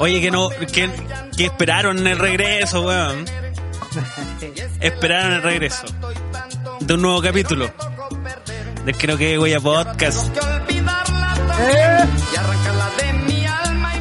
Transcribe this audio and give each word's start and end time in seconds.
Oye, 0.00 0.22
que 0.22 0.30
no, 0.30 0.48
que, 0.48 0.90
que 1.36 1.44
esperaron 1.44 2.06
el 2.06 2.18
regreso, 2.18 2.80
weón. 2.80 3.26
esperaron 4.80 5.32
el 5.34 5.42
regreso 5.42 5.84
de 6.80 6.94
un 6.94 7.02
nuevo 7.02 7.20
capítulo. 7.20 7.70
De 8.86 8.94
creo 8.94 9.18
que 9.18 9.36
voy 9.36 9.52
a 9.52 9.60
podcast. 9.60 10.34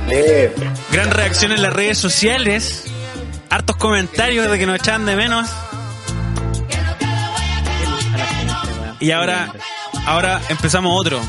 Eh, 0.09 0.55
Gran 0.93 1.11
reacción 1.11 1.51
en 1.51 1.61
las 1.61 1.73
redes 1.73 1.97
sociales. 1.97 2.85
Hartos 3.49 3.75
comentarios 3.75 4.49
de 4.49 4.57
que 4.57 4.65
nos 4.65 4.77
echaban 4.77 5.05
de 5.05 5.17
menos. 5.17 5.49
Y 9.01 9.11
ahora, 9.11 9.51
ahora 10.05 10.39
empezamos 10.47 10.97
otro. 10.97 11.19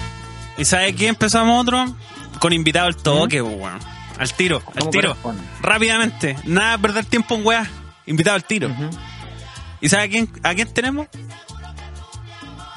¿Y 0.57 0.65
sabe 0.65 0.95
qué 0.95 1.09
empezamos 1.09 1.61
otro? 1.61 1.93
Con 2.39 2.53
invitado 2.53 2.87
al 2.87 2.95
toque, 2.95 3.43
weón. 3.43 4.00
Al 4.21 4.33
tiro, 4.35 4.63
al 4.77 4.91
tiro. 4.91 5.17
Rápidamente. 5.63 6.37
Nada 6.45 6.77
de 6.77 6.83
perder 6.83 7.05
tiempo 7.07 7.35
en 7.37 7.47
weá. 7.47 7.67
Invitado 8.05 8.37
al 8.37 8.45
tiro. 8.45 8.71
¿Y 9.81 9.89
sabe 9.89 10.03
a 10.05 10.09
quién, 10.09 10.31
a 10.43 10.55
quién 10.55 10.73
tenemos? 10.75 11.07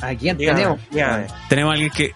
¿A 0.01 0.15
quién 0.15 0.37
Dígame, 0.37 0.57
tenemos? 0.59 0.79
dígame. 0.89 1.27
Tenemos 1.49 1.71
a 1.71 1.73
alguien 1.73 1.91
que 1.91 2.15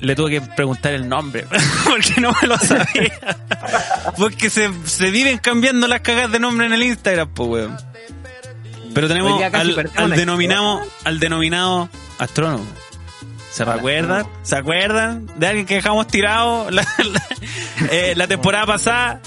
le 0.00 0.16
tuve 0.16 0.30
que 0.30 0.40
preguntar 0.40 0.94
el 0.94 1.08
nombre, 1.08 1.46
porque 1.84 2.20
no 2.22 2.32
me 2.40 2.48
lo 2.48 2.56
sabía. 2.58 3.12
porque 4.16 4.48
se, 4.48 4.70
se 4.84 5.10
viven 5.10 5.36
cambiando 5.36 5.86
las 5.86 6.00
cagas 6.00 6.32
de 6.32 6.38
nombre 6.40 6.66
en 6.66 6.72
el 6.72 6.82
Instagram, 6.82 7.28
pues 7.34 7.48
weón. 7.50 7.76
Pero 8.94 9.08
tenemos 9.08 9.42
al, 9.42 9.90
al 9.94 10.10
denominado, 10.10 10.80
al 11.04 11.20
denominado 11.20 11.88
astrónomo. 12.18 12.64
¿Se 13.52 13.64
recuerdan? 13.64 14.26
¿Se 14.42 14.56
acuerdan 14.56 15.26
de 15.38 15.46
alguien 15.46 15.66
que 15.66 15.74
dejamos 15.74 16.06
tirado 16.06 16.70
la, 16.70 16.82
la- 16.98 17.26
eh, 17.90 18.14
la 18.16 18.26
temporada 18.26 18.66
pasada? 18.66 19.20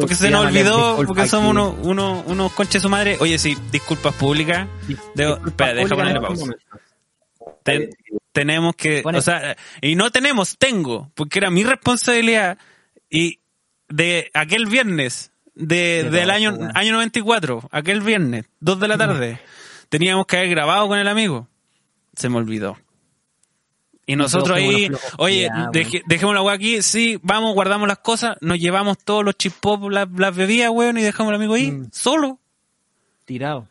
Porque 0.00 0.14
se 0.14 0.30
nos 0.30 0.44
olvidó, 0.46 0.96
porque 1.06 1.22
somos 1.28 1.50
unos, 1.50 1.74
unos, 1.82 2.24
unos 2.26 2.52
conches 2.52 2.74
de 2.74 2.80
su 2.80 2.88
madre. 2.88 3.16
Oye, 3.20 3.38
sí, 3.38 3.56
disculpas 3.70 4.14
públicas. 4.14 4.68
Debo- 5.14 5.46
espera, 5.48 5.74
deja 5.74 5.94
ponerle 5.96 6.20
pausa. 6.20 6.44
Ten- 7.64 7.90
tenemos 8.32 8.74
que, 8.76 9.02
o 9.18 9.22
sea, 9.22 9.56
y 9.80 9.94
no 9.94 10.10
tenemos, 10.10 10.56
tengo, 10.58 11.10
porque 11.14 11.38
era 11.38 11.50
mi 11.50 11.64
responsabilidad 11.64 12.58
y 13.10 13.40
de 13.88 14.30
aquel 14.34 14.66
viernes 14.66 15.32
de, 15.54 16.04
De 16.04 16.10
del 16.10 16.30
año, 16.30 16.56
año 16.74 16.92
94, 16.94 17.68
aquel 17.70 18.00
viernes, 18.00 18.46
2 18.60 18.80
de 18.80 18.88
la 18.88 18.96
tarde, 18.96 19.40
teníamos 19.90 20.26
que 20.26 20.36
haber 20.38 20.48
grabado 20.50 20.88
con 20.88 20.98
el 20.98 21.08
amigo. 21.08 21.46
Se 22.14 22.28
me 22.30 22.36
olvidó. 22.38 22.78
Y 24.06 24.16
nosotros 24.16 24.56
ahí, 24.56 24.90
oye, 25.18 25.48
dejemos 26.06 26.34
la 26.34 26.42
weá 26.42 26.54
aquí, 26.56 26.82
sí, 26.82 27.18
vamos, 27.22 27.54
guardamos 27.54 27.86
las 27.86 27.98
cosas, 27.98 28.36
nos 28.40 28.58
llevamos 28.58 28.98
todos 28.98 29.24
los 29.24 29.36
chip 29.36 29.52
pop, 29.60 29.88
las, 29.90 30.08
las 30.16 30.34
bebidas, 30.34 30.70
weón, 30.70 30.98
y 30.98 31.02
dejamos 31.02 31.30
al 31.30 31.36
amigo 31.36 31.54
ahí, 31.54 31.70
Mm. 31.70 31.88
solo. 31.92 32.38
Tirado. 33.24 33.68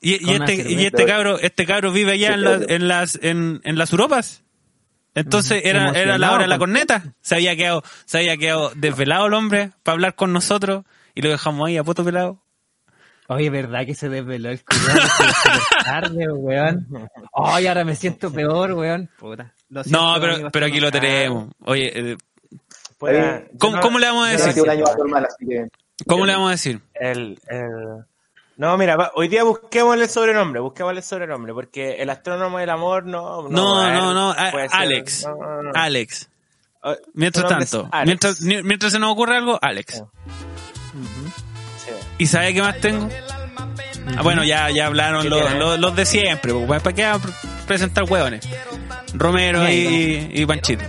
Y, 0.00 0.14
este, 0.32 0.72
y 0.72 0.84
este 0.86 1.06
cabro, 1.06 1.38
este 1.38 1.64
cabro 1.66 1.92
vive 1.92 2.12
allá 2.12 2.34
en, 2.34 2.42
la- 2.44 2.60
en 2.68 2.88
las, 2.88 3.18
en, 3.22 3.60
en 3.64 3.78
las 3.78 3.92
Europas. 3.92 4.42
Entonces 5.14 5.62
era, 5.64 5.90
era 5.90 6.18
la 6.18 6.32
hora 6.32 6.42
de 6.42 6.48
la 6.48 6.58
corneta. 6.58 7.14
Se 7.20 7.34
había 7.34 7.56
quedado, 7.56 7.82
se 8.04 8.18
había 8.18 8.36
quedado 8.36 8.70
desvelado 8.76 9.26
el 9.26 9.34
hombre 9.34 9.72
para 9.82 9.94
hablar 9.94 10.14
con 10.14 10.32
nosotros 10.32 10.84
y 11.14 11.22
lo 11.22 11.30
dejamos 11.30 11.66
ahí 11.66 11.76
a 11.76 11.82
poto 11.84 12.04
pelado. 12.04 12.40
Oye, 13.30 13.50
¿verdad 13.50 13.84
que 13.84 13.94
se 13.94 14.08
desveló 14.08 14.50
el 14.50 14.64
cuidado? 14.64 15.00
tarde, 15.84 16.32
weón. 16.32 16.86
Ay, 17.34 17.66
ahora 17.66 17.84
me 17.84 17.94
siento 17.94 18.32
peor, 18.32 18.72
weón. 18.72 19.10
Puta. 19.18 19.52
Lo 19.68 19.84
siento, 19.84 20.00
No, 20.14 20.20
pero, 20.20 20.32
amigos, 20.34 20.50
pero 20.52 20.66
aquí 20.66 20.80
lo 20.80 20.86
no- 20.86 20.90
tenemos. 20.92 21.48
Oye, 21.66 22.12
eh, 22.12 22.16
¿cómo, 23.58 23.76
no- 23.76 23.80
cómo 23.82 23.98
le 23.98 24.06
vamos 24.06 24.28
a 24.28 24.32
no 24.32 24.38
no 24.38 24.38
decir? 24.38 24.52
sido 24.54 24.64
un 24.64 24.70
año 24.70 24.84
normal, 24.96 25.26
así 25.26 25.46
que. 25.46 25.66
¿Cómo 26.06 26.24
le 26.26 26.32
vamos 26.32 26.48
a 26.48 26.52
decir? 26.52 26.80
El, 26.94 27.38
el- 27.48 28.04
No, 28.56 28.76
mira, 28.78 28.96
va- 28.96 29.12
hoy 29.14 29.28
día 29.28 29.44
busquemos 29.44 29.94
el 29.96 30.08
sobrenombre, 30.08 30.60
busquemos 30.60 30.92
el 30.96 31.02
sobrenombre, 31.02 31.52
porque 31.52 31.96
el 32.02 32.08
astrónomo 32.10 32.58
del 32.58 32.70
amor 32.70 33.04
no... 33.04 33.42
No, 33.48 33.92
no, 33.92 34.14
no, 34.14 34.30
a- 34.30 34.50
puede 34.50 34.68
ser- 34.70 34.80
Alex. 34.80 35.26
no, 35.26 35.36
no, 35.36 35.62
no. 35.64 35.70
Alex. 35.74 36.30
Oh, 36.82 36.94
Mientras 37.12 37.46
tanto, 37.46 37.88
Alex. 37.92 38.06
mientras, 38.06 38.40
mientras 38.64 38.92
se 38.92 38.98
nos 38.98 39.12
ocurre 39.12 39.36
algo, 39.36 39.58
Alex. 39.60 39.94
Sí. 39.96 40.02
¿Y 42.18 42.26
sabe 42.26 42.52
qué 42.54 42.62
más 42.62 42.78
tengo? 42.80 43.08
Ah, 44.16 44.22
bueno, 44.22 44.42
ya, 44.44 44.70
ya 44.70 44.86
hablaron 44.86 45.22
¿Qué 45.22 45.28
los, 45.28 45.52
los, 45.54 45.78
los 45.78 45.94
de 45.96 46.06
siempre, 46.06 46.52
pues, 46.52 46.82
¿para 46.82 46.94
qué 46.96 47.12
presentar 47.66 48.04
hueones? 48.04 48.46
Romero 49.14 49.68
y, 49.68 50.30
y 50.32 50.46
Panchito. 50.46 50.84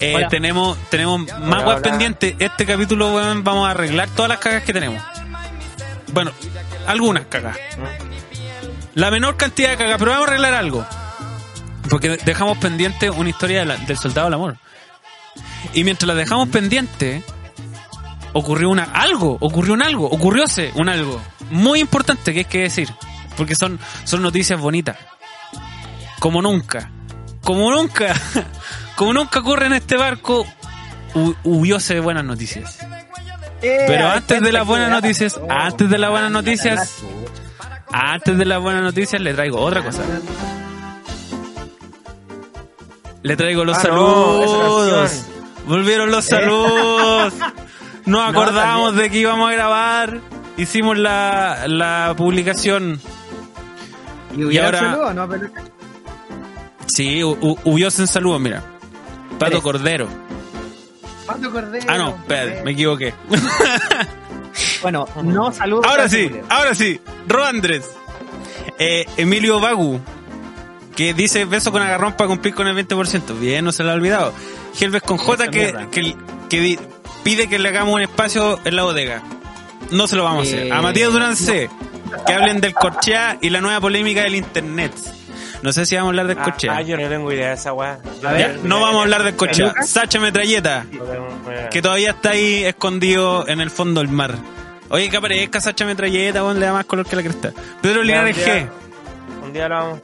Eh, 0.00 0.26
tenemos 0.28 0.76
tenemos 0.90 1.20
más 1.40 1.62
hola. 1.64 1.80
pendientes. 1.80 2.34
Este 2.38 2.66
capítulo, 2.66 3.14
weón, 3.14 3.44
vamos 3.44 3.66
a 3.66 3.70
arreglar 3.72 4.08
todas 4.10 4.28
las 4.28 4.38
cagas 4.38 4.62
que 4.62 4.72
tenemos. 4.72 5.02
Bueno, 6.12 6.32
algunas 6.86 7.24
cagas. 7.26 7.56
La 8.94 9.10
menor 9.10 9.36
cantidad 9.36 9.70
de 9.70 9.76
cagas, 9.76 9.96
pero 9.98 10.10
vamos 10.12 10.26
a 10.28 10.30
arreglar 10.30 10.54
algo. 10.54 10.86
Porque 11.88 12.10
dejamos 12.24 12.58
pendiente 12.58 13.10
una 13.10 13.30
historia 13.30 13.60
de 13.60 13.66
la- 13.66 13.76
del 13.76 13.96
soldado 13.98 14.26
del 14.26 14.34
amor. 14.34 14.56
Y 15.72 15.84
mientras 15.84 16.06
la 16.06 16.14
dejamos 16.14 16.48
pendiente, 16.48 17.22
ocurrió 18.34 18.68
una 18.70 18.84
algo, 18.84 19.38
ocurrió 19.40 19.72
un 19.74 19.82
algo, 19.82 20.06
ocurrióse 20.06 20.70
un 20.74 20.88
algo 20.90 21.20
muy 21.50 21.80
importante 21.80 22.32
que 22.32 22.40
hay 22.40 22.44
que 22.44 22.60
decir, 22.60 22.92
porque 23.36 23.54
son 23.54 23.78
son 24.04 24.20
noticias 24.22 24.60
bonitas. 24.60 24.96
Como 26.20 26.40
nunca, 26.42 26.90
como 27.42 27.70
nunca, 27.70 28.14
como 28.96 29.12
nunca 29.12 29.40
ocurre 29.40 29.66
en 29.66 29.72
este 29.74 29.96
barco, 29.96 30.46
hu- 31.14 31.36
hubióse 31.44 32.00
buenas 32.00 32.24
noticias. 32.24 32.78
Eh, 33.62 33.84
Pero 33.86 34.08
antes 34.10 34.42
de 34.42 34.52
las 34.52 34.66
buenas 34.66 34.90
noticias, 34.90 35.40
antes 35.48 35.88
de 35.88 35.96
las 35.98 36.10
buenas 36.10 36.30
noticias, 36.30 36.96
antes 37.90 38.36
de 38.36 38.44
las 38.44 38.60
buenas 38.60 38.82
noticias 38.82 39.20
le 39.22 39.32
traigo 39.32 39.58
otra 39.60 39.82
cosa. 39.82 40.02
Le 43.22 43.36
traigo 43.36 43.64
los 43.64 43.78
Ah, 43.78 43.80
saludos. 43.80 45.24
Volvieron 45.66 46.10
los 46.10 46.24
saludos. 46.26 47.32
Nos 48.06 48.28
acordamos 48.28 48.94
de 48.96 49.10
que 49.10 49.18
íbamos 49.18 49.48
a 49.50 49.52
grabar. 49.52 50.20
Hicimos 50.56 50.96
la, 50.98 51.64
la 51.66 52.14
publicación. 52.16 53.00
¿Y 54.36 54.44
hubiera 54.44 54.66
ahora- 54.66 54.78
saludo, 54.80 55.14
no? 55.14 55.28
Pero- 55.28 55.48
Sí, 56.86 57.20
hu- 57.22 57.38
hu- 57.40 57.58
hubiose 57.64 58.02
en 58.02 58.08
saludos, 58.08 58.40
mira. 58.40 58.62
Pato. 59.38 59.62
Cordero. 59.62 60.06
Pato 61.26 61.50
Cordero. 61.50 61.86
Ah, 61.88 61.98
no, 61.98 62.10
espérate, 62.10 62.62
me 62.64 62.70
equivoqué. 62.72 63.14
Bueno, 64.82 65.08
no 65.22 65.50
saludos. 65.50 65.86
Ahora 65.86 66.08
sí, 66.10 66.30
ahora 66.50 66.74
sí. 66.74 67.00
Ro 67.26 67.42
Andrés. 67.44 67.90
Eh, 68.78 69.06
Emilio 69.16 69.58
Bagu. 69.58 69.98
Que 70.94 71.12
dice 71.14 71.44
beso 71.46 71.72
con 71.72 71.80
agarrón 71.82 72.12
para 72.12 72.28
cumplir 72.28 72.54
con 72.54 72.68
el 72.68 72.76
20%. 72.86 73.38
Bien, 73.40 73.64
no 73.64 73.72
se 73.72 73.82
lo 73.82 73.90
ha 73.90 73.94
olvidado. 73.94 74.32
Helves 74.78 75.02
con 75.02 75.16
J 75.16 75.48
que, 75.48 75.74
que, 75.90 76.16
que 76.50 76.60
di- 76.60 76.78
pide 77.24 77.48
que 77.48 77.58
le 77.58 77.68
hagamos 77.70 77.94
un 77.94 78.02
espacio 78.02 78.60
en 78.64 78.76
la 78.76 78.84
bodega. 78.84 79.22
No 79.90 80.06
se 80.06 80.14
lo 80.16 80.24
vamos 80.24 80.40
a 80.46 80.46
hacer. 80.46 80.72
A 80.72 80.78
Eh, 80.78 80.82
Matías 80.82 81.12
Durán 81.12 81.36
C. 81.36 81.68
Que 82.26 82.32
hablen 82.32 82.60
del 82.60 82.74
corchea 82.74 83.38
y 83.40 83.50
la 83.50 83.60
nueva 83.60 83.80
polémica 83.80 84.22
del 84.22 84.36
internet. 84.36 84.92
No 85.62 85.72
sé 85.72 85.86
si 85.86 85.94
vamos 85.96 86.08
a 86.08 86.10
hablar 86.10 86.26
del 86.28 86.38
Ah, 86.38 86.44
corchea. 86.44 86.76
ah, 86.76 86.82
yo 86.82 86.96
no 86.96 87.08
tengo 87.08 87.32
idea 87.32 87.48
de 87.48 87.54
esa 87.54 87.72
weá. 87.72 87.98
No 88.62 88.80
vamos 88.80 89.00
a 89.00 89.02
hablar 89.02 89.24
del 89.24 89.34
corchea. 89.34 89.72
Sacha 89.84 90.20
Metralleta. 90.20 90.86
Que 91.70 91.80
todavía 91.82 92.10
está 92.10 92.30
ahí 92.30 92.64
escondido 92.64 93.48
en 93.48 93.60
el 93.60 93.70
fondo 93.70 94.00
del 94.00 94.10
mar. 94.10 94.34
Oye, 94.90 95.08
que 95.08 95.16
aparezca 95.16 95.60
Sacha 95.60 95.84
Metralleta, 95.86 96.44
weón, 96.44 96.60
le 96.60 96.66
da 96.66 96.72
más 96.72 96.84
color 96.84 97.06
que 97.06 97.16
la 97.16 97.22
cresta. 97.22 97.52
Pedro 97.80 98.02
Linares 98.02 98.36
G. 98.46 98.68
Un 99.42 99.52
día 99.52 99.68
lo 99.68 99.74
vamos. 99.76 100.00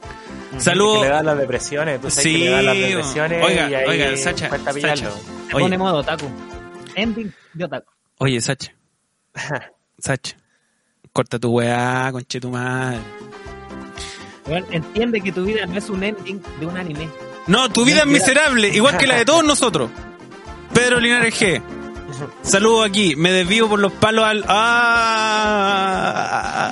Saludos. 0.57 1.03
Le 1.03 1.09
dan 1.09 1.25
las 1.27 1.37
depresiones. 1.37 2.01
Tú 2.01 2.09
sabes 2.09 2.23
Sí, 2.23 2.33
que 2.33 2.45
le 2.45 2.49
dan 2.51 2.65
las 2.65 2.75
depresiones. 2.77 3.43
oiga, 3.45 3.69
y 3.69 3.73
ahí 3.75 3.85
oiga, 3.87 4.17
Sacha, 4.17 4.49
Sacha. 4.49 5.09
Oye. 5.53 5.63
pone 5.63 5.77
modo 5.77 5.97
otaku. 5.97 6.25
Ending 6.95 7.33
de 7.53 7.65
otaku. 7.65 7.91
Oye, 8.17 8.41
Sacha. 8.41 8.73
Sacha. 9.99 10.37
Corta 11.13 11.39
tu 11.39 11.49
weá, 11.51 12.09
conche 12.11 12.39
tu 12.39 12.49
madre. 12.49 12.99
Weón, 14.47 14.65
entiende 14.71 15.21
que 15.21 15.31
tu 15.31 15.43
vida 15.45 15.65
no 15.65 15.77
es 15.77 15.89
un 15.89 16.03
ending 16.03 16.41
de 16.59 16.65
un 16.65 16.77
anime. 16.77 17.09
No, 17.47 17.69
tu 17.69 17.83
vida 17.85 18.01
es 18.01 18.07
miserable, 18.07 18.69
igual 18.69 18.97
que 18.97 19.07
la 19.07 19.15
de 19.17 19.25
todos 19.25 19.43
nosotros. 19.43 19.89
Pedro 20.73 20.99
Linares 20.99 21.33
G. 21.39 21.61
Saludos 22.43 22.87
aquí. 22.87 23.15
Me 23.15 23.31
desvío 23.31 23.69
por 23.69 23.79
los 23.79 23.91
palos 23.93 24.25
al. 24.25 24.43
Ah, 24.47 25.43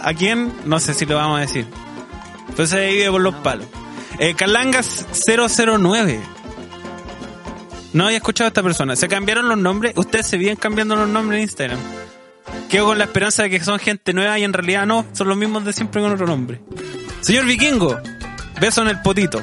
¿A 0.04 0.13
quién? 0.13 0.54
No 0.65 0.80
sé 0.80 0.94
si 0.94 1.06
lo 1.06 1.15
vamos 1.15 1.38
a 1.38 1.42
decir. 1.42 1.65
Entonces 2.50 2.69
se 2.69 2.86
divide 2.88 3.10
por 3.12 3.22
los 3.22 3.36
palos. 3.36 3.68
Eh, 4.19 4.36
Carlangas 4.36 5.06
009. 5.25 6.22
No 7.94 8.06
había 8.06 8.18
escuchado 8.18 8.45
a 8.47 8.50
esta 8.50 8.63
persona. 8.63 8.95
Se 8.95 9.07
cambiaron 9.07 9.50
los 9.50 9.57
nombres. 9.57 9.94
Ustedes 9.95 10.27
se 10.27 10.38
vienen 10.38 10.57
cambiando 10.57 10.95
los 10.95 11.07
nombres 11.07 11.38
en 11.39 11.44
Instagram. 11.44 11.80
Quedo 12.69 12.86
con 12.88 12.97
la 12.97 13.06
esperanza 13.06 13.44
de 13.44 13.50
que 13.50 13.63
son 13.63 13.80
gente 13.80 14.13
nueva 14.13 14.38
y 14.38 14.44
en 14.44 14.53
realidad 14.53 14.86
no. 14.86 15.06
Son 15.13 15.27
los 15.27 15.38
mismos 15.38 15.65
de 15.65 15.74
siempre 15.74 16.01
con 16.01 16.12
otro 16.12 16.27
nombre. 16.27 16.62
Señor 17.21 17.45
Vikingo. 17.45 18.00
Beso 18.59 18.81
en 18.81 18.89
el 18.89 19.01
potito. 19.01 19.41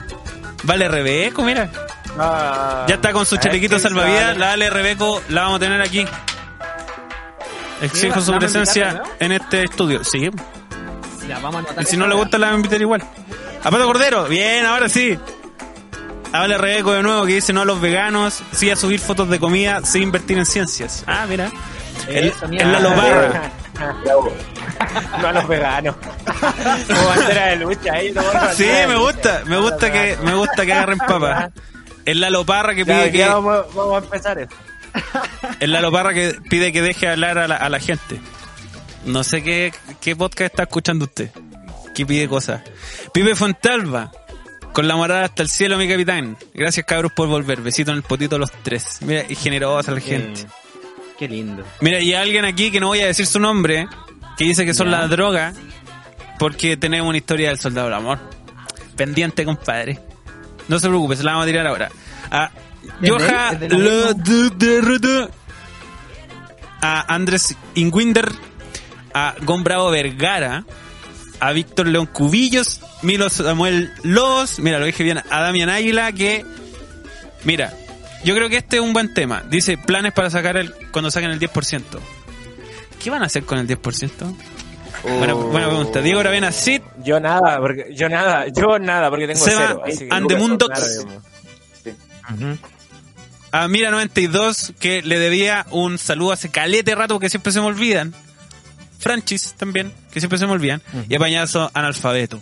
Vale 0.63 0.89
Rebeco, 0.89 1.43
mira. 1.43 1.71
Ah, 2.19 2.87
Ya 2.89 2.97
está 2.97 3.13
con 3.13 3.27
su 3.27 3.35
ver 3.35 3.45
chalequito 3.45 3.79
salvavidas. 3.79 4.27
Vale. 4.29 4.39
La 4.39 4.53
Ale 4.53 4.71
Rebeco 4.71 5.23
la 5.29 5.43
vamos 5.43 5.57
a 5.57 5.61
tener 5.61 5.81
aquí. 5.81 6.05
Exijo 7.83 8.21
su 8.21 8.33
¿La 8.33 8.39
presencia 8.39 9.03
en 9.21 9.33
este 9.33 9.65
estudio. 9.65 10.03
Sí. 10.03 10.31
Ya, 11.29 11.39
vamos 11.41 11.65
a 11.77 11.83
Y 11.83 11.85
si 11.85 11.97
no 11.97 12.07
le 12.07 12.15
gusta, 12.15 12.39
la 12.39 12.47
van 12.47 12.55
a 12.55 12.57
invitar 12.59 12.81
igual. 12.81 13.03
A 13.63 13.71
Pato 13.71 13.85
Cordero. 13.85 14.25
Bien, 14.27 14.65
ahora 14.65 14.89
sí. 14.89 15.19
Habla 16.43 16.59
Rebeco 16.59 16.93
de 16.93 17.03
nuevo 17.03 17.25
que 17.27 17.35
dice 17.35 17.53
no 17.53 17.63
a 17.63 17.65
los 17.65 17.81
veganos, 17.81 18.43
sí 18.53 18.71
a 18.71 18.77
subir 18.77 19.01
fotos 19.01 19.29
de 19.29 19.39
comida, 19.39 19.81
sí 19.85 20.01
invertir 20.03 20.39
en 20.39 20.47
ciencias. 20.47 21.05
Ah, 21.07 21.27
mira. 21.29 21.51
El, 22.09 22.33
el 22.53 22.73
Lalo 22.73 22.91
Barra. 22.91 23.51
no 25.21 25.29
a 25.29 25.33
los 25.33 25.49
veganos. 25.49 25.97
Como 26.87 27.05
bandera 27.09 27.47
de 27.47 27.57
lucha, 27.57 27.93
ahí, 27.93 28.13
no, 28.13 28.23
Sí, 28.55 28.65
de 28.65 28.87
me 28.87 28.95
lucha. 28.95 29.05
gusta, 29.13 29.43
me 29.47 29.59
gusta 29.59 29.93
que, 29.93 30.19
me 30.23 30.35
gusta 30.35 30.67
que 30.67 30.73
agarren 30.73 30.99
papa. 30.99 31.51
El 32.05 32.21
Lalo 32.21 32.45
Parra 32.45 32.75
que 32.75 32.85
pide 32.87 33.11
que, 33.11 33.27
vamos, 33.27 33.67
vamos 33.75 33.95
a 33.95 34.05
empezar 34.05 34.39
eso. 34.39 34.53
el 35.61 35.73
Lalo 35.73 35.91
Parra 35.91 36.15
que 36.15 36.37
pide 36.49 36.73
que 36.73 36.83
deje 36.83 37.09
hablar 37.09 37.39
a 37.39 37.49
la, 37.49 37.57
a 37.57 37.69
la 37.69 37.81
gente. 37.81 38.21
No 39.05 39.25
sé 39.25 39.43
qué, 39.43 39.73
qué 40.01 40.15
podcast 40.17 40.53
está 40.53 40.63
escuchando 40.65 41.05
usted. 41.07 41.31
Que 41.95 42.05
pide 42.07 42.29
cosas. 42.29 42.63
Pipe 43.13 43.35
Fontalva. 43.35 44.11
Con 44.77 44.89
la 44.89 44.95
morada 44.95 45.25
hasta 45.25 45.43
el 45.43 45.49
cielo, 45.49 45.79
mi 45.79 45.89
capitán. 45.89 46.37
Gracias, 46.53 46.85
cabros, 46.85 47.11
por 47.11 47.29
volver. 47.29 47.63
Besito 47.63 47.93
en 47.93 47.97
el 47.97 48.03
potito 48.03 48.37
a 48.37 48.39
los 48.39 48.53
tres. 48.63 48.99
Mira, 49.01 49.25
y 49.27 49.35
generosa 49.35 49.91
la 49.91 50.01
gente. 50.01 50.45
Qué 51.19 51.27
lindo. 51.27 51.65
Mira, 51.81 51.99
y 51.99 52.13
alguien 52.13 52.45
aquí 52.45 52.71
que 52.71 52.79
no 52.79 52.89
voy 52.89 53.01
a 53.01 53.07
decir 53.07 53.25
su 53.25 53.41
nombre, 53.41 53.89
que 54.37 54.45
dice 54.45 54.67
que 54.67 54.75
son 54.75 54.91
las 54.91 55.09
drogas, 55.09 55.57
porque 56.39 56.77
tenemos 56.77 57.09
una 57.09 57.17
historia 57.17 57.49
del 57.49 57.59
soldado 57.59 57.87
del 57.87 57.95
amor. 57.97 58.19
Pendiente, 58.97 59.47
compadre. 59.47 59.99
No 60.69 60.79
se 60.79 60.89
preocupe, 60.89 61.17
se 61.17 61.25
la 61.25 61.31
vamos 61.31 61.45
a 61.45 61.47
tirar 61.47 61.67
ahora. 61.67 61.91
A 62.31 62.51
¿Es 63.01 63.11
Joja 63.11 63.53
es 63.53 65.29
a 66.83 67.15
Andrés 67.15 67.57
Ingwinder, 67.77 68.31
a 69.15 69.37
Gon 69.41 69.65
Bravo 69.65 69.91
Vergara, 69.91 70.67
a 71.41 71.53
Víctor 71.53 71.87
León 71.89 72.07
Cubillos, 72.07 72.81
Milo 73.03 73.29
Samuel 73.29 73.93
Lobos, 74.03 74.59
mira, 74.59 74.79
lo 74.79 74.87
dije 74.87 75.03
bien, 75.05 75.19
a 75.19 75.41
Damián 75.41 75.69
Águila, 75.69 76.13
que, 76.13 76.45
mira, 77.45 77.73
yo 78.25 78.35
creo 78.35 78.49
que 78.49 78.57
este 78.59 78.77
es 78.77 78.83
un 78.83 78.93
buen 78.93 79.15
tema. 79.15 79.43
Dice, 79.49 79.79
planes 79.79 80.13
para 80.13 80.31
sacar 80.31 80.57
el, 80.57 80.75
cuando 80.91 81.11
saquen 81.11 81.31
el 81.31 81.39
10%. 81.39 81.83
¿Qué 83.03 83.11
van 83.11 83.23
a 83.23 83.27
hacer 83.27 83.45
con 83.45 83.59
el 83.59 83.69
10%? 83.69 84.11
Buena, 85.19 85.35
buena 85.35 85.67
pregunta. 85.69 86.01
Diego 86.01 86.21
Aravena, 86.21 86.51
Sid, 86.51 86.81
Yo 87.05 87.21
nada, 87.21 87.59
porque 87.61 87.93
yo 87.95 88.09
nada, 88.09 88.47
yo 88.49 88.79
nada, 88.79 89.11
porque 89.11 89.27
tengo 89.29 89.45
Seba 89.45 89.67
cero. 89.69 89.83
así 89.87 89.99
que- 89.99 90.13
a 93.53 93.69
Mira92, 93.69 94.75
que 94.79 95.03
le 95.03 95.19
debía 95.19 95.67
un 95.71 95.99
saludo 95.99 96.33
hace 96.33 96.51
calete 96.51 96.95
rato 96.95 97.19
que 97.21 97.31
siempre 97.31 97.53
se 97.53 97.61
me 97.61 97.67
olvidan. 97.67 98.15
Franchis 99.07 99.55
también, 99.57 99.93
que 100.11 100.21
siempre 100.21 100.39
se 100.39 100.47
me 100.47 100.53
olvidan. 100.53 100.83
Y 101.09 101.15
a 101.15 101.19
Pañazo 101.19 101.71
Analfabeto. 101.75 102.41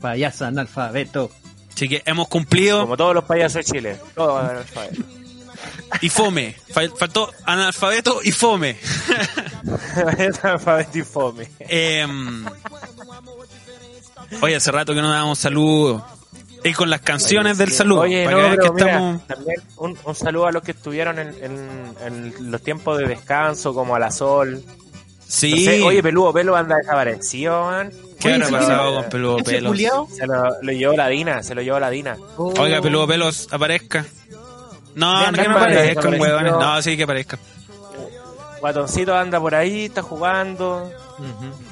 Payaso 0.00 0.44
analfabeto. 0.44 1.30
Así 1.74 1.88
que 1.88 2.02
hemos 2.06 2.28
cumplido. 2.28 2.82
Como 2.82 2.96
todos 2.96 3.14
los 3.14 3.24
payasos 3.24 3.64
de 3.64 3.64
Chile. 3.64 3.96
Todos 4.14 4.42
analfabetos. 4.50 5.04
Y 6.02 6.08
fome. 6.10 6.56
Fal- 6.72 6.92
Faltó 6.96 7.30
analfabeto 7.46 8.20
y 8.22 8.30
fome. 8.32 8.76
analfabeto 9.96 10.98
y 10.98 11.02
fome. 11.02 11.50
Em, 11.60 12.44
oye, 14.42 14.56
hace 14.56 14.70
rato 14.72 14.94
que 14.94 15.00
no 15.00 15.10
dábamos 15.10 15.38
saludo. 15.38 16.06
Y 16.62 16.72
con 16.72 16.88
las 16.88 17.00
canciones 17.02 17.58
del 17.58 17.70
saludo. 17.72 18.00
Oye, 18.00 18.24
para 18.24 18.36
no, 18.36 18.42
que 18.50 18.56
pero 18.56 18.62
que 18.62 18.84
mira, 18.84 18.92
estamos. 18.92 19.26
también 19.26 19.56
un, 19.76 19.98
un 20.02 20.14
saludo 20.14 20.46
a 20.46 20.52
los 20.52 20.62
que 20.62 20.70
estuvieron 20.72 21.18
en, 21.18 21.28
en- 21.42 21.94
en 22.04 22.50
los 22.50 22.62
tiempos 22.62 22.98
de 22.98 23.06
descanso, 23.06 23.74
como 23.74 23.94
a 23.94 23.98
la 23.98 24.10
Sol. 24.10 24.62
Sí. 25.26 25.82
Oye, 25.84 26.02
Peludo 26.02 26.32
Pelo 26.32 26.54
anda 26.56 26.76
desaparecido, 26.76 27.64
man. 27.66 27.90
¿Qué 28.20 28.34
habrá 28.34 28.48
pasado 28.48 28.94
con 28.94 29.10
Peludo 29.10 29.38
¿Ese 29.38 29.50
Pelos? 29.50 29.78
Se 30.16 30.26
lo, 30.26 30.62
lo 30.62 30.72
llevó 30.72 30.94
la 30.94 31.08
Dina, 31.08 31.42
se 31.42 31.54
lo 31.54 31.62
llevó 31.62 31.78
la 31.80 31.90
Dina. 31.90 32.16
Oiga, 32.36 32.80
Peludo 32.80 33.06
Pelos, 33.06 33.48
aparezca. 33.50 34.04
No, 34.94 35.30
no, 35.30 35.42
que 35.42 35.48
no 35.48 35.56
aparezca, 35.56 36.08
huevones. 36.08 36.52
No, 36.52 36.80
sí 36.82 36.96
que 36.96 37.02
aparezca. 37.02 37.38
Guatoncito 38.60 39.14
anda 39.16 39.38
por 39.40 39.54
ahí, 39.54 39.86
está 39.86 40.02
jugando. 40.02 40.90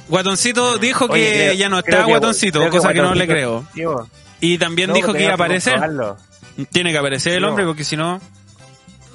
Guatoncito 0.09 0.79
dijo 0.79 1.09
que 1.09 1.33
creo- 1.33 1.53
ya 1.55 1.69
no 1.69 1.79
está 1.79 1.99
que- 2.05 2.11
Guatoncito, 2.11 2.69
cosa 2.71 2.93
que, 2.93 3.01
no 3.01 3.15
le 3.15 3.27
creo. 3.27 3.65
Tío, 3.75 4.07
Y 4.41 4.59
también 4.59 4.89
no, 4.89 4.95
dijo 4.95 5.13
que 5.13 5.23
iba 5.23 5.33
a 5.33 5.35
aparecer. 5.37 5.81
Tiene 6.71 6.93
que 6.93 6.99
aparecer 6.99 7.35
el 7.35 7.45
hombre 7.45 7.65
porque 7.65 7.85
si 7.85 7.97
no, 7.97 8.21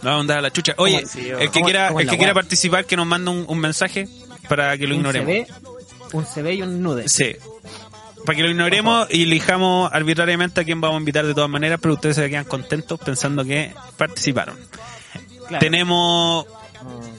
no 0.02 0.10
va 0.10 0.16
a 0.16 0.20
andar 0.20 0.40
a 0.40 0.42
la 0.42 0.52
chucha. 0.52 0.74
Oye, 0.78 0.96
¿Cómo 0.96 1.06
así, 1.08 1.30
el 1.30 1.38
que 1.38 1.48
¿Cómo- 1.52 1.66
quiera, 1.66 1.88
el 1.90 2.10
que 2.10 2.18
quiera 2.18 2.34
participar 2.34 2.86
que 2.86 2.96
nos 2.96 3.06
mande 3.06 3.30
un, 3.30 3.46
un 3.48 3.60
mensaje 3.60 4.08
para 4.48 4.78
que 4.78 4.88
lo 4.88 4.94
Un 4.96 5.02
ignoremos. 5.02 5.28
CV, 5.30 5.48
un 6.14 6.26
CV 6.26 6.54
y 6.56 6.62
un 6.62 6.82
nude. 6.82 7.08
Sí. 7.10 7.36
Para 8.26 8.36
que 8.36 8.44
lo 8.44 8.50
ignoremos 8.50 9.08
y 9.10 9.24
elijamos 9.24 9.90
arbitrariamente 9.94 10.62
a 10.62 10.64
quién 10.64 10.82
vamos 10.82 10.98
a 10.98 11.00
invitar 11.00 11.26
de 11.26 11.34
todas 11.34 11.50
maneras, 11.50 11.80
pero 11.82 11.94
ustedes 11.94 12.16
se 12.16 12.30
quedan 12.30 12.46
contentos 12.46 13.00
pensando 13.00 13.46
que 13.46 13.74
participaron. 13.96 14.58
Claro. 15.48 15.60
Tenemos 15.60 16.46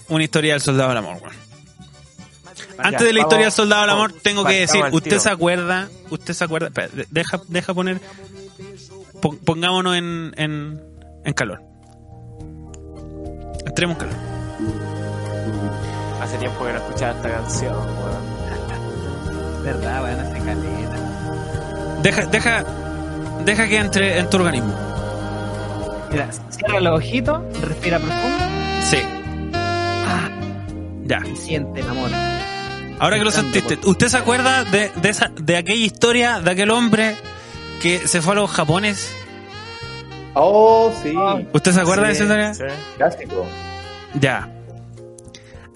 una 0.09 0.25
historia 0.25 0.53
del 0.55 0.61
soldado 0.61 0.91
del 0.91 0.99
amor, 0.99 1.17
weón. 1.23 1.35
Antes 2.79 3.07
de 3.07 3.13
la 3.13 3.21
vamos- 3.21 3.27
historia 3.31 3.45
del 3.47 3.53
soldado 3.53 3.81
del 3.83 3.91
amor, 3.91 4.13
tengo 4.23 4.45
que 4.45 4.61
decir, 4.61 4.83
¿usted 4.93 5.19
se 5.19 5.31
acuerda? 5.31 5.89
¿Usted 6.11 6.35
se 6.35 6.45
acuerda? 6.45 6.67
Espera, 6.69 6.89
deja, 7.11 7.41
deja 7.49 7.75
poner. 7.75 8.01
pon- 9.23 9.39
Pongámonos 9.39 9.97
en, 9.97 10.35
en, 10.37 10.83
en 11.25 11.33
calor. 11.35 11.63
Entremos 13.67 13.97
en 13.97 14.09
calor. 14.09 14.38
Hace 16.23 16.39
tiempo 16.39 16.65
que 16.65 16.73
no 16.73 16.79
escuchaba 16.79 17.13
esta 17.13 17.31
canción, 17.31 17.75
weón. 17.75 19.63
Verdad, 19.65 20.03
weón, 20.05 20.21
hace 20.21 20.39
caleta. 20.39 20.97
Deja, 22.03 22.27
deja, 22.27 22.65
deja 23.45 23.69
que 23.69 23.77
entre 23.79 24.19
en 24.19 24.31
tu 24.31 24.37
organismo. 24.39 24.75
Mira, 26.11 26.29
cierra 26.51 26.81
los 26.81 26.99
ojitos, 26.99 27.43
respira 27.61 27.99
profundo 27.99 28.45
Sí. 28.85 28.99
Ya. 31.05 31.21
y 31.27 31.37
siente 31.37 31.81
el 31.81 31.89
amor. 31.89 32.11
Ahora 32.99 33.17
que 33.19 33.25
lo 33.25 33.31
sentiste, 33.31 33.79
¿usted 33.85 34.09
se 34.09 34.17
acuerda 34.19 34.65
de, 34.65 34.91
de, 34.97 35.09
esa, 35.09 35.31
de 35.41 35.57
aquella 35.57 35.85
historia 35.85 36.41
de 36.41 36.51
aquel 36.51 36.71
hombre 36.71 37.15
que 37.81 38.07
se 38.09 38.21
fue 38.21 38.33
a 38.33 38.37
los 38.37 38.51
japones? 38.51 39.15
Oh, 40.35 40.93
sí, 41.03 41.15
¿Usted 41.53 41.73
se 41.73 41.81
acuerda 41.81 42.07
de 42.09 42.13
esa 42.13 42.23
historia? 42.25 42.55
sí. 42.55 42.63
clásico. 42.97 43.47
Ya. 44.21 44.49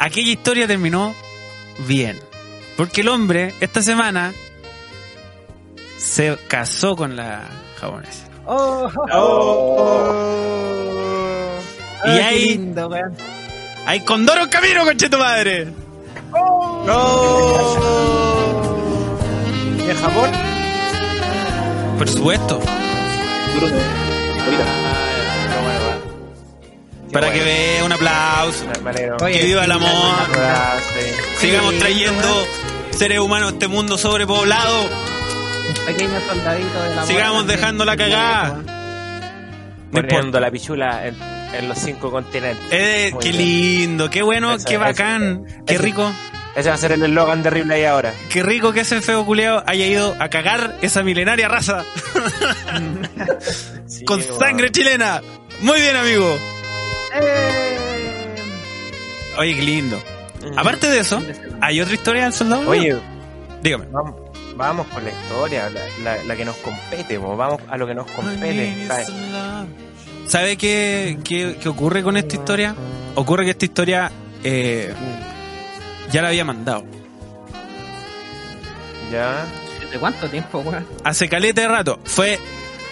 Aquella 0.04 0.32
historia 0.32 0.66
terminó 0.66 1.14
bien. 1.86 2.18
Porque 2.76 3.02
el 3.02 3.08
hombre, 3.08 3.54
esta 3.60 3.82
semana, 3.82 4.32
se 5.96 6.36
casó 6.48 6.96
con 6.96 7.14
la 7.14 7.42
japonesa. 7.80 8.26
Oh, 8.44 8.88
Y 12.04 12.08
ay, 12.08 12.18
ahí- 12.20 12.48
lindo. 12.48 12.90
¡Hay 13.86 14.00
condoro 14.00 14.42
en 14.42 14.48
camino, 14.48 14.84
conche 14.84 15.08
tu 15.08 15.18
madre! 15.18 15.66
¿De 19.86 19.94
Japón? 19.94 20.30
Por 21.98 22.08
supuesto. 22.08 22.60
Duro 23.54 23.68
Para 27.12 27.26
bueno. 27.28 27.42
que 27.44 27.44
vea 27.44 27.84
un 27.84 27.92
aplauso. 27.92 28.64
Oye, 29.22 29.38
Que 29.38 29.44
viva 29.44 29.64
el 29.64 29.72
amor. 29.72 29.90
Sigamos 31.38 31.78
trayendo 31.78 32.46
seres 32.90 33.18
humanos 33.18 33.50
a 33.50 33.52
este 33.54 33.68
mundo 33.68 33.98
sobrepoblado. 33.98 34.84
Un 34.84 35.86
pequeño 35.86 36.20
soldadito 36.26 36.82
de 36.82 36.94
la 36.96 37.06
Sigamos 37.06 37.46
dejando 37.46 37.84
la 37.84 37.96
cagada. 37.96 38.58
No 39.90 40.00
Poniendo 40.00 40.40
la 40.40 40.50
pichula 40.50 41.06
en, 41.06 41.16
en 41.54 41.68
los 41.68 41.78
cinco 41.78 42.10
continentes. 42.10 42.64
Eh, 42.70 43.10
Muy 43.12 43.22
qué 43.22 43.28
bien. 43.32 43.42
lindo, 43.80 44.08
qué 44.10 44.22
bueno, 44.22 44.54
Eso, 44.54 44.66
qué 44.66 44.74
eso, 44.74 44.80
bacán, 44.80 45.44
qué 45.66 45.74
eso. 45.74 45.82
rico, 45.82 46.10
Ese 46.56 46.70
va 46.70 46.74
a 46.76 46.78
ser 46.78 46.92
el 46.92 47.02
eslogan 47.02 47.42
de 47.42 47.50
Ripley 47.50 47.84
ahora. 47.84 48.14
qué 48.30 48.42
rico 48.42 48.72
que 48.72 48.80
ese 48.80 49.02
feo 49.02 49.26
culeado 49.26 49.62
haya 49.66 49.84
ido 49.86 50.16
a 50.18 50.30
cagar 50.30 50.76
esa 50.80 51.02
milenaria 51.02 51.46
raza 51.48 51.84
Sí, 53.86 54.04
con 54.06 54.22
sangre 54.22 54.70
chilena. 54.70 55.20
Muy 55.60 55.78
bien, 55.80 55.96
amigo. 55.96 56.38
Eh, 57.14 57.78
Oye, 59.38 59.56
qué 59.56 59.62
lindo. 59.62 60.02
Mm. 60.42 60.58
Aparte 60.58 60.88
de 60.88 60.98
eso, 61.00 61.22
¿hay 61.60 61.80
otra 61.80 61.94
historia 61.94 62.24
del 62.24 62.32
soldado? 62.32 62.68
Oye, 62.68 62.96
dígame. 63.62 63.86
vamos, 63.90 64.14
vamos 64.56 64.86
con 64.88 65.04
la 65.04 65.10
historia, 65.10 65.70
la, 65.70 65.80
la- 66.02 66.24
la 66.24 66.36
que 66.36 66.44
nos 66.44 66.56
compete, 66.56 67.16
vamos 67.18 67.60
a 67.68 67.76
lo 67.76 67.86
que 67.86 67.94
nos 67.94 68.10
compete. 68.10 68.74
¿Sabe 70.26 70.56
qué, 70.56 71.18
qué, 71.24 71.56
qué 71.60 71.68
ocurre 71.68 72.02
con 72.02 72.16
esta 72.16 72.34
historia? 72.36 72.74
Ocurre 73.14 73.44
que 73.44 73.50
esta 73.50 73.64
historia 73.64 74.10
eh, 74.44 74.92
ya 76.10 76.22
la 76.22 76.28
había 76.28 76.44
mandado. 76.44 76.84
Ya. 79.10 79.44
¿De 79.90 79.98
cuánto 79.98 80.28
tiempo, 80.28 80.60
weón? 80.60 80.86
Hace 81.04 81.28
caleta 81.28 81.60
de 81.62 81.68
rato. 81.68 81.98
Fue 82.04 82.38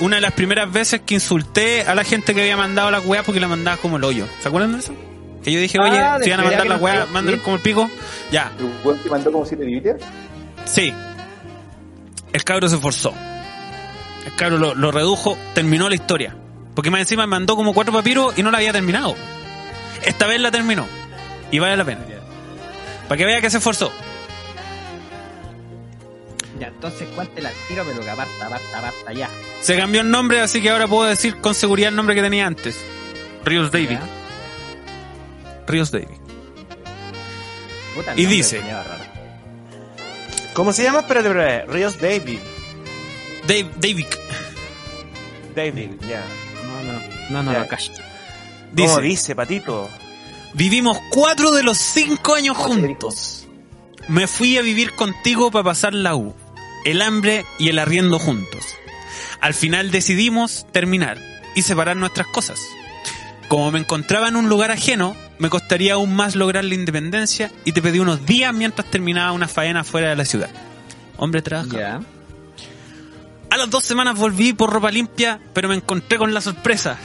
una 0.00 0.16
de 0.16 0.23
las 0.23 0.33
primeras 0.33 0.71
veces 0.73 1.00
que 1.07 1.14
insulté 1.14 1.83
a 1.83 1.95
la 1.95 2.04
gente 2.04 2.35
que 2.35 2.40
había 2.42 2.57
mandado 2.57 2.90
la 2.90 3.00
weá 3.00 3.23
porque 3.23 3.40
la 3.40 3.49
mandaba 3.49 3.76
como 3.76 3.97
el 3.99 4.04
hoyo. 4.04 4.26
¿Se 4.40 4.49
acuerdan 4.49 4.73
de 4.73 4.78
eso? 4.78 4.95
Que 5.42 5.52
yo 5.52 5.61
dije, 5.61 5.78
Ah, 5.80 5.85
oye, 5.85 6.19
de 6.19 6.25
si 6.25 6.30
van 6.30 6.40
a 6.40 6.42
mandar 6.45 6.62
que 6.62 6.69
la 6.69 6.75
nos 6.75 6.83
weá, 6.83 6.95
quedó, 6.95 7.07
manden 7.09 7.38
como 7.40 7.57
el 7.57 7.62
pico. 7.62 7.90
Ya, 8.30 8.52
¿El 8.85 8.99
te 9.00 9.09
mandó 9.11 9.33
como 9.33 9.47
siete 9.47 9.64
Biblia? 9.64 9.97
sí. 10.64 10.92
El 12.33 12.45
cabro 12.45 12.69
se 12.69 12.76
esforzó. 12.76 13.12
El 14.25 14.33
cabro 14.37 14.57
lo, 14.59 14.75
lo 14.76 14.92
redujo, 14.92 15.37
terminó 15.52 15.88
la 15.88 15.97
historia. 15.97 16.37
Porque 16.76 16.88
más 16.88 17.00
encima 17.00 17.23
me 17.26 17.30
mandó 17.30 17.57
como 17.57 17.75
cuatro 17.75 17.92
papiros 17.92 18.38
y 18.38 18.45
no 18.45 18.52
la 18.52 18.59
había 18.59 18.73
terminado. 18.73 19.16
Esta 20.04 20.28
vez 20.28 20.40
la 20.40 20.52
terminó. 20.52 20.87
Y 21.50 21.59
vale 21.59 21.76
la 21.76 21.85
pena. 21.85 22.02
Para 23.09 23.19
que 23.19 23.25
vea 23.26 23.40
que 23.40 23.50
se 23.50 23.57
esforzó. 23.59 23.92
Ya, 26.61 26.69
entonces 26.69 27.09
cuéntela 27.14 27.49
al 27.49 27.55
tiro, 27.69 27.85
pero 27.87 28.00
que 28.02 28.11
aparta, 28.11 28.47
aparta, 28.47 28.79
aparta 28.79 29.12
ya. 29.14 29.31
Se 29.62 29.76
cambió 29.76 30.02
el 30.02 30.11
nombre, 30.11 30.40
así 30.43 30.61
que 30.61 30.69
ahora 30.71 30.87
puedo 30.87 31.09
decir 31.09 31.37
con 31.40 31.55
seguridad 31.55 31.88
el 31.88 31.97
nombre 31.97 32.14
que 32.14 32.23
tenía 32.23 32.47
antes. 32.47 32.79
Ríos 33.45 33.73
David. 33.73 33.93
Ya. 33.93 34.09
Ríos 35.67 35.90
David. 35.90 36.19
Puta, 37.95 38.12
Y 38.17 38.26
dice-. 38.26 38.61
¿Cómo 40.52 40.73
se 40.73 40.83
llama? 40.83 41.00
Espérate, 41.00 41.29
espérate. 41.29 41.73
Ríos 41.73 41.99
David. 42.00 42.38
Dave, 43.47 43.71
David. 43.76 44.07
David, 45.57 45.90
ya. 46.09 46.25
No, 46.67 46.83
no, 46.93 47.43
no, 47.43 47.52
no, 47.52 47.59
no, 47.61 47.67
cacho. 47.67 47.93
¿Cómo 47.95 48.05
Dice, 48.73 49.00
dice, 49.00 49.35
patito? 49.35 49.88
vivimos 50.55 50.99
cuatro 51.11 51.52
de 51.52 51.62
los 51.62 51.79
cinco 51.79 52.35
años 52.35 52.57
juntos. 52.57 53.47
Me 54.09 54.26
fui 54.26 54.59
a 54.59 54.62
vivir 54.62 54.93
contigo 54.95 55.50
para 55.50 55.64
pasar 55.64 55.95
la 55.95 56.14
U, 56.14 56.35
el 56.85 57.03
hambre 57.03 57.45
y 57.59 57.69
el 57.69 57.79
arriendo 57.79 58.19
juntos. 58.19 58.65
Al 59.41 59.55
final 59.55 59.91
decidimos 59.91 60.67
terminar 60.73 61.19
y 61.55 61.63
separar 61.63 61.97
nuestras 61.97 62.27
cosas. 62.27 62.61
Como 63.49 63.71
me 63.73 63.81
encontraba 63.81 64.29
en 64.29 64.37
un 64.37 64.49
lugar 64.49 64.71
ajeno, 64.71 65.17
me 65.39 65.51
costaría 65.51 65.95
aún 65.95 66.15
más 66.15 66.37
lograr 66.37 66.65
la 66.65 66.75
independencia 66.75 67.51
y 67.65 67.73
te 67.73 67.83
pedí 67.83 67.99
unos 67.99 68.25
días 68.27 68.55
mientras 68.55 68.91
terminaba 68.91 69.33
una 69.33 69.49
faena 69.49 69.83
fuera 69.83 70.11
de 70.11 70.17
la 70.17 70.25
ciudad. 70.25 70.51
Hombre 71.17 71.43
trabaja. 71.43 71.77
Ya. 71.77 72.01
A 73.51 73.57
las 73.57 73.69
dos 73.69 73.85
semanas 73.85 74.17
volví 74.17 74.53
por 74.53 74.71
ropa 74.71 74.91
limpia, 74.91 75.41
pero 75.53 75.69
me 75.69 75.75
encontré 75.75 76.19
con 76.19 76.33
la 76.33 76.41
sorpresa. 76.41 76.97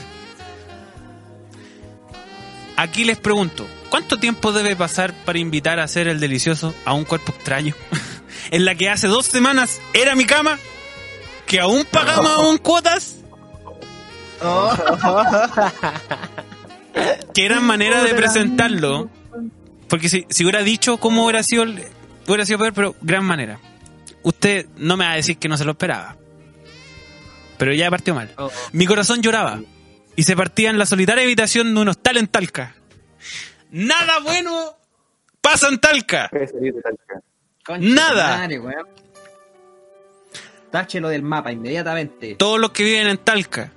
Aquí 2.76 3.04
les 3.04 3.18
pregunto, 3.18 3.66
¿cuánto 3.90 4.18
tiempo 4.18 4.52
debe 4.52 4.76
pasar 4.76 5.12
para 5.24 5.38
invitar 5.38 5.80
a 5.80 5.84
hacer 5.84 6.06
el 6.06 6.20
delicioso 6.20 6.74
a 6.84 6.92
un 6.92 7.04
cuerpo 7.04 7.32
extraño? 7.32 7.74
en 8.50 8.64
la 8.64 8.74
que 8.74 8.90
hace 8.90 9.06
dos 9.08 9.26
semanas 9.26 9.80
era 9.94 10.14
mi 10.14 10.26
cama, 10.26 10.58
que 11.46 11.60
aún 11.60 11.84
pagamos 11.90 12.30
aún 12.32 12.58
cuotas. 12.58 13.16
que 17.34 17.44
eran 17.44 17.64
manera 17.64 18.02
de 18.02 18.14
presentarlo. 18.14 19.10
Porque 19.88 20.08
si, 20.08 20.26
si 20.28 20.44
hubiera 20.44 20.62
dicho 20.62 20.98
cómo 20.98 21.24
hubiera 21.24 21.42
sido, 21.42 21.62
el- 21.62 21.84
hubiera 22.26 22.44
sido 22.44 22.58
peor, 22.58 22.72
pero 22.72 22.96
gran 23.00 23.24
manera. 23.24 23.58
Usted 24.22 24.66
no 24.76 24.96
me 24.96 25.04
va 25.04 25.12
a 25.12 25.16
decir 25.16 25.38
que 25.38 25.48
no 25.48 25.56
se 25.56 25.64
lo 25.64 25.72
esperaba. 25.72 26.16
Pero 27.58 27.72
ya 27.72 27.90
partió 27.90 28.14
mal. 28.14 28.32
Oh, 28.36 28.50
Mi 28.72 28.86
corazón 28.86 29.22
lloraba 29.22 29.60
y 30.16 30.22
se 30.24 30.36
partía 30.36 30.70
en 30.70 30.78
la 30.78 30.86
solitaria 30.86 31.24
habitación 31.24 31.74
de 31.74 31.80
un 31.80 31.88
hostal 31.88 32.16
en 32.16 32.26
Talca. 32.26 32.74
Nada 33.70 34.18
bueno 34.20 34.76
pasa 35.40 35.68
en 35.68 35.78
Talca. 35.78 36.28
Concha 37.66 37.88
Nada. 37.88 38.38
madre, 38.38 38.60
weón. 38.60 38.86
Táchelo 40.70 41.08
del 41.08 41.22
mapa 41.22 41.52
inmediatamente. 41.52 42.36
Todos 42.36 42.60
los 42.60 42.70
que 42.70 42.84
viven 42.84 43.08
en 43.08 43.18
Talca, 43.18 43.72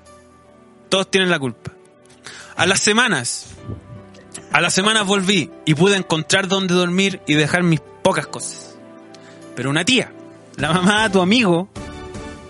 todos 0.89 1.09
tienen 1.09 1.29
la 1.29 1.39
culpa. 1.39 1.71
A 2.55 2.65
las 2.65 2.79
semanas, 2.79 3.55
a 4.51 4.61
las 4.61 4.73
semanas 4.73 5.05
volví 5.05 5.49
y 5.65 5.75
pude 5.75 5.95
encontrar 5.95 6.47
dónde 6.47 6.73
dormir 6.73 7.21
y 7.25 7.35
dejar 7.35 7.63
mis 7.63 7.79
pocas 8.03 8.27
cosas. 8.27 8.77
Pero 9.55 9.69
una 9.69 9.85
tía, 9.85 10.11
la 10.57 10.73
mamá 10.73 11.03
de 11.03 11.09
tu 11.11 11.21
amigo, 11.21 11.69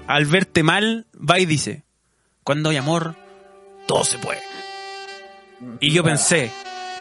al 0.07 0.25
verte 0.25 0.63
mal, 0.63 1.05
va 1.17 1.39
y 1.39 1.45
dice, 1.45 1.83
cuando 2.43 2.69
hay 2.69 2.77
amor, 2.77 3.15
todo 3.87 4.03
se 4.03 4.17
puede. 4.17 4.41
Y 5.79 5.91
yo 5.91 6.03
pensé 6.03 6.51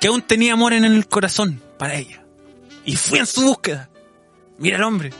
que 0.00 0.08
aún 0.08 0.22
tenía 0.22 0.52
amor 0.52 0.72
en 0.72 0.84
el 0.84 1.06
corazón 1.08 1.62
para 1.78 1.94
ella. 1.94 2.22
Y 2.84 2.96
fui 2.96 3.18
en 3.18 3.26
su 3.26 3.42
búsqueda. 3.42 3.88
Mira 4.58 4.76
el 4.76 4.82
hombre, 4.82 5.10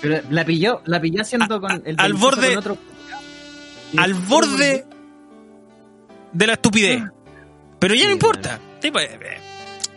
Pero 0.00 0.20
la 0.30 0.44
pilló, 0.44 0.82
la 0.84 1.00
pilló 1.00 1.22
haciendo 1.22 1.56
A- 1.56 1.60
con 1.60 1.82
el 1.86 1.94
al 1.98 2.12
borde- 2.14 2.48
con 2.50 2.58
otro- 2.58 2.78
al 3.96 4.14
borde 4.14 4.84
de 6.32 6.46
la 6.46 6.52
estupidez. 6.54 7.02
Pero 7.78 7.94
ya 7.94 8.02
no 8.04 8.08
Sí, 8.08 8.12
importa. 8.14 8.58
Sí, 8.80 8.90
pues, 8.90 9.06
eh, 9.10 9.38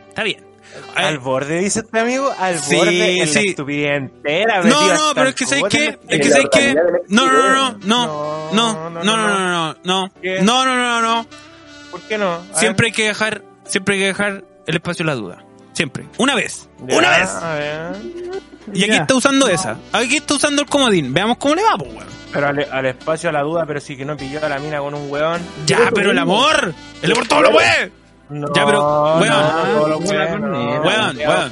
está 0.09 0.23
bien. 0.23 0.45
Al 0.95 1.15
Eh, 1.15 1.17
borde, 1.17 1.59
dice 1.59 1.79
este 1.79 1.99
amigo. 1.99 2.31
Al 2.37 2.59
Sí, 2.59 2.75
borde 2.75 3.21
en 3.21 3.27
sí. 3.27 3.33
la 3.45 3.49
estupidez 3.51 3.97
entera. 3.97 4.61
no, 4.63 4.93
no, 4.93 5.11
pero 5.15 5.29
es 5.29 5.35
que 5.35 5.45
¿sabes 5.45 5.61
cogote 5.63 5.77
qué? 6.07 6.15
en 6.15 6.29
la 6.29 6.37
Es 6.37 6.49
que 6.51 6.75
No, 7.09 7.25
no, 7.25 7.33
no, 7.33 7.53
no, 7.53 7.79
No, 7.83 8.51
no, 8.53 8.89
no, 8.89 9.03
no, 9.03 9.03
no, 9.03 9.03
no, 9.03 9.13
no, 9.13 9.75
no, 9.83 10.11
no, 10.43 10.43
no, 10.43 10.65
no, 10.65 10.75
no, 10.75 11.01
no. 11.01 11.27
¿Por 11.91 12.01
qué 12.01 12.17
no? 12.17 12.41
Siempre 12.53 12.87
hay 12.87 12.93
que 12.93 13.05
dejar, 13.07 13.43
siempre 13.65 13.95
hay 13.95 14.01
que 14.01 14.07
dejar 14.07 14.43
el 14.67 14.75
espacio 14.75 15.03
a 15.03 15.07
la 15.07 15.15
duda. 15.15 15.43
Siempre. 15.77 16.05
Una 16.17 16.33
vez. 16.33 16.67
Ya, 16.87 16.97
Una 16.97 17.11
vez. 17.11 17.29
Y 18.73 18.83
aquí 18.83 18.93
está 18.95 19.13
usando 19.13 19.47
esa. 19.47 19.77
Aquí 19.93 20.17
está 20.17 20.33
usando 20.33 20.63
el 20.63 20.67
comodín. 20.67 21.13
Veamos 21.13 21.37
cómo 21.37 21.53
le 21.53 21.63
va, 21.63 21.77
pues, 21.77 21.93
weón. 21.93 22.07
Pero 22.33 22.47
al, 22.47 22.67
al 22.71 22.85
espacio 22.87 23.29
a 23.29 23.31
la 23.31 23.41
duda, 23.43 23.63
pero 23.67 23.79
sí 23.79 23.95
que 23.95 24.03
no 24.03 24.17
pilló 24.17 24.43
a 24.43 24.49
la 24.49 24.57
mina 24.57 24.79
con 24.79 24.95
un 24.95 25.09
weón. 25.11 25.39
Ya, 25.67 25.91
pero 25.93 26.09
el 26.11 26.17
amor. 26.17 26.73
El 27.03 27.11
amor 27.11 27.27
todo 27.27 27.41
lo 27.43 27.51
puede. 27.51 27.91
No, 28.29 28.47
Ya, 28.55 28.65
pero, 28.65 29.15
weón. 29.19 29.29
no, 29.29 29.83
Weón, 30.81 31.15
no, 31.15 31.29
weón. 31.29 31.51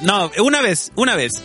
No, 0.00 0.30
una 0.44 0.62
vez, 0.62 0.90
una 0.96 1.14
vez. 1.14 1.42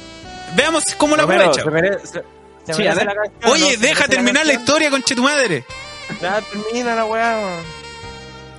Veamos 0.56 0.86
cómo 0.98 1.18
la 1.18 1.24
aprovecha. 1.24 1.62
se 1.64 1.70
merece- 1.70 2.08
se- 2.08 2.24
se 2.66 2.74
Sí, 2.74 2.84
merece 2.84 3.06
la 3.06 3.14
canción, 3.16 3.40
¿no? 3.44 3.52
Oye, 3.52 3.72
Se 3.76 3.78
deja 3.78 4.08
terminar 4.08 4.46
la 4.46 4.54
canción. 4.54 4.62
historia, 4.62 4.90
conche 4.90 5.14
tu 5.16 5.24
madre. 5.24 5.66
Ya 6.22 6.42
termina 6.42 6.96
la 6.96 7.06
weá. 7.06 7.38
weón. 7.38 7.64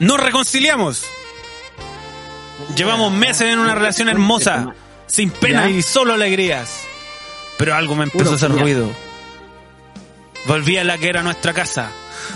Nos 0.00 0.20
reconciliamos. 0.20 1.04
Llevamos 2.76 3.12
meses 3.12 3.52
en 3.52 3.58
una 3.58 3.74
relación 3.74 4.08
hermosa, 4.08 4.74
sin 5.06 5.30
pena 5.30 5.64
Ya. 5.68 5.70
y 5.70 5.82
solo 5.82 6.14
alegrías. 6.14 6.84
Pero 7.56 7.74
algo 7.74 7.96
me 7.96 8.04
empezó 8.04 8.24
Puro 8.24 8.32
a 8.32 8.36
hacer 8.36 8.52
ruido. 8.52 8.90
Volví 10.46 10.76
a 10.78 10.84
la 10.84 10.98
que 10.98 11.08
era 11.08 11.22
nuestra 11.22 11.52
casa. 11.52 11.90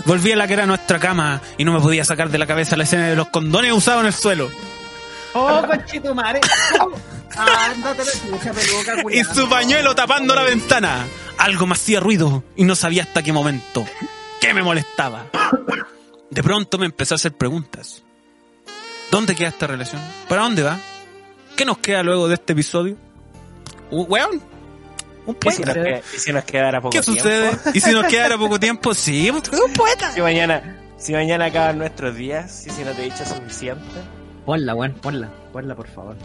Volví 0.05 0.31
a 0.31 0.35
la 0.35 0.47
que 0.47 0.53
era 0.53 0.65
nuestra 0.65 0.99
cama 0.99 1.41
y 1.57 1.65
no 1.65 1.73
me 1.73 1.79
podía 1.79 2.05
sacar 2.05 2.29
de 2.29 2.37
la 2.37 2.47
cabeza 2.47 2.77
la 2.77 2.83
escena 2.83 3.07
de 3.07 3.15
los 3.15 3.29
condones 3.29 3.73
usados 3.73 4.01
en 4.01 4.07
el 4.07 4.13
suelo. 4.13 4.49
¡Oh, 5.33 5.65
peluca, 5.67 6.33
Y 9.11 9.23
su 9.23 9.49
pañuelo 9.49 9.95
tapando 9.95 10.35
la 10.35 10.43
ventana. 10.43 11.05
Algo 11.37 11.65
me 11.65 11.73
hacía 11.73 11.99
ruido 11.99 12.43
y 12.55 12.63
no 12.63 12.75
sabía 12.75 13.03
hasta 13.03 13.23
qué 13.23 13.33
momento. 13.33 13.85
¿Qué 14.39 14.53
me 14.53 14.61
molestaba? 14.61 15.25
De 16.29 16.43
pronto 16.43 16.77
me 16.77 16.85
empezó 16.85 17.15
a 17.15 17.17
hacer 17.17 17.33
preguntas. 17.33 18.02
¿Dónde 19.13 19.35
queda 19.35 19.49
esta 19.49 19.67
relación? 19.67 20.01
¿Para 20.27 20.41
dónde 20.41 20.63
va? 20.63 20.79
¿Qué 21.55 21.65
nos 21.65 21.77
queda 21.77 22.01
luego 22.01 22.27
de 22.27 22.33
este 22.33 22.53
episodio? 22.53 22.97
Uh, 23.91 24.01
weón, 24.05 24.41
un 25.27 25.37
¿Y 25.45 25.51
si 25.51 25.61
poeta. 25.61 25.73
nos, 25.75 25.85
que- 25.85 26.03
y 26.15 26.19
si 26.19 26.33
nos 26.33 26.43
quedara 26.45 26.81
poco 26.81 26.89
¿Qué 26.93 27.01
tiempo? 27.01 27.21
sucede? 27.21 27.51
¿Y 27.75 27.79
si 27.79 27.91
nos 27.91 28.05
quedara 28.07 28.39
poco 28.39 28.59
tiempo? 28.59 28.95
Sí, 28.95 29.29
un 29.29 29.39
poeta. 29.73 30.11
Si 30.13 30.19
mañana, 30.19 30.77
si 30.97 31.13
mañana 31.13 31.45
acaban 31.45 31.77
nuestros 31.77 32.15
días 32.15 32.65
y 32.65 32.71
si 32.71 32.83
no 32.83 32.89
te 32.93 33.03
he 33.03 33.05
dicho 33.05 33.23
suficiente. 33.23 33.83
Ponla, 34.47 34.73
weón, 34.73 34.93
ponla, 34.93 35.29
ponla, 35.51 35.75
por 35.75 35.87
favor. 35.89 36.15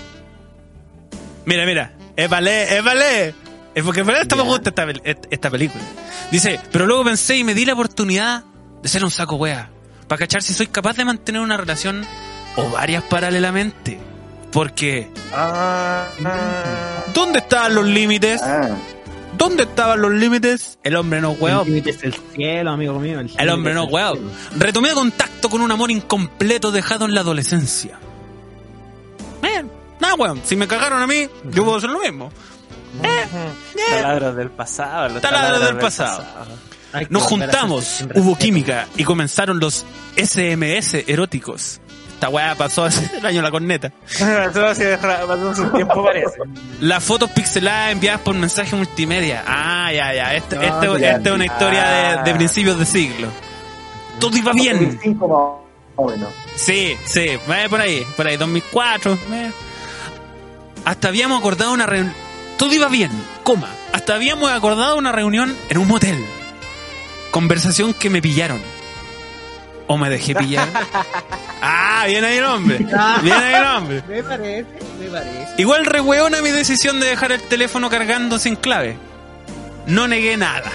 Mira, 1.44 1.66
mira, 1.66 1.92
es 2.16 2.30
ballet, 2.30 3.34
es 3.74 3.84
porque 3.84 4.00
en 4.00 4.06
verdad 4.06 4.22
esta 4.22 4.34
me 4.34 4.44
Ya. 4.44 4.48
gusta 4.48 4.70
esta, 4.70 5.28
esta 5.30 5.50
película. 5.50 5.84
Dice, 6.30 6.58
pero 6.72 6.86
luego 6.86 7.04
pensé 7.04 7.36
y 7.36 7.44
me 7.44 7.52
di 7.52 7.66
la 7.66 7.74
oportunidad 7.74 8.44
de 8.82 8.88
ser 8.88 9.04
un 9.04 9.10
saco 9.10 9.36
wea. 9.36 9.68
Para 10.08 10.20
cachar 10.20 10.42
si 10.42 10.54
soy 10.54 10.68
capaz 10.68 10.96
de 10.96 11.04
mantener 11.04 11.42
una 11.42 11.58
relación 11.58 12.06
o 12.58 12.70
varias 12.70 13.02
paralelamente. 13.04 13.98
Porque, 14.52 15.10
Ah, 15.34 16.06
¿dónde 17.14 17.38
estaban 17.40 17.74
los 17.74 17.84
límites? 17.86 18.40
Ah, 18.42 18.76
¿Dónde 19.36 19.64
estaban 19.64 20.00
los 20.00 20.10
límites? 20.10 20.78
El 20.82 20.96
hombre 20.96 21.20
no 21.20 21.32
El 21.32 21.38
weón. 21.40 21.66
límite 21.66 21.90
es 21.90 22.02
el 22.02 22.14
cielo, 22.34 22.70
amigo 22.72 22.98
mío. 22.98 23.20
El, 23.20 23.30
El 23.38 23.48
hombre 23.50 23.74
no 23.74 23.84
el 23.84 23.88
cielo. 23.90 24.30
Retomé 24.56 24.92
contacto 24.92 25.48
con 25.50 25.60
un 25.60 25.70
amor 25.70 25.90
incompleto 25.90 26.72
dejado 26.72 27.04
en 27.04 27.14
la 27.14 27.20
adolescencia. 27.20 27.98
Bien, 29.42 29.70
nada 30.00 30.14
weón. 30.14 30.40
Si 30.44 30.56
me 30.56 30.66
cagaron 30.66 31.02
a 31.02 31.06
mí, 31.06 31.28
yo 31.50 31.64
puedo 31.64 31.76
hacer 31.76 31.90
lo 31.90 32.00
mismo. 32.00 32.32
Taladros 33.90 34.34
del 34.36 34.50
pasado. 34.50 35.08
los 35.10 35.22
Taladros 35.22 35.60
del 35.60 35.76
pasado. 35.78 36.24
Nos 37.10 37.22
juntamos, 37.24 37.84
sin 37.84 38.10
hubo 38.14 38.36
química 38.36 38.86
y 38.96 39.04
comenzaron 39.04 39.60
los 39.60 39.84
SMS 40.16 41.04
eróticos. 41.06 41.80
Esta 42.18 42.30
weá 42.30 42.56
pasó 42.56 42.82
hace 42.84 43.16
el 43.18 43.24
año 43.24 43.42
la 43.42 43.50
corneta. 43.52 43.92
Hace 44.06 44.24
pasó 44.98 45.50
hace 45.50 45.62
un 45.62 45.72
tiempo 45.72 46.04
parece. 46.04 46.36
Las 46.80 47.04
fotos 47.04 47.30
pixeladas 47.30 47.92
enviadas 47.92 48.22
por 48.22 48.34
mensaje 48.34 48.74
multimedia. 48.74 49.44
Ah, 49.46 49.92
ya, 49.92 50.12
ya. 50.12 50.34
Este, 50.34 50.56
No, 50.56 50.62
este- 50.96 51.00
ya. 51.00 51.10
esta 51.12 51.28
es 51.28 51.34
una 51.36 51.46
historia 51.46 51.84
de, 51.86 52.22
de 52.24 52.34
principios 52.36 52.76
de 52.76 52.84
siglo. 52.86 53.28
Todo 54.18 54.36
iba 54.36 54.52
bien. 54.52 54.98
Sí, 56.56 56.96
sí, 57.04 57.20
eh, 57.20 57.68
por 57.70 57.80
ahí, 57.80 58.04
por 58.16 58.26
ahí, 58.26 58.36
2004. 58.36 59.14
eh. 59.32 59.52
Hasta 60.84 61.06
habíamos 61.08 61.38
acordado 61.38 61.72
una 61.72 61.86
reunión. 61.86 62.12
Todo 62.56 62.74
iba 62.74 62.88
bien, 62.88 63.12
coma. 63.44 63.68
Hasta 63.92 64.14
habíamos 64.16 64.50
acordado 64.50 64.96
una 64.96 65.12
reunión 65.12 65.56
en 65.68 65.78
un 65.78 65.86
motel. 65.86 66.18
Conversación 67.30 67.94
que 67.94 68.10
me 68.10 68.20
pillaron. 68.20 68.60
O 69.88 69.96
me 69.96 70.08
dejé 70.10 70.34
pillar. 70.34 70.68
ah, 71.62 72.04
bien 72.06 72.24
ahí 72.24 72.36
el 72.38 72.44
hombre. 72.44 72.78
Bien 72.78 73.36
ahí 73.36 73.54
el 73.54 73.64
hombre. 73.64 74.02
Me 74.08 74.22
parece, 74.22 74.66
me 75.00 75.06
parece. 75.06 75.54
Igual 75.58 75.86
rehueona 75.86 76.40
mi 76.42 76.50
decisión 76.50 77.00
de 77.00 77.06
dejar 77.06 77.32
el 77.32 77.40
teléfono 77.42 77.88
cargando 77.90 78.38
sin 78.38 78.54
clave. 78.56 78.96
No 79.86 80.06
negué 80.06 80.36
nada. 80.36 80.70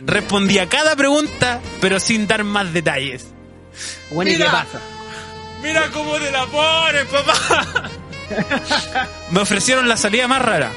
Respondí 0.00 0.58
a 0.58 0.68
cada 0.68 0.94
pregunta, 0.96 1.60
pero 1.80 1.98
sin 1.98 2.26
dar 2.26 2.44
más 2.44 2.72
detalles. 2.72 3.26
Bueno, 4.10 4.30
¿y 4.30 4.36
qué 4.36 4.44
pasa? 4.44 4.78
Mira 5.62 5.88
cómo 5.92 6.14
te 6.16 6.30
la 6.30 6.46
pones, 6.46 7.04
papá. 7.06 7.90
Me 9.30 9.40
ofrecieron 9.40 9.88
la 9.88 9.96
salida 9.96 10.28
más 10.28 10.42
rara. 10.42 10.70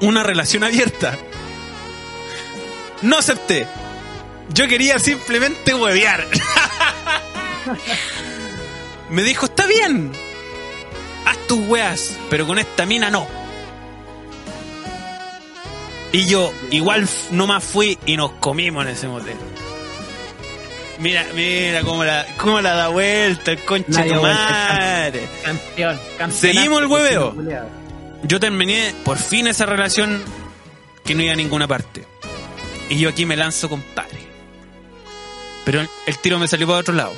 Una 0.00 0.22
relación 0.22 0.64
abierta. 0.64 1.16
No 3.02 3.16
acepté. 3.18 3.66
Yo 4.50 4.66
quería 4.66 4.98
simplemente 4.98 5.74
huevear. 5.74 6.26
Me 9.10 9.22
dijo, 9.22 9.46
está 9.46 9.66
bien. 9.66 10.12
Haz 11.24 11.38
tus 11.46 11.66
weas, 11.68 12.16
pero 12.30 12.46
con 12.46 12.58
esta 12.58 12.86
mina 12.86 13.10
no. 13.10 13.26
Y 16.12 16.26
yo, 16.26 16.52
igual 16.70 17.06
nomás 17.30 17.62
fui 17.62 17.98
y 18.06 18.16
nos 18.16 18.32
comimos 18.32 18.86
en 18.86 18.92
ese 18.92 19.08
motel. 19.08 19.36
Mira, 20.98 21.26
mira 21.34 21.82
cómo 21.82 22.02
la, 22.02 22.26
cómo 22.38 22.60
la 22.60 22.74
da 22.74 22.88
vuelta 22.88 23.52
el 23.52 23.64
conche 23.64 24.02
de 24.02 24.14
madre. 24.14 25.28
Campeón, 25.44 26.00
campeón. 26.16 26.32
Seguimos 26.32 26.80
el 26.80 26.86
hueveo. 26.86 27.36
Yo 28.22 28.40
terminé 28.40 28.94
por 29.04 29.18
fin 29.18 29.46
esa 29.46 29.66
relación 29.66 30.22
que 31.04 31.14
no 31.14 31.22
iba 31.22 31.34
a 31.34 31.36
ninguna 31.36 31.68
parte. 31.68 32.04
Y 32.88 32.98
yo 32.98 33.10
aquí 33.10 33.26
me 33.26 33.36
lanzo, 33.36 33.68
compadre. 33.68 34.27
Pero 35.68 35.82
el, 36.06 36.18
tiro 36.18 36.38
me 36.38 36.48
salió 36.48 36.66
para 36.66 36.78
otro 36.78 36.94
lado. 36.94 37.12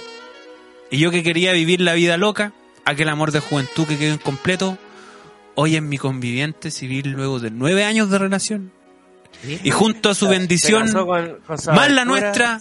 Y 0.91 0.99
yo 0.99 1.13
que 1.13 1.23
quería 1.23 1.53
vivir 1.53 1.81
la 1.81 1.95
vida 1.95 2.17
loca, 2.17 2.53
aquel 2.85 3.09
amor 3.09 3.31
de 3.31 3.39
juventud 3.39 3.87
que 3.87 3.97
quedó 3.97 4.13
incompleto, 4.13 4.77
hoy 5.55 5.77
es 5.77 5.83
mi 5.83 5.99
conviviente 5.99 6.73
civil 6.73 7.13
luego 7.13 7.39
de 7.39 7.53
nueve 7.53 7.85
años 7.85 8.11
de 8.11 8.19
relación. 8.19 8.73
Y 9.45 9.71
junto 9.71 10.11
a 10.11 10.17
su 10.17 10.27
bendición, 10.27 10.91
con- 10.93 11.37
con 11.47 11.59
su 11.59 11.71
más 11.71 11.93
la 11.93 12.05
nuestra, 12.05 12.61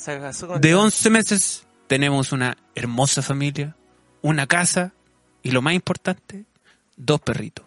de 0.60 0.76
11 0.76 1.10
meses, 1.10 1.66
tenemos 1.88 2.34
una 2.34 2.56
hermosa 2.76 3.24
familia, 3.24 3.76
una 4.22 4.46
casa 4.46 4.94
y 5.42 5.50
lo 5.50 5.64
más 5.64 5.74
importante, 5.74 6.46
dos 6.98 7.20
perritos. 7.20 7.66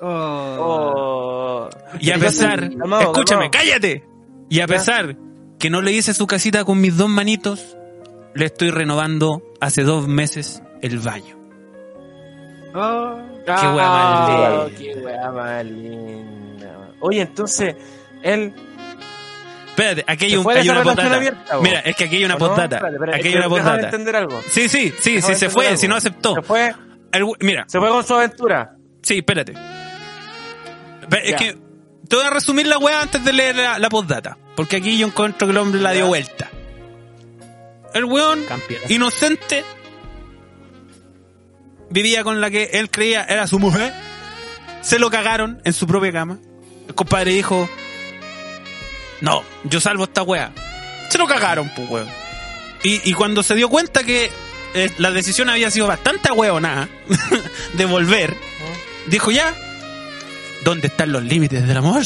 Oh. 0.00 1.68
Oh. 1.68 1.70
Y 2.00 2.12
a 2.12 2.18
pesar, 2.18 2.70
calmado, 2.70 3.12
escúchame, 3.12 3.50
cállate. 3.50 4.06
Y 4.48 4.60
a 4.60 4.66
pesar 4.66 5.18
que 5.58 5.70
no 5.70 5.80
le 5.82 5.92
hice 5.92 6.14
su 6.14 6.26
casita 6.26 6.64
con 6.64 6.80
mis 6.80 6.96
dos 6.96 7.08
manitos, 7.08 7.76
le 8.34 8.46
estoy 8.46 8.70
renovando 8.70 9.42
hace 9.60 9.82
dos 9.82 10.06
meses 10.08 10.62
el 10.82 10.98
baño. 10.98 11.36
Oh. 12.74 13.18
Qué 13.46 13.52
wea 13.52 13.88
más 13.88 14.30
Ah, 14.30 14.66
linda. 14.68 14.78
Qué 14.78 15.00
wea 15.04 15.30
más 15.30 15.64
linda. 15.64 16.88
Oye, 17.00 17.20
entonces, 17.22 17.74
él. 18.22 18.52
Espérate, 19.68 20.04
aquí 20.06 20.24
hay, 20.26 20.30
¿Se 20.32 20.38
un, 20.38 20.50
hay 20.50 20.68
una 20.68 20.82
postdata. 20.82 21.14
abierta? 21.16 21.58
Mira, 21.60 21.80
es 21.80 21.96
que 21.96 22.04
aquí 22.04 22.16
hay 22.16 22.24
una 22.24 22.38
postdata. 22.38 22.76
Espérate, 22.76 23.16
Aquí 23.16 23.28
hay 23.28 23.36
una 23.36 23.48
postdata. 23.48 23.80
entender 23.84 24.16
algo. 24.16 24.40
Sí, 24.50 24.68
sí, 24.68 24.92
sí, 25.00 25.20
sí, 25.22 25.34
se 25.34 25.48
fue, 25.50 25.66
algo. 25.68 25.78
si 25.78 25.86
no 25.88 25.94
aceptó. 25.96 26.34
Se 26.34 26.42
fue, 26.42 26.74
El 27.12 27.24
mira, 27.40 27.64
se 27.68 27.78
fue 27.78 27.88
con 27.90 28.04
su 28.04 28.14
aventura. 28.14 28.74
sí, 29.02 29.18
espérate. 29.18 29.52
Es 31.22 31.30
Ya. 31.30 31.36
que 31.36 31.58
te 32.08 32.16
voy 32.16 32.24
a 32.24 32.30
resumir 32.30 32.66
la 32.66 32.78
weá 32.78 33.02
antes 33.02 33.22
de 33.24 33.32
leer 33.32 33.54
la, 33.56 33.78
la 33.78 33.88
postdata. 33.88 34.36
Porque 34.56 34.76
aquí 34.76 34.98
yo 34.98 35.06
encuentro 35.06 35.46
que 35.46 35.52
el 35.52 35.58
hombre 35.58 35.80
la 35.80 35.92
dio 35.92 36.06
vuelta. 36.06 36.50
El 37.94 38.04
weón 38.06 38.42
Campeón. 38.44 38.82
inocente 38.88 39.64
vivía 41.90 42.24
con 42.24 42.40
la 42.40 42.50
que 42.50 42.64
él 42.72 42.90
creía 42.90 43.24
era 43.24 43.46
su 43.46 43.58
mujer. 43.58 43.92
Se 44.80 44.98
lo 44.98 45.10
cagaron 45.10 45.60
en 45.64 45.72
su 45.72 45.86
propia 45.86 46.12
cama. 46.12 46.38
El 46.88 46.94
compadre 46.94 47.32
dijo: 47.32 47.68
No, 49.20 49.44
yo 49.64 49.80
salvo 49.80 50.04
esta 50.04 50.22
wea. 50.22 50.52
Se 51.10 51.18
lo 51.18 51.26
cagaron, 51.26 51.70
pues 51.76 51.88
weón. 51.88 52.08
Y, 52.82 53.08
y 53.08 53.12
cuando 53.14 53.42
se 53.42 53.54
dio 53.54 53.68
cuenta 53.68 54.04
que 54.04 54.30
eh, 54.74 54.90
la 54.98 55.10
decisión 55.10 55.48
había 55.48 55.70
sido 55.70 55.86
bastante 55.86 56.30
hueonada 56.30 56.88
de 57.74 57.84
volver, 57.86 58.36
dijo 59.06 59.30
ya, 59.30 59.54
¿dónde 60.64 60.88
están 60.88 61.12
los 61.12 61.22
límites 61.24 61.66
del 61.66 61.76
amor? 61.78 62.02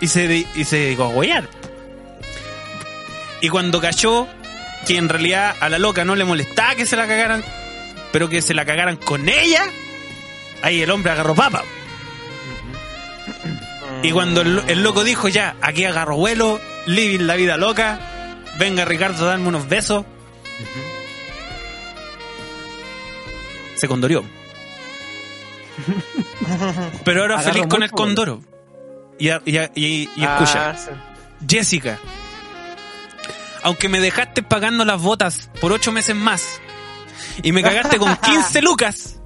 Y 0.00 0.08
se, 0.08 0.46
y 0.54 0.64
se 0.64 0.76
dedicó 0.76 1.04
a 1.04 1.08
huear. 1.08 1.48
Y 3.40 3.48
cuando 3.48 3.80
cachó 3.80 4.26
que 4.86 4.96
en 4.96 5.08
realidad 5.08 5.54
a 5.60 5.68
la 5.68 5.78
loca 5.78 6.04
no 6.04 6.16
le 6.16 6.24
molestaba 6.24 6.74
que 6.74 6.86
se 6.86 6.96
la 6.96 7.06
cagaran, 7.06 7.44
pero 8.12 8.28
que 8.28 8.42
se 8.42 8.54
la 8.54 8.64
cagaran 8.64 8.96
con 8.96 9.28
ella, 9.28 9.64
ahí 10.62 10.82
el 10.82 10.90
hombre 10.90 11.12
agarró 11.12 11.34
papa. 11.34 11.64
Y 14.02 14.12
cuando 14.12 14.40
el, 14.40 14.62
el 14.68 14.82
loco 14.82 15.04
dijo 15.04 15.28
ya, 15.28 15.56
aquí 15.60 15.84
agarro 15.84 16.16
vuelo, 16.16 16.60
living 16.86 17.26
la 17.26 17.36
vida 17.36 17.56
loca, 17.56 18.00
venga 18.58 18.84
Ricardo 18.84 19.24
a 19.24 19.28
darme 19.30 19.48
unos 19.48 19.68
besos, 19.68 20.04
se 23.76 23.88
condorió. 23.88 24.24
Pero 27.04 27.22
ahora 27.22 27.38
feliz 27.40 27.66
con 27.66 27.82
el 27.82 27.90
mucho 27.90 27.96
condoro. 27.96 28.42
Y, 29.20 29.28
a- 29.28 29.40
y, 29.44 29.56
a- 29.58 29.70
y- 29.74 30.08
y 30.16 30.24
escucha, 30.24 30.70
Ah, 30.70 30.76
sí. 30.76 30.90
Jessica, 31.48 31.98
aunque 33.62 33.88
me 33.88 34.00
dejaste 34.00 34.42
pagando 34.42 34.84
las 34.84 35.00
botas 35.00 35.50
por 35.60 35.72
ocho 35.72 35.92
meses 35.92 36.16
más 36.16 36.60
y 37.42 37.52
me 37.52 37.62
cagaste 37.62 37.98
con 37.98 38.16
15 38.22 38.62
lucas, 38.62 39.20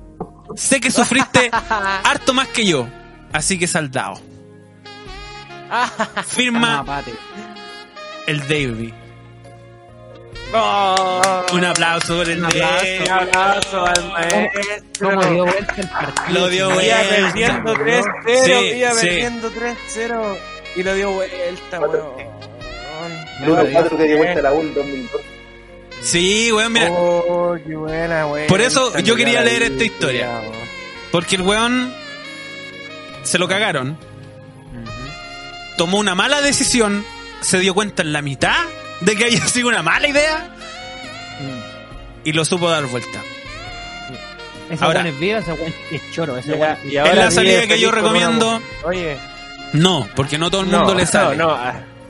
sé 0.57 0.81
que 0.81 0.91
sufriste 0.91 1.51
harto 2.05 2.35
más 2.35 2.49
que 2.49 2.67
yo, 2.67 2.89
así 3.33 3.59
que 3.59 3.67
saldado. 3.67 4.21
Firma 6.27 6.85
Ah, 6.87 7.03
el 8.27 8.41
Davey. 8.43 8.93
Oh, 10.57 11.47
Un 11.53 11.65
aplauso 11.65 12.17
por 12.17 12.29
el 12.29 12.39
Un 12.39 12.45
aplauso. 12.47 12.87
Un 13.05 13.11
abrazo 13.11 13.87
al 13.87 14.09
maestro. 14.13 15.11
¿Cómo 15.11 15.25
dio 15.25 15.45
vuelta 15.47 15.75
el 15.79 15.89
partido? 15.89 16.41
Lo 16.41 16.49
dio 16.49 16.71
vuelta. 16.71 16.97
perdiendo 17.09 17.75
3-0, 17.75 18.45
Sí, 18.45 18.77
iba 18.79 18.91
sí. 18.93 19.07
perdiendo 19.07 19.51
3-0 19.53 20.37
y 20.77 20.83
lo 20.83 20.95
dio 20.95 21.11
vuelta, 21.13 21.79
Cuatro. 21.79 22.17
weón. 22.17 22.35
Bruno 23.41 23.65
4 23.73 23.97
que 23.99 24.05
dio 24.05 24.17
vuelta 24.19 24.39
a 24.41 24.43
la 24.43 24.53
U 24.53 24.61
en 24.61 24.75
2002. 24.75 25.23
Sí, 26.03 26.53
weón, 26.53 26.73
mira, 26.73 26.89
Oh, 26.93 27.57
qué 27.67 27.75
buena, 27.77 28.27
weón. 28.27 28.47
Por 28.47 28.61
eso 28.61 28.89
Está 28.89 29.01
yo 29.01 29.17
quería 29.17 29.41
leer 29.43 29.63
esta 29.65 29.85
historia. 29.85 30.29
porque 31.11 31.37
el 31.37 31.43
weón 31.43 31.93
se 33.25 33.39
lo 33.39 33.49
cagaron, 33.49 33.97
tomó 35.77 35.99
una 35.99 36.15
mala 36.15 36.41
decisión, 36.43 37.05
se 37.41 37.59
dio 37.59 37.75
cuenta 37.75 38.03
en 38.03 38.13
la 38.13 38.23
mitad 38.23 38.57
de 39.05 39.17
que 39.17 39.25
había 39.25 39.47
sido 39.47 39.69
una 39.69 39.83
mala 39.83 40.09
idea 40.09 40.49
y 42.25 42.33
lo 42.33 42.45
supo 42.45 42.71
dar 42.71 42.85
vuelta. 42.87 43.21
Ese 44.71 44.83
Ahora- 44.85 45.01
weón 45.03 45.15
es 45.15 45.21
vivo, 45.21 45.39
ese 45.39 45.53
weón 45.53 45.75
es 45.91 46.11
choro. 46.13 46.37
Ese 46.39 46.59
Ya, 46.59 46.79
y 46.85 46.97
Es 46.97 47.01
ahora 47.03 47.15
la 47.15 47.31
salida 47.31 47.55
vive 47.61 47.69
que 47.69 47.81
yo 47.81 47.91
recomiendo. 47.91 48.63
Oye, 48.85 49.19
No, 49.75 50.09
porque 50.17 50.39
no 50.39 50.51
todo 50.51 50.63
el 50.63 50.69
mundo 50.69 50.93
no, 50.93 50.95
le 50.95 51.05
sale. 51.07 51.37
No, 51.37 51.49
No, 51.49 51.57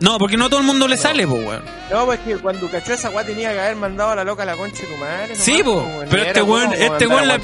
no, 0.01 0.15
ah, 0.15 0.19
porque 0.19 0.37
no 0.37 0.49
todo 0.51 0.61
el 0.61 0.67
mundo 0.67 0.87
le 0.87 0.97
sale, 0.97 1.27
pues, 1.27 1.45
weón. 1.47 1.65
no, 1.91 2.05
pues 2.05 2.21
que 2.21 2.37
cuando 2.37 2.71
cachó 2.71 2.93
esa 2.93 3.11
weá 3.11 3.25
tenía 3.25 3.53
que 3.53 3.59
haber 3.61 3.75
mandado 3.77 4.11
a 4.11 4.17
la 4.17 4.25
loca 4.25 4.43
a 4.45 4.47
la 4.47 4.55
concha 4.57 4.83
de 4.83 4.89
tu 4.89 4.97
madre. 4.99 5.35
Sí, 5.35 5.63
po, 5.65 5.81
weón. 5.83 6.07
pero 6.11 6.23
este 6.23 6.43
weón- 6.43 6.73
este 6.75 7.07
weón 7.07 7.27
la-. 7.27 7.41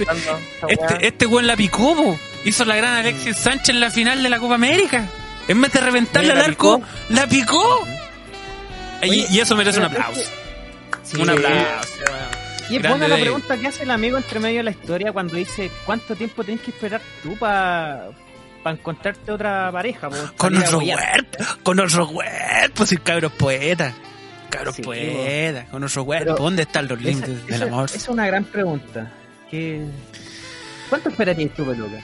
Este, 0.69 1.07
este 1.07 1.27
weón 1.27 1.47
la 1.47 1.57
picó, 1.57 1.97
po. 1.97 2.19
Hizo 2.45 2.65
la 2.65 2.77
gran 2.77 2.95
Alexis 2.99 3.37
Sánchez 3.37 3.71
en 3.71 3.81
la 3.81 3.91
final 3.91 4.23
de 4.23 4.29
la 4.29 4.39
Copa 4.39 4.55
América. 4.55 5.07
En 5.49 5.61
vez 5.61 5.73
de 5.73 5.81
reventarle 5.81 6.31
al 6.33 6.39
¿La 6.39 6.45
arco, 6.45 6.79
picó? 6.79 6.89
la 7.09 7.27
picó. 7.27 7.87
Y, 9.03 9.11
Oye, 9.11 9.27
y 9.31 9.41
eso 9.41 9.57
merece 9.57 9.79
un 9.79 9.87
aplauso. 9.87 10.23
Sí. 11.03 11.21
Un 11.21 11.31
aplauso. 11.31 11.89
Y 12.69 12.77
es 12.77 12.83
Grande 12.83 12.99
buena 13.01 13.09
la 13.09 13.21
pregunta 13.21 13.57
que 13.57 13.67
hace 13.67 13.83
el 13.83 13.91
amigo 13.91 14.17
entre 14.17 14.39
medio 14.39 14.59
de 14.59 14.63
la 14.65 14.71
historia 14.71 15.13
cuando 15.13 15.35
dice 15.35 15.71
¿cuánto 15.85 16.15
tiempo 16.15 16.45
tenés 16.45 16.61
que 16.61 16.71
esperar 16.71 17.01
tú 17.23 17.37
para 17.37 18.11
encontrarte 18.65 19.33
otra 19.33 19.73
pareja? 19.73 20.09
Con 20.37 20.55
nuestro 20.55 20.81
cuerpo, 20.81 21.39
con 21.65 21.77
nuestro 21.79 22.07
cuerpo, 22.09 22.87
si 22.87 22.97
cabros 22.99 23.33
poetas. 23.33 23.93
Cabros 24.51 24.77
Sí, 24.77 24.83
poetas, 24.83 25.69
con 25.69 25.81
nuestro 25.81 26.05
cuerpo. 26.05 26.35
¿Dónde 26.35 26.63
están 26.63 26.87
los 26.87 27.01
límites 27.01 27.47
del 27.47 27.63
amor? 27.65 27.87
esa 27.87 27.97
es 27.97 28.09
una 28.09 28.27
gran 28.27 28.45
pregunta. 28.45 29.11
¿Qué... 29.51 29.85
¿Cuánto 30.89 31.09
esperarías 31.09 31.53
tú, 31.55 31.65
Peluca? 31.65 31.99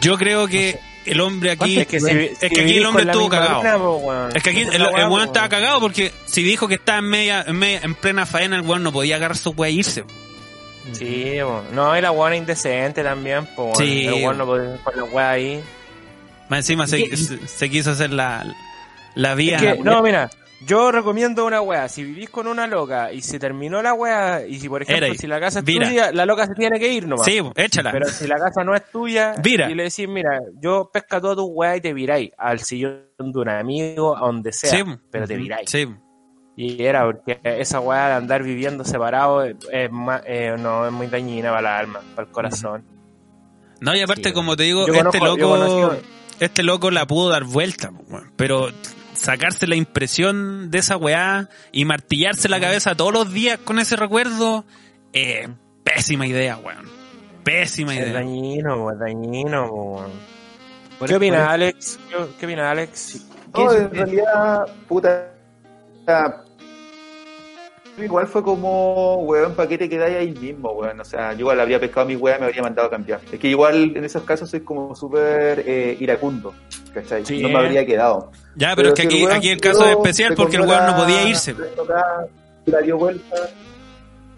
Yo 0.00 0.16
creo 0.16 0.46
que 0.46 0.78
el 1.06 1.20
hombre 1.20 1.52
aquí. 1.52 1.78
Es 1.80 1.86
que, 1.86 2.00
si, 2.00 2.10
es 2.10 2.38
si 2.38 2.48
que 2.50 2.60
aquí 2.62 2.76
el 2.78 2.86
hombre 2.86 3.04
estuvo 3.04 3.28
cagado. 3.28 3.62
po. 3.78 4.28
Es 4.34 4.42
que 4.42 4.50
aquí 4.50 4.60
el, 4.62 4.82
weón 4.82 5.22
estaba 5.22 5.48
cagado 5.48 5.80
porque 5.80 6.12
si 6.26 6.42
dijo 6.42 6.68
que 6.68 6.74
estaba 6.74 6.98
en 6.98 7.04
media, 7.06 7.44
en, 7.46 7.56
media- 7.56 7.80
en 7.82 7.94
plena 7.94 8.26
faena, 8.26 8.56
el 8.56 8.62
weón 8.62 8.82
no 8.82 8.92
podía 8.92 9.16
agarrar 9.16 9.36
su 9.36 9.50
weá 9.50 9.68
e 9.70 9.72
irse. 9.72 10.04
Sí, 10.92 11.34
po. 11.42 11.62
no, 11.72 11.96
y 11.98 12.00
la 12.00 12.10
weón 12.12 12.34
indecente 12.34 13.02
también, 13.02 13.48
weón. 13.56 13.74
Sí, 13.76 14.06
El 14.06 14.14
weón 14.14 14.38
no 14.38 14.46
podía 14.46 14.76
con 14.84 14.96
la 14.96 15.04
weá 15.04 15.30
ahí. 15.30 15.60
Más 16.48 16.58
encima 16.60 16.86
se, 16.86 17.00
¿Y 17.00 17.08
qué- 17.08 17.16
se, 17.16 17.46
se 17.48 17.70
quiso 17.70 17.90
hacer 17.90 18.10
la, 18.10 18.46
la 19.14 19.34
vía. 19.34 19.56
Es 19.56 19.62
que, 19.62 19.82
no, 19.82 20.00
mira, 20.02 20.30
yo 20.64 20.90
recomiendo 20.90 21.44
una 21.44 21.60
weá. 21.60 21.88
Si 21.88 22.02
vivís 22.04 22.30
con 22.30 22.46
una 22.46 22.66
loca 22.66 23.12
y 23.12 23.20
se 23.22 23.38
terminó 23.38 23.82
la 23.82 23.92
weá, 23.94 24.46
y 24.46 24.58
si 24.58 24.68
por 24.68 24.82
ejemplo, 24.82 25.14
si 25.14 25.26
la 25.26 25.38
casa 25.40 25.58
es 25.60 25.64
tuya, 25.64 26.12
la 26.12 26.24
loca 26.24 26.46
se 26.46 26.54
tiene 26.54 26.78
que 26.78 26.92
ir 26.92 27.06
nomás. 27.06 27.26
sí, 27.26 27.40
échala. 27.54 27.92
Pero 27.92 28.08
si 28.08 28.26
la 28.26 28.36
casa 28.36 28.64
no 28.64 28.74
es 28.74 28.90
tuya, 28.90 29.34
Vira. 29.42 29.70
y 29.70 29.74
le 29.74 29.84
decís, 29.84 30.08
mira, 30.08 30.40
yo 30.60 30.90
pesca 30.92 31.20
todo 31.20 31.36
tu 31.36 31.44
weá 31.46 31.76
y 31.76 31.80
te 31.80 31.92
viráis 31.92 32.30
al 32.38 32.60
sillón 32.60 33.02
de 33.18 33.38
un 33.38 33.48
amigo, 33.48 34.16
a 34.16 34.20
donde 34.20 34.52
sea, 34.52 34.70
Sí. 34.70 34.82
pero 35.10 35.26
te 35.26 35.36
viráis. 35.36 35.68
Sí. 35.70 35.86
Y 36.58 36.82
era 36.82 37.04
porque 37.04 37.38
esa 37.44 37.80
weá 37.80 38.08
de 38.08 38.14
andar 38.14 38.42
viviendo 38.42 38.82
separado 38.82 39.44
es, 39.44 39.56
ma- 39.90 40.22
eh, 40.24 40.54
no, 40.58 40.86
es 40.86 40.92
muy 40.92 41.06
dañina 41.08 41.50
para 41.50 41.60
la 41.60 41.78
alma, 41.78 42.00
para 42.14 42.26
el 42.26 42.32
corazón. 42.32 42.82
No, 43.80 43.94
y 43.94 44.00
aparte, 44.00 44.30
Sí, 44.30 44.32
como 44.32 44.56
te 44.56 44.62
digo, 44.62 44.86
Yo 44.86 44.94
este 44.94 45.18
conozco- 45.18 45.36
loco, 45.36 45.96
este 46.40 46.62
loco 46.62 46.90
la 46.90 47.06
pudo 47.06 47.28
dar 47.28 47.44
vuelta, 47.44 47.92
pero 48.36 48.70
sacarse 49.16 49.66
la 49.66 49.76
impresión 49.76 50.70
de 50.70 50.78
esa 50.78 50.96
weá 50.96 51.48
y 51.72 51.84
martillarse 51.84 52.48
la 52.48 52.60
cabeza 52.60 52.94
todos 52.94 53.12
los 53.12 53.32
días 53.32 53.58
con 53.58 53.78
ese 53.78 53.96
recuerdo, 53.96 54.64
eh, 55.12 55.48
pésima 55.84 56.26
idea, 56.26 56.56
weón. 56.58 56.86
Pésima 57.44 57.94
Es 57.94 58.00
idea. 58.02 58.12
dañino, 58.14 58.90
es 58.92 58.98
dañino. 58.98 59.66
weón. 59.72 60.10
¿Qué 60.90 60.96
por- 60.98 61.12
opina 61.14 61.50
Alex? 61.50 61.98
¿Qué, 62.10 62.16
qué 62.40 62.46
opina 62.46 62.70
Alex? 62.70 63.26
No, 63.54 63.68
¿Qué- 63.68 63.76
en 63.76 63.90
realidad, 63.90 64.66
puta. 64.88 65.32
Igual 67.98 68.26
fue 68.26 68.42
como, 68.42 69.22
weón, 69.22 69.54
¿para 69.54 69.68
qué 69.68 69.78
te 69.78 69.88
quedáis 69.88 70.16
ahí 70.16 70.30
mismo, 70.32 70.72
weón? 70.72 71.00
O 71.00 71.04
sea, 71.04 71.32
yo 71.32 71.40
igual 71.40 71.60
habría 71.60 71.80
pescado 71.80 72.06
mi 72.06 72.14
weá 72.14 72.38
me 72.38 72.44
habría 72.46 72.62
mandado 72.62 72.88
a 72.88 72.90
cambiar. 72.90 73.20
Es 73.32 73.38
que 73.40 73.48
igual 73.48 73.96
en 73.96 74.04
esos 74.04 74.22
casos 74.22 74.50
soy 74.50 74.60
como 74.60 74.94
súper 74.94 75.64
eh, 75.66 75.96
iracundo, 75.98 76.52
¿cachai? 76.92 77.24
Sí, 77.24 77.40
no 77.40 77.48
me 77.48 77.58
habría 77.58 77.86
quedado. 77.86 78.30
Ya, 78.54 78.74
pero, 78.76 78.88
es 78.88 78.94
que 78.94 79.02
si 79.02 79.08
el 79.08 79.14
aquí, 79.14 79.24
weón 79.24 79.36
aquí 79.36 79.48
el 79.48 79.60
caso 79.60 79.84
es 79.86 79.92
especial 79.92 80.34
porque 80.34 80.56
el 80.56 80.62
weón 80.62 80.86
no 80.86 80.96
podía 80.96 81.22
irse. 81.26 81.54
la 82.66 82.80
dio 82.80 82.98
vuelta. 82.98 83.36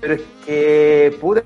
Pero 0.01 0.15
es 0.15 0.23
que, 0.47 1.17
puta. 1.21 1.43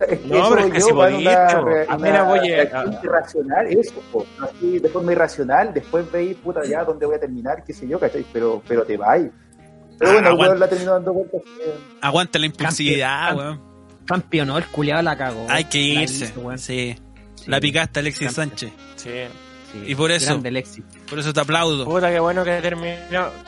Es 0.00 0.18
que 0.18 0.28
No, 0.28 0.36
eso 0.36 0.50
pero 0.54 0.64
es 0.64 0.72
que 0.72 0.80
yo, 0.80 0.86
si 0.86 0.92
podís, 0.94 1.20
una, 1.20 1.46
Ah, 1.46 1.60
una 1.60 1.98
mira, 1.98 2.30
oye, 2.30 2.56
reacción 2.56 2.94
ah. 2.94 3.00
irracional, 3.02 3.66
eso, 3.66 3.94
po. 4.10 4.24
así 4.40 4.78
de 4.78 4.88
forma 4.88 5.12
irracional, 5.12 5.74
después 5.74 6.10
veis, 6.10 6.36
puta, 6.36 6.64
ya, 6.64 6.84
dónde 6.84 7.04
voy 7.04 7.16
a 7.16 7.20
terminar, 7.20 7.62
qué 7.64 7.74
sé 7.74 7.86
yo, 7.86 8.00
¿cachai? 8.00 8.24
Pero, 8.32 8.62
pero 8.66 8.84
te 8.84 8.96
vais. 8.96 9.30
Pero 10.00 10.18
Ah, 10.28 10.32
bueno, 10.32 10.52
el 10.54 10.60
la 10.60 10.68
terminó 10.68 10.92
dando 10.94 11.12
vueltas. 11.12 11.42
eh, 11.64 11.74
Aguanta 12.00 12.38
la 12.38 12.46
impulsividad, 12.46 13.36
weón. 13.36 13.60
Campeón, 14.06 14.48
¿no? 14.48 14.58
El 14.58 14.66
culiado 14.66 15.02
la 15.02 15.16
cagó. 15.16 15.46
Hay 15.48 15.64
que 15.64 15.78
La 15.94 16.02
irse. 16.02 16.24
hizo, 16.24 16.40
weón. 16.40 16.58
Sí. 16.58 16.96
Sí. 17.36 17.44
La 17.50 17.60
picaste 17.60 18.00
Alexis 18.00 18.26
Campeón. 18.34 18.48
Sánchez. 18.48 18.72
Sí. 18.96 19.10
Sí. 19.72 19.84
Y 19.86 19.94
por 19.94 20.10
eso- 20.10 20.40
Alexis. 20.44 20.82
Por 21.08 21.20
eso 21.20 21.32
te 21.32 21.38
aplaudo. 21.40 21.84
Puta, 21.84 22.10
qué 22.10 22.18
bueno 22.18 22.42
que 22.44 22.60
terminó, 22.60 22.96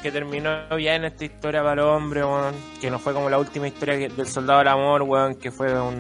que 0.01 0.12
terminó 0.12 0.51
bien 0.77 1.05
esta 1.05 1.25
historia 1.25 1.62
para 1.65 1.83
el 1.83 1.88
hombre, 1.88 2.23
weón. 2.25 2.55
Que 2.81 2.91
no 2.93 3.01
fue 3.01 3.12
como 3.12 3.29
la 3.29 3.38
última 3.38 3.67
historia 3.67 3.99
que- 3.99 4.09
del 4.09 4.29
soldado 4.29 4.61
del 4.61 4.69
amor, 4.69 5.03
weón. 5.03 5.35
Que 5.35 5.51
fue 5.51 5.73
un, 5.73 5.99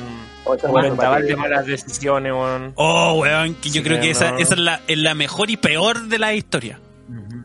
vendaval 0.60 0.90
de 0.90 0.96
para 0.96 1.26
que- 1.26 1.36
malas 1.36 1.66
decisiones, 1.66 2.32
weón. 2.32 2.72
Oh, 2.76 3.14
weón, 3.20 3.54
que 3.56 3.68
yo 3.70 3.82
Sí, 3.82 3.82
creo 3.82 4.00
que 4.00 4.10
esa, 4.10 4.30
no. 4.32 4.38
esa 4.38 4.54
es, 4.54 4.60
la, 4.60 4.80
es 4.86 4.98
la 4.98 5.14
mejor 5.14 5.50
y 5.50 5.56
peor 5.56 6.02
de 6.02 6.18
la 6.20 6.34
historia. 6.34 6.78
Sí. 7.08 7.36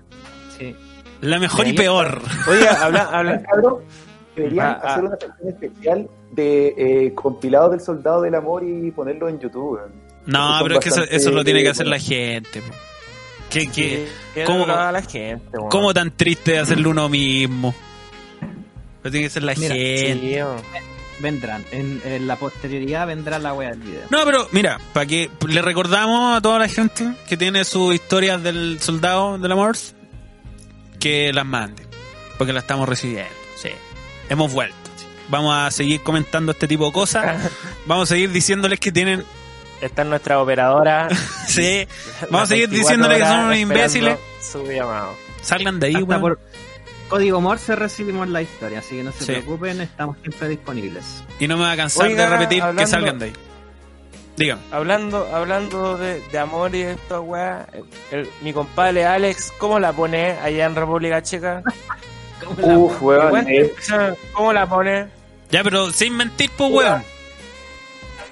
La 1.22 1.40
mejor 1.40 1.68
y 1.68 1.74
peor. 1.74 2.22
Oye, 2.48 2.68
habla, 2.68 3.10
habla. 3.12 3.42
Cabrón, 3.52 3.78
deberían 4.36 4.66
Ah, 4.68 4.80
ah. 4.84 4.88
hacer 4.94 5.04
una 5.06 5.18
sección 5.18 5.50
especial 5.50 6.10
de 6.32 6.68
eh, 6.78 7.14
compilados 7.16 7.72
del 7.72 7.82
soldado 7.82 8.22
del 8.22 8.36
amor 8.36 8.64
y 8.64 8.92
ponerlo 8.92 9.28
en 9.30 9.40
YouTube. 9.40 9.80
No, 10.26 10.60
pero 10.64 10.76
es 10.76 10.84
que 10.84 10.90
eso, 10.90 11.04
eso 11.04 11.32
lo 11.32 11.44
tiene 11.44 11.64
que 11.64 11.70
hacer 11.70 11.88
la 11.88 12.00
gente. 12.00 12.62
¿Qué, 13.50 13.68
qué, 13.68 13.72
que, 13.72 14.08
que 14.36 14.44
cómo- 14.44 14.66
la 14.68 15.02
gente. 15.02 15.58
¿Cómo 15.70 15.94
tan 15.94 16.12
triste 16.12 16.52
de 16.52 16.60
hacerlo 16.60 16.90
uno 16.92 17.08
mismo? 17.10 17.74
Lo 19.04 19.10
tiene 19.12 19.24
que 19.24 19.28
hacer 19.28 19.44
la 19.44 19.54
Mira, 19.56 19.74
gente. 19.76 20.44
Sí. 20.44 20.84
Vendrán. 21.20 21.64
En, 21.72 22.00
en 22.06 22.28
la 22.28 22.36
posterioridad 22.36 23.08
vendrá 23.08 23.40
la 23.40 23.54
wea 23.54 23.70
del 23.72 23.80
video. 23.80 24.02
No, 24.12 24.24
pero 24.26 24.48
mira, 24.52 24.78
para 24.94 25.06
que 25.08 25.32
le 25.48 25.62
recordamos 25.62 26.38
a 26.38 26.42
toda 26.42 26.60
la 26.60 26.68
gente 26.68 27.12
que 27.28 27.38
tiene 27.38 27.64
sus 27.64 27.96
historias 27.96 28.44
del 28.44 28.80
soldado 28.80 29.38
del 29.40 29.52
amor, 29.52 29.76
que 31.00 31.32
las 31.34 31.46
mande, 31.46 31.84
porque 32.38 32.54
las 32.54 32.64
estamos 32.64 32.88
recibiendo. 32.88 33.32
Sí, 33.56 33.70
hemos 34.30 34.52
vuelto. 34.54 34.76
Vamos 35.30 35.54
a 35.56 35.70
seguir 35.72 36.02
comentando 36.04 36.52
este 36.54 36.68
tipo 36.68 36.86
de 36.86 36.92
cosas. 36.94 37.42
Vamos 37.86 38.10
a 38.10 38.16
seguir 38.16 38.32
diciéndoles 38.32 38.80
que 38.80 38.92
tienen. 38.92 39.26
Esta 39.82 40.02
es 40.04 40.08
nuestra 40.08 40.40
operadora. 40.42 41.08
Sí, 41.48 41.88
vamos 42.30 42.44
a 42.44 42.46
seguir 42.48 42.68
24 42.68 42.78
diciéndole 42.78 43.18
que 43.18 43.26
son 43.26 43.40
unos 43.46 43.58
imbéciles. 43.58 44.18
Su 44.42 44.64
llamado. 44.70 45.16
Salgan 45.42 45.80
de 45.80 45.88
ahí, 45.88 45.96
Hasta 45.96 46.20
por 46.20 46.40
código 47.08 47.40
Morse 47.40 47.74
recibimos 47.76 48.28
la 48.28 48.42
historia, 48.42 48.80
así 48.80 48.98
que 48.98 49.04
no 49.04 49.12
se 49.14 49.20
Sí. 49.24 49.32
preocupen, 49.32 49.80
estamos 49.82 50.18
siempre 50.22 50.50
disponibles. 50.50 51.24
Y 51.40 51.48
no 51.48 51.56
me 51.58 51.64
va 51.64 51.72
a 51.72 51.78
cansar 51.78 52.08
Oiga, 52.08 52.24
de 52.30 52.38
repetir 52.38 52.64
que 52.78 52.86
salgan 52.86 53.18
de 53.20 53.26
ahí. 53.28 53.34
Dígame. 54.38 54.62
Hablando, 54.72 55.28
hablando 55.34 55.98
de, 55.98 56.22
de 56.22 56.38
amor 56.40 56.74
y 56.76 56.84
de 56.84 56.92
esta 56.94 57.20
weá, 57.20 57.68
el- 57.74 57.86
el- 58.20 58.30
mi 58.42 58.54
compadre 58.54 59.06
Alex, 59.06 59.52
¿cómo 59.58 59.80
la 59.80 59.92
pone 59.94 60.32
allá 60.34 60.66
en 60.66 60.76
República 60.76 61.22
Checa? 61.24 61.64
Uf, 62.64 63.02
weón. 63.02 63.30
Cuente, 63.32 63.62
eh, 63.62 63.74
¿Cómo 64.34 64.54
la 64.54 64.68
pone? 64.70 65.08
Ya, 65.50 65.64
pero 65.64 65.90
sin 65.90 66.16
mentir, 66.16 66.52
pues, 66.56 66.72
weón. 66.72 67.04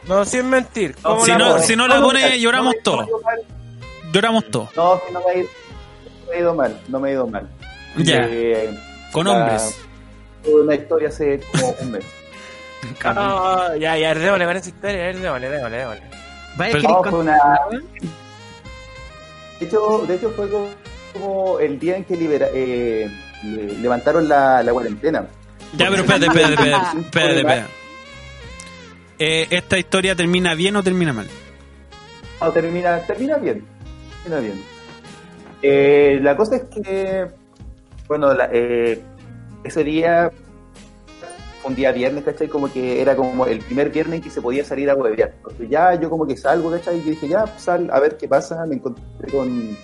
No, 0.08 0.24
sin 0.26 0.48
mentir. 0.48 0.96
¿Cómo 1.02 1.26
Si 1.26 1.32
la 1.32 1.38
no, 1.40 1.52
pone? 1.54 1.64
si 1.64 1.76
no 1.76 1.88
la 1.88 2.00
pone, 2.00 2.40
lloramos 2.40 2.76
no 2.76 2.82
todos. 2.84 3.10
Lloramos 4.14 4.46
todos. 4.52 4.70
No, 4.76 5.02
no 5.12 5.20
me 5.26 5.32
ha 5.32 5.38
ido, 5.38 5.50
no 6.24 6.30
me 6.30 6.36
ha 6.36 6.40
ido 6.40 6.54
mal, 6.56 6.82
no 6.88 7.00
me 7.00 7.10
ha 7.10 7.12
ido 7.14 7.28
mal. 7.28 7.50
Ya, 7.98 8.28
Eh, 8.30 8.78
con 9.12 9.26
la- 9.26 9.32
hombres. 9.34 9.76
tuve 10.44 10.62
una 10.62 10.76
historia 10.76 11.10
hace 11.10 11.40
como 11.52 11.76
un 11.82 11.92
mes. 11.94 12.06
Ah, 13.04 13.70
ya, 13.80 13.98
ya, 13.98 14.14
démosle 14.16 14.46
con 14.46 14.58
esa 14.58 14.70
historia, 14.70 15.04
démosle, 15.14 15.50
démosle, 15.50 15.78
démosle. 15.78 16.02
Vaya, 16.58 16.72
Pero- 16.74 16.82
¿queréis 16.82 16.84
No, 16.84 17.04
fue 17.12 17.20
una... 17.20 17.38
De 19.60 19.66
hecho, 19.66 20.06
de 20.08 20.16
hecho 20.16 20.30
fue 20.32 20.50
como, 21.14 21.60
el 21.60 21.80
día 21.80 21.96
en 21.98 22.04
que 22.04 22.16
libera, 22.18 22.48
eh, 22.54 23.10
le- 23.44 23.74
levantaron 23.80 24.28
la, 24.28 24.62
la 24.64 24.72
cuarentena. 24.74 25.26
Ya, 25.78 25.90
pero 25.90 26.02
espérate, 26.04 26.26
espérate, 26.28 26.54
espérate, 26.54 27.00
espérate, 27.00 27.38
espérate. 27.40 27.70
Eh, 29.20 29.48
¿Esta 29.50 29.78
historia 29.78 30.16
termina 30.16 30.54
bien 30.56 30.76
o 30.76 30.84
termina 30.84 31.14
mal? 31.14 31.28
No, 32.42 32.52
termina, 32.52 33.00
termina 33.00 33.38
bien. 33.38 33.66
Termina 34.24 34.42
bien. 34.42 34.64
Eh, 35.62 36.20
la 36.22 36.36
cosa 36.36 36.58
es 36.58 36.64
que, 36.64 37.26
bueno, 38.08 38.34
la- 38.34 38.50
eh, 38.52 39.02
ese 39.64 39.84
día 39.86 40.30
un 41.66 41.76
día 41.76 41.92
viernes, 41.92 42.24
¿cachai? 42.24 42.48
Como 42.48 42.72
que 42.72 43.02
era 43.02 43.16
como 43.16 43.46
el 43.46 43.60
primer 43.60 43.90
viernes 43.90 44.18
en 44.18 44.24
que 44.24 44.30
se 44.30 44.42
podía 44.42 44.64
salir 44.64 44.90
a 44.90 44.96
huevear. 44.96 45.34
Entonces 45.38 45.70
ya 45.70 45.94
yo 46.00 46.10
como 46.10 46.26
que 46.28 46.38
salgo, 46.38 46.72
¿cachai? 46.72 46.98
Y 46.98 47.02
dije, 47.02 47.28
ya, 47.28 47.46
sal, 47.58 47.90
a 47.92 48.00
ver 48.00 48.18
qué 48.18 48.28
pasa. 48.28 48.66
Me 48.66 48.76
encontré 48.76 49.32
con, 49.32 49.76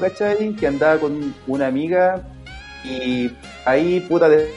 ¿cachai? 0.00 0.54
Que 0.56 0.66
andaba 0.66 0.98
con 1.00 1.34
una 1.46 1.66
amiga 1.68 2.22
y 2.84 3.30
ahí, 3.64 4.00
puta, 4.00 4.28
de- 4.28 4.50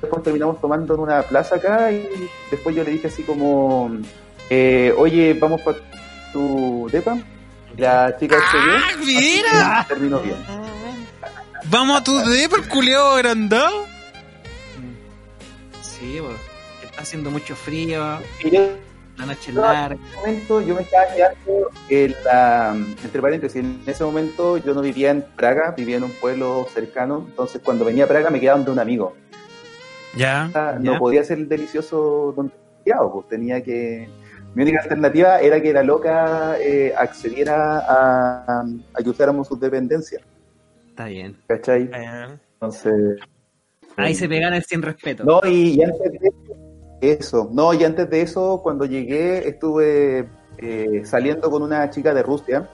después 0.00 0.22
terminamos 0.22 0.60
tomando 0.60 0.94
en 0.94 1.00
una 1.00 1.22
plaza 1.22 1.56
acá 1.56 1.90
y 1.92 2.08
después 2.50 2.74
yo 2.74 2.84
le 2.84 2.92
dije 2.92 3.08
así 3.08 3.22
como, 3.24 3.90
eh, 4.50 4.94
oye, 4.96 5.34
vamos 5.34 5.60
para 5.62 5.78
tu 6.32 6.88
depa. 6.92 7.16
Y 7.76 7.80
la 7.80 8.16
chica. 8.18 8.36
¡Ah, 8.40 8.96
mira! 9.04 9.84
Terminó 9.88 10.20
bien. 10.20 10.36
Vamos 11.70 12.00
a 12.00 12.04
tu 12.04 12.16
depa, 12.18 12.56
el 12.56 12.68
culiao 12.68 13.14
agrandado. 13.14 13.86
Sí, 15.98 16.18
pues, 16.20 16.36
está 16.90 17.02
haciendo 17.02 17.30
mucho 17.30 17.54
frío, 17.56 18.18
la 19.16 19.26
noche 19.26 19.52
No. 19.52 19.62
larga. 19.62 19.96
en 19.96 20.04
ese 20.06 20.16
momento 20.16 20.60
yo 20.60 20.74
me 20.76 20.82
estaba 20.82 21.04
quedando 21.12 21.70
en 21.88 22.14
la, 22.24 22.76
entre 23.02 23.20
paréntesis, 23.20 23.56
en 23.64 23.82
ese 23.86 24.04
momento 24.04 24.58
yo 24.58 24.74
no 24.74 24.80
vivía 24.80 25.10
en 25.10 25.22
Praga, 25.36 25.74
vivía 25.76 25.96
en 25.96 26.04
un 26.04 26.12
pueblo 26.12 26.66
cercano, 26.72 27.24
entonces 27.28 27.60
cuando 27.64 27.84
venía 27.84 28.04
a 28.04 28.06
Praga 28.06 28.30
me 28.30 28.38
quedaba 28.40 28.58
donde 28.58 28.72
un 28.72 28.78
amigo. 28.78 29.14
Ya. 30.16 30.50
Ah, 30.54 30.74
Ya. 30.80 30.92
No 30.92 30.98
podía 30.98 31.24
ser 31.24 31.38
delicioso 31.48 32.32
donde 32.36 32.52
quedaba, 32.84 33.12
pues 33.12 33.28
tenía 33.28 33.62
que... 33.62 34.08
Mi 34.54 34.62
única 34.62 34.80
alternativa 34.82 35.40
era 35.40 35.60
que 35.60 35.72
la 35.72 35.82
loca 35.82 36.56
eh, 36.60 36.94
accediera 36.96 37.78
a, 37.80 38.60
a 38.94 39.02
que 39.02 39.10
usáramos 39.10 39.46
sus 39.48 39.58
dependencias, 39.60 40.22
Está 40.90 41.04
bien. 41.06 41.36
¿cachai? 41.48 41.84
Bien. 41.88 42.40
Entonces... 42.54 43.18
Ahí 43.98 44.14
se 44.14 44.28
pegan 44.28 44.54
el 44.54 44.64
sin 44.64 44.82
respeto. 44.82 45.24
No, 45.24 45.40
y, 45.44 45.74
y 45.74 45.82
antes 45.82 46.12
de 46.12 46.30
eso, 47.00 47.48
no, 47.52 47.74
y 47.74 47.84
antes 47.84 48.08
de 48.08 48.22
eso, 48.22 48.60
cuando 48.62 48.84
llegué, 48.84 49.48
estuve 49.48 50.28
eh, 50.58 51.02
saliendo 51.04 51.50
con 51.50 51.62
una 51.62 51.90
chica 51.90 52.14
de 52.14 52.22
Rusia 52.22 52.68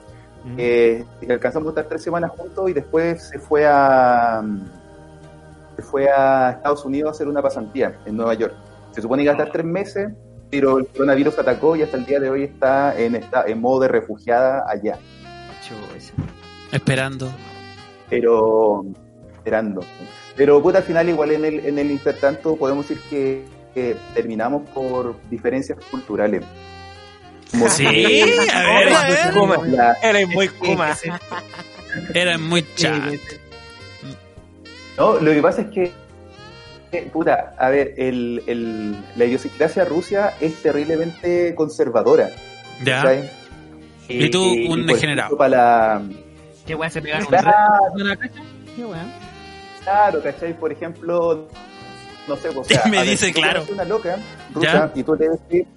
Eh, 0.57 1.03
alcanzamos 1.27 1.67
a 1.67 1.71
estar 1.71 1.85
tres 1.85 2.03
semanas 2.03 2.31
juntos 2.37 2.69
y 2.69 2.73
después 2.73 3.29
se 3.29 3.39
fue 3.39 3.65
a 3.65 4.43
se 5.75 5.81
fue 5.81 6.07
a 6.07 6.51
Estados 6.51 6.85
Unidos 6.85 7.09
a 7.09 7.11
hacer 7.11 7.27
una 7.27 7.41
pasantía 7.41 7.99
en 8.05 8.15
Nueva 8.15 8.35
York. 8.35 8.53
Se 8.91 9.01
supone 9.01 9.21
que 9.21 9.25
iba 9.25 9.33
a 9.33 9.37
estar 9.37 9.51
tres 9.51 9.65
meses, 9.65 10.13
pero 10.51 10.77
el 10.77 10.85
coronavirus 10.87 11.39
atacó 11.39 11.75
y 11.75 11.81
hasta 11.81 11.97
el 11.97 12.05
día 12.05 12.19
de 12.19 12.29
hoy 12.29 12.43
está 12.43 12.97
en, 12.97 13.15
está 13.15 13.45
en 13.47 13.59
modo 13.59 13.81
de 13.81 13.87
refugiada 13.87 14.63
allá. 14.69 14.99
Esperando. 16.71 17.29
pero 18.09 18.85
esperando. 19.33 19.81
Pero 20.35 20.61
puta, 20.61 20.79
al 20.79 20.83
final 20.83 21.07
igual 21.09 21.31
en 21.31 21.45
el, 21.45 21.65
en 21.65 21.79
el 21.79 21.91
intertanto 21.91 22.55
podemos 22.57 22.87
decir 22.87 23.01
que, 23.09 23.45
que 23.73 23.95
terminamos 24.13 24.67
por 24.69 25.15
diferencias 25.29 25.77
culturales. 25.89 26.43
Como 27.51 27.69
Sí, 27.69 27.85
que- 27.85 28.47
a 28.53 28.63
ver, 28.63 28.93
a 28.93 29.07
ver. 29.07 29.33
Kuma. 29.33 29.57
La- 29.67 29.93
Eres 30.03 30.27
muy 30.27 30.47
kuma. 30.49 30.95
Era 32.13 32.37
muy 32.37 32.65
chat. 32.75 33.13
no, 34.97 35.19
lo 35.19 35.31
que 35.31 35.41
pasa 35.41 35.61
es 35.61 35.67
que, 35.67 35.91
que, 36.91 37.01
puta, 37.03 37.53
a 37.57 37.69
ver, 37.69 37.93
el, 37.97 38.43
el, 38.47 38.95
la 39.15 39.25
idiosincrasia 39.25 39.85
rusa 39.85 40.33
es 40.41 40.61
terriblemente 40.61 41.53
conservadora. 41.55 42.29
Ya. 42.83 43.01
¿cachai? 43.01 43.29
Y 44.09 44.29
tú, 44.29 44.43
un 44.43 44.85
por 44.85 44.93
degenerado. 44.95 45.37
Para 45.37 45.49
la, 45.49 46.01
Qué 46.67 46.75
weón 46.75 46.91
se 46.91 47.01
pegaron 47.01 47.27
un 47.27 48.01
una 48.01 48.15
cacha. 48.17 48.41
Qué 48.75 48.83
weón. 48.85 49.24
Claro, 49.85 50.21
¿cachai? 50.21 50.53
Por 50.59 50.71
ejemplo, 50.73 51.47
no 52.27 52.35
sé, 52.35 52.49
o 52.49 52.63
sea, 52.65 52.83
Me 52.85 52.97
ver, 52.97 53.07
dice 53.09 53.27
tú 53.31 53.39
claro. 53.39 53.63
una 53.71 53.85
loca 53.85 54.17
Ya. 54.59 54.71
rusa 54.73 54.91
y 54.95 55.03
tú 55.03 55.15
le 55.15 55.29
decís, 55.29 55.67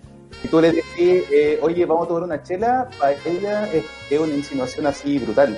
y 0.43 0.49
tú 0.49 0.61
le 0.61 0.73
decís 0.73 1.25
eh, 1.31 1.59
oye, 1.63 1.87
vamos 1.87 2.07
a 2.07 2.09
tomar 2.09 2.23
una 2.25 2.43
chela, 2.43 2.89
para 2.99 3.13
ella 3.25 3.69
es, 3.73 3.85
es 4.11 4.19
una 4.19 4.35
insinuación 4.35 4.87
así 4.87 5.19
brutal. 5.21 5.57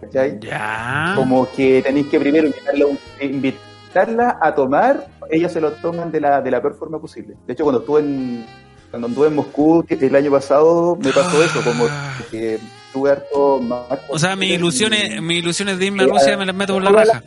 ¿Cachai? 0.00 0.38
Ya. 0.40 1.12
Como 1.16 1.50
que 1.52 1.82
tenéis 1.82 2.06
que 2.08 2.18
primero 2.20 2.46
invitarla, 2.46 2.86
invitarla 3.20 4.38
a 4.40 4.54
tomar, 4.54 5.08
ellas 5.30 5.52
se 5.52 5.60
lo 5.60 5.72
toman 5.72 6.10
de 6.12 6.20
la, 6.20 6.40
de 6.40 6.50
la 6.50 6.60
peor 6.62 6.74
forma 6.76 6.98
posible. 7.00 7.34
De 7.46 7.52
hecho, 7.52 7.64
cuando 7.64 7.80
estuve 7.80 8.00
en, 8.00 8.46
cuando 8.90 9.08
estuve 9.08 9.26
en 9.28 9.34
Moscú 9.34 9.84
el 9.88 10.16
año 10.16 10.30
pasado, 10.30 10.96
me 11.02 11.12
pasó 11.12 11.42
eso, 11.42 11.60
como 11.64 11.84
que 12.30 12.58
tuve 12.98 13.10
harto 13.10 13.58
más... 13.60 13.82
O 14.08 14.18
sea, 14.18 14.34
mis 14.36 14.50
ilusiones, 14.50 15.20
mis 15.22 15.38
ilusiones 15.38 15.78
de 15.78 15.86
irme 15.86 16.02
a 16.02 16.06
Sí, 16.06 16.12
Rusia 16.12 16.34
a- 16.34 16.36
me 16.38 16.46
las 16.46 16.54
meto 16.54 16.74
por 16.74 16.82
la 16.82 16.90
raja. 16.90 17.04
las- 17.14 17.22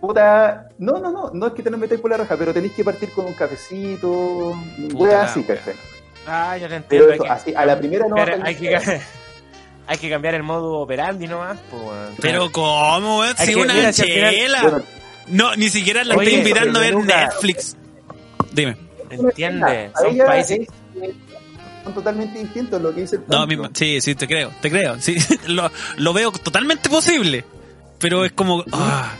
Puta, 0.00 0.68
no, 0.78 0.98
no, 0.98 1.10
no, 1.12 1.30
no 1.34 1.46
es 1.48 1.52
que 1.52 1.62
te 1.62 1.70
lo 1.70 1.76
metáis 1.76 2.00
por 2.00 2.10
la 2.10 2.16
raja, 2.16 2.34
pero 2.38 2.54
tenéis 2.54 2.72
que 2.72 2.82
partir 2.82 3.10
con 3.12 3.26
un 3.26 3.34
cafecito, 3.34 4.56
la 4.98 5.24
así. 5.24 5.42
¿cachai? 5.42 5.74
Ah, 6.26 6.56
ya 6.56 6.68
te 6.68 6.76
entiendo. 6.76 7.06
Pero 7.08 7.12
eso, 7.14 7.24
que- 7.24 7.28
así, 7.30 7.54
a 7.54 7.66
la 7.66 7.78
primera 7.78 8.06
no 8.08 8.16
hay 8.16 8.54
que, 8.54 8.76
hay 9.86 9.98
que 9.98 10.08
cambiar 10.10 10.34
el 10.36 10.42
modo 10.42 10.78
operandi 10.78 11.26
nomás. 11.26 11.58
Pues. 11.70 11.82
Pero 12.20 12.50
¿cómo, 12.50 13.18
weón? 13.20 13.36
Si 13.36 13.54
una 13.54 13.74
mira, 13.74 13.92
si 13.92 14.02
al 14.02 14.08
final- 14.08 14.34
chela. 14.34 14.62
Bueno, 14.62 14.82
No, 15.26 15.54
ni 15.56 15.68
siquiera 15.68 16.02
la 16.02 16.16
Oye, 16.16 16.28
estoy 16.34 16.38
invitando 16.40 16.78
a 16.78 16.82
ver 16.82 16.96
Netflix. 16.96 17.76
Dime. 18.52 18.76
¿Entiendes? 19.10 19.92
a 19.94 20.00
Son 20.00 20.16
países. 20.18 20.60
es- 20.60 20.68
eh, 21.02 21.14
son 21.84 21.94
totalmente 21.94 22.38
distintos 22.38 22.80
lo 22.80 22.94
que 22.94 23.02
dice 23.02 23.16
el 23.16 23.22
No, 23.28 23.46
mismo, 23.46 23.68
sí, 23.72 24.00
sí, 24.00 24.14
te 24.14 24.26
creo, 24.26 24.50
te 24.60 24.70
creo. 24.70 25.00
Sí, 25.00 25.16
lo, 25.46 25.70
lo 25.96 26.12
veo 26.12 26.32
totalmente 26.32 26.88
posible. 26.88 27.44
Pero 27.98 28.24
es 28.24 28.32
como. 28.32 28.64
ah. 28.72 29.12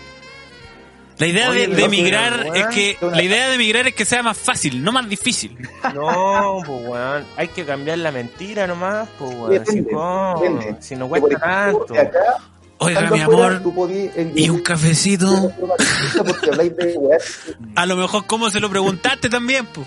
La 1.18 1.26
idea 1.26 1.50
Oye, 1.50 1.68
de, 1.68 1.76
de 1.76 1.84
emigrar 1.84 2.46
es 2.54 2.66
que. 2.68 2.96
La 3.02 3.22
idea 3.22 3.48
de 3.48 3.56
emigrar 3.56 3.86
es 3.86 3.94
que 3.94 4.06
sea 4.06 4.22
más 4.22 4.38
fácil, 4.38 4.82
no 4.82 4.90
más 4.90 5.08
difícil. 5.08 5.56
No, 5.94 6.62
pues 6.64 6.88
weón, 6.88 7.24
hay 7.36 7.48
que 7.48 7.64
cambiar 7.64 7.98
la 7.98 8.10
mentira 8.10 8.66
nomás, 8.66 9.08
pues 9.18 9.34
weón. 9.34 10.78
Si, 10.80 10.96
no 10.96 11.08
cuesta 11.08 11.38
tanto. 11.38 11.94
acá, 11.94 12.18
Oiga, 12.78 13.10
mi 13.10 13.20
amor, 13.20 13.60
y 14.34 14.48
un 14.48 14.62
cafecito. 14.62 15.26
A 17.76 17.84
lo 17.84 17.96
mejor, 17.96 18.24
¿cómo 18.26 18.48
se 18.48 18.58
lo 18.58 18.70
preguntaste 18.70 19.28
también? 19.28 19.66
Pues? 19.66 19.86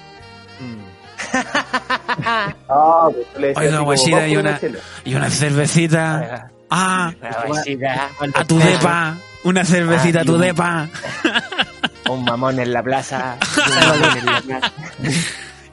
Ah, 2.70 3.10
pues 3.36 3.58
Oiga, 3.58 3.78
vamos 3.80 4.08
y 4.08 4.14
una, 4.38 4.60
y 5.04 5.16
una 5.16 5.30
cervecita. 5.30 6.50
Ah, 6.70 7.14
La 7.22 7.44
guachita, 7.48 8.10
a 8.36 8.46
tu 8.46 8.58
depa. 8.60 9.16
Una 9.44 9.66
cervecita 9.66 10.22
a 10.22 10.26
tu 10.26 10.34
Ah, 10.34 10.36
un- 10.36 10.42
depa. 10.42 10.88
Un 12.10 12.24
mamón 12.26 12.60
en 12.60 12.74
la 12.74 12.82
plaza. 12.84 13.38
Un 13.58 13.86
mamón 14.00 14.18
en 14.18 14.26
la 14.26 14.42
plaza. 14.42 14.72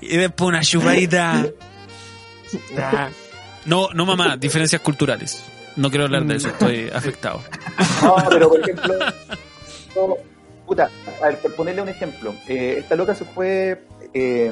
Y 0.00 0.16
después 0.16 0.48
una 0.48 0.60
chupadita. 0.60 1.46
Nah. 2.74 3.08
No, 3.66 3.88
no 3.94 4.06
mamá, 4.06 4.36
diferencias 4.36 4.80
culturales. 4.82 5.44
No 5.76 5.88
quiero 5.90 6.04
hablar 6.06 6.24
de 6.24 6.36
eso, 6.36 6.48
estoy 6.48 6.90
afectado. 6.92 7.42
No, 8.02 8.16
pero 8.30 8.48
por 8.48 8.60
ejemplo, 8.60 8.94
no, 9.94 10.16
puta, 10.66 10.88
a 11.22 11.26
ver, 11.26 11.38
por 11.38 11.54
ponerle 11.54 11.82
un 11.82 11.88
ejemplo, 11.90 12.34
eh, 12.48 12.76
esta 12.78 12.96
loca 12.96 13.14
se 13.14 13.24
fue 13.26 13.84
eh, 14.14 14.50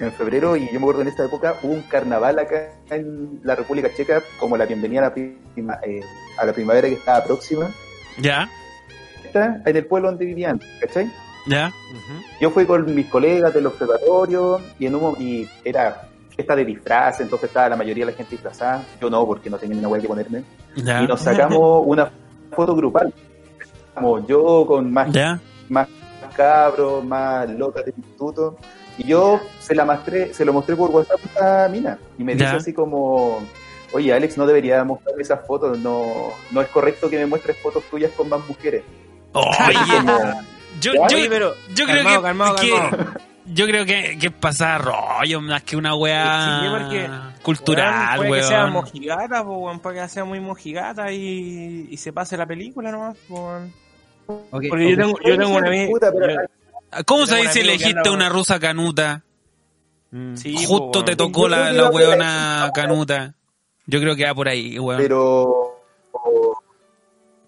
en 0.00 0.12
febrero 0.12 0.56
y 0.56 0.66
yo 0.66 0.72
me 0.72 0.78
acuerdo 0.78 1.02
en 1.02 1.08
esta 1.08 1.24
época 1.26 1.56
hubo 1.62 1.72
un 1.74 1.82
carnaval 1.82 2.38
acá 2.38 2.70
en 2.90 3.40
la 3.44 3.54
República 3.54 3.88
Checa 3.94 4.22
como 4.38 4.56
la 4.56 4.64
bienvenida 4.66 5.00
a 5.00 5.04
la, 5.04 5.14
prima- 5.14 5.78
eh, 5.82 6.00
a 6.38 6.44
la 6.46 6.52
primavera 6.52 6.88
que 6.88 6.94
estaba 6.94 7.22
próxima, 7.24 7.70
¿Ya? 8.18 8.48
Está 9.24 9.60
en 9.64 9.76
el 9.76 9.86
pueblo 9.86 10.08
donde 10.08 10.24
vivían, 10.26 10.60
¿cachai? 10.80 11.10
¿Ya? 11.46 11.72
Yo 12.40 12.50
fui 12.50 12.66
con 12.66 12.92
mis 12.94 13.06
colegas 13.06 13.52
del 13.54 13.66
observatorio 13.66 14.60
y 14.78 14.86
en 14.86 14.94
un 14.96 15.14
y 15.20 15.48
era 15.64 16.08
fiesta 16.34 16.56
de 16.56 16.64
disfraz, 16.64 17.20
entonces 17.20 17.48
estaba 17.48 17.68
la 17.68 17.76
mayoría 17.76 18.04
de 18.06 18.12
la 18.12 18.16
gente 18.16 18.32
disfrazada, 18.32 18.82
yo 19.00 19.08
no, 19.10 19.24
porque 19.26 19.48
no 19.50 19.58
tenía 19.58 19.74
ni 19.74 19.80
una 19.80 19.88
hueá 19.88 20.00
que 20.02 20.08
ponerme. 20.08 20.42
¿Ya? 20.76 21.02
Y 21.02 21.06
nos 21.06 21.20
sacamos 21.20 21.82
una 21.86 22.10
foto 22.52 22.74
grupal. 22.74 23.12
Como 23.94 24.26
yo 24.26 24.64
con 24.66 24.90
más, 24.92 25.10
¿Ya? 25.12 25.38
más 25.68 25.86
cabros, 26.36 27.04
más 27.04 27.48
locas 27.50 27.84
del 27.84 27.94
instituto. 27.96 28.56
Y 28.98 29.06
yo 29.08 29.40
se 29.58 29.74
la 29.74 29.84
mostré, 29.84 30.34
se 30.34 30.44
lo 30.44 30.52
mostré 30.52 30.76
por 30.76 30.90
WhatsApp 30.90 31.20
a 31.40 31.68
Mina. 31.68 31.98
Y 32.18 32.24
me 32.24 32.32
dice 32.34 32.44
Ya. 32.44 32.56
así 32.56 32.72
como, 32.72 33.42
oye 33.92 34.12
Alex, 34.12 34.36
no 34.36 34.46
debería 34.46 34.82
mostrar 34.84 35.14
esas 35.20 35.46
fotos, 35.46 35.78
no, 35.78 36.32
no 36.50 36.60
es 36.60 36.68
correcto 36.68 37.08
que 37.08 37.18
me 37.18 37.26
muestres 37.26 37.56
fotos 37.58 37.84
tuyas 37.90 38.10
con 38.16 38.28
más 38.28 38.40
mujeres. 38.46 38.82
Oye, 39.32 39.46
Como, 40.04 40.18
yo, 40.80 40.92
Ya, 40.94 41.08
yo, 41.08 41.16
Oye, 41.16 41.28
pero 41.28 41.54
yo 41.74 41.84
creo 41.86 41.96
calmado, 42.04 42.16
que, 42.20 42.22
calmado, 42.26 42.56
que- 42.56 42.70
calmado. 42.70 43.20
yo 43.52 43.66
creo 43.66 43.84
que, 43.86 44.18
que 44.18 44.26
es 44.28 44.32
pasar 44.32 44.84
rollo 44.84 45.40
más 45.40 45.62
que 45.64 45.76
una 45.76 45.92
Sí, 45.92 45.96
weá 45.98 46.60
porque, 46.78 47.10
cultural, 47.42 48.18
Weón, 48.18 48.28
puede 48.28 48.42
que 48.42 48.46
sea 48.48 48.66
mojigata, 48.66 49.44
po, 49.44 49.56
weón, 49.58 49.80
puede 49.80 50.00
que 50.02 50.08
sea 50.08 50.24
muy 50.24 50.40
mojigata 50.40 51.10
y, 51.12 51.88
y 51.90 51.96
se 51.96 52.12
pase 52.12 52.36
la 52.36 52.46
película 52.46 52.90
nomás, 52.92 53.16
weón. 53.28 53.72
Ok, 54.26 54.64
Porque 54.68 54.90
yo 54.90 54.96
tengo, 54.96 55.18
yo 55.24 55.36
tengo 55.38 55.56
una 55.56 55.66
amiga. 55.68 55.88
Puta, 55.90 56.12
pero- 56.12 56.34
yo- 56.34 56.40
¿Cómo 57.06 57.22
amigo 57.24 57.50
que 57.52 57.60
elegiste 57.60 58.10
una 58.10 58.28
rusa 58.28 58.58
canuta? 58.58 59.22
Mm. 60.10 60.36
Sí, 60.36 60.54
Justo 60.66 61.04
te 61.04 61.14
tocó 61.16 61.48
la, 61.48 61.72
la 61.72 61.88
weona 61.90 62.70
canuta. 62.74 63.34
Yo 63.86 64.00
creo 64.00 64.16
que 64.16 64.24
va 64.24 64.34
por 64.34 64.48
ahí, 64.48 64.78
weón. 64.78 65.00
Pero 65.00 65.78
o- 66.12 66.58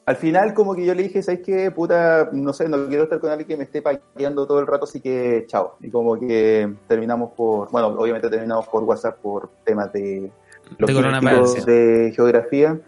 al 0.07 0.17
final 0.17 0.53
como 0.55 0.75
que 0.75 0.85
yo 0.85 0.95
le 0.95 1.05
dije, 1.05 1.23
¿sabes 1.23 1.41
qué? 1.45 1.71
Puta, 1.71 2.29
no 2.33 2.53
sé, 2.53 2.69
no 2.69 2.87
quiero 2.89 3.05
estar 3.05 3.21
con 3.21 3.31
alguien 3.31 3.47
que 3.49 3.57
me 3.57 3.65
esté 3.65 3.83
paqueando 3.83 4.47
todo 4.47 4.59
el 4.61 4.67
rato, 4.67 4.85
así 4.85 5.01
que 5.01 5.45
chao. 5.49 5.77
Y 5.81 5.91
como 5.91 6.19
que 6.19 6.73
terminamos 6.89 7.33
por, 7.37 7.71
bueno, 7.71 7.89
obviamente 7.89 8.29
terminamos 8.29 8.67
por 8.69 8.83
WhatsApp 8.85 9.19
por 9.21 9.51
temas 9.65 9.93
de 9.93 10.31
los 10.79 10.89
De 10.89 10.95
coronavirus. 10.95 11.65
de 11.67 12.13
geografía. 12.15 12.79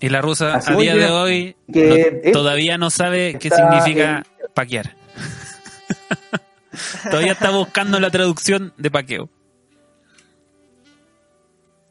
Y 0.00 0.08
la 0.10 0.20
rusa 0.20 0.54
Así 0.56 0.72
a 0.72 0.76
día 0.76 0.94
de 0.94 1.10
hoy 1.10 1.56
que 1.72 1.88
no- 1.88 1.94
es- 2.28 2.32
todavía 2.32 2.78
no 2.78 2.90
sabe 2.90 3.36
qué 3.38 3.50
significa 3.50 4.24
paquear. 4.54 4.94
todavía 7.10 7.32
está 7.32 7.50
buscando 7.50 8.00
la 8.00 8.10
traducción 8.10 8.72
de 8.76 8.90
paqueo. 8.90 9.28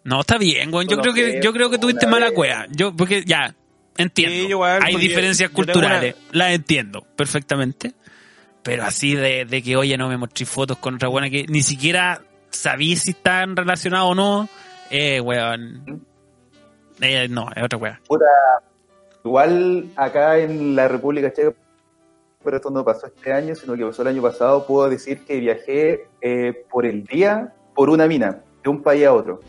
No, 0.04 0.22
está 0.22 0.38
bien, 0.38 0.74
weón. 0.74 0.88
Yo 0.88 0.98
creo 0.98 1.14
que 1.14 1.42
yo 1.44 1.52
creo 1.52 1.70
que 1.70 1.78
tuviste 1.78 2.08
mala 2.08 2.32
cueva. 2.32 2.66
Yo 2.70 2.96
porque 2.96 3.24
ya 3.26 3.54
entiendo. 3.98 4.36
Sí, 4.36 4.48
igual, 4.48 4.82
Hay 4.84 4.96
diferencias 4.96 5.50
culturales, 5.50 6.16
las 6.32 6.54
entiendo 6.54 7.06
perfectamente. 7.16 7.94
Pero 8.64 8.84
así 8.84 9.16
de, 9.16 9.46
de 9.46 9.62
que, 9.62 9.78
oye, 9.78 9.98
no 9.98 10.10
me 10.10 10.18
mostré 10.18 10.46
fotos 10.46 10.78
con 10.78 10.96
otra 10.96 11.08
buena 11.08 11.30
que 11.30 11.46
ni 11.48 11.62
siquiera 11.62 12.22
sabí 12.50 12.96
si 12.96 13.12
están 13.12 13.56
relacionados 13.56 14.12
o 14.12 14.16
no, 14.16 14.50
eh, 14.90 15.22
weón. 15.22 16.06
Eh, 17.00 17.28
no, 17.30 17.50
es 17.56 17.64
otra 17.64 17.78
weá. 17.78 18.02
Igual 19.24 19.90
acá 19.96 20.38
en 20.38 20.76
la 20.76 20.88
República 20.88 21.32
Checa, 21.32 21.54
pero 22.48 22.58
esto 22.58 22.70
no 22.70 22.86
pasó 22.86 23.08
este 23.08 23.34
año, 23.34 23.54
sino 23.56 23.76
que 23.76 23.84
pasó 23.86 24.04
el 24.04 24.08
año 24.08 24.22
pasado, 24.22 24.66
puedo 24.66 24.90
decir 24.90 25.26
que 25.26 25.38
viajé 25.38 26.08
eh, 26.22 26.64
por 26.72 26.86
el 26.86 27.04
día 27.04 27.54
por 27.76 27.90
una 27.90 28.08
mina, 28.08 28.40
de 28.64 28.70
un 28.70 28.82
país 28.82 29.06
a 29.06 29.12
otro. 29.14 29.42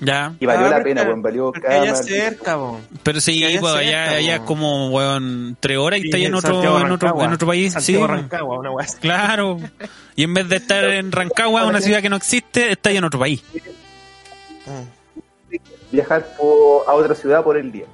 Ya. 0.00 0.34
Y 0.40 0.46
valió 0.46 0.66
Ah, 0.66 0.70
la 0.70 0.82
pena, 0.82 1.02
weón, 1.04 1.22
valió 1.22 1.52
cada 1.52 1.82
allá 1.82 1.94
cerca, 1.94 2.56
po. 2.56 2.80
Pero 3.04 3.20
sí, 3.20 3.44
allá 3.44 3.60
pues 3.60 3.72
allá, 3.72 4.04
cerca, 4.06 4.16
allá 4.16 4.44
como, 4.44 4.88
weón, 4.90 5.56
tres 5.60 5.78
horas 5.78 6.00
y 6.00 6.02
Sí, 6.02 6.08
está 6.08 6.18
en 6.18 6.34
otro, 6.34 6.60
en 6.80 6.90
otro, 6.90 7.22
en 7.22 7.32
otro 7.32 7.46
país. 7.46 7.72
Santiago, 7.72 8.06
sí, 8.06 8.12
Rancagua, 8.12 8.58
una 8.58 8.72
weá. 8.72 8.86
claro. 9.00 9.58
Y 10.16 10.24
en 10.24 10.34
vez 10.34 10.48
de 10.48 10.56
estar 10.56 10.84
en 10.86 11.12
Rancagua, 11.12 11.66
una 11.66 11.80
ciudad 11.80 12.02
que 12.02 12.08
no 12.08 12.16
existe, 12.16 12.72
está 12.72 12.90
en 12.90 13.04
otro 13.04 13.20
país. 13.20 13.44
Mm. 14.66 15.52
viajar 15.92 16.24
por- 16.36 16.88
a 16.88 16.94
otra 16.94 17.14
ciudad 17.14 17.44
por 17.44 17.56
el 17.56 17.70
día. 17.70 17.86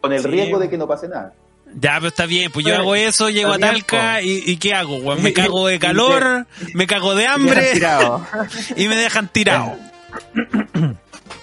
Con 0.00 0.12
el 0.12 0.20
Sí. 0.22 0.28
riesgo 0.28 0.58
de 0.60 0.68
que 0.70 0.78
no 0.78 0.86
pase 0.86 1.08
nada. 1.08 1.34
Ya, 1.74 1.94
pero 1.96 2.08
está 2.08 2.26
bien, 2.26 2.50
pues 2.50 2.66
yo 2.66 2.74
hago 2.74 2.94
eso, 2.94 3.30
llego 3.30 3.52
a 3.52 3.58
Talca 3.58 4.22
y, 4.22 4.42
y 4.44 4.56
¿qué 4.56 4.74
hago? 4.74 5.14
Me 5.16 5.32
cago 5.32 5.68
de 5.68 5.78
calor, 5.78 6.46
me 6.74 6.86
cago 6.86 7.14
de 7.14 7.26
hambre 7.26 7.72
y 8.76 8.88
me 8.88 8.96
dejan 8.96 9.28
tirado. 9.28 9.76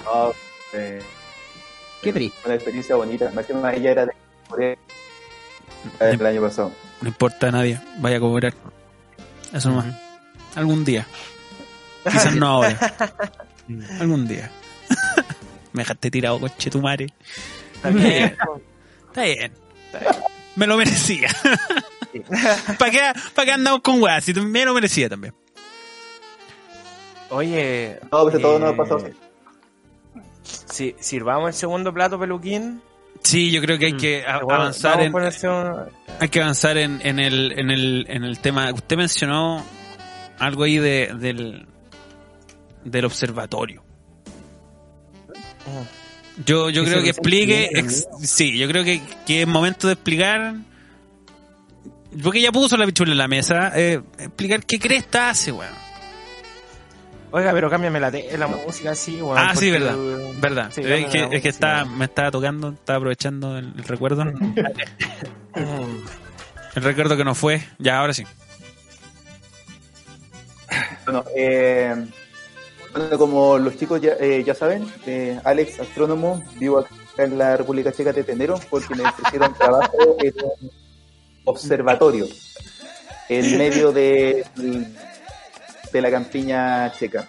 No, 0.04 0.34
eh, 0.74 1.02
Qué 2.02 2.14
triste. 2.14 2.38
una 2.46 2.56
experiencia 2.56 2.96
bonita. 2.96 3.32
Más 3.34 3.46
que 3.46 3.54
nada, 3.54 3.74
ella 3.74 3.92
era 3.92 4.06
de 4.06 4.12
Corea 4.48 4.78
el 6.00 6.26
año 6.26 6.42
pasado. 6.42 6.72
No 7.02 7.08
importa 7.08 7.48
a 7.48 7.52
nadie, 7.52 7.80
vaya 8.00 8.18
a 8.18 8.20
cobrar. 8.20 8.54
Eso 9.54 9.70
nomás. 9.70 9.86
Algún 10.56 10.84
día. 10.84 11.06
Quizás 12.04 12.36
no 12.36 12.48
ahora. 12.48 12.78
Algún 14.00 14.28
día. 14.28 14.50
me 15.74 15.82
dejaste 15.82 16.12
tirado, 16.12 16.40
coche 16.40 16.70
tu 16.70 16.82
madre. 16.82 17.08
Está 17.76 17.90
bien. 17.90 18.36
Está 19.08 19.24
bien. 19.24 19.67
Me 20.56 20.66
lo 20.68 20.78
merecía. 20.78 21.30
¿Para 22.80 22.92
qué, 22.92 23.00
pa' 23.36 23.46
qué 23.46 23.52
andamos 23.52 23.82
con 23.82 24.02
weas? 24.02 24.24
Si 24.24 24.34
me 24.34 24.66
lo 24.66 24.74
merecía 24.74 25.08
también. 25.10 25.34
Oye. 27.30 28.00
No, 28.12 28.26
pero 28.26 28.40
todo 28.40 28.58
eh, 28.58 28.60
nos 28.60 28.74
ha 28.74 28.78
pasado 28.78 28.98
así. 28.98 29.14
Si, 30.66 30.96
sirvamos 31.00 31.50
el 31.50 31.54
segundo 31.54 31.94
plato, 31.94 32.18
peluquín. 32.20 32.82
Sí, 33.24 33.52
yo 33.52 33.62
creo 33.62 33.78
que 33.78 33.88
hay 33.88 33.98
que 33.98 34.26
a- 34.26 34.38
Vamos- 34.40 34.54
avanzar 34.54 35.02
en, 35.02 35.14
hay 36.20 36.30
que 36.30 36.42
avanzar 36.42 36.78
en, 36.78 37.02
en 37.04 37.20
el, 37.20 37.52
en 37.58 37.70
el, 37.70 38.06
en 38.10 38.24
el 38.24 38.40
tema. 38.40 38.72
Usted 38.72 38.96
mencionó 38.96 39.64
algo 40.40 40.64
ahí 40.64 40.78
de, 40.78 41.14
del, 41.20 41.68
del 42.86 43.06
observatorio. 43.06 43.84
Yo, 46.46 46.70
yo 46.70 46.84
creo 46.84 46.98
que 46.98 47.04
que 47.06 47.10
explique, 47.10 47.70
ex- 47.74 48.08
sí, 48.22 48.58
yo 48.58 48.68
creo 48.68 48.84
que, 48.84 49.02
que 49.26 49.42
es 49.42 49.48
momento 49.48 49.88
de 49.88 49.94
explicar, 49.94 50.56
porque 52.24 52.42
ya 52.42 52.52
puso 52.52 52.78
la 52.78 52.86
pichula 52.86 53.12
en 53.12 53.18
la 53.18 53.28
mesa, 53.28 53.72
eh, 53.76 54.02
explicar 54.20 54.64
qué 54.66 54.78
cresta 54.80 55.30
hace, 55.32 55.52
weón. 55.52 55.74
Oiga, 57.32 57.52
pero 57.54 57.70
cámbiame 57.70 58.00
la, 58.00 58.10
la 58.12 58.48
música 58.48 58.92
así, 58.92 59.22
weón. 59.22 59.38
Ah, 59.38 59.56
sí, 59.56 59.70
verdad, 59.72 59.96
verdad. 60.40 60.72
Sí, 60.74 60.82
es 60.86 61.06
que, 61.08 61.28
es 61.32 61.42
que 61.42 61.50
está, 61.50 61.84
me 61.86 62.06
estaba 62.06 62.30
tocando, 62.32 62.70
estaba 62.70 62.98
aprovechando 62.98 63.58
el, 63.58 63.74
el 63.76 63.84
recuerdo, 63.84 64.22
el 65.56 66.84
recuerdo 66.84 67.18
que 67.18 67.26
no 67.26 67.34
fue, 67.36 67.64
ya 67.80 68.00
ahora 68.00 68.14
sí. 68.14 68.24
Bueno, 71.06 71.24
eh, 71.36 71.96
bueno, 72.92 73.18
como 73.18 73.58
los 73.58 73.78
chicos 73.78 74.02
ya, 74.02 74.14
eh, 74.20 74.44
ya 74.44 74.54
saben, 74.54 74.88
eh, 75.06 75.40
Alex, 75.44 75.80
astrónomo, 75.80 76.44
vivo 76.60 76.80
acá 76.80 77.24
en 77.24 77.38
la 77.38 77.58
República 77.58 77.92
Checa 77.92 78.14
de 78.14 78.24
Tenero 78.24 78.60
porque 78.70 78.96
me 78.96 79.04
ofrecieron 79.04 79.54
trabajo 79.58 80.18
en 80.20 80.34
un 80.44 80.72
observatorio 81.46 82.28
en 83.30 83.58
medio 83.58 83.92
de, 83.92 84.46
de 85.92 86.02
la 86.02 86.12
campiña 86.12 86.92
checa. 86.98 87.28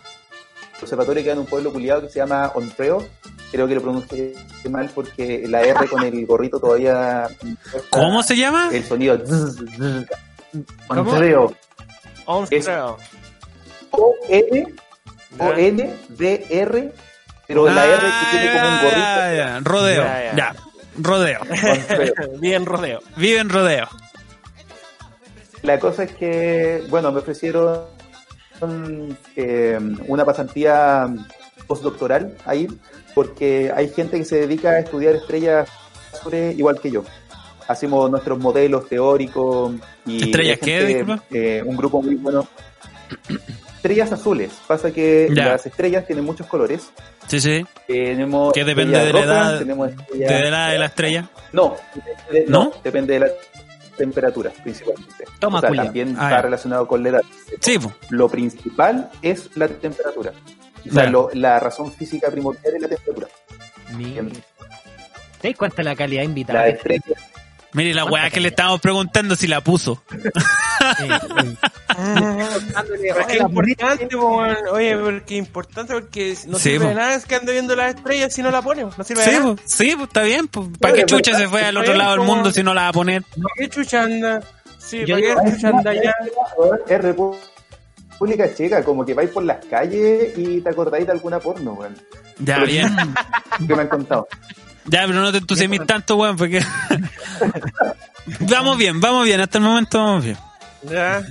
El 0.76 0.82
observatorio 0.82 1.22
queda 1.22 1.32
en 1.32 1.40
un 1.40 1.46
pueblo 1.46 1.72
culiado 1.72 2.02
que 2.02 2.08
se 2.08 2.20
llama 2.20 2.52
Ontreo. 2.54 3.04
Creo 3.50 3.66
que 3.66 3.74
lo 3.74 3.80
pronuncié 3.80 4.34
mal 4.70 4.90
porque 4.94 5.44
la 5.48 5.62
R 5.62 5.88
con 5.88 6.04
el 6.04 6.24
gorrito 6.26 6.60
todavía... 6.60 7.28
¿Cómo 7.90 8.22
se 8.22 8.36
llama? 8.36 8.68
El 8.72 8.84
sonido. 8.84 9.18
zzz, 9.18 9.56
zzz. 9.56 10.06
¿Cómo? 13.90 14.14
Ontreo. 15.32 15.50
Once, 15.50 15.60
O-N 15.60 15.82
O-N-D-R, 15.82 16.92
pero 17.46 17.68
la 17.70 17.84
R 17.86 17.98
que 18.00 18.38
tiene 18.38 18.52
como 18.52 18.68
un 18.68 18.74
Ah, 18.74 18.80
gorrito. 18.82 18.98
ya, 18.98 19.34
ya, 19.34 19.60
Rodeo, 19.62 20.02
Ya, 20.36 20.54
rodeo. 20.98 21.40
Ontreo. 21.40 22.38
Bien 22.40 22.66
rodeo. 22.66 23.00
Vive 23.16 23.38
en 23.40 23.48
rodeo. 23.48 23.88
La 25.62 25.78
cosa 25.78 26.04
es 26.04 26.12
que, 26.12 26.84
bueno, 26.88 27.10
me 27.12 27.18
ofrecieron 27.20 27.84
eh, 29.36 29.78
una 30.06 30.24
pasantía 30.24 31.08
postdoctoral 31.66 32.36
ahí, 32.44 32.68
porque 33.14 33.72
hay 33.74 33.88
gente 33.90 34.18
que 34.18 34.24
se 34.24 34.36
dedica 34.36 34.70
a 34.70 34.78
estudiar 34.80 35.14
estrellas 35.16 35.68
igual 36.56 36.80
que 36.80 36.90
yo. 36.90 37.04
Hacemos 37.68 38.10
nuestros 38.10 38.38
modelos 38.38 38.88
teóricos 38.88 39.72
y 40.06 40.24
¿Estrellas 40.24 40.58
qué, 40.62 41.04
eh, 41.30 41.62
un 41.64 41.76
grupo 41.76 42.02
muy 42.02 42.14
bueno. 42.16 42.46
Estrellas 43.78 44.10
azules. 44.12 44.50
Pasa 44.66 44.90
que 44.92 45.28
Ya. 45.32 45.46
las 45.50 45.64
estrellas 45.64 46.04
tienen 46.06 46.24
muchos 46.24 46.46
colores. 46.46 46.90
Sí, 47.28 47.40
sí. 47.40 47.64
Tenemos 47.86 48.52
Que 48.52 48.64
depende 48.64 48.98
de 48.98 49.06
la 49.06 49.12
rojas, 49.12 49.26
edad, 49.28 49.58
tenemos 49.60 49.90
De 50.12 50.18
la 50.26 50.48
edad 50.48 50.70
de 50.72 50.78
la 50.78 50.86
estrella. 50.86 51.30
No, 51.52 51.76
depende 51.94 52.40
de- 52.40 52.46
¿No? 52.48 52.64
no, 52.64 52.72
depende 52.82 53.12
de 53.14 53.20
la 53.20 53.28
temperatura 53.96 54.50
principalmente. 54.62 55.24
Toma, 55.38 55.58
o 55.58 55.60
sea, 55.60 55.70
también 55.72 56.08
Ah, 56.18 56.24
está 56.24 56.30
ya. 56.36 56.42
relacionado 56.42 56.86
con 56.88 57.02
la 57.02 57.08
edad. 57.10 57.20
Sí. 57.60 57.78
Lo 58.10 58.28
principal 58.28 59.10
es 59.22 59.48
la 59.56 59.68
temperatura. 59.68 60.32
O 60.88 60.92
sea, 60.92 61.06
lo- 61.10 61.30
la 61.34 61.60
razón 61.60 61.92
física 61.92 62.30
primordial 62.30 62.74
es 62.76 62.82
la 62.82 62.88
temperatura. 62.88 63.28
Mira. 63.96 64.22
¿Te 65.40 65.48
das 65.48 65.56
cuenta 65.56 65.76
de 65.78 65.84
la 65.84 65.94
calidad 65.96 66.22
invitada? 66.24 66.60
La 66.62 66.68
estrella, 66.68 67.02
Mire 67.74 67.92
la 67.94 68.04
weá 68.06 68.30
que 68.30 68.40
le 68.40 68.48
estábamos 68.48 68.80
preguntando 68.80 69.36
si 69.36 69.46
la 69.46 69.60
puso. 69.60 70.02
Importante. 73.38 74.16
Oye, 74.72 74.96
porque 74.96 75.34
es 75.34 75.38
importante 75.38 75.92
porque 75.94 76.36
no 76.46 76.58
sirve 76.58 76.88
de 76.88 76.94
nada 76.94 77.14
es 77.14 77.26
que 77.26 77.34
ande 77.36 77.52
viendo 77.52 77.74
las 77.76 77.94
estrellas 77.94 78.32
si 78.32 78.42
no 78.42 78.50
la 78.50 78.62
pone. 78.62 78.84
No 78.84 79.04
sirve 79.04 79.22
Sí, 79.22 79.30
de 79.30 79.38
nada. 79.40 79.56
sí, 79.64 79.96
está 80.00 80.22
bien. 80.22 80.48
¿Para 80.48 80.94
qué 80.94 81.04
chucha 81.04 81.36
se 81.36 81.48
fue 81.48 81.64
al 81.64 81.76
otro 81.76 81.94
lado 81.94 82.12
del 82.12 82.20
mundo 82.26 82.50
si 82.50 82.62
no 82.62 82.74
la 82.74 82.82
va 82.82 82.88
a 82.88 82.92
poner? 82.92 83.22
¿Para 83.22 83.54
qué 83.56 83.68
chucha 83.68 84.02
anda? 84.02 84.40
Sí, 84.78 85.04
¿para 85.06 85.20
qué 85.20 85.34
chucha 85.52 85.68
anda 85.68 85.90
allá? 85.90 86.14
es 86.88 87.00
República 87.02 88.54
Checa, 88.54 88.82
como 88.82 89.04
que 89.04 89.14
vais 89.14 89.30
por 89.30 89.44
las 89.44 89.64
calles 89.66 90.36
y 90.36 90.60
te 90.60 90.70
acordáis 90.70 91.06
de 91.06 91.12
alguna 91.12 91.38
porno, 91.40 91.72
weón. 91.72 91.96
Ya, 92.38 92.60
bien. 92.64 92.94
Que 93.66 93.74
me 93.74 93.82
han 93.82 93.88
contado. 93.88 94.26
Ya, 94.90 95.06
pero 95.06 95.20
no 95.20 95.30
te 95.32 95.38
entusiasmes 95.38 95.86
tanto, 95.86 96.16
weón, 96.16 96.36
porque... 96.36 96.62
vamos 98.40 98.76
bien, 98.76 99.00
vamos 99.00 99.24
bien. 99.24 99.40
Hasta 99.40 99.58
el 99.58 99.64
momento 99.64 99.98
vamos 99.98 100.24
bien. 100.24 100.36
Ya. 100.82 101.22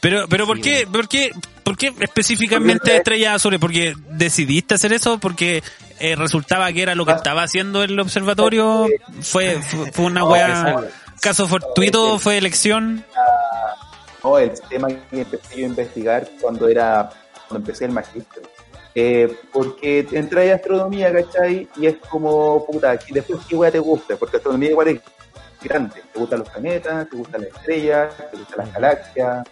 Pero, 0.00 0.26
pero 0.28 0.46
¿por 0.46 0.60
qué, 0.60 0.86
por 0.90 1.08
qué, 1.08 1.32
por 1.62 1.76
qué 1.76 1.92
específicamente 2.00 2.96
estrellas 2.96 3.36
azules? 3.36 3.60
¿Porque 3.60 3.94
decidiste 4.10 4.74
hacer 4.74 4.92
eso? 4.92 5.18
¿Porque 5.18 5.62
eh, 6.00 6.16
resultaba 6.16 6.72
que 6.72 6.82
era 6.82 6.94
lo 6.94 7.06
que 7.06 7.12
Ah. 7.12 7.16
estaba 7.16 7.42
haciendo 7.44 7.82
el 7.82 7.98
observatorio? 7.98 8.86
¿Fue, 9.22 9.60
fue, 9.62 9.92
fue 9.92 10.04
una 10.06 10.20
No, 10.20 10.30
weá, 10.30 10.80
caso 11.20 11.46
fortuito? 11.46 12.18
¿Fue 12.18 12.36
elección? 12.38 13.04
No, 14.22 14.38
el 14.38 14.52
tema 14.68 14.88
que 14.88 15.20
empecé 15.20 15.60
yo 15.60 15.66
a 15.66 15.68
investigar 15.68 16.28
cuando 16.40 16.68
era 16.68 17.10
cuando 17.48 17.66
empecé 17.66 17.84
el 17.84 17.92
magíster. 17.92 18.42
Eh, 18.96 19.36
porque 19.52 20.06
entré 20.12 20.52
a 20.52 20.56
astronomía, 20.56 21.12
¿cachai? 21.12 21.68
Y 21.76 21.86
es 21.86 21.96
como, 22.08 22.64
puta, 22.64 22.96
y 23.08 23.12
después 23.12 23.40
qué 23.48 23.56
weá 23.56 23.70
te 23.70 23.80
gusta, 23.80 24.16
porque 24.16 24.36
astronomía 24.36 24.70
igual 24.70 24.88
es 24.88 25.00
grande. 25.62 26.00
Te 26.12 26.18
gustan 26.18 26.38
los 26.40 26.48
planetas, 26.48 27.08
te 27.10 27.16
gustan 27.16 27.40
las 27.42 27.50
estrellas, 27.50 28.14
te 28.30 28.36
gustan 28.36 28.58
las 28.66 28.72
galaxias. 28.72 29.44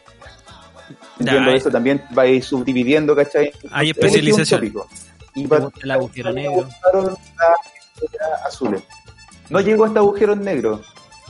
Entiendo 1.18 1.50
eso, 1.52 1.70
también 1.70 2.02
vais 2.10 2.44
subdividiendo, 2.44 3.16
¿cachai? 3.16 3.52
Hay 3.70 3.90
Es 3.90 3.96
especialización. 3.96 4.60
tópico. 4.60 4.86
Y 5.34 5.42
¿Te 5.44 5.48
pa- 5.48 5.58
gusta 5.58 5.80
el 5.82 5.90
agujero 5.90 6.32
negro? 6.32 6.68
las 8.18 8.42
azules. 8.46 8.82
No 9.48 9.60
llego 9.60 9.84
hasta 9.84 10.00
agujeros 10.00 10.36
negros. 10.38 10.80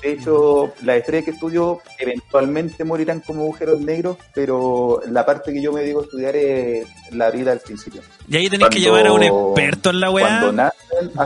De 0.02 0.12
hecho, 0.12 0.72
las 0.82 0.96
estrellas 0.96 1.24
que 1.26 1.30
estudio 1.30 1.80
eventualmente 1.98 2.82
morirán 2.84 3.20
como 3.20 3.42
agujeros 3.42 3.80
negros, 3.80 4.16
pero 4.34 5.00
la 5.08 5.24
parte 5.24 5.52
que 5.52 5.62
yo 5.62 5.72
me 5.72 5.82
digo 5.82 6.00
a 6.00 6.02
estudiar 6.02 6.34
es 6.34 6.86
la 7.12 7.30
vida 7.30 7.52
al 7.52 7.60
principio. 7.60 8.02
Y 8.28 8.36
ahí 8.36 8.50
tenéis 8.50 8.70
que 8.70 8.80
llevar 8.80 9.06
a 9.06 9.12
un 9.12 9.22
experto 9.22 9.90
en 9.90 10.00
la 10.00 10.10
weá. 10.10 10.72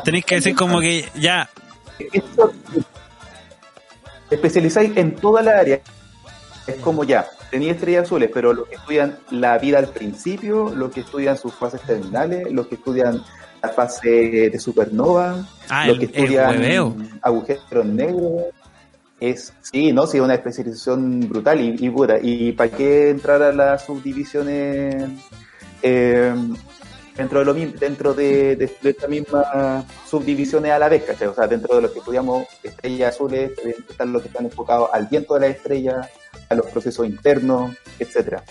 Tenéis 0.05 0.25
que 0.27 0.35
decir 0.37 0.55
como 0.55 0.81
que 0.81 1.07
ya, 1.15 1.49
Esto- 2.13 2.53
especializáis 4.31 4.97
en 4.97 5.17
toda 5.17 5.43
la 5.43 5.59
área. 5.59 5.81
Es 6.67 6.77
como 6.77 7.05
ya, 7.05 7.27
tenía 7.51 7.73
estrellas 7.73 8.05
azules, 8.05 8.31
pero 8.35 8.53
los 8.53 8.69
que 8.69 8.75
estudian 8.75 9.19
la 9.31 9.57
vida 9.59 9.79
al 9.79 9.89
principio, 9.89 10.73
los 10.75 10.91
que 10.91 11.01
estudian 11.01 11.39
sus 11.39 11.55
fases 11.55 11.81
terminales, 11.83 12.51
los 12.51 12.67
que 12.67 12.75
estudian 12.75 13.23
la 13.63 13.69
fase 13.71 14.51
de 14.51 14.59
supernova, 14.59 15.47
ah, 15.69 15.87
los 15.87 15.99
que 15.99 16.05
el 16.07 16.11
estudian 16.11 17.21
agujeros 17.23 17.87
negros. 17.87 18.43
Es, 19.19 19.53
sí, 19.63 19.93
no, 19.93 20.07
sí, 20.07 20.21
una 20.21 20.35
especialización 20.35 21.21
brutal 21.29 21.61
y, 21.61 21.77
y 21.79 21.91
pura. 21.91 22.19
¿Y 22.21 22.53
para 22.53 22.71
qué 22.71 23.11
entrar 23.11 23.43
a 23.43 23.53
las 23.53 23.87
subdivisiones 23.87 25.09
eh, 25.83 26.35
dentro 27.17 27.39
de 27.39 27.45
lo 27.45 27.55
dentro 27.55 28.13
de, 28.15 28.57
de, 28.57 28.77
de 28.83 28.91
estas 28.91 29.09
mismas 29.09 29.85
subdivisiones 30.09 30.73
a 30.73 30.79
la 30.79 30.89
vez, 30.89 31.05
¿cachai? 31.05 31.29
O 31.29 31.35
sea, 31.35 31.47
dentro 31.47 31.77
de 31.77 31.83
los 31.83 31.91
que 31.93 32.01
estudiamos 32.01 32.47
estrellas 32.63 33.15
azules, 33.15 33.53
están 33.89 34.13
los 34.13 34.23
que 34.23 34.29
están 34.29 34.45
enfocados 34.45 34.91
al 34.93 35.07
viento 35.07 35.35
de 35.35 35.41
las 35.41 35.57
estrellas, 35.57 36.09
a 36.49 36.55
los 36.55 36.67
procesos 36.67 37.07
internos, 37.07 37.75
etcétera. 37.99 38.45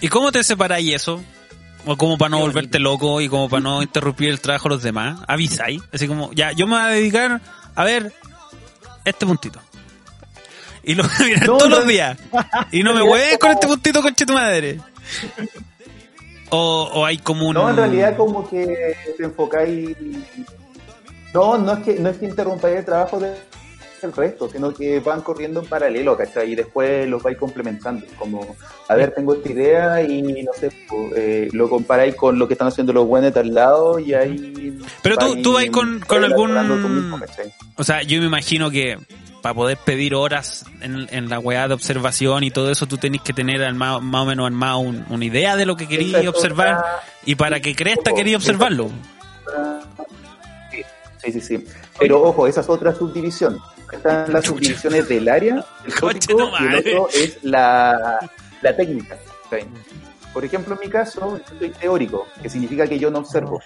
¿Y 0.00 0.08
cómo 0.08 0.30
te 0.32 0.44
separáis 0.44 0.94
eso? 0.94 1.22
O 1.86 1.96
como 1.96 2.18
para 2.18 2.30
no 2.30 2.40
volverte 2.40 2.78
loco 2.78 3.20
y 3.20 3.28
como 3.28 3.48
para 3.48 3.62
no 3.62 3.82
interrumpir 3.82 4.30
el 4.30 4.40
trabajo 4.40 4.68
de 4.68 4.74
los 4.74 4.82
demás. 4.82 5.20
Avisáis. 5.26 5.82
Así 5.92 6.08
como, 6.08 6.32
ya, 6.32 6.52
yo 6.52 6.66
me 6.66 6.76
voy 6.76 6.82
a 6.82 6.88
dedicar 6.88 7.40
a 7.74 7.84
ver 7.84 8.12
este 9.04 9.26
puntito. 9.26 9.60
Y 10.86 10.94
lo 10.94 11.02
voy 11.04 11.12
a 11.18 11.24
mirar 11.24 11.46
No, 11.46 11.56
todos 11.58 11.70
no. 11.70 11.76
los 11.78 11.86
días. 11.88 12.18
Y 12.72 12.82
no 12.82 12.94
me 12.94 13.02
hueves 13.10 13.38
con 13.38 13.50
este 13.50 13.66
puntito, 13.66 14.02
conche 14.02 14.26
tu 14.26 14.32
madre. 14.34 14.78
O, 16.50 16.90
o 16.94 17.04
hay 17.04 17.18
como 17.18 17.48
un... 17.48 17.54
No, 17.54 17.68
en 17.70 17.76
realidad 17.76 18.16
como 18.16 18.48
que 18.48 18.94
te 19.16 19.24
enfocáis... 19.24 19.96
No, 21.32 21.58
no 21.58 21.72
es 21.72 21.78
que, 21.84 21.94
no 21.94 22.10
es 22.10 22.18
que 22.18 22.26
interrumpáis 22.26 22.76
el 22.76 22.84
trabajo 22.84 23.18
del 23.18 23.34
resto, 24.14 24.48
sino 24.50 24.72
que 24.72 25.00
van 25.00 25.22
corriendo 25.22 25.60
en 25.60 25.66
paralelo, 25.66 26.16
¿cachai? 26.16 26.52
Y 26.52 26.54
después 26.54 27.08
los 27.08 27.22
vais 27.22 27.36
complementando. 27.38 28.06
Como, 28.18 28.54
a 28.88 28.94
ver, 28.94 29.12
tengo 29.12 29.34
esta 29.34 29.50
idea 29.50 30.02
y 30.02 30.22
no 30.44 30.52
sé, 30.52 30.70
pues, 30.88 31.12
eh, 31.16 31.48
lo 31.52 31.68
comparáis 31.68 32.14
con 32.14 32.38
lo 32.38 32.46
que 32.46 32.54
están 32.54 32.68
haciendo 32.68 32.92
los 32.92 33.06
buenos 33.08 33.34
de 33.34 33.40
al 33.40 33.52
lado 33.52 33.98
y 33.98 34.14
ahí... 34.14 34.78
Pero 35.02 35.16
tú- 35.16 35.42
tú 35.42 35.52
vais 35.54 35.70
con- 35.70 35.98
con 36.06 36.22
algún-. 36.22 36.56
O 37.76 37.82
sea, 37.82 38.02
yo 38.02 38.20
me 38.20 38.26
imagino 38.26 38.70
que 38.70 38.96
para 39.44 39.54
poder 39.54 39.76
pedir 39.76 40.14
horas 40.14 40.64
en, 40.80 41.06
en 41.10 41.28
la 41.28 41.38
weá 41.38 41.68
de 41.68 41.74
observación 41.74 42.44
y 42.44 42.50
todo 42.50 42.70
eso, 42.70 42.86
tú 42.86 42.96
tenés 42.96 43.20
que 43.20 43.34
tener 43.34 43.62
al 43.62 43.74
más, 43.74 44.00
más 44.00 44.22
o 44.22 44.24
menos 44.24 44.46
armado 44.46 44.78
un- 44.78 45.04
una 45.10 45.22
idea 45.22 45.54
de 45.54 45.66
lo 45.66 45.76
que 45.76 45.86
querías 45.86 46.22
es 46.22 46.28
observar 46.28 46.82
y 47.26 47.34
para 47.34 47.60
que 47.60 47.76
cresta 47.76 48.14
querías 48.14 48.36
observarlo. 48.38 48.90
Sí, 51.22 51.32
sí, 51.32 51.40
sí. 51.42 51.64
Pero 51.98 52.22
ojo, 52.22 52.46
esa 52.46 52.62
es 52.62 52.68
otra 52.70 52.94
subdivisión. 52.94 53.58
Están 53.92 54.32
las 54.32 54.46
subdivisiones 54.46 55.08
del 55.08 55.28
área, 55.28 55.62
el 55.86 55.94
código, 56.00 56.48
tu 56.48 56.64
y 56.64 56.66
el 56.66 56.74
otro 56.76 57.08
es 57.14 57.36
la, 57.42 58.18
la 58.62 58.76
técnica. 58.76 59.16
¿sí? 59.50 59.58
Por 60.32 60.44
ejemplo, 60.44 60.74
en 60.74 60.80
mi 60.80 60.88
caso, 60.88 61.38
yo 61.50 61.58
soy 61.58 61.68
teórico, 61.68 62.26
que 62.42 62.48
significa 62.48 62.86
que 62.86 62.98
yo 62.98 63.10
no 63.10 63.18
observo. 63.18 63.60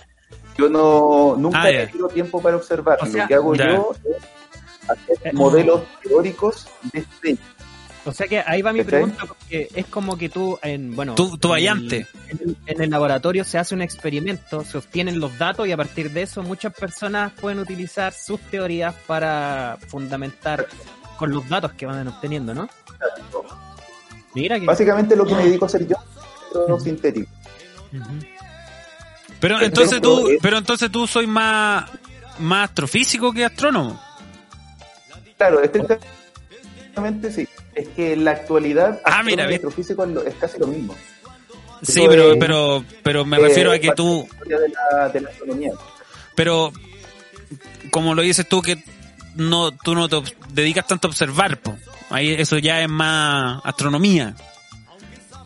Yo 0.58 0.68
no 0.68 1.36
nunca 1.38 1.62
Ah, 1.62 1.70
ya. 1.70 1.86
tengo 1.88 2.08
tiempo 2.08 2.42
para 2.42 2.56
observar. 2.56 2.98
O 3.00 3.06
sea, 3.06 3.22
Lo 3.22 3.28
que 3.28 3.34
hago 3.36 3.54
yo 3.54 3.92
es 4.04 4.16
hacer 4.88 5.16
Eh, 5.24 5.32
modelos 5.32 5.82
teóricos 6.02 6.66
de 6.92 7.00
estrellas. 7.00 7.40
O 8.04 8.12
sea 8.12 8.26
que 8.26 8.40
ahí 8.40 8.62
va 8.62 8.72
mi 8.72 8.82
pregunta, 8.84 9.24
porque 9.26 9.68
es 9.74 9.84
como 9.86 10.16
que 10.16 10.30
tú, 10.30 10.58
en, 10.62 10.96
bueno, 10.96 11.14
Tú- 11.14 11.36
tú 11.36 11.48
en 11.48 11.52
vayante. 11.52 12.06
el- 12.28 12.40
En 12.40 12.48
el, 12.48 12.56
en 12.66 12.82
el 12.84 12.90
laboratorio 12.90 13.44
se 13.44 13.58
hace 13.58 13.74
un 13.74 13.82
experimento, 13.82 14.64
se 14.64 14.78
obtienen 14.78 15.20
los 15.20 15.36
datos 15.36 15.66
y 15.68 15.72
a 15.72 15.76
partir 15.76 16.10
de 16.12 16.22
eso 16.22 16.42
muchas 16.42 16.72
personas 16.72 17.32
pueden 17.38 17.58
utilizar 17.58 18.14
sus 18.14 18.40
teorías 18.40 18.94
para 19.06 19.76
fundamentar 19.88 20.66
con 21.18 21.32
los 21.32 21.46
datos 21.48 21.72
que 21.72 21.84
van 21.84 22.06
obteniendo, 22.08 22.54
¿no? 22.54 22.68
Mira 24.34 24.58
que... 24.58 24.64
Básicamente 24.66 25.14
lo 25.16 25.26
que 25.26 25.34
me 25.34 25.44
dedico 25.44 25.64
a 25.64 25.68
hacer 25.68 25.86
yo 25.86 25.96
es 26.76 26.82
sintético. 26.82 27.30
Pero 29.40 29.56
Pero- 29.56 29.60
entonces 29.60 30.00
tú, 30.00 30.22
pero- 30.26 30.38
pero 30.40 30.58
entonces 30.58 30.90
tú 30.90 31.06
soy 31.06 31.26
más, 31.26 31.90
más 32.38 32.68
astrofísico 32.70 33.32
que 33.32 33.44
astrónomo. 33.44 34.00
Claro, 35.38 35.62
estrictamente 35.62 37.32
sí. 37.32 37.48
Es 37.74 37.88
que 37.88 38.12
en 38.14 38.24
la 38.24 38.32
actualidad 38.32 39.00
Ah, 39.04 39.22
mira, 39.22 39.46
ve. 39.46 39.54
astrofísico 39.54 40.04
es, 40.26 40.34
casi 40.34 40.58
lo 40.58 40.66
mismo. 40.66 40.94
Sí, 41.82 42.00
Eso 42.00 42.10
pero, 42.10 42.32
es- 42.32 42.38
pero, 42.40 42.84
pero 43.04 43.24
me 43.24 43.36
Eh, 43.36 43.40
refiero 43.40 43.70
a 43.72 43.78
que 43.78 43.92
tú, 43.92 44.22
de 44.22 44.26
la 44.26 44.26
historia 44.34 44.58
de 44.58 44.68
la, 44.68 45.08
de 45.10 45.20
la 45.20 45.30
astronomía. 45.30 45.72
pero 46.34 46.72
como 47.92 48.14
lo 48.14 48.22
dices 48.22 48.48
tú 48.48 48.60
que 48.62 48.82
no, 49.36 49.70
tú 49.70 49.94
no 49.94 50.08
te 50.08 50.20
dedicas 50.52 50.86
tanto 50.88 51.06
a 51.06 51.10
observar, 51.10 51.58
po. 51.58 51.76
Ahí 52.10 52.32
eso 52.32 52.58
ya 52.58 52.82
es 52.82 52.88
más 52.88 53.60
astronomía. 53.64 54.34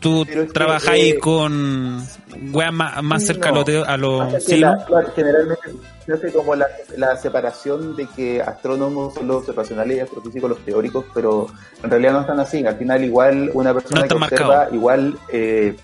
Tú 0.03 0.21
es 0.23 0.27
que, 0.29 0.45
trabajáis 0.53 1.13
eh, 1.15 1.19
con 1.19 2.05
weas 2.51 2.73
más, 2.73 3.01
más 3.01 3.25
cerca 3.25 3.49
a 3.49 3.51
no. 3.51 3.57
lo, 3.97 4.39
sí, 4.39 4.61
generalmente 5.15 5.61
se 6.05 6.13
hace 6.13 6.31
como 6.33 6.53
la, 6.55 6.67
la 6.97 7.15
separación 7.17 7.95
de 7.95 8.05
que 8.07 8.41
astrónomos 8.41 9.13
son 9.15 9.27
los 9.27 9.37
observacionales 9.37 9.97
y 9.97 9.99
astrofísicos 10.01 10.49
los 10.49 10.59
teóricos, 10.65 11.05
pero 11.13 11.47
en 11.81 11.89
realidad 11.89 12.13
no 12.13 12.21
están 12.21 12.39
así. 12.39 12.65
Al 12.65 12.75
final 12.77 13.03
igual 13.03 13.49
una 13.53 13.73
persona 13.73 14.01
No 14.01 14.07
que 14.07 14.13
están 14.13 14.23
observa 14.23 14.67
igual 14.75 15.17
eh, 15.31 15.75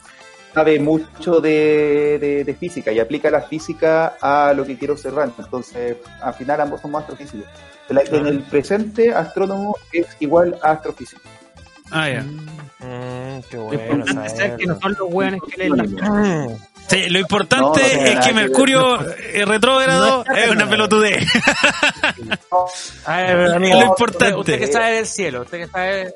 sabe 0.53 0.79
mucho 0.79 1.39
de, 1.39 2.17
de- 2.19 2.43
de 2.43 2.53
física 2.55 2.91
y 2.91 2.99
aplica 2.99 3.29
la 3.31 3.41
física 3.41 4.17
a 4.21 4.53
lo 4.53 4.65
que 4.65 4.77
quiere 4.77 4.91
observar. 4.93 5.31
Entonces, 5.37 5.97
al 6.21 6.33
final 6.33 6.59
ambos 6.61 6.81
somos 6.81 7.01
astrofísicos. 7.01 7.47
En 7.87 7.97
En 8.15 8.27
el 8.27 8.39
presente, 8.41 9.13
astrónomo 9.13 9.75
es 9.93 10.05
igual 10.19 10.55
a 10.61 10.71
astrofísico. 10.71 11.21
Ah, 11.91 12.07
ya. 12.09 12.23
Qué 13.47 13.57
Lo 13.57 13.63
bueno. 13.63 13.81
importante 13.93 14.45
es 14.47 14.53
que 14.57 14.65
no 14.65 14.79
son 14.79 14.95
los 14.99 15.07
hueones 15.13 15.41
que 15.49 15.57
leen 15.57 15.77
las. 15.77 15.87
Sí, 16.87 17.07
lo 17.09 17.19
importante 17.19 17.61
No, 17.61 17.69
no 17.69 17.73
tiene 17.75 18.13
es 18.13 18.25
que. 18.25 18.33
Mercurio 18.33 18.97
retrógrado 19.45 20.23
No 20.27 20.35
es 20.35 20.49
una 20.49 20.67
pelotudez. 20.69 21.23
Es 21.23 22.19
lo 22.19 23.57
usted- 23.57 23.85
importante. 23.85 24.35
Usted, 24.35 24.59
que 24.59 24.67
sabe 24.67 24.91
del 24.95 25.07
cielo, 25.07 25.41
usted 25.41 25.57
que 25.59 25.67
sabe, 25.67 26.13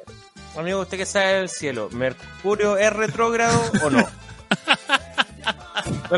amigo, 0.57 0.81
usted 0.81 0.97
que 0.97 1.05
sabe 1.05 1.33
del 1.33 1.49
cielo, 1.49 1.89
¿Mercurio 1.91 2.77
es 2.77 2.91
retrógrado 2.93 3.61
o 3.83 3.89
no? 3.89 3.99
Es 3.99 4.07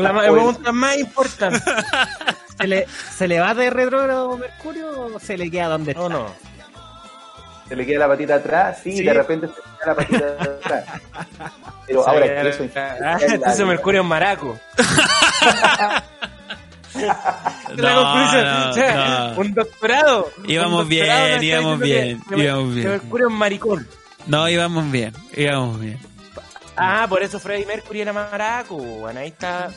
la 0.02 0.12
ma- 0.12 0.20
Pues- 0.26 0.32
pregunta 0.32 0.72
más 0.72 0.98
importante, 0.98 1.60
¿Se 2.58 2.66
le, 2.66 2.86
¿Se 3.14 3.28
le 3.28 3.38
va 3.40 3.52
de 3.54 3.68
retrógrado 3.68 4.36
Mercurio 4.38 4.90
o 5.14 5.20
se 5.20 5.36
le 5.36 5.50
queda 5.50 5.68
donde 5.68 5.90
está? 5.92 6.02
¿o 6.02 6.08
no? 6.08 6.26
Se 7.68 7.74
le 7.76 7.84
queda 7.86 7.98
la 8.00 8.08
patita 8.08 8.34
atrás, 8.36 8.78
sí, 8.82 8.96
Sí. 8.96 9.02
de 9.04 9.12
repente 9.12 9.48
se 9.48 9.54
le 9.54 9.62
queda 9.78 9.86
la 9.86 9.94
patita 9.94 10.26
atrás. 10.42 10.84
Pero 11.86 12.02
Se 12.04 12.10
ahora 12.10 12.26
que 12.42 12.48
eso 12.48 12.66
Ah, 13.04 13.18
entonces 13.20 13.66
Mercurio 13.66 14.00
es 14.02 14.06
maraco. 14.06 14.58
La 16.94 17.14
No, 17.76 18.02
conclusión, 18.04 18.44
no, 18.44 18.70
o 18.70 18.72
sea, 18.72 19.32
no. 19.34 19.40
Un 19.40 19.54
doctorado. 19.54 20.30
Íbamos 20.46 20.82
un 20.84 20.88
doctorado 20.88 21.26
bien, 21.38 21.42
íbamos 21.42 21.80
bien, 21.80 22.22
que- 22.28 22.38
íbamos 22.42 22.68
que 22.68 22.74
bien. 22.74 22.88
Mercurio 22.88 23.28
es 23.28 23.34
maricón. 23.34 23.88
No, 24.26 24.48
íbamos 24.48 24.90
bien, 24.90 25.12
íbamos 25.34 25.78
bien. 25.80 25.98
Ah, 26.76 27.06
por 27.08 27.22
eso 27.22 27.38
Freddie 27.38 27.66
Mercury 27.66 28.00
era 28.00 28.12
maraco. 28.14 28.76
Bueno, 28.76 29.20
ahí 29.20 29.28
está. 29.28 29.68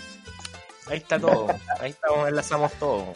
Ahí 0.89 0.97
está 0.97 1.19
todo. 1.19 1.47
Ahí 1.81 1.91
estamos, 1.91 2.29
enlazamos 2.29 2.71
todo. 2.73 3.13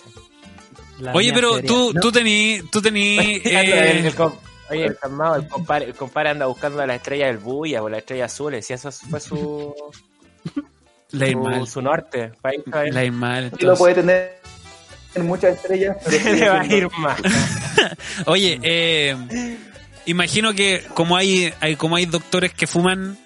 La 1.00 1.14
Oye, 1.14 1.32
pero 1.34 1.52
teoría. 1.54 1.68
tú, 1.68 1.92
No, 1.94 2.02
tú 2.02 2.12
tení, 2.12 2.62
tú 2.72 2.82
tení, 2.82 3.18
eh, 3.46 4.12
Oye, 4.70 4.86
el 4.86 4.98
calmado, 4.98 5.36
el 5.36 5.48
compadre, 5.48 5.86
el 5.86 5.94
compadre 5.94 6.30
anda 6.30 6.46
buscando 6.46 6.82
a 6.82 6.88
la 6.88 6.96
estrella 6.96 7.28
del 7.28 7.38
Buya 7.38 7.84
o 7.84 7.90
la 7.90 7.98
estrella 8.00 8.26
azul, 8.26 8.62
si 8.64 8.74
eso 8.74 8.92
fue 8.92 9.20
su, 9.20 9.76
la 11.12 11.28
su, 11.32 11.38
mal, 11.38 11.68
su 11.68 11.82
norte. 11.82 12.32
Ir, 12.52 12.64
ir- 12.66 12.94
la 12.94 13.12
mal. 13.12 13.44
Sí 13.46 13.50
lo 13.66 13.74
entonces. 13.74 13.78
puede 13.80 13.96
tener 13.96 14.40
en 15.16 15.26
muchas 15.28 15.56
estrellas, 15.56 15.98
pero 16.06 16.32
le 16.34 16.50
va 16.50 16.62
a 16.62 16.66
ir 16.66 16.90
mal. 16.98 17.18
Oye, 18.26 18.60
eh, 18.64 19.16
imagino 20.06 20.54
que 20.54 20.84
como 20.94 21.18
hay, 21.18 21.54
hay 21.60 21.76
como 21.76 21.98
hay 21.98 22.06
doctores 22.06 22.54
que 22.54 22.66
fuman, 22.66 23.18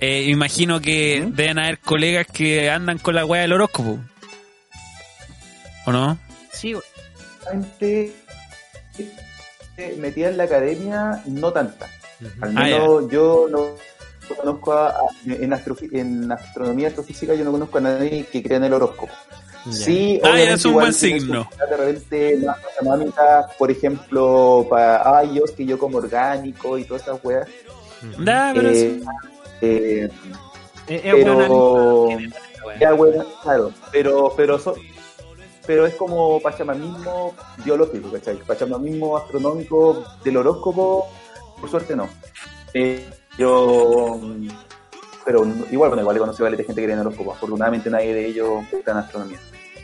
eh, 0.00 0.24
imagino 0.28 0.80
que 0.80 1.20
¿Mm? 1.26 1.34
deben 1.34 1.58
haber 1.58 1.78
colegas 1.78 2.26
que 2.26 2.70
andan 2.70 2.98
con 2.98 3.14
la 3.14 3.24
weá 3.26 3.42
del 3.42 3.52
horóscopo. 3.52 3.98
¿O 5.86 5.92
no? 5.92 6.18
Sí, 6.52 6.72
güey. 6.72 6.84
Gente 9.80 9.94
eh, 9.94 9.96
metida 9.98 10.28
en 10.28 10.36
la 10.36 10.44
academia, 10.44 11.22
no 11.26 11.52
tanta. 11.52 11.86
Al 12.40 12.56
Ah, 12.56 12.62
menos 12.64 13.10
yo 13.10 13.46
no 13.50 13.66
conozco 14.36 14.72
a, 14.72 14.88
a- 14.88 14.94
en, 15.26 15.50
astrofi- 15.52 15.92
en 15.92 16.30
astronomía 16.30 16.88
astrofísica 16.88 17.34
yo 17.34 17.44
no 17.44 17.52
conozco 17.52 17.78
a 17.78 17.80
nadie 17.80 18.26
que 18.30 18.42
crea 18.42 18.58
en 18.58 18.64
el 18.64 18.74
horóscopo. 18.74 19.12
Sí, 19.70 20.20
Ah, 20.22 20.40
es 20.40 20.64
un 20.64 20.70
igual 20.72 20.84
buen 20.86 20.94
signo. 20.94 21.48
De 21.68 21.76
repente 21.76 22.38
económicas, 22.78 23.46
por 23.58 23.70
ejemplo, 23.70 24.66
para 24.70 25.18
ay, 25.18 25.34
yo 25.34 25.44
es 25.44 25.50
que 25.52 25.66
yo 25.66 25.78
como 25.78 25.98
orgánico 25.98 26.78
y 26.78 26.84
todas 26.84 27.02
esas 27.02 27.18
weas. 27.22 27.46
Da, 28.18 28.52
pero 28.54 28.68
Eh, 28.70 29.00
eh, 29.60 30.08
Es, 30.86 31.04
es 31.04 31.12
bueno 31.12 31.38
pero 31.38 32.08
ya 32.80 32.92
bueno, 32.92 33.24
claro, 33.42 33.72
pero 33.92 34.32
pero 34.36 34.58
so- 34.58 34.74
pero 35.70 35.86
es 35.86 35.94
como 35.94 36.40
pachamamismo 36.40 37.32
biológico, 37.64 38.10
¿cachai? 38.10 38.38
Pachamamismo 38.38 39.16
astronómico 39.16 40.02
del 40.24 40.38
horóscopo, 40.38 41.06
por 41.60 41.70
suerte 41.70 41.94
no. 41.94 42.08
Eh, 42.74 43.08
yo 43.38 44.20
pero 45.24 45.46
igual, 45.70 45.90
bueno, 45.90 46.02
igual 46.02 46.16
he 46.16 46.18
conocido 46.18 46.48
a 46.48 46.50
gente 46.50 46.64
que 46.64 46.74
cree 46.74 46.92
en 46.92 46.98
horóscopo. 46.98 47.34
Afortunadamente 47.34 47.88
nadie 47.88 48.12
de 48.12 48.26
ellos 48.26 48.64
está 48.72 48.90
en 48.90 48.96
astronomía. 48.96 49.38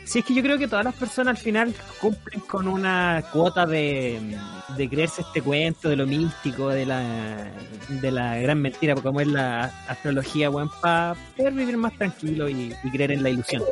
Sí, 0.07 0.19
es 0.19 0.25
que 0.25 0.33
yo 0.33 0.41
creo 0.41 0.57
que 0.57 0.67
todas 0.69 0.85
las 0.85 0.95
personas 0.95 1.37
al 1.37 1.43
final 1.43 1.73
cumplen 1.99 2.39
con 2.41 2.67
una 2.69 3.21
cuota 3.33 3.65
de, 3.65 4.37
de 4.77 4.89
creerse 4.89 5.21
este 5.21 5.41
cuento, 5.41 5.89
de 5.89 5.97
lo 5.97 6.07
místico, 6.07 6.69
de 6.69 6.85
la, 6.85 7.51
de 7.89 8.11
la 8.11 8.37
gran 8.37 8.61
mentira, 8.61 8.95
como 8.95 9.19
es 9.19 9.27
la 9.27 9.65
astrología, 9.87 10.49
weón, 10.49 10.69
para 10.81 11.13
poder 11.35 11.51
vivir 11.53 11.75
más 11.75 11.93
tranquilo 11.97 12.47
y, 12.47 12.73
y 12.83 12.89
creer 12.91 13.11
en 13.11 13.21
la 13.23 13.29
ilusión. 13.31 13.63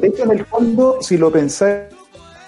De 0.00 0.08
hecho, 0.08 0.24
en 0.24 0.30
el 0.32 0.44
fondo, 0.44 0.98
si 1.00 1.16
lo 1.16 1.30
pensáis, 1.30 1.84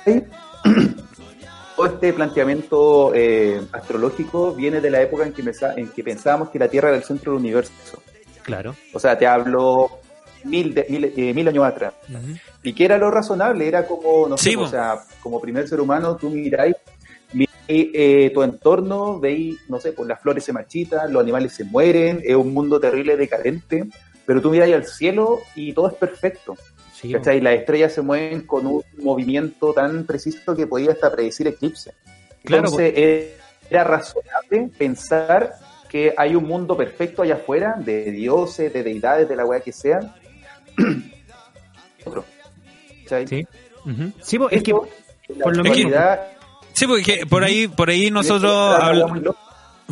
todo 1.76 1.86
este 1.86 2.12
planteamiento 2.12 3.12
eh, 3.14 3.60
astrológico 3.72 4.52
viene 4.54 4.80
de 4.80 4.90
la 4.90 5.02
época 5.02 5.24
en 5.26 5.32
que, 5.32 5.42
pensa- 5.44 5.74
en 5.76 5.88
que 5.88 6.02
pensábamos 6.02 6.50
que 6.50 6.58
la 6.58 6.68
Tierra 6.68 6.88
era 6.88 6.96
el 6.96 7.04
centro 7.04 7.32
del 7.32 7.40
universo. 7.40 8.02
Claro. 8.42 8.74
O 8.92 8.98
sea, 8.98 9.18
te 9.18 9.26
hablo 9.26 9.90
mil, 10.44 10.72
de- 10.74 10.86
mil, 10.88 11.04
eh, 11.16 11.34
mil 11.34 11.46
años 11.48 11.64
atrás. 11.64 11.92
¿Y 12.66 12.72
qué 12.72 12.84
era 12.86 12.98
lo 12.98 13.10
razonable? 13.10 13.68
Era 13.68 13.86
como, 13.86 14.28
no 14.28 14.36
sé, 14.36 14.50
o 14.56 14.66
sea, 14.68 14.98
como 15.22 15.40
primer 15.40 15.68
ser 15.68 15.80
humano, 15.80 16.16
tú 16.16 16.30
miráis 16.30 16.74
mi- 17.32 17.46
eh, 17.68 18.30
tu 18.34 18.42
entorno, 18.42 19.20
veis, 19.20 19.58
no 19.68 19.78
sé, 19.80 19.92
pues 19.92 20.08
las 20.08 20.20
flores 20.20 20.44
se 20.44 20.52
marchitan, 20.52 21.12
los 21.12 21.22
animales 21.22 21.52
se 21.52 21.62
mueren, 21.64 22.20
es 22.24 22.34
un 22.34 22.52
mundo 22.52 22.80
terrible, 22.80 23.16
decadente, 23.16 23.84
pero 24.24 24.40
tú 24.40 24.50
miráis 24.50 24.74
al 24.74 24.84
cielo 24.84 25.40
y 25.54 25.72
todo 25.72 25.88
es 25.88 25.94
perfecto. 25.94 26.56
Sí, 26.92 27.12
¿cachai? 27.12 27.40
Las 27.40 27.54
estrellas 27.54 27.92
se 27.92 28.02
mueven 28.02 28.42
con 28.46 28.66
un 28.66 28.82
movimiento 28.98 29.72
tan 29.72 30.04
preciso 30.04 30.56
que 30.56 30.66
podía 30.66 30.90
hasta 30.92 31.12
predecir 31.12 31.46
eclipse. 31.46 31.92
Claro, 32.42 32.64
Entonces, 32.64 32.92
eh, 32.96 33.36
era 33.70 33.84
razonable 33.84 34.70
pensar 34.76 35.52
que 35.88 36.14
hay 36.16 36.34
un 36.34 36.44
mundo 36.44 36.76
perfecto 36.76 37.22
allá 37.22 37.34
afuera, 37.34 37.76
de 37.78 38.10
dioses, 38.10 38.72
de 38.72 38.82
deidades, 38.82 39.28
de 39.28 39.36
la 39.36 39.44
weá 39.44 39.60
que 39.60 39.72
sea. 39.72 40.00
¿Cachai? 43.08 43.26
Sí. 43.26 43.46
Ujú. 43.84 44.12
Sí, 44.22 44.38
po, 44.38 44.50
es 44.50 44.62
que 44.62 44.72
por 44.72 45.56
lo 45.56 45.62
actualidad, 45.62 46.20
Sí, 46.72 46.86
porque 46.86 47.24
por 47.26 47.42
ahí, 47.44 47.68
por 47.68 47.88
ahí 47.88 48.10
nosotros 48.10 48.52
habl- 48.52 49.34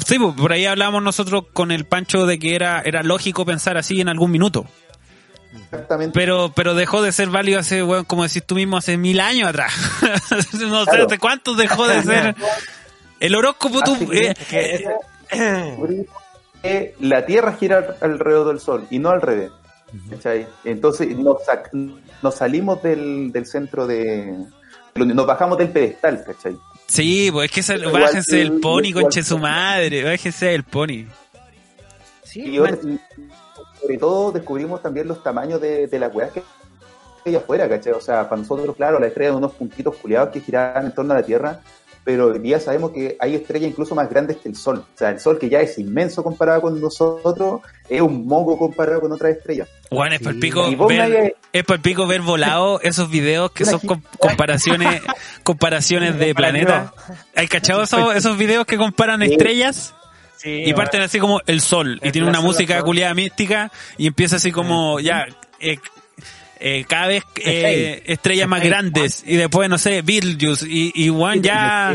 sí, 0.04 0.18
por 0.18 0.52
ahí 0.52 0.66
hablamos 0.66 1.02
nosotros 1.02 1.44
con 1.52 1.70
el 1.70 1.86
Pancho 1.86 2.26
de 2.26 2.38
que 2.38 2.54
era, 2.54 2.82
era 2.84 3.02
lógico 3.02 3.46
pensar 3.46 3.76
así 3.78 4.00
en 4.00 4.08
algún 4.08 4.30
minuto. 4.30 4.66
Exactamente. 5.54 6.12
Pero, 6.18 6.52
pero 6.54 6.74
dejó 6.74 7.00
de 7.00 7.12
ser 7.12 7.28
válido 7.30 7.60
hace, 7.60 7.82
bueno, 7.82 8.04
como 8.04 8.24
decís 8.24 8.42
tú 8.44 8.56
mismo, 8.56 8.76
hace 8.76 8.96
mil 8.98 9.20
años 9.20 9.48
atrás. 9.48 9.72
no 10.60 10.84
sé 10.84 10.90
Claro. 10.90 11.06
hace 11.06 11.18
cuántos 11.18 11.56
dejó 11.56 11.86
de 11.88 12.02
ser. 12.04 12.34
El 13.20 13.34
horóscopo 13.34 13.80
tú, 13.82 13.96
eh, 14.12 14.34
Que- 14.50 14.84
que 16.62 16.94
la 17.00 17.24
Tierra 17.26 17.54
gira 17.58 17.78
al- 17.78 17.96
alrededor 18.12 18.48
del 18.48 18.60
Sol 18.60 18.86
y 18.90 18.98
no 18.98 19.10
al 19.10 19.20
revés. 19.22 19.50
¿cachai? 20.10 20.46
Entonces 20.64 21.16
nos, 21.16 21.36
sac- 21.46 21.70
nos 22.22 22.34
salimos 22.36 22.82
del, 22.82 23.32
del 23.32 23.46
centro 23.46 23.86
de... 23.86 24.34
Nos 24.94 25.26
bajamos 25.26 25.58
del 25.58 25.70
pedestal, 25.70 26.22
¿cachai? 26.24 26.56
sí, 26.86 27.30
pues 27.32 27.50
es 27.56 27.66
que 27.66 27.74
Igual 27.78 28.02
bájense 28.02 28.36
que- 28.36 28.42
el 28.42 28.60
pony, 28.60 28.92
conche 28.92 29.22
su 29.24 29.38
madre, 29.38 30.04
bájense 30.04 30.54
el 30.54 30.62
pony. 30.64 31.06
sí, 32.22 32.42
Y, 32.56 32.58
man- 32.60 32.74
otro- 32.74 32.90
y 32.90 33.00
sobre 33.80 33.98
todo 33.98 34.32
descubrimos 34.32 34.82
también 34.82 35.08
los 35.08 35.22
tamaños 35.22 35.60
de, 35.60 35.86
de 35.88 35.98
las 35.98 36.14
weas 36.14 36.30
que 36.32 36.42
hay 37.26 37.34
afuera, 37.36 37.68
¿cachai? 37.68 37.92
O 37.94 38.00
sea, 38.00 38.28
para 38.28 38.40
nosotros, 38.42 38.76
claro, 38.76 38.98
la 39.00 39.06
estrella 39.06 39.30
de 39.30 39.36
unos 39.36 39.52
puntitos 39.52 39.96
culiados 39.96 40.28
que 40.30 40.40
giraban 40.40 40.86
en 40.86 40.94
torno 40.94 41.12
a 41.14 41.16
la 41.16 41.22
Tierra, 41.24 41.60
pero 42.04 42.26
hoy 42.26 42.38
día 42.38 42.60
sabemos 42.60 42.90
que 42.90 43.16
hay 43.18 43.34
estrellas 43.34 43.70
incluso 43.70 43.94
más 43.94 44.10
grandes 44.10 44.36
que 44.36 44.48
el 44.50 44.56
Sol. 44.56 44.78
O 44.94 44.98
sea, 44.98 45.10
el 45.10 45.18
Sol 45.20 45.38
que 45.38 45.48
ya 45.48 45.60
es 45.60 45.78
inmenso 45.78 46.22
comparado 46.22 46.60
con 46.62 46.80
nosotros, 46.80 47.62
es 47.88 48.00
un 48.00 48.26
moco 48.26 48.58
comparado 48.58 49.00
con 49.00 49.10
otras 49.12 49.36
estrellas. 49.36 49.68
Bueno, 49.90 50.14
es 50.14 50.20
Y 50.20 50.74
vos 50.74 50.88
me 50.88 51.08
ver, 51.08 51.36
es 51.52 51.64
palpico 51.64 52.06
ver 52.06 52.20
volado 52.20 52.80
esos 52.82 53.10
videos 53.10 53.50
que 53.52 53.64
son 53.64 53.80
com- 53.80 54.02
comparaciones, 54.18 55.00
comparaciones 55.42 56.18
de 56.18 56.34
planetas. 56.34 56.92
¿Hay 57.34 57.48
cachado 57.48 57.82
esos, 57.82 58.14
esos 58.14 58.36
videos 58.36 58.66
que 58.66 58.76
comparan 58.76 59.20
Sí. 59.20 59.32
estrellas? 59.32 59.94
sí, 60.36 60.62
Y 60.66 60.74
parten 60.74 61.00
así 61.00 61.18
como 61.18 61.40
el 61.46 61.60
sol, 61.62 61.98
y 62.02 62.06
El 62.08 62.12
tiene 62.12 62.28
una 62.28 62.40
música 62.42 62.82
culiada 62.82 63.14
mística, 63.14 63.72
y 63.96 64.06
empieza 64.06 64.36
así 64.36 64.52
como 64.52 65.00
ya, 65.00 65.24
eh, 65.60 65.78
eh, 66.66 66.84
cada 66.88 67.08
vez 67.08 67.22
eh, 67.36 68.02
estrellas 68.06 68.48
más 68.48 68.60
Hey. 68.62 68.68
grandes, 68.70 69.22
y 69.26 69.36
después, 69.36 69.68
no 69.68 69.76
sé, 69.76 70.00
Beetlejuice, 70.00 70.66
y, 70.66 70.92
y 70.94 71.10
Juan 71.10 71.42
ya, 71.42 71.94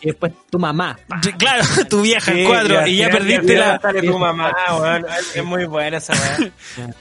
Y 0.00 0.06
después 0.08 0.32
tu 0.50 0.58
mamá. 0.58 0.98
claro, 1.38 1.62
tu 1.88 2.02
vieja 2.02 2.32
Sí, 2.32 2.44
cuadro, 2.44 2.86
y 2.86 2.96
ya 2.96 3.06
final 3.06 3.18
perdiste 3.22 3.52
del 3.52 3.60
la... 3.60 3.78
tu 3.78 4.18
mamá. 4.18 4.52
Es- 5.34 5.44
muy 5.44 5.64
buena 5.66 5.98
esa 5.98 6.12
weá. 6.12 6.50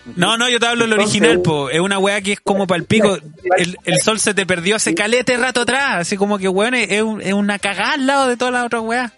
No, 0.16 0.38
no, 0.38 0.48
yo 0.50 0.60
te 0.60 0.68
hablo 0.68 0.84
del 0.86 0.94
original, 0.94 1.42
po. 1.42 1.70
Es 1.72 1.80
una 1.80 1.98
weá 1.98 2.22
que 2.22 2.34
es 2.34 2.40
como 2.40 2.68
para 2.68 2.80
el 2.80 2.86
pico. 2.86 3.18
El, 3.58 3.76
el 3.86 4.02
sol 4.02 4.20
se 4.20 4.34
te 4.36 4.46
perdió 4.46 4.76
hace 4.76 4.94
calete 4.94 5.36
rato 5.36 5.62
atrás. 5.62 6.02
Así 6.02 6.16
como 6.16 6.38
que, 6.38 6.48
weón, 6.48 6.76
es, 6.76 6.90
es 6.92 7.34
una 7.34 7.58
cagada 7.60 7.94
al 7.94 8.06
lado 8.06 8.28
de 8.28 8.38
todas 8.38 8.54
las 8.54 8.66
otras 8.68 8.84
weas. 8.84 9.12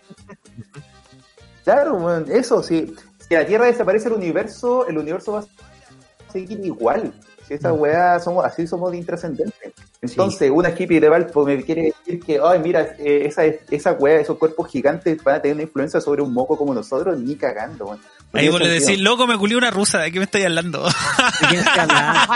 Claro, 1.63 1.95
weón, 1.95 2.25
eso, 2.31 2.61
sí. 2.63 2.93
Si 3.27 3.33
la 3.33 3.45
Tierra 3.45 3.65
desaparece 3.65 4.07
el 4.07 4.13
universo, 4.13 4.87
el 4.87 4.97
universo 4.97 5.33
va 5.33 5.39
a 5.39 6.31
seguir 6.31 6.59
igual. 6.63 7.13
Si 7.47 7.53
esa 7.53 7.73
weá 7.73 8.19
somos, 8.19 8.45
así 8.45 8.65
somos 8.67 8.91
de 8.91 8.97
intrascendentes. 8.97 9.73
Entonces, 10.01 10.51
una 10.51 10.69
hippie 10.69 10.99
de 10.99 11.09
Valpo 11.09 11.45
me 11.45 11.63
quiere 11.63 11.93
decir 12.05 12.19
que, 12.19 12.39
ay, 12.43 12.59
mira, 12.59 12.95
eh, 12.99 13.23
esa, 13.25 13.43
esa 13.45 13.93
weá, 13.93 14.19
esos 14.19 14.37
cuerpos 14.37 14.69
gigantes 14.69 15.23
van 15.23 15.35
a 15.35 15.41
tener 15.41 15.55
una 15.55 15.63
influencia 15.63 16.01
sobre 16.01 16.21
un 16.21 16.33
moco 16.33 16.57
como 16.57 16.73
nosotros, 16.73 17.17
ni 17.19 17.35
cagando, 17.35 17.85
weón. 17.85 17.99
No 18.33 18.39
Ahí 18.39 18.49
vos 18.49 18.59
le 18.59 18.67
decís, 18.67 18.99
loco, 18.99 19.27
me 19.27 19.37
culió 19.37 19.57
una 19.57 19.71
rusa. 19.71 19.99
¿De 19.99 20.11
qué 20.11 20.19
me 20.19 20.25
estáis 20.25 20.45
hablando? 20.45 20.83
¿De 21.41 21.47
quién 21.47 21.61
está 21.61 21.83
hablando? 21.83 22.33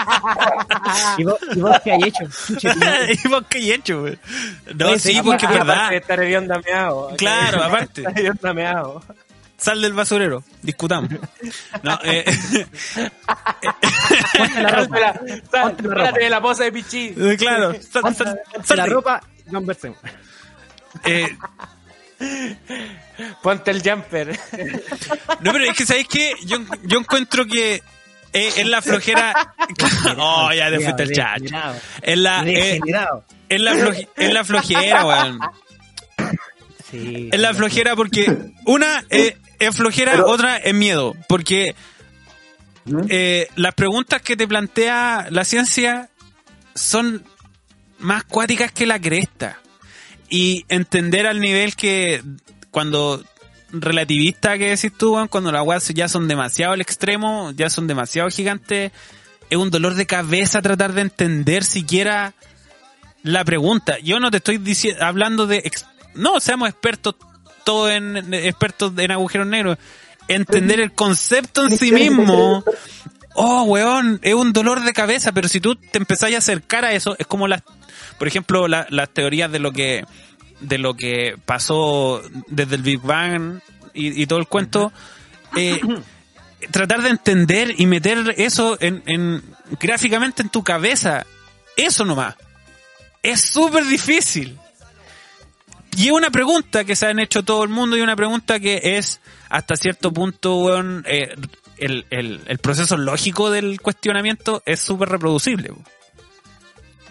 ¿Y 1.18 1.24
vos, 1.26 1.40
¿Y 1.56 1.60
vos 1.60 1.78
qué 1.84 1.92
hay 1.92 2.04
hecho? 2.04 2.24
¿Y 3.26 3.28
vos 3.28 3.44
qué 3.50 3.58
hay 3.58 3.72
hecho, 3.72 4.04
weón? 4.04 4.20
No, 4.76 4.94
sí, 4.94 5.14
sí, 5.14 5.22
porque 5.22 5.46
es 5.46 5.52
verdad. 5.52 5.94
Estar 5.94 6.24
hediondo 6.24 6.56
meado. 6.66 7.12
Claro, 7.18 7.64
aparte. 7.64 8.02
Estar 8.08 8.18
hediondo 8.18 8.54
meado. 8.54 9.04
Sal 9.60 9.82
del 9.82 9.94
basurero. 9.94 10.44
Discutamos. 10.62 11.10
No, 11.84 12.00
eh, 12.04 12.26
de 16.14 16.30
la 16.30 16.42
posa 16.42 16.64
de 16.66 16.72
pichí. 16.72 17.14
eh, 17.18 17.36
claro. 17.38 17.74
Sal, 17.92 18.02
Ponte, 18.02 18.24
sal- 18.64 18.78
la 18.78 18.86
ropa 18.86 19.22
conversemos. 19.52 19.98
eh, 21.06 21.28
Ponte 23.42 23.72
el 23.72 23.82
jumper. 23.82 24.38
No, 25.42 25.52
pero 25.52 25.66
es 25.66 25.78
que, 25.78 25.86
¿sabéis 25.86 26.08
qué? 26.08 26.34
Yo, 26.46 26.58
yo 26.84 27.00
encuentro 27.00 27.46
que 27.46 27.76
eh, 28.34 28.54
es 28.58 28.68
la 28.68 28.82
flojera... 28.82 29.54
oh, 30.18 30.52
ya 30.54 30.70
te 30.70 30.80
fuiste 30.80 31.04
el. 31.04 31.10
Degenerado. 31.10 31.76
Es 32.02 32.18
la, 32.18 32.44
eh, 32.46 32.80
la, 33.60 33.74
floje- 33.74 34.10
es 34.16 34.34
la 34.34 34.44
flojera, 34.44 35.06
weón. 35.06 35.40
Sí. 36.92 37.30
Es 37.32 37.40
la 37.40 37.54
flojera 37.54 37.96
porque 37.96 38.36
una 38.66 39.04
eh, 39.10 39.38
es 39.60 39.76
flojera, 39.76 40.14
Pero- 40.14 40.28
otra 40.28 40.58
es 40.58 40.74
miedo. 40.74 41.16
Porque 41.28 41.76
¿Mm? 42.86 43.02
eh, 43.10 43.48
las 43.56 43.74
preguntas 43.76 44.22
que 44.22 44.36
te 44.36 44.48
plantea 44.48 45.28
la 45.30 45.46
ciencia 45.46 46.10
son 46.76 47.24
más 48.00 48.24
cuáticas 48.24 48.72
que 48.72 48.86
la 48.86 49.00
cresta. 49.00 49.60
Y 50.30 50.66
entender 50.70 51.28
al 51.28 51.40
nivel 51.40 51.76
que 51.76 52.24
cuando 52.72 53.24
relativista 53.72 54.58
que 54.58 54.70
decís 54.70 54.92
tú, 54.98 55.18
cuando 55.30 55.52
las 55.52 55.64
weas 55.66 55.88
ya 55.90 56.08
son 56.08 56.28
demasiado 56.28 56.74
al 56.74 56.82
extremo, 56.82 57.52
ya 57.56 57.70
son 57.70 57.88
demasiado 57.88 58.30
gigantes, 58.30 58.92
es 59.50 59.58
un 59.58 59.70
dolor 59.72 59.96
de 59.96 60.06
cabeza 60.06 60.62
tratar 60.62 60.94
de 60.94 61.02
entender 61.02 61.64
siquiera 61.64 62.34
la 63.24 63.44
pregunta. 63.44 63.98
Yo 64.00 64.20
no 64.20 64.32
te 64.32 64.38
estoy 64.38 64.58
diciendo, 64.58 65.04
hablando 65.04 65.48
de, 65.48 65.70
no 66.16 66.40
seamos 66.40 66.70
expertos 66.70 67.16
todos 67.70 67.92
en, 67.92 68.34
expertos 68.34 68.92
en 68.98 69.12
agujeros 69.12 69.46
negros. 69.46 69.78
Entender 70.28 70.80
el 70.80 70.92
concepto 70.94 71.66
en 71.68 71.78
sí 71.78 71.92
mismo, 71.92 72.64
oh, 73.36 73.64
weón, 73.64 74.20
es 74.24 74.34
un 74.34 74.54
dolor 74.54 74.82
de 74.84 74.92
cabeza, 74.94 75.32
pero 75.32 75.48
si 75.48 75.60
tú 75.60 75.76
te 75.76 76.00
empezás 76.00 76.34
a 76.34 76.38
acercar 76.40 76.84
a 76.84 76.94
eso, 76.94 77.16
es 77.20 77.28
como 77.28 77.48
las, 77.48 77.62
por 78.18 78.28
ejemplo, 78.28 78.68
la- 78.68 78.88
las 78.90 79.10
teorías 79.10 79.52
de 79.52 79.60
lo 79.60 79.72
que, 79.72 80.04
de 80.62 80.78
lo 80.80 80.96
que 80.96 81.36
pasó 81.46 82.24
desde 82.48 82.76
el 82.76 82.82
Big 82.82 83.02
Bang 83.02 83.60
y, 83.94 84.20
y 84.22 84.26
todo 84.26 84.40
el 84.40 84.48
cuento, 84.48 84.92
eh, 85.56 85.80
tratar 86.72 87.02
de 87.04 87.10
entender 87.10 87.76
y 87.78 87.86
meter 87.86 88.34
eso 88.38 88.78
en, 88.82 89.04
en 89.06 89.44
gráficamente 89.80 90.42
en 90.42 90.50
tu 90.50 90.64
cabeza, 90.64 91.24
eso 91.78 92.04
nomás, 92.06 92.36
es 93.24 93.42
súper 93.42 93.86
difícil. 93.86 94.58
Y 95.98 96.08
es 96.08 96.12
una 96.12 96.30
pregunta 96.30 96.86
que 96.86 96.96
se 96.96 97.08
han 97.08 97.20
hecho 97.20 97.44
todo 97.44 97.64
el 97.64 97.70
mundo 97.70 97.98
y 97.98 98.02
una 98.02 98.16
pregunta 98.16 98.60
que 98.60 98.98
es 98.98 99.20
hasta 99.50 99.76
cierto 99.76 100.14
punto, 100.14 100.58
weón, 100.58 101.04
eh, 101.08 101.36
el, 101.78 102.06
el, 102.10 102.42
el 102.46 102.58
proceso 102.60 102.96
lógico 102.98 103.50
del 103.50 103.82
cuestionamiento 103.82 104.62
es 104.66 104.80
súper 104.80 105.10
reproducible. 105.10 105.72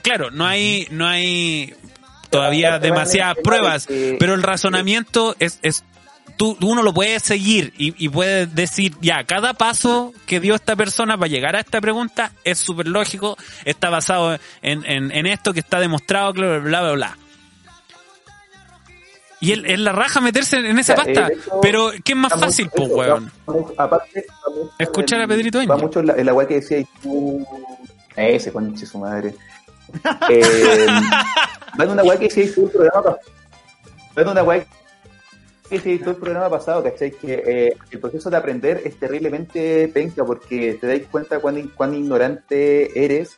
Claro, 0.02 0.30
no 0.30 0.46
hay, 0.46 0.86
no 0.90 1.06
hay 1.06 1.74
todavía 2.30 2.78
demasiadas 2.78 3.36
pruebas, 3.42 3.88
pero 4.18 4.34
el 4.34 4.42
razonamiento 4.42 5.34
es, 5.38 5.58
es 5.62 5.84
tú, 6.36 6.56
uno 6.62 6.82
lo 6.82 6.94
puede 6.94 7.18
seguir 7.20 7.74
y, 7.76 7.94
y 8.02 8.08
puede 8.08 8.46
decir, 8.46 8.94
ya, 9.00 9.24
cada 9.24 9.54
paso 9.54 10.14
que 10.26 10.40
dio 10.40 10.54
esta 10.54 10.76
persona 10.76 11.18
para 11.18 11.28
llegar 11.28 11.56
a 11.56 11.60
esta 11.60 11.80
pregunta 11.80 12.32
es 12.44 12.58
súper 12.58 12.86
lógico, 12.86 13.36
está 13.64 13.90
basado 13.90 14.38
en, 14.62 14.84
en, 14.86 15.10
en 15.10 15.26
esto 15.26 15.52
que 15.52 15.60
está 15.60 15.80
demostrado, 15.80 16.32
bla, 16.32 16.58
bla, 16.58 16.80
bla, 16.80 16.92
bla. 16.92 17.18
Y 19.40 19.52
el- 19.52 19.66
es 19.66 19.78
la 19.78 19.92
raja 19.92 20.20
meterse 20.20 20.56
en 20.58 20.78
esa 20.78 20.94
pasta, 20.96 21.28
eh, 21.28 21.32
hecho, 21.34 21.60
pero 21.62 21.90
¿qué 22.04 22.12
es 22.12 22.18
más 22.18 22.32
fácil, 22.38 22.68
pues, 22.74 22.88
weón? 22.90 23.30
Aparte, 23.76 24.26
Escuchar 24.78 25.20
a 25.22 25.28
Pedrito 25.28 25.58
Va 25.66 25.76
mucho 25.76 26.00
en 26.00 26.26
la 26.26 26.34
weá 26.34 26.46
que 26.48 26.56
decía 26.56 26.78
tú. 27.02 27.46
Ese, 28.16 28.52
conche 28.52 28.84
su 28.86 28.98
madre. 28.98 29.34
Eh, 30.28 30.86
va 31.80 31.84
en 31.84 31.90
una 31.90 32.02
weá 32.02 32.18
que 32.18 32.24
decía 32.28 32.46
tú 32.54 32.64
el 32.66 32.70
programa. 32.72 33.02
pa- 33.02 33.18
Va 34.18 34.22
en 34.22 34.28
una 34.28 34.42
weá 34.42 34.64
Sí, 35.70 35.78
sí, 35.78 35.98
todo 35.98 36.12
el 36.12 36.16
programa 36.16 36.48
pasado, 36.48 36.82
¿cachai? 36.82 37.10
Que 37.10 37.34
eh, 37.46 37.76
el 37.90 38.00
proceso 38.00 38.30
de 38.30 38.38
aprender 38.38 38.80
es 38.86 38.98
terriblemente 38.98 39.86
penca 39.88 40.24
porque 40.24 40.78
te 40.80 40.86
dais 40.86 41.06
cuenta 41.10 41.40
cuán, 41.40 41.68
cuán 41.76 41.94
ignorante 41.94 43.04
eres, 43.04 43.36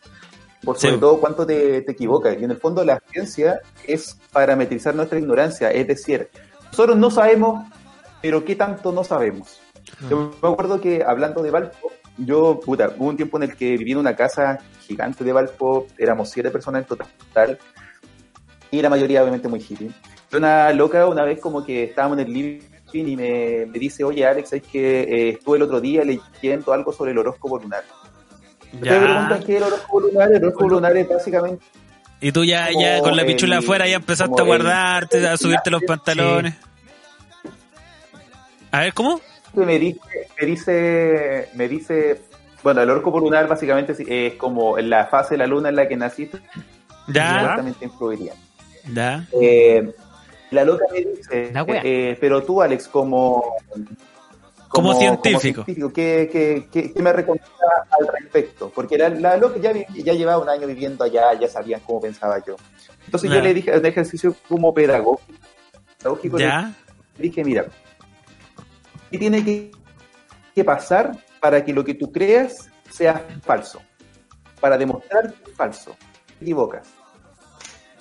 por 0.65 0.79
sobre 0.79 0.95
Sí. 0.95 1.01
todo 1.01 1.21
cuánto 1.21 1.47
te, 1.47 1.83
te 1.83 1.93
equivocas. 1.93 2.37
Y 2.41 2.45
en 2.45 2.51
el 2.51 2.57
fondo 2.59 2.85
la 2.85 3.01
ciencia 3.11 3.61
es 3.87 4.19
parametrizar 4.33 4.95
nuestra 4.95 5.19
ignorancia, 5.19 5.71
es 5.71 5.87
decir, 5.87 6.29
nosotros 6.71 6.97
no 6.97 7.11
sabemos, 7.11 7.67
pero 8.23 8.45
¿qué 8.45 8.55
tanto 8.57 8.93
no 8.93 9.03
sabemos? 9.05 9.61
Yo 10.09 10.33
me 10.43 10.49
acuerdo 10.49 10.81
que 10.81 11.03
hablando 11.05 11.43
de 11.43 11.51
Valpo, 11.51 11.91
yo, 12.19 12.61
puta, 12.61 12.93
hubo 12.99 13.09
un 13.09 13.17
tiempo 13.17 13.39
en 13.39 13.45
el 13.45 13.57
que 13.57 13.77
viví 13.77 13.93
en 13.93 13.99
una 13.99 14.15
casa 14.15 14.59
gigante 14.87 15.25
de 15.25 15.33
Valpo, 15.33 15.87
éramos 15.99 16.31
siete 16.31 16.51
personas 16.51 16.83
en 16.83 16.89
total, 16.89 17.59
y 18.71 18.83
la 18.83 18.91
mayoría 18.91 19.23
obviamente 19.23 19.49
muy 19.49 19.61
hippie. 19.61 19.91
Una 20.33 20.73
loca 20.73 21.07
una 21.07 21.25
vez 21.25 21.41
como 21.41 21.65
que 21.65 21.85
estábamos 21.85 22.19
en 22.19 22.27
el 22.27 22.33
living 22.33 22.61
y 22.93 23.17
me, 23.17 23.67
me 23.67 23.79
dice, 23.79 24.05
oye 24.05 24.25
Alex, 24.27 24.53
es 24.53 24.63
que 24.63 25.01
eh, 25.03 25.29
estuve 25.31 25.57
el 25.57 25.63
otro 25.63 25.81
día 25.81 26.03
leyendo 26.05 26.73
algo 26.73 26.93
sobre 26.93 27.11
el 27.13 27.19
horóscopo 27.19 27.59
lunar. 27.59 27.83
Te 28.73 28.79
preguntas 29.01 29.45
qué 29.45 29.53
es 29.53 29.59
el 29.59 29.63
horóscopo 29.65 30.01
lunar, 30.01 30.31
el 30.33 30.37
horóscopo 30.45 30.69
lunar 30.69 30.97
es 30.97 31.09
básicamente 31.09 31.65
Y 32.21 32.31
tú 32.33 32.45
ya, 32.45 32.69
ya 32.71 33.01
con 33.01 33.17
la 33.17 33.25
pichula 33.27 33.57
el- 33.57 33.65
afuera 33.65 33.87
ya 33.89 33.97
empezaste 33.97 34.41
a 34.41 34.45
guardarte, 34.45 35.27
a 35.27 35.33
el- 35.33 35.39
subirte 35.39 35.71
los 35.71 35.81
sí. 35.81 35.87
pantalones. 35.87 36.55
A 38.71 38.81
ver, 38.81 38.95
¿cómo? 38.95 39.21
me 39.55 39.79
dice, 39.81 40.01
me 40.41 40.47
dice, 40.47 41.49
me 41.55 41.67
dice, 41.69 42.21
bueno, 42.63 42.83
el 42.83 42.91
horóscopo 42.91 43.19
lunar 43.19 43.49
básicamente 43.49 43.93
es- 43.93 44.01
es 44.07 44.35
como 44.35 44.79
en 44.79 44.89
la 44.89 45.07
fase 45.07 45.35
de 45.35 45.39
la 45.39 45.47
luna 45.49 45.71
en 45.71 45.77
la 45.77 45.89
que 45.89 45.97
naciste, 45.97 46.39
Ya, 47.09 47.41
exactamente 47.41 47.85
influiría. 47.85 48.33
ya. 48.95 49.27
Eh, 49.41 49.93
la 50.53 50.65
loca 50.65 50.85
me 50.93 50.99
dice, 51.01 51.53
eh, 51.83 52.17
pero 52.21 52.45
tú, 52.45 52.63
Alex, 52.63 52.87
como, 52.87 53.57
Como 55.19 55.41
científico. 55.41 55.93
¿qué, 55.93 56.29
qué, 56.33 56.69
qué- 56.71 56.93
qué 56.93 57.03
me 57.03 57.13
recomiendas 57.13 57.51
al 57.91 58.07
respecto? 58.07 58.71
Porque 58.75 58.97
la, 58.97 59.09
la 59.09 59.37
loca 59.37 59.59
ya, 59.59 59.73
ya 59.93 60.13
llevaba 60.15 60.43
un 60.43 60.49
año 60.49 60.67
viviendo 60.67 61.03
allá, 61.05 61.35
ya 61.35 61.49
sabían 61.49 61.81
cómo 61.81 62.01
pensaba 62.01 62.39
yo. 62.45 62.57
Entonces 63.05 63.31
yo 63.31 63.37
le 63.43 63.55
dije, 63.55 63.77
un 63.77 63.85
ejercicio 63.85 64.35
como 64.49 64.73
pedagógico, 64.73 65.35
pedagógico 65.99 66.39
le 67.19 67.23
dije, 67.29 67.45
mira, 67.45 67.67
¿qué 69.11 69.19
tiene 69.19 69.45
que, 69.45 69.73
que 70.55 70.65
pasar 70.65 71.17
para 71.41 71.65
que 71.65 71.73
lo 71.73 71.85
que 71.85 71.95
tú 71.95 72.13
creas 72.13 72.71
sea 72.91 73.27
falso? 73.43 73.81
Para 74.61 74.79
demostrar 74.79 75.33
que 75.33 75.51
es 75.51 75.57
falso. 75.57 75.97
Te 76.39 76.45
equivocas. 76.45 76.87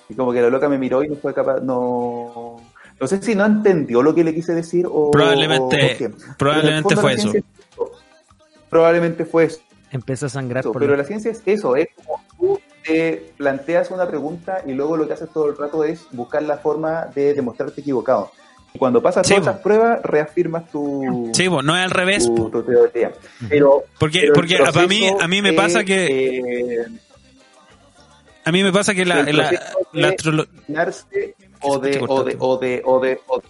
Y 0.08 0.14
como 0.14 0.32
que 0.32 0.40
la 0.40 0.48
loca 0.50 0.68
me 0.68 0.78
miró 0.78 1.02
y 1.02 1.08
no 1.08 1.16
fue 1.16 1.34
capaz, 1.34 1.60
no... 1.60 2.56
No 3.00 3.06
sé 3.06 3.22
si 3.22 3.34
no 3.34 3.46
entendió 3.46 4.02
lo 4.02 4.14
que 4.14 4.22
le 4.24 4.34
quise 4.34 4.52
decir 4.54 4.86
o... 4.86 5.10
Probablemente- 5.10 6.08
o 6.10 6.34
probablemente 6.36 6.96
fue 6.96 7.14
eso. 7.14 7.22
ciencia 7.30 7.40
es 7.40 7.72
eso. 7.72 7.92
Probablemente 8.68 9.24
fue 9.24 9.44
eso. 9.44 9.60
Empezó 9.90 10.26
a 10.26 10.28
sangrar 10.28 10.60
Eso, 10.62 10.72
por 10.72 10.82
pero 10.82 10.96
la 10.96 11.02
ciencia 11.04 11.30
es 11.32 11.42
eso, 11.46 11.74
es 11.74 11.88
como 11.96 12.22
tú 12.38 12.60
te 12.84 13.32
planteas 13.36 13.90
una 13.90 14.06
pregunta 14.06 14.62
y 14.64 14.72
luego 14.72 14.96
lo 14.96 15.06
que 15.08 15.14
haces 15.14 15.28
todo 15.32 15.48
el 15.48 15.56
rato 15.56 15.82
es 15.82 16.06
buscar 16.12 16.42
la 16.44 16.58
forma 16.58 17.06
de 17.14 17.34
demostrarte 17.34 17.80
equivocado. 17.80 18.30
Y 18.72 18.78
cuando 18.78 19.02
pasas 19.02 19.26
Sí, 19.26 19.34
todas 19.34 19.48
esas 19.48 19.62
pruebas, 19.62 20.00
reafirmas 20.04 20.70
tu, 20.70 21.30
Sí, 21.34 21.48
pues, 21.48 21.64
no 21.64 21.76
es 21.76 21.82
al 21.82 21.90
revés. 21.90 22.26
tu, 22.26 22.34
po. 22.36 22.50
tu 22.50 22.62
teoría. 22.62 23.10
Pero, 23.48 23.82
Porque, 23.98 24.20
pero 24.20 24.34
porque 24.34 24.58
a, 24.58 24.86
mí, 24.86 25.10
a 25.20 25.26
mí 25.26 25.42
me 25.42 25.52
pasa 25.54 25.82
que 25.82 26.38
eh, 26.38 26.86
a 28.44 28.52
mí 28.52 28.62
me 28.62 28.72
pasa 28.72 28.94
que 28.94 29.04
la, 29.04 29.20
el 29.22 29.36
la, 29.36 30.14
o 31.62 31.78
de, 31.78 32.04
o 32.06 32.24
de, 32.24 32.36
o 32.38 32.58
de, 32.58 32.82
o 32.84 33.00
de, 33.00 33.20
o 33.26 33.42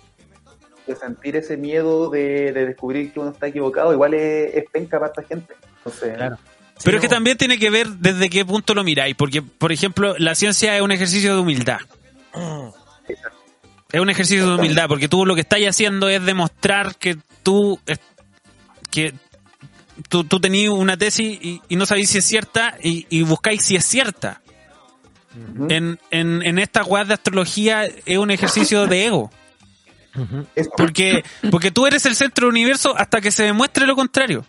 de 0.87 0.97
sentir 0.97 1.37
ese 1.37 1.57
miedo 1.57 2.11
de, 2.11 2.53
de 2.53 2.67
descubrir 2.67 3.13
que 3.13 3.21
uno 3.21 3.31
está 3.31 3.49
equivocado, 3.49 3.93
igual 3.93 4.15
es, 4.15 4.55
es 4.55 4.65
penca 4.71 4.99
para 4.99 5.11
esta 5.11 5.23
gente. 5.23 5.55
Entonces, 5.79 6.17
Claro. 6.17 6.39
Pero 6.83 6.97
es 6.97 7.03
que 7.03 7.09
también 7.09 7.37
tiene 7.37 7.59
que 7.59 7.71
ver 7.71 7.89
desde 7.89 8.31
qué 8.31 8.45
punto 8.45 8.75
lo 8.75 8.85
miráis, 8.85 9.15
porque, 9.15 9.43
por 9.43 9.73
ejemplo, 9.73 10.15
la 10.19 10.35
ciencia 10.35 10.75
es 10.77 10.83
un 10.83 10.93
ejercicio 10.93 11.35
de 11.35 11.41
humildad. 11.41 11.79
Es 13.93 14.01
un 14.01 14.09
ejercicio 14.09 14.49
de 14.49 14.55
humildad, 14.55 14.89
porque 14.89 15.09
tú 15.09 15.27
lo 15.27 15.35
que 15.35 15.43
estás 15.43 15.61
haciendo 15.61 16.09
es 16.09 16.25
demostrar 16.25 16.97
que 16.97 17.19
tú, 17.43 17.79
que 18.91 19.13
tú, 20.09 20.25
tú 20.25 20.41
tenías 20.41 20.71
una 20.71 20.97
tesis 20.97 21.39
y, 21.43 21.61
y 21.69 21.77
no 21.77 21.87
sabéis 21.87 22.11
si 22.11 22.19
es 22.19 22.25
cierta 22.25 22.77
y, 22.83 23.07
y 23.11 23.23
buscáis 23.23 23.63
si 23.63 23.77
es 23.77 23.85
cierta. 23.85 24.41
En, 25.69 25.99
en, 26.11 26.43
en 26.43 26.59
esta 26.59 26.83
web 26.83 27.07
de 27.07 27.15
astrología 27.15 27.85
es 27.85 28.19
un 28.19 28.31
ejercicio 28.31 28.87
de 28.87 29.07
ego. 29.07 29.31
Porque, 30.77 31.25
porque 31.51 31.71
tú 31.71 31.87
eres 31.87 32.05
el 32.07 32.17
centro 32.17 32.47
del 32.47 32.53
universo 32.55 32.95
hasta 32.97 33.21
que 33.21 33.31
se 33.31 33.45
demuestre 33.45 33.87
lo 33.87 33.95
contrario. 33.95 34.45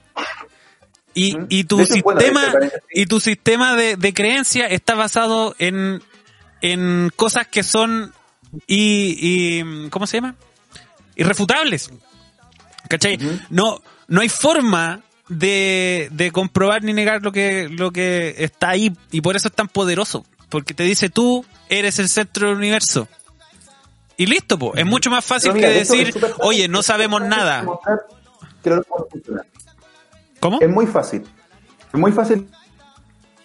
Y, 1.13 1.38
y 1.49 1.65
tu 1.65 1.75
bueno, 1.75 1.93
sistema, 1.93 2.53
y 2.91 3.05
tu 3.05 3.19
sistema 3.19 3.75
de, 3.75 3.95
de 3.97 4.13
creencia 4.13 4.65
está 4.65 4.95
basado 4.95 5.55
en, 5.59 6.01
en 6.61 7.11
cosas 7.15 7.47
que 7.47 7.63
son 7.63 8.13
y, 8.65 9.17
y 9.19 9.89
¿cómo 9.89 10.07
se 10.07 10.17
llama? 10.17 10.36
irrefutables. 11.15 11.91
¿Cachai? 12.89 13.17
No, 13.49 13.82
no 14.07 14.21
hay 14.21 14.29
forma 14.29 15.01
de, 15.29 16.09
de 16.11 16.32
comprobar 16.32 16.84
ni 16.84 16.93
negar 16.93 17.21
lo 17.21 17.32
que, 17.32 17.69
lo 17.69 17.91
que 17.91 18.36
está 18.39 18.69
ahí, 18.69 18.91
y 19.11 19.21
por 19.21 19.36
eso 19.36 19.47
es 19.47 19.53
tan 19.53 19.67
poderoso. 19.67 20.25
Porque 20.52 20.76
te 20.76 20.84
dice 20.84 21.10
tú 21.10 21.43
eres 21.70 21.97
el 21.97 22.10
centro 22.10 22.49
del 22.49 22.58
universo. 22.58 23.08
Y 24.18 24.28
listo, 24.28 24.60
po. 24.60 24.76
Es 24.76 24.86
mucho 24.86 25.10
más 25.10 25.26
fácil 25.26 25.54
mira, 25.54 25.70
que 25.70 25.74
decir, 25.74 26.14
oye, 26.41 26.68
no 26.68 26.84
sabemos 26.84 27.22
nada. 27.24 27.66
¿Cómo? 30.39 30.60
Es 30.62 30.70
muy 30.70 30.86
fácil. 30.88 31.24
Es 31.93 31.99
muy 31.99 32.12
fácil 32.12 32.47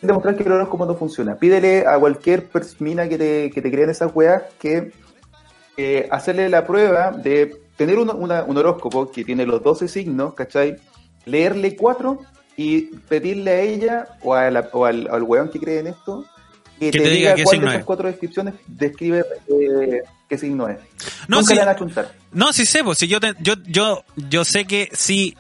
demostrar 0.03 0.37
que 0.37 0.43
el 0.45 0.53
horóscopo 0.53 0.87
no 0.87 0.95
funciona. 0.95 1.37
Pídele 1.37 1.87
a 1.87 1.99
cualquier 1.99 2.49
persona 2.49 3.09
que 3.09 3.19
te, 3.19 3.51
que 3.51 3.63
te 3.63 3.71
crea 3.71 3.85
en 3.85 3.91
esas 3.91 4.11
weas 4.15 4.43
que 4.59 4.93
eh, 5.77 6.09
hacerle 6.11 6.49
la 6.49 6.67
prueba 6.67 7.11
de 7.11 7.57
tener 7.77 7.99
un, 7.99 8.11
una- 8.11 8.43
un 8.45 8.57
horóscopo 8.57 9.11
que 9.11 9.25
tiene 9.25 9.47
los 9.47 9.63
12 9.63 9.89
signos, 9.89 10.35
¿cachai? 10.35 10.77
Leerle 11.25 11.77
cuatro 11.77 12.21
y 12.57 12.83
pedirle 13.09 13.51
a 13.51 13.61
ella 13.61 14.09
o, 14.23 14.35
a 14.35 14.51
la- 14.51 14.69
o 14.73 14.85
al, 14.85 15.09
al 15.11 15.23
weón 15.23 15.51
que 15.51 15.59
cree 15.59 15.81
en 15.81 15.89
esto 15.89 16.25
que, 16.79 16.91
Que 16.91 16.99
te, 16.99 17.05
te 17.05 17.11
diga 17.11 17.31
diga 17.31 17.35
qué 17.37 17.43
cuál 17.45 17.61
de 17.61 17.66
esas 17.66 17.79
es. 17.81 17.85
cuatro 17.85 18.09
descripciones 18.09 18.55
describe 18.66 19.24
eh, 19.49 20.03
qué 20.29 20.39
signo 20.39 20.68
es. 20.68 20.79
No, 21.29 21.39
Nunca 21.39 21.49
sí. 21.49 21.55
le 21.55 21.61
van 21.61 21.68
a 21.74 21.77
chuntar. 21.79 22.12
No, 22.33 22.53
sí 22.53 22.66
sé, 22.66 22.85
pues 22.85 22.99
si 22.99 23.09
yo, 23.09 23.20
te- 23.20 23.35
yo, 23.41 23.55
yo, 23.66 24.05
yo 24.16 24.45
sé 24.45 24.64
que 24.66 24.91
sí 24.93 25.37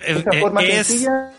eh, 0.00 0.24
eh, 0.32 0.42
es, 0.68 0.86
sencilla 0.86 1.32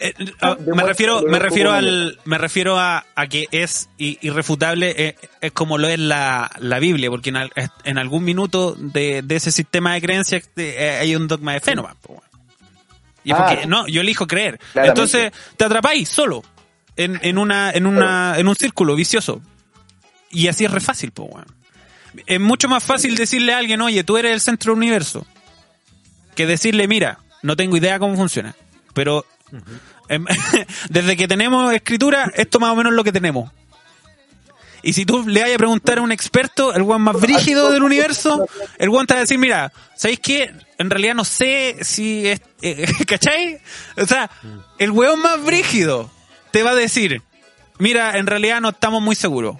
eh, 0.00 0.14
ah, 0.40 0.56
me 0.58 0.64
demuestra 0.64 0.86
refiero, 0.88 1.22
me 1.22 1.38
refiero 1.38 1.72
al, 1.72 2.18
me 2.24 2.38
refiero 2.38 2.78
a, 2.78 3.04
a 3.14 3.26
que 3.26 3.46
es 3.50 3.90
irrefutable, 3.98 4.94
eh, 4.96 5.16
es 5.42 5.52
como 5.52 5.76
lo 5.76 5.86
es 5.88 5.98
la, 5.98 6.50
la 6.60 6.78
Biblia, 6.78 7.10
porque 7.10 7.28
en, 7.30 7.36
al- 7.36 7.52
en 7.84 7.98
algún 7.98 8.24
minuto 8.24 8.74
de, 8.78 9.20
de 9.22 9.36
ese 9.36 9.52
sistema 9.52 9.92
de 9.94 10.00
creencias 10.00 10.48
eh, 10.56 10.98
hay 11.00 11.14
un 11.14 11.28
dogma 11.28 11.52
de 11.54 11.60
fe. 11.60 11.74
Y 13.24 13.32
Ah. 13.32 13.46
porque, 13.48 13.66
no, 13.66 13.86
yo 13.86 14.00
elijo 14.00 14.26
creer. 14.26 14.58
Claramente. 14.72 14.88
Entonces, 15.02 15.32
te 15.56 15.64
atrapáis 15.64 16.08
solo 16.08 16.42
en, 16.96 17.18
en 17.22 17.38
una, 17.38 17.70
en 17.70 17.86
una, 17.86 18.38
en 18.38 18.48
un 18.48 18.54
círculo 18.54 18.94
vicioso. 18.94 19.40
Y 20.30 20.48
así 20.48 20.64
es 20.64 20.70
re 20.70 20.80
fácil, 20.80 21.12
po, 21.12 21.24
weón. 21.24 21.46
Es 22.26 22.40
mucho 22.40 22.68
más 22.68 22.84
fácil 22.84 23.16
decirle 23.16 23.54
a 23.54 23.58
alguien, 23.58 23.80
oye, 23.80 24.04
tú 24.04 24.16
eres 24.16 24.32
el 24.32 24.40
centro 24.40 24.72
del 24.72 24.78
universo, 24.78 25.26
que 26.34 26.46
decirle, 26.46 26.86
mira, 26.88 27.20
no 27.42 27.56
tengo 27.56 27.76
idea 27.76 27.98
cómo 27.98 28.16
funciona, 28.16 28.54
pero 28.94 29.24
em, 30.08 30.24
desde 30.90 31.16
que 31.16 31.28
tenemos 31.28 31.72
escritura, 31.72 32.30
esto 32.34 32.60
más 32.60 32.70
o 32.70 32.76
menos 32.76 32.92
es 32.92 32.96
lo 32.96 33.04
que 33.04 33.12
tenemos. 33.12 33.50
Y 34.82 34.94
si 34.94 35.06
tú 35.06 35.26
le 35.26 35.40
vayas 35.40 35.54
a 35.54 35.58
preguntar 35.58 35.98
a 35.98 36.02
un 36.02 36.10
experto, 36.10 36.74
el 36.74 36.82
weón 36.82 37.02
más 37.02 37.18
brígido 37.20 37.70
del 37.70 37.84
universo, 37.84 38.48
el 38.78 38.88
weón 38.88 39.06
te 39.06 39.14
va 39.14 39.18
a 39.18 39.22
decir, 39.22 39.38
mira, 39.38 39.72
¿sabéis 39.96 40.18
qué? 40.20 40.52
En 40.76 40.90
realidad 40.90 41.14
no 41.14 41.24
sé 41.24 41.78
si 41.82 42.26
es... 42.26 42.40
eh, 42.62 42.92
¿Cachai? 43.06 43.60
O 43.96 44.04
sea, 44.04 44.28
el 44.78 44.90
weón 44.90 45.22
más 45.22 45.42
brígido 45.44 46.10
te 46.52 46.62
va 46.62 46.70
a 46.70 46.74
decir, 46.74 47.22
mira, 47.78 48.16
en 48.18 48.26
realidad 48.26 48.60
no 48.60 48.68
estamos 48.70 49.02
muy 49.02 49.14
seguros. 49.16 49.56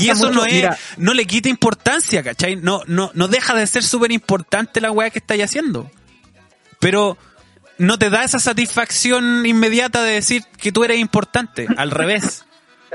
Y 0.00 0.10
eso 0.10 0.26
mucho- 0.26 0.40
no 0.40 0.44
es, 0.44 0.52
mira, 0.52 0.78
no 0.98 1.14
le 1.14 1.24
quita 1.26 1.48
importancia, 1.48 2.22
¿cachai? 2.22 2.56
No, 2.56 2.82
no, 2.86 3.10
no 3.14 3.28
deja 3.28 3.54
de 3.54 3.66
ser 3.66 3.82
súper 3.84 4.12
importante 4.12 4.80
la 4.80 4.90
weá 4.90 5.10
que 5.10 5.18
estáis 5.20 5.42
haciendo. 5.44 5.90
Pero 6.80 7.16
no 7.78 7.98
te 7.98 8.10
da 8.10 8.24
esa 8.24 8.38
satisfacción 8.38 9.46
inmediata 9.46 10.02
de 10.02 10.12
decir 10.12 10.44
que 10.58 10.72
tú 10.72 10.84
eres 10.84 10.98
importante. 10.98 11.66
Al 11.76 11.90
revés. 11.90 12.44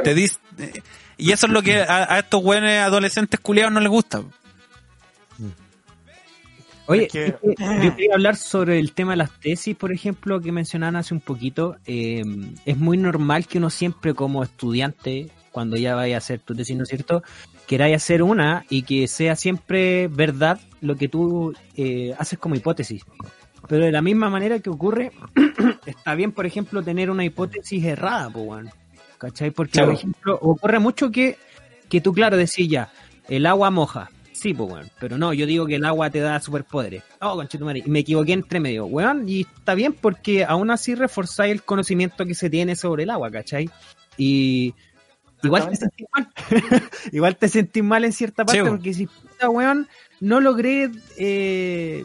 Te 0.04 0.16
dis- 0.16 0.40
eh, 0.60 0.82
y 1.18 1.32
eso 1.32 1.46
es 1.48 1.52
lo 1.52 1.62
que 1.62 1.82
a, 1.82 2.14
a 2.16 2.20
estos 2.20 2.44
weones 2.44 2.82
adolescentes 2.82 3.40
culiados 3.40 3.72
no 3.74 3.80
les 3.80 3.90
gusta. 3.90 4.22
Oye, 6.88 7.08
que- 7.08 7.36
yo 7.84 7.96
quería 7.96 8.14
hablar 8.14 8.36
sobre 8.36 8.80
el 8.80 8.94
tema 8.94 9.12
de 9.14 9.18
las 9.18 9.40
tesis, 9.40 9.76
por 9.76 9.92
ejemplo, 9.94 10.40
que 10.42 10.52
mencionaban 10.52 10.96
hace 10.98 11.14
un 11.14 11.22
poquito. 11.22 11.78
Eh, 11.86 12.24
es 12.66 12.78
muy 12.78 12.98
normal 12.98 13.48
que 13.48 13.58
uno 13.58 13.70
siempre 13.70 14.14
como 14.14 14.44
estudiante 14.44 15.30
cuando 15.52 15.78
ya 15.78 15.96
vaya 15.96 16.16
a 16.16 16.18
hacer 16.18 16.40
tu 16.40 16.56
tesis, 16.56 16.76
¿no 16.76 16.84
es 16.84 16.90
cierto? 16.90 17.24
Queráis 17.68 17.96
hacer 17.96 18.24
una 18.24 18.66
y 18.70 18.82
que 18.84 19.08
sea 19.08 19.36
siempre 19.36 20.08
verdad 20.08 20.60
lo 20.82 20.96
que 20.96 21.08
tú 21.08 21.54
eh, 21.78 22.14
haces 22.18 22.40
como 22.40 22.56
hipótesis. 22.56 23.04
Pero 23.70 23.86
de 23.86 23.92
la 23.92 24.02
misma 24.02 24.30
manera 24.30 24.60
que 24.60 24.70
ocurre, 24.70 25.12
está 25.86 26.16
bien, 26.16 26.32
por 26.34 26.46
ejemplo, 26.46 26.84
tener 26.84 27.10
una 27.10 27.24
hipótesis 27.24 27.84
errada, 27.86 28.30
pues, 28.30 28.46
weón. 28.46 28.70
¿Cachai? 29.18 29.52
Porque, 29.52 29.72
Claro. 29.74 29.88
por 29.92 29.96
ejemplo, 29.96 30.38
ocurre 30.42 30.80
mucho 30.80 31.10
que, 31.12 31.38
que 31.88 32.02
tú, 32.02 32.12
claro, 32.14 32.36
decís 32.36 32.68
ya, 32.68 32.92
el 33.30 33.46
agua 33.46 33.70
moja. 33.70 34.10
Sí, 34.44 34.54
pues, 34.54 34.70
weón. 34.70 34.90
Pero 35.00 35.18
no, 35.18 35.32
yo 35.32 35.46
digo 35.46 35.66
que 35.66 35.76
el 35.76 35.86
agua 35.86 36.10
te 36.10 36.20
da 36.20 36.38
superpoderes. 36.42 37.02
Oh, 37.22 37.36
conchetumare. 37.38 37.80
Y 37.86 37.90
me 37.90 38.00
equivoqué 38.00 38.34
entre 38.34 38.60
medio, 38.60 38.86
weón. 38.86 39.28
Y 39.30 39.42
está 39.42 39.74
bien 39.74 39.94
porque 39.94 40.44
aún 40.44 40.70
así 40.70 40.96
reforzáis 40.96 41.54
el 41.54 41.64
conocimiento 41.64 42.26
que 42.26 42.36
se 42.36 42.50
tiene 42.50 42.76
sobre 42.76 43.04
el 43.04 43.10
agua, 43.10 43.32
¿cachai? 43.32 43.70
Y 44.18 44.74
igual 45.44 45.70
te 45.70 45.78
sentís 45.78 46.08
mal. 46.14 46.28
igual 47.14 47.38
te 47.38 47.48
sentís 47.48 47.84
mal 47.86 48.04
en 48.04 48.12
cierta 48.12 48.44
parte 48.46 48.62
Sí, 48.62 48.68
porque 48.70 48.94
si, 48.94 49.08
puta, 49.08 49.50
weón, 49.50 49.88
no 50.20 50.42
logré 50.42 50.92
eh, 51.18 52.04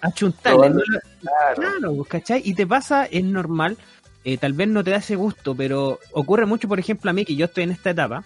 achuntarle. 0.00 0.58
Probando- 0.58 0.82
no 0.86 0.94
lo- 0.94 1.00
Claro. 1.20 1.54
Claro, 1.56 1.96
pues, 1.96 2.08
¿cachai? 2.08 2.42
Y 2.44 2.54
te 2.54 2.66
pasa, 2.68 3.06
es 3.06 3.24
normal, 3.24 3.78
eh, 4.24 4.36
tal 4.38 4.52
vez 4.52 4.68
no 4.68 4.84
te 4.84 4.92
da 4.92 4.98
ese 4.98 5.16
gusto, 5.16 5.56
pero 5.56 5.98
ocurre 6.12 6.46
mucho, 6.46 6.68
por 6.68 6.78
ejemplo, 6.78 7.10
a 7.10 7.14
mí, 7.14 7.24
que 7.24 7.34
yo 7.34 7.46
estoy 7.46 7.64
en 7.64 7.70
esta 7.72 7.90
etapa, 7.90 8.22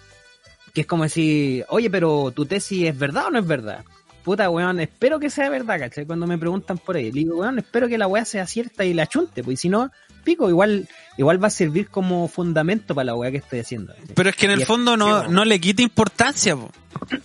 que 0.73 0.81
es 0.81 0.87
como 0.87 1.03
decir, 1.03 1.65
oye, 1.69 1.89
pero 1.89 2.31
tu 2.35 2.45
tesis 2.45 2.87
es 2.87 2.97
verdad 2.97 3.25
o 3.27 3.31
no 3.31 3.39
es 3.39 3.47
verdad. 3.47 3.83
Puta, 4.23 4.49
weón, 4.49 4.79
espero 4.79 5.19
que 5.19 5.29
sea 5.29 5.49
verdad, 5.49 5.79
¿cachai? 5.79 6.05
Cuando 6.05 6.27
me 6.27 6.37
preguntan 6.37 6.77
por 6.77 6.95
ahí, 6.97 7.05
le 7.11 7.21
digo, 7.21 7.37
weón, 7.37 7.57
espero 7.59 7.87
que 7.87 7.97
la 7.97 8.05
weá 8.07 8.25
sea 8.25 8.45
cierta 8.45 8.83
y 8.85 8.93
la 8.93 9.07
chunte, 9.07 9.43
pues 9.43 9.59
y 9.59 9.61
si 9.61 9.69
no, 9.69 9.91
pico, 10.23 10.49
igual, 10.49 10.87
igual 11.17 11.41
va 11.41 11.47
a 11.47 11.51
servir 11.51 11.87
como 11.87 12.27
fundamento 12.27 12.93
para 12.93 13.05
la 13.05 13.15
weá 13.15 13.31
que 13.31 13.37
estoy 13.37 13.59
haciendo. 13.59 13.93
¿cachai? 13.93 14.13
Pero 14.15 14.29
es 14.29 14.35
que 14.35 14.45
en 14.45 14.51
el 14.51 14.61
Y- 14.61 14.65
fondo 14.65 14.97
no, 14.97 15.23
sí, 15.23 15.27
no 15.31 15.45
le 15.45 15.59
quita 15.59 15.81
importancia, 15.81 16.55
po. 16.55 16.69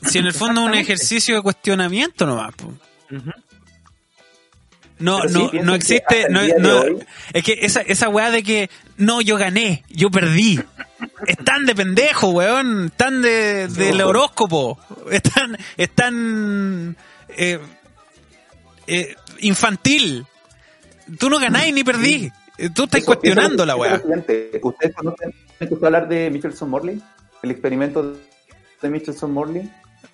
Si 0.08 0.18
en 0.18 0.26
el 0.26 0.32
fondo 0.32 0.62
es 0.62 0.68
un 0.68 0.74
ejercicio 0.74 1.34
de 1.34 1.42
cuestionamiento 1.42 2.26
nomás, 2.26 2.54
po. 2.54 2.72
Ujú. 3.10 3.30
No, 4.98 5.20
sí, 5.28 5.50
no, 5.54 5.62
no 5.64 5.74
existe, 5.74 6.28
no, 6.30 6.40
hoy- 6.40 7.04
es 7.32 7.42
que 7.42 7.58
esa, 7.62 7.80
esa 7.80 8.08
weá 8.08 8.30
de 8.30 8.42
que, 8.44 8.70
no, 8.96 9.20
yo 9.20 9.36
gané, 9.36 9.84
yo 9.88 10.08
perdí, 10.10 10.60
es 11.26 11.36
tan 11.38 11.66
de 11.66 11.74
pendejo, 11.74 12.30
weón, 12.30 12.92
tan 12.96 13.20
de, 13.20 13.66
del 13.68 14.00
horóscopo, 14.00 14.78
es 15.10 15.22
tan, 15.22 15.58
es 15.76 15.90
tan, 15.90 16.96
eh, 17.36 17.58
eh, 18.86 19.14
infantil. 19.40 20.26
Tú 21.18 21.28
no 21.28 21.38
ganás 21.40 21.70
ni 21.72 21.82
perdí, 21.84 22.30
tú 22.74 22.84
estás 22.84 23.00
Eso- 23.00 23.06
cuestionando 23.06 23.64
eso- 23.64 23.66
la 23.66 23.76
weá. 23.76 24.00
¿Ustedes 24.62 24.94
conocen, 24.94 25.28
¿han 25.28 25.58
escuchado 25.60 25.86
hablar 25.86 26.08
de 26.08 26.30
Michelson 26.30 26.70
Morley? 26.70 27.02
El 27.42 27.50
experimento 27.50 28.16
de 28.80 28.88
Michelson 28.90 29.32
Morley. 29.32 29.68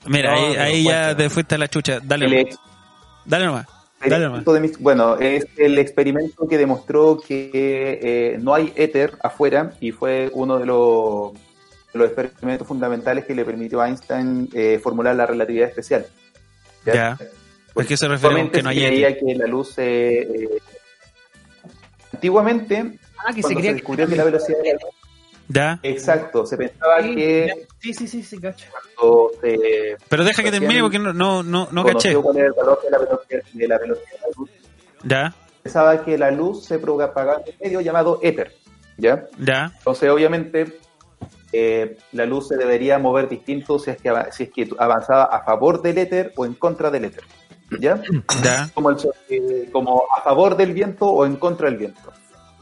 Mira, 0.06 0.32
No, 0.34 0.38
ahí, 0.38 0.56
ahí 0.56 0.84
ya 0.84 1.14
te 1.14 1.28
fuiste 1.28 1.54
a 1.56 1.58
la 1.58 1.68
chucha, 1.68 2.00
dale 2.02 2.48
dale 3.26 3.44
nomás. 3.44 3.66
Experimento 4.06 4.52
de 4.52 4.60
Mich- 4.60 4.78
bueno, 4.78 5.16
es 5.18 5.46
el 5.56 5.78
experimento 5.78 6.48
que 6.48 6.56
demostró 6.58 7.18
que 7.18 7.50
eh, 8.02 8.38
no 8.40 8.54
hay 8.54 8.72
éter 8.76 9.12
afuera 9.22 9.72
y 9.80 9.92
fue 9.92 10.30
uno 10.32 10.58
de 10.58 10.66
los, 10.66 11.32
de 11.92 11.98
los 11.98 12.10
experimentos 12.10 12.66
fundamentales 12.66 13.24
que 13.26 13.34
le 13.34 13.44
permitió 13.44 13.80
a 13.80 13.88
Einstein 13.88 14.48
eh, 14.54 14.78
formular 14.82 15.14
la 15.16 15.26
relatividad 15.26 15.68
especial. 15.68 16.06
Ya. 16.86 17.12
¿A 17.12 17.84
qué 17.84 17.96
se 17.96 18.08
refiere 18.08 18.40
Antiguamente 18.40 18.58
que 18.58 18.62
no 18.62 18.70
se 18.72 18.76
hay 18.78 18.86
creía 18.86 19.08
éter? 19.08 19.24
que 19.26 19.34
la 19.36 19.46
luz... 19.46 19.74
eh, 19.78 20.20
eh, 20.22 20.48
antiguamente, 22.12 22.98
Ah, 23.18 23.28
que 23.34 23.42
se 23.42 23.42
cuando 23.42 23.60
se, 23.60 23.74
descubrió 23.74 24.08
que 24.08 24.16
la 24.16 24.24
velocidad 24.24 24.58
de 24.58 24.64
la 24.68 24.72
luz... 24.74 24.94
Ya, 25.52 25.80
Exacto, 25.82 26.46
se 26.46 26.56
pensaba 26.56 27.02
Sí, 27.02 27.14
que 27.16 27.66
Sí, 27.80 27.92
sí, 27.94 28.06
sí, 28.06 28.22
sí, 28.22 28.38
cacho. 28.40 28.66
cuando 28.70 29.30
se 29.40 29.96
pero 30.08 30.22
deja 30.22 30.42
que 30.44 30.50
termine 30.52 30.80
porque 30.80 30.98
no, 31.00 31.12
no, 31.12 31.42
no, 31.42 31.68
no 31.72 31.84
caché. 31.84 32.12
conoció 32.14 32.22
cuál 32.22 32.36
era 32.36 32.46
el 32.46 32.52
valor 32.52 32.80
de 32.82 32.90
la 32.90 32.98
velocidad 32.98 33.42
de 33.52 33.68
la, 33.68 33.78
velocidad 33.78 34.10
de 34.12 34.18
la 34.20 34.28
luz, 34.36 34.50
Ya, 35.02 35.34
pensaba 35.62 36.04
que 36.04 36.16
la 36.16 36.30
luz 36.30 36.64
se 36.64 36.78
propagaba 36.78 37.40
en 37.44 37.52
un 37.52 37.58
medio 37.60 37.80
llamado 37.80 38.20
éter. 38.22 38.54
¿ya? 38.96 39.26
ya, 39.38 39.72
Entonces, 39.78 40.08
obviamente, 40.10 40.78
eh, 41.52 41.96
la 42.12 42.26
luz 42.26 42.46
se 42.48 42.56
debería 42.56 42.98
mover 43.00 43.28
distinto 43.28 43.78
si 43.80 43.90
es, 43.90 43.96
que, 44.00 44.12
si 44.30 44.44
es 44.44 44.50
que 44.50 44.68
avanzaba 44.78 45.24
a 45.24 45.42
favor 45.44 45.82
del 45.82 45.98
éter 45.98 46.32
o 46.36 46.46
en 46.46 46.54
contra 46.54 46.90
del 46.92 47.06
éter. 47.06 47.24
¿Ya? 47.80 48.00
ya. 48.44 48.70
Como, 48.74 48.90
el 48.90 48.96
eh, 49.30 49.68
como 49.72 50.04
a 50.16 50.22
favor 50.22 50.56
del 50.56 50.72
viento 50.74 51.06
o 51.06 51.24
en 51.26 51.36
contra 51.36 51.68
del 51.70 51.78
viento. 51.78 52.12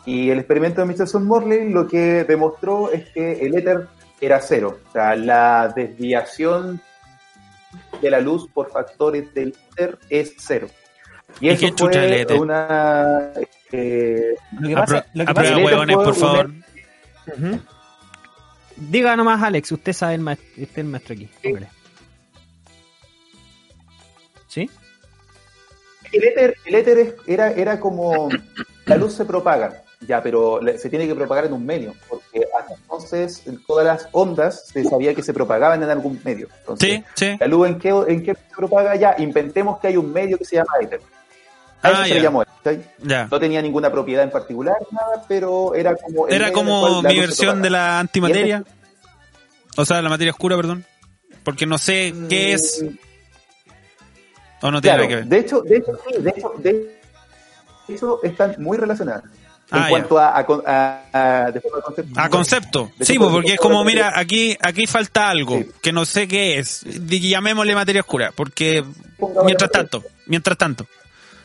Y 0.09 0.31
el 0.31 0.39
experimento 0.39 0.81
de 0.81 0.87
Michelson-Morley 0.87 1.69
lo 1.71 1.87
que 1.87 2.25
demostró 2.25 2.91
es 2.91 3.11
que 3.11 3.45
el 3.45 3.55
éter 3.55 3.87
era 4.23 4.41
cero. 4.41 4.79
O 4.89 4.93
sea, 4.93 5.15
la 5.15 5.71
desviación 5.77 6.81
de 8.01 8.11
la 8.11 8.19
luz 8.21 8.49
por 8.55 8.71
factores 8.71 9.35
del 9.35 9.55
éter 9.73 9.99
es 10.09 10.33
cero. 10.39 10.69
Y 11.41 11.49
¿Y 11.49 11.51
eso 11.51 11.67
qué 11.67 11.75
chucha 11.75 12.05
el 12.05 12.11
fue 12.13 12.21
éter? 12.23 12.41
una... 12.41 13.33
eh, 13.71 14.35
Lo 14.59 14.69
que 14.69 14.75
Apro- 14.75 14.81
pasa, 14.81 15.07
lo 15.13 15.25
que 15.27 15.31
aprueba, 15.31 15.35
pasa 15.35 15.49
el 15.53 15.59
éter 15.59 15.65
huevones, 15.67 15.95
fue 15.97 16.05
por 16.05 16.15
un 16.15 16.19
favor. 16.21 16.51
Diga 18.77 19.15
nomás, 19.17 19.43
Alex, 19.43 19.73
usted 19.73 19.93
sabe 19.93 20.15
el 20.15 20.21
maestro, 20.23 20.47
usted 20.53 20.63
es 20.73 20.79
el 20.79 20.85
maestro 20.87 21.15
aquí. 21.17 21.29
¿Sí? 24.47 24.71
El 26.13 26.25
éter, 26.25 26.55
el 26.65 26.75
éter 26.75 26.99
es- 26.99 27.15
era, 27.27 27.51
era 27.51 27.79
como 27.79 28.31
la 28.87 28.97
luz 28.97 29.13
se 29.13 29.27
propaga, 29.27 29.83
ya, 30.07 30.23
pero 30.23 30.61
se 30.79 30.89
tiene 30.89 31.07
que 31.07 31.15
propagar 31.15 31.47
en 31.47 31.53
un 31.53 31.67
medio, 31.67 31.95
porque 32.09 32.47
hasta 32.59 32.75
entonces 32.75 33.43
en 33.47 33.63
todas 33.65 33.85
las 33.85 34.09
ondas 34.13 34.67
se 34.67 34.85
sabía 34.85 35.15
que 35.15 35.23
se 35.23 35.33
propagaban 35.35 35.83
en 35.83 35.91
algún 35.91 36.21
medio. 36.25 36.49
Entonces, 36.61 37.01
Sí, 37.15 37.27
sí. 37.33 37.37
la 37.41 37.47
luz 37.49 37.69
en 37.69 37.79
qué, 37.79 37.89
en 37.91 38.23
qué 38.23 38.35
se 38.35 38.55
propaga 38.57 38.95
ya, 38.97 39.17
inventemos 39.19 39.79
que 39.81 39.89
hay 39.89 39.97
un 39.97 40.13
medio 40.13 40.39
que 40.39 40.45
se 40.45 40.57
llama 40.57 40.71
éter. 40.81 41.01
A 41.83 41.91
eso 41.91 42.01
Ah, 42.01 42.05
se 42.07 42.15
ya. 42.15 42.23
llamó 42.23 42.43
¿sí? 42.65 42.81
Ya. 43.05 43.29
No 43.31 43.39
tenía 43.41 43.61
ninguna 43.63 43.91
propiedad 43.91 44.25
en 44.25 44.31
particular, 44.31 44.77
nada, 44.91 45.25
pero 45.29 45.75
era 45.75 45.95
como... 45.97 46.29
Era 46.29 46.53
como 46.53 47.03
mi 47.03 47.19
versión 47.21 47.61
de 47.63 47.71
la 47.71 47.99
antimateria. 48.01 48.65
O 49.77 49.85
sea, 49.85 50.03
la 50.03 50.09
materia 50.09 50.33
oscura, 50.33 50.57
perdón. 50.57 50.85
Porque 51.45 51.67
no 51.67 51.79
sé 51.79 52.13
qué 52.29 52.53
es. 52.53 52.83
Mm, 52.83 52.97
O 54.67 54.71
no 54.73 54.81
tiene 54.81 54.97
Claro, 54.97 55.09
que 55.09 55.15
ver. 55.17 55.25
de 55.27 55.39
hecho, 55.39 55.61
de 55.63 55.77
hecho, 55.77 55.93
sí, 56.09 56.21
de 56.21 56.31
hecho, 56.31 56.53
de 56.59 56.99
hecho 57.89 58.23
están 58.25 58.57
muy 58.59 58.77
relacionadas. 58.77 59.23
En 59.71 59.79
Ah, 59.79 59.87
cuanto 59.91 60.19
a, 60.19 60.29
a, 60.29 60.47
a, 60.66 61.45
a- 61.47 61.51
de 61.53 61.61
forma 61.61 61.81
conceptual. 61.83 62.25
A 62.27 62.31
concepto. 62.31 62.91
De 62.97 63.05
Sí, 63.05 63.12
hecho, 63.12 63.21
pues, 63.21 63.31
por 63.33 63.43
porque 63.43 63.53
es 63.55 63.61
como, 63.61 63.85
mira, 63.85 64.12
aquí 64.19 64.57
aquí 64.62 64.87
falta 64.87 65.29
algo 65.29 65.59
Sí. 65.59 65.71
que 65.83 65.93
no 65.93 66.07
sé 66.07 66.27
qué 66.27 66.59
es. 66.59 66.83
Llamémosle 66.85 67.75
materia 67.75 68.01
oscura, 68.01 68.33
porque 68.35 68.83
Pongamos 69.19 69.45
mientras 69.45 69.71
tanto, 69.71 70.03
mientras 70.27 70.57
tanto. 70.57 70.87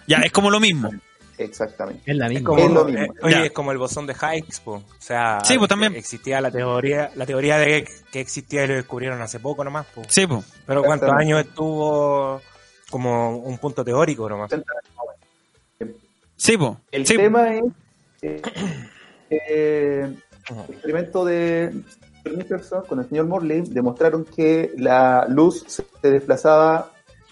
Ya, 0.08 0.20
es 0.20 0.32
como 0.32 0.50
lo 0.50 0.60
mismo. 0.62 0.90
Exactamente. 1.38 2.02
Es 2.10 2.16
la 2.16 2.28
Es 2.28 2.32
misma. 2.34 2.50
como, 2.50 2.64
Es 2.66 2.72
lo 2.72 2.86
mismo. 2.86 3.02
eh, 3.04 3.10
oye, 3.24 3.34
Ya. 3.36 3.44
es 3.46 3.52
como 3.52 3.72
el 3.74 3.78
bosón 3.78 4.06
de 4.08 4.14
Higgs, 4.14 4.60
po. 4.62 4.74
o 4.76 4.84
sea, 5.00 5.40
Sí, 5.44 5.58
pues, 5.58 5.68
también. 5.68 5.94
existía 5.96 6.40
la 6.40 6.52
teoría, 6.52 7.12
la 7.16 7.26
teoría 7.26 7.58
de 7.58 7.86
que 8.12 8.20
existía 8.22 8.64
y 8.64 8.68
lo 8.68 8.76
descubrieron 8.76 9.22
hace 9.22 9.40
poco 9.42 9.64
nomás, 9.66 9.86
po. 9.88 10.02
Sí, 10.08 10.26
pues. 10.28 10.46
pero 10.66 10.82
cuántos 10.84 11.10
años 11.12 11.42
estuvo 11.42 12.42
como 12.90 13.38
un 13.40 13.58
punto 13.58 13.84
teórico 13.84 14.30
nomás. 14.30 14.52
Sí, 16.36 16.58
pues. 16.58 16.72
El 16.92 17.06
Sí. 17.08 17.18
tema 17.18 17.54
es 17.56 17.64
eh, 18.24 18.42
eh, 19.30 20.16
experimento 20.70 21.26
de 21.26 21.74
Nicholson 22.26 22.84
con 22.88 23.00
el 23.00 23.10
señor 23.10 23.28
Morley 23.28 23.62
demostraron 23.62 24.26
que 24.26 24.72
la 24.78 25.26
luz 25.28 25.64
se 25.68 25.86
desplazaba 26.10 26.92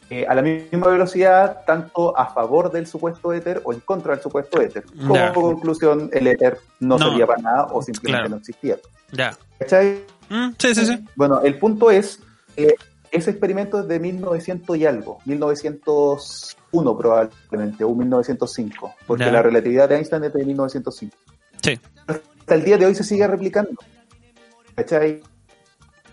eh, 0.10 0.26
a 0.28 0.34
la 0.36 0.42
misma 0.42 0.90
velocidad 0.90 1.62
tanto 1.66 2.18
a 2.18 2.26
favor 2.34 2.70
del 2.72 2.86
supuesto 2.86 3.32
éter 3.32 3.62
o 3.64 3.72
en 3.72 3.80
contra 3.80 4.14
del 4.14 4.22
supuesto 4.22 4.60
éter. 4.60 4.84
Como 5.08 5.32
conclusión, 5.34 6.10
el 6.12 6.28
éter 6.28 6.58
no, 6.82 6.98
No. 6.98 7.06
servía 7.08 7.26
para 7.26 7.42
nada 7.42 7.64
o 7.72 7.82
simplemente 7.82 8.20
Claro. 8.24 8.30
no 8.30 8.36
existía. 8.38 8.78
Ya. 9.14 9.38
¿Cachai? 9.60 10.04
Mm, 10.30 10.50
sí, 10.58 10.76
sí, 10.76 10.86
sí. 10.86 11.06
Bueno, 11.16 11.40
el 11.42 11.58
punto 11.58 11.90
es, 11.90 12.20
eh, 12.58 12.76
ese 13.12 13.32
experimento 13.32 13.82
es 13.82 13.88
de 13.88 14.00
1900 14.00 14.78
y 14.78 14.86
algo, 14.86 15.20
1901 15.26 16.98
probablemente, 16.98 17.84
o 17.84 17.94
1905, 17.94 18.96
porque 19.06 19.32
la 19.32 19.42
relatividad 19.42 19.90
de 19.90 19.98
Einstein 19.98 20.24
es 20.24 20.34
de 20.34 20.46
1905. 20.46 21.16
Sí. 21.62 21.80
Hasta 22.08 22.56
el 22.56 22.64
día 22.64 22.78
de 22.78 22.86
hoy 22.86 22.96
se 22.96 23.04
sigue 23.04 23.28
replicando. 23.28 23.72
¿Cachai? 24.76 25.22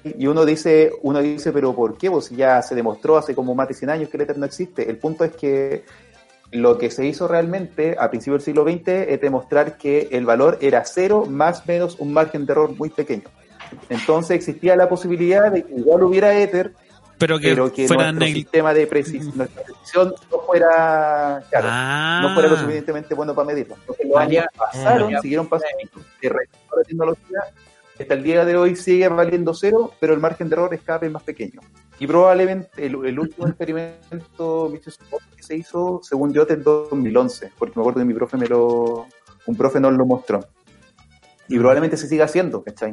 Y 0.04 0.26
uno 0.26 0.44
dice, 0.44 0.92
uno 1.02 1.20
dice, 1.20 1.52
pero 1.52 1.74
¿por 1.74 1.96
qué? 1.96 2.10
Pues 2.10 2.30
ya 2.30 2.62
se 2.62 2.74
demostró 2.74 3.16
hace 3.16 3.34
como 3.34 3.54
más 3.54 3.68
de 3.68 3.74
100 3.74 3.90
años 3.90 4.08
que 4.08 4.16
el 4.16 4.22
éter 4.22 4.38
no 4.38 4.46
existe. 4.46 4.88
El 4.88 4.98
punto 4.98 5.24
es 5.24 5.34
que 5.36 5.84
lo 6.50 6.78
que 6.78 6.90
se 6.90 7.06
hizo 7.06 7.28
realmente 7.28 7.96
a 7.98 8.08
principios 8.08 8.44
del 8.44 8.54
siglo 8.54 8.70
XX 8.70 8.88
es 9.10 9.20
demostrar 9.20 9.76
que 9.76 10.08
el 10.12 10.24
valor 10.24 10.58
era 10.60 10.84
cero 10.84 11.26
más 11.28 11.66
menos 11.66 11.98
un 11.98 12.12
margen 12.12 12.46
de 12.46 12.52
error 12.52 12.74
muy 12.76 12.90
pequeño. 12.90 13.24
Entonces 13.88 14.32
existía 14.32 14.76
la 14.76 14.88
posibilidad 14.88 15.52
de 15.52 15.64
que 15.64 15.74
igual 15.74 16.02
hubiera 16.02 16.38
éter, 16.38 16.74
Pero 17.18 17.38
que, 17.38 17.48
pero 17.48 17.72
que 17.72 17.86
fuera 17.88 18.12
nuestro 18.12 18.26
negli- 18.28 18.34
sistema 18.42 18.72
de 18.74 18.88
precis- 18.88 19.34
nuestra 19.34 19.62
precisión 19.64 20.14
no 20.30 20.38
fuera, 20.40 21.42
claro, 21.50 21.68
Ah. 21.70 22.20
no 22.22 22.34
fuera 22.34 22.48
lo 22.48 22.56
suficientemente 22.56 23.14
bueno 23.14 23.34
para 23.34 23.46
medirlo. 23.48 23.74
Entonces 23.80 24.06
los 24.08 24.16
años 24.18 24.44
pasaron, 24.56 25.20
siguieron 25.20 25.48
pasando, 25.48 25.76
se 26.20 26.28
realizó 26.28 26.76
la 26.76 26.82
tecnología 26.84 27.38
hasta 27.98 28.14
el 28.14 28.22
día 28.22 28.44
de 28.44 28.56
hoy 28.56 28.76
sigue 28.76 29.08
valiendo 29.08 29.52
cero, 29.54 29.92
pero 29.98 30.14
el 30.14 30.20
margen 30.20 30.48
de 30.48 30.54
error 30.54 30.72
es 30.72 30.80
cada 30.82 31.00
vez 31.00 31.10
más 31.10 31.22
pequeño. 31.24 31.60
Y 31.98 32.06
probablemente 32.06 32.86
el, 32.86 32.94
el 33.04 33.18
último 33.18 33.48
experimento 33.48 34.72
que 35.36 35.42
se 35.42 35.56
hizo, 35.56 36.00
según 36.04 36.32
yo, 36.32 36.46
en 36.48 36.62
2011, 36.62 37.50
porque 37.58 37.72
me 37.76 37.82
acuerdo 37.82 37.98
que 37.98 38.04
mi 38.06 38.14
profe 38.14 38.36
me 38.36 38.46
lo, 38.46 39.06
un 39.46 39.56
profe 39.56 39.80
nos 39.80 39.92
lo 39.94 40.06
mostró. 40.06 40.46
Y 41.48 41.56
probablemente 41.58 41.96
se 41.96 42.06
siga 42.06 42.26
haciendo, 42.26 42.62
¿cachai? 42.62 42.92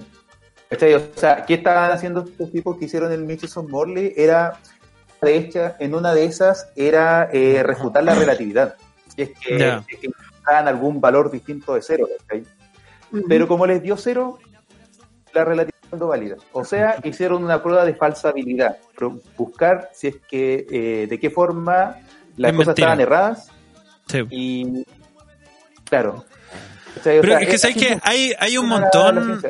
¿Cachai? 0.69 0.93
O 0.95 1.01
sea, 1.15 1.45
¿qué 1.45 1.55
estaban 1.55 1.91
haciendo 1.91 2.21
estos 2.21 2.51
tipos 2.51 2.77
que 2.77 2.85
hicieron 2.85 3.11
el 3.11 3.23
Michelson 3.25 3.69
Morley? 3.69 4.13
Era, 4.15 4.57
de 5.21 5.37
hecho, 5.37 5.73
en 5.79 5.93
una 5.95 6.13
de 6.13 6.25
esas 6.25 6.67
era 6.75 7.29
eh, 7.31 7.61
refutar 7.63 8.03
la 8.03 8.15
relatividad. 8.15 8.75
Y 9.15 9.23
es 9.23 9.29
que, 9.39 9.57
Ya. 9.59 9.83
es 9.87 9.99
que 9.99 10.09
daban 10.45 10.67
algún 10.67 10.99
valor 10.99 11.29
distinto 11.31 11.75
de 11.75 11.81
cero, 11.81 12.07
¿cachai? 12.27 12.43
Pero 13.27 13.47
como 13.47 13.65
les 13.65 13.81
dio 13.81 13.95
cero, 13.95 14.39
la 15.33 15.45
relatividad 15.45 15.75
no 15.97 16.07
válida. 16.07 16.35
O 16.51 16.65
sea, 16.65 16.97
hicieron 17.03 17.43
una 17.43 17.61
prueba 17.63 17.85
de 17.85 17.93
falsabilidad. 17.93 18.77
Buscar 19.37 19.89
si 19.93 20.07
es 20.07 20.15
que, 20.29 20.65
eh, 20.69 21.07
de 21.07 21.19
qué 21.19 21.29
forma 21.29 21.97
las 22.35 22.51
Es 22.51 22.57
cosas 22.57 22.67
mentira. 22.67 22.87
estaban 22.87 22.99
erradas 23.01 23.51
Sí. 24.07 24.19
y, 24.29 24.85
claro. 25.85 26.25
¿Cachai? 26.95 27.19
O 27.19 27.21
Pero 27.21 27.33
sea, 27.33 27.41
es 27.41 27.47
que 27.47 27.55
es 27.55 27.61
sabes 27.61 27.77
que 27.77 27.99
hay, 28.03 28.33
hay 28.39 28.57
un 28.57 28.67
montón, 28.67 29.41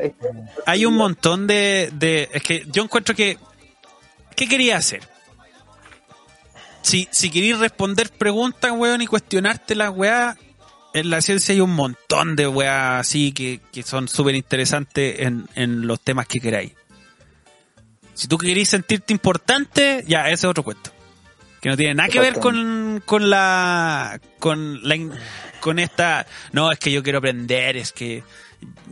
hay 0.66 0.86
un 0.86 0.96
montón 0.96 1.48
de, 1.48 1.90
de, 1.94 2.30
es 2.34 2.44
que 2.44 2.66
yo 2.72 2.84
encuentro 2.84 3.16
que, 3.16 3.38
¿qué 4.36 4.48
quería 4.48 4.78
hacer? 4.78 5.02
Si, 6.82 7.08
si 7.12 7.30
queréis 7.30 7.58
responder 7.58 8.12
preguntas, 8.12 8.72
weón, 8.72 9.02
y 9.02 9.08
cuestionarte 9.08 9.76
las 9.76 9.90
weas, 9.90 10.38
en 10.94 11.10
la 11.10 11.22
ciencia 11.22 11.54
hay 11.54 11.62
un 11.62 11.74
montón 11.74 12.36
de 12.36 12.48
weas 12.48 13.00
así 13.00 13.32
que, 13.32 13.60
que 13.72 13.84
son 13.84 14.08
súper 14.08 14.36
interesantes 14.36 15.20
en, 15.20 15.48
en 15.56 15.88
los 15.88 16.00
temas 16.02 16.28
que 16.28 16.40
queráis. 16.40 16.74
Si 18.14 18.28
tú 18.28 18.38
queréis 18.38 18.70
sentirte 18.70 19.12
importante, 19.14 20.04
ya, 20.08 20.26
ese 20.30 20.34
es 20.34 20.46
otro 20.46 20.64
cuento. 20.64 20.95
Que 21.62 21.70
no 21.70 21.78
tiene 21.78 21.96
nada 21.96 22.10
que 22.10 22.20
ver 22.20 22.40
con, 22.40 23.02
con 23.06 23.30
la, 23.30 24.20
con 24.40 24.88
la, 24.88 24.98
con 25.60 25.80
esta, 25.80 26.28
no, 26.52 26.72
es 26.72 26.78
que 26.78 26.92
yo 26.92 27.02
quiero 27.02 27.18
aprender, 27.18 27.78
es 27.78 27.92
que 27.92 28.24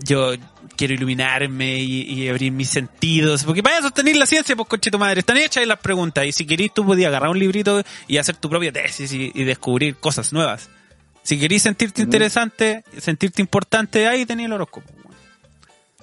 yo 0.04 0.34
quiero 0.76 0.94
iluminarme 0.94 1.80
y, 1.80 2.02
y 2.02 2.30
abrir 2.30 2.52
mis 2.52 2.70
sentidos. 2.70 3.44
Porque 3.44 3.62
para 3.62 3.78
eso 3.78 3.92
tenéis 3.92 4.18
la 4.18 4.26
ciencia, 4.26 4.56
pues 4.56 4.68
conche 4.68 4.90
tu 4.90 4.98
madre. 4.98 5.20
Están 5.20 5.38
hechas 5.38 5.58
ahí 5.58 5.66
las 5.68 5.80
preguntas. 5.80 6.26
Y 6.26 6.32
si 6.32 6.46
queréis, 6.46 6.74
tú 6.74 6.86
podías 6.86 7.10
agarrar 7.10 7.30
un 7.30 7.40
librito 7.40 7.84
y 8.08 8.18
hacer 8.18 8.38
tu 8.38 8.50
propia 8.50 8.72
tesis 8.72 9.12
y, 9.14 9.32
y 9.34 9.44
descubrir 9.44 9.98
cosas 9.98 10.34
nuevas. 10.34 10.70
Si 11.24 11.40
queréis 11.40 11.62
sentirte 11.62 12.02
interesante, 12.02 12.84
sentirte 12.98 13.42
importante, 13.42 14.08
ahí 14.08 14.26
tenéis 14.26 14.48
el 14.48 14.54
horóscopo. 14.54 14.92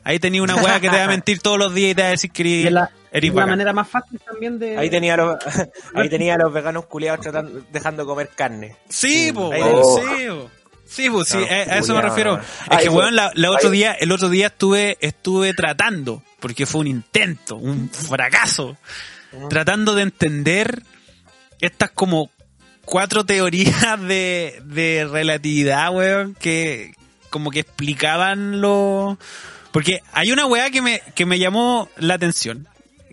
Ahí 0.03 0.19
tenéis 0.19 0.43
una 0.43 0.57
weá 0.57 0.81
que 0.81 0.89
te 0.89 0.97
va 0.97 1.05
a 1.05 1.09
mentir 1.09 1.41
todos 1.41 1.59
los 1.59 1.75
días 1.75 1.91
y 1.91 1.95
te 1.95 2.03
va 2.03 2.09
a 2.09 2.11
decir 2.13 2.31
que 2.31 2.43
Y 2.43 2.71
la, 2.71 2.91
eres 3.13 3.33
bacán. 3.33 3.51
manera 3.51 3.73
más 3.73 3.89
fácil 3.89 4.21
también 4.21 4.59
de. 4.59 4.77
Ahí 4.77 4.91
tenía 4.91 5.15
a 5.15 5.17
los, 5.17 5.37
ahí 5.95 6.09
tenía 6.09 6.37
los 6.37 6.53
veganos 6.53 6.87
culiados 6.87 7.21
tratando, 7.21 7.63
dejando 7.73 8.07
comer 8.07 8.29
carne. 8.35 8.77
Sí, 8.89 9.33
po, 9.33 9.53
Ahí 9.53 9.63
weón, 9.63 9.83
tenés. 10.03 10.19
sí, 10.19 10.27
po. 10.29 10.51
Sí, 10.91 11.09
pues 11.09 11.29
sí, 11.29 11.39
Claro, 11.39 11.71
a, 11.71 11.75
a 11.75 11.79
eso 11.79 11.95
me 11.95 12.03
refiero. 12.03 12.41
Es 12.69 12.79
que, 12.79 12.89
weón, 12.89 13.15
la, 13.15 13.31
la 13.35 13.53
otro 13.53 13.71
día, 13.71 13.93
el 13.93 14.11
otro 14.11 14.29
día 14.29 14.49
estuve, 14.49 14.99
estuve 15.01 15.55
tratando, 15.55 16.21
porque 16.41 16.67
fue 16.67 16.81
un 16.81 16.89
intento, 16.89 17.55
un 17.55 17.89
fracaso, 17.91 18.77
tratando 19.49 19.95
de 19.95 20.03
entender 20.03 20.83
estas 21.61 21.91
como 21.93 22.29
cuatro 22.85 23.25
teorías 23.25 24.01
de, 24.03 24.61
de 24.65 25.07
relatividad, 25.09 25.95
weón, 25.95 26.35
que 26.35 26.93
como 27.31 27.53
que 27.53 27.61
explicaban 27.61 28.61
lo... 28.61 29.17
Porque 29.71 30.01
hay 30.11 30.33
una 30.33 30.47
weá 30.47 30.71
que 30.71 30.83
me, 30.83 31.01
que 31.15 31.25
me 31.25 31.39
llamó 31.39 31.89
la 31.99 32.15
atención, 32.15 32.67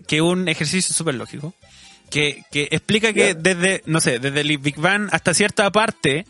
que 0.08 0.16
es 0.16 0.22
un 0.22 0.48
ejercicio 0.48 0.92
súper 0.92 1.14
lógico, 1.14 1.54
que, 2.10 2.42
que 2.50 2.66
explica 2.72 3.12
que 3.12 3.34
desde, 3.34 3.82
no 3.86 4.00
sé, 4.00 4.18
desde 4.18 4.40
el 4.40 4.58
Big 4.58 4.76
Bang 4.80 5.08
hasta 5.12 5.34
cierta 5.34 5.70
parte 5.70 6.26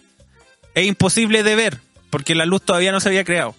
es 0.74 0.86
imposible 0.86 1.42
de 1.42 1.56
ver, 1.56 1.78
porque 2.10 2.34
la 2.34 2.44
luz 2.44 2.62
todavía 2.62 2.92
no 2.92 3.00
se 3.00 3.08
había 3.08 3.24
creado. 3.24 3.54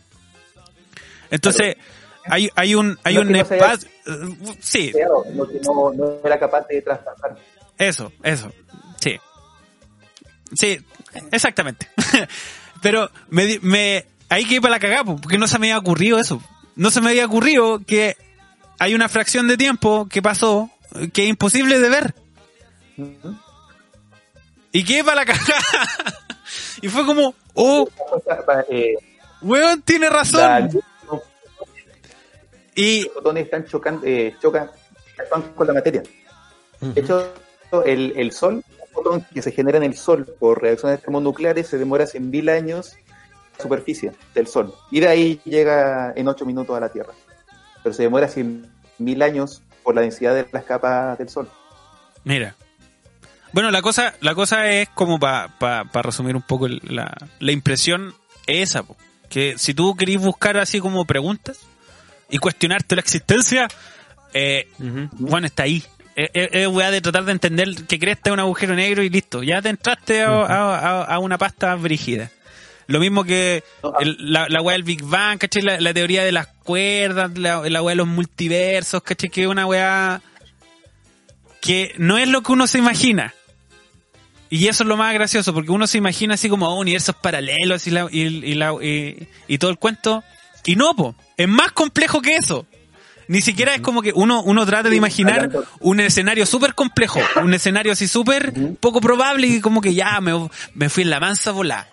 Entonces, 1.32 1.78
hay, 2.26 2.50
hay 2.56 2.76
un, 2.76 3.00
hay 3.04 3.18
un 3.18 3.32
no 3.32 3.38
espacio... 3.40 3.90
uh, 4.08 4.54
Sí, 4.60 4.92
Claro, 4.92 5.24
lo 5.34 5.48
que 5.48 5.60
no, 5.62 5.94
no 5.94 6.20
era 6.24 6.38
capaz 6.40 6.68
de 6.68 6.82
traspasar. 6.82 7.38
eso, 7.78 8.12
eso. 8.24 8.52
Sí. 9.00 9.18
Sí, 10.54 10.80
exactamente. 11.32 11.88
Pero 12.82 13.10
me, 13.30 13.60
me 13.62 14.06
ahí 14.30 14.46
que 14.46 14.60
para 14.62 14.76
la 14.76 14.80
cagada, 14.80 15.04
po, 15.04 15.16
porque 15.18 15.38
no 15.38 15.48
se 15.48 15.60
me 15.60 15.68
había 15.68 15.80
ocurrido 15.80 16.20
eso. 16.20 16.42
No 16.76 16.92
se 16.92 17.02
me 17.02 17.10
había 17.10 17.26
ocurrido 17.26 17.80
que 17.86 18.18
hay 18.80 18.96
una 18.96 19.10
fracción 19.10 19.48
de 19.48 19.58
tiempo 19.58 20.08
que 20.10 20.22
pasó 20.22 20.72
que 21.14 21.24
es 21.24 21.30
imposible 21.30 21.80
de 21.80 21.90
ver. 21.90 22.16
¿Y 24.72 24.84
qué 24.84 25.04
para 25.04 25.18
la 25.18 25.26
cagada? 25.26 25.88
y 26.82 26.88
fue 26.88 27.06
como, 27.06 27.36
oh, 27.54 27.88
eh, 28.70 28.96
weón, 29.42 29.82
tiene 29.82 30.08
la 30.08 30.16
razón. 30.16 30.70
luz, 30.72 30.84
los 31.10 31.22
Y 32.76 33.04
fotones 33.14 33.46
están 33.46 33.66
chocando, 33.66 34.06
eh, 34.06 34.36
chocan, 34.42 34.70
chocan 35.18 35.54
con 35.54 35.68
la 35.68 35.74
materia. 35.74 36.04
De 36.80 37.02
hecho, 37.02 37.34
el, 37.86 38.14
el 38.16 38.32
Sol, 38.32 38.56
un 38.56 38.88
fotón 38.94 39.26
que 39.34 39.42
se 39.42 39.52
genera 39.52 39.78
en 39.78 39.84
el 39.84 39.98
Sol 39.98 40.26
por 40.40 40.62
reacciones 40.62 41.02
termonucleares, 41.02 41.68
se 41.68 41.78
demora 41.78 42.06
100.000 42.06 42.50
años 42.52 42.94
en 42.94 43.58
la 43.58 43.64
superficie 43.64 44.12
del 44.34 44.48
Sol. 44.48 44.74
Y 44.92 45.00
de 45.00 45.08
ahí 45.08 45.42
llega 45.46 46.14
en 46.16 46.28
8 46.28 46.46
minutos 46.46 46.76
a 46.76 46.80
la 46.80 46.90
Tierra. 46.90 47.14
Pero 47.84 47.94
se 47.94 48.04
demora 48.04 48.28
100.000 48.28 49.24
años 49.24 49.62
por 49.84 49.96
la 49.96 50.02
densidad 50.02 50.36
de 50.36 50.46
las 50.52 50.64
capas 50.66 51.18
del 51.18 51.30
Sol. 51.30 51.50
Mira. 52.24 52.56
Bueno, 53.52 53.72
la 53.72 53.82
cosa, 53.82 54.14
la 54.22 54.36
cosa 54.36 54.70
es 54.70 54.90
como 54.90 55.20
para 55.20 55.48
resumir 56.04 56.36
un 56.36 56.42
poco 56.44 56.68
el- 56.68 56.82
la, 56.84 57.16
la 57.40 57.52
impresión 57.52 58.14
es 58.46 58.70
esa, 58.70 58.84
po. 58.84 58.96
que 59.30 59.58
si 59.58 59.74
tú 59.74 59.96
querís 59.96 60.20
buscar 60.20 60.58
así 60.58 60.80
como 60.80 61.06
preguntas 61.06 61.60
y 62.30 62.38
cuestionarte 62.38 62.96
la 62.96 63.02
existencia, 63.02 63.68
eh, 64.34 64.68
bueno, 65.14 65.48
está 65.48 65.64
ahí. 65.64 65.84
Es, 66.16 66.30
es 66.34 66.68
weá 66.68 66.92
de 66.92 67.00
tratar 67.02 67.24
de 67.26 67.32
entender 67.32 67.70
que 67.88 67.98
crees 67.98 68.20
que 68.20 68.30
es 68.30 68.34
un 68.34 68.40
agujero 68.40 68.76
negro 68.76 69.02
y 69.02 69.10
listo. 69.10 69.42
Ya 69.42 69.62
te 69.62 69.70
entraste 69.70 70.22
a, 70.22 70.30
a- 70.30 70.78
a- 70.78 71.04
a 71.06 71.20
una 71.20 71.38
pasta 71.38 71.74
brígida. 71.76 72.30
Lo 72.90 73.00
mismo 73.00 73.24
que 73.24 73.64
el- 74.00 74.18
la, 74.34 74.48
la 74.50 74.62
weá 74.62 74.74
del 74.74 74.84
Big 74.84 75.04
Bang, 75.04 75.38
¿cachai? 75.38 75.62
La, 75.62 75.80
la 75.80 75.94
teoría 75.94 76.24
de 76.24 76.32
las 76.32 76.48
cuerdas, 76.48 77.38
la, 77.38 77.62
la 77.70 77.82
weá 77.82 77.92
de 77.94 77.98
los 77.98 78.08
multiversos, 78.08 79.02
¿cachai? 79.04 79.30
Que 79.30 79.42
es 79.44 79.48
una 79.48 79.66
weá 79.66 80.22
que 81.62 81.94
no 81.98 82.18
es 82.18 82.28
lo 82.28 82.42
que 82.42 82.52
uno 82.52 82.68
se 82.68 82.78
imagina. 82.78 83.34
Y 84.50 84.68
eso 84.68 84.84
es 84.84 84.88
lo 84.88 84.98
más 84.98 85.14
gracioso, 85.14 85.54
porque 85.54 85.72
uno 85.72 85.86
se 85.86 85.98
imagina 86.00 86.34
así 86.34 86.50
como 86.50 86.68
oh, 86.68 86.80
universos 86.80 87.16
paralelos 87.16 87.86
y, 87.86 87.92
la, 87.92 88.08
y, 88.12 88.22
y 88.22 88.56
la- 88.56 88.74
y- 88.82 89.28
y 89.48 89.58
todo 89.60 89.70
el 89.72 89.78
cuento. 89.78 90.24
Y 90.66 90.76
no, 90.76 90.96
po, 90.96 91.16
es 91.38 91.48
más 91.48 91.72
complejo 91.72 92.22
que 92.22 92.36
eso. 92.36 92.66
Ni 93.28 93.42
siquiera 93.42 93.76
es 93.76 93.82
como 93.82 94.02
que 94.02 94.12
uno, 94.16 94.42
uno 94.42 94.66
trata 94.66 94.90
de 94.90 94.96
imaginar 94.96 95.50
un 95.82 96.00
escenario 96.00 96.48
súper 96.48 96.74
complejo, 96.74 97.20
un 97.44 97.54
escenario 97.54 97.92
así 97.92 98.08
súper 98.08 98.52
poco 98.80 99.02
probable 99.02 99.46
y 99.46 99.62
como 99.62 99.82
que 99.82 99.94
ya 99.94 100.20
me, 100.20 100.32
me 100.74 100.90
fui 100.90 101.04
en 101.04 101.12
la 101.12 101.20
mansa 101.20 101.52
volada. 101.52 101.88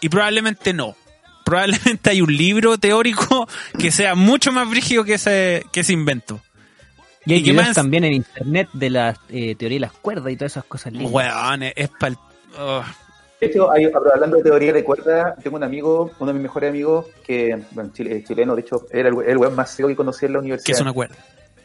Y 0.00 0.08
probablemente 0.08 0.72
no. 0.72 0.96
Probablemente 1.44 2.10
hay 2.10 2.20
un 2.22 2.34
libro 2.36 2.78
teórico 2.78 3.48
que 3.78 3.90
sea 3.90 4.14
mucho 4.14 4.52
más 4.52 4.68
brígido 4.70 5.04
que 5.04 5.14
ese, 5.14 5.64
que 5.72 5.80
ese 5.80 5.92
invento. 5.92 6.40
Y 7.26 7.32
hay 7.34 7.38
¿Y 7.40 7.44
qué 7.44 7.50
videos 7.52 7.66
más? 7.68 7.74
también 7.76 8.04
en 8.04 8.12
internet 8.14 8.68
de 8.72 8.90
la 8.90 9.16
eh, 9.28 9.54
teoría 9.56 9.76
de 9.76 9.80
las 9.80 9.92
cuerdas 9.92 10.32
y 10.32 10.36
todas 10.36 10.52
esas 10.52 10.64
cosas 10.64 10.92
lindas. 10.92 11.12
Weón, 11.12 11.62
es, 11.64 11.72
es 11.76 11.88
pal... 11.98 12.16
oh. 12.58 12.82
De 13.40 13.46
hecho, 13.46 13.70
hay- 13.72 13.90
hablando 14.14 14.36
de 14.36 14.42
teoría 14.42 14.72
de 14.72 14.84
cuerda, 14.84 15.34
tengo 15.42 15.56
un 15.56 15.64
amigo, 15.64 16.10
uno 16.18 16.26
de 16.30 16.34
mis 16.34 16.42
mejores 16.42 16.68
amigos, 16.70 17.06
que, 17.26 17.58
bueno, 17.72 17.90
chile- 17.92 18.18
es 18.18 18.24
chileno, 18.24 18.54
de 18.54 18.60
hecho, 18.60 18.86
era 18.90 19.08
el, 19.08 19.14
el 19.26 19.36
weón 19.38 19.54
más 19.54 19.74
ciego 19.74 19.88
que 19.88 19.96
conocí 19.96 20.26
en 20.26 20.32
la 20.34 20.38
que 20.38 20.40
universidad. 20.40 20.76
es 20.76 20.82
una 20.82 20.92
cuerda. 20.92 21.16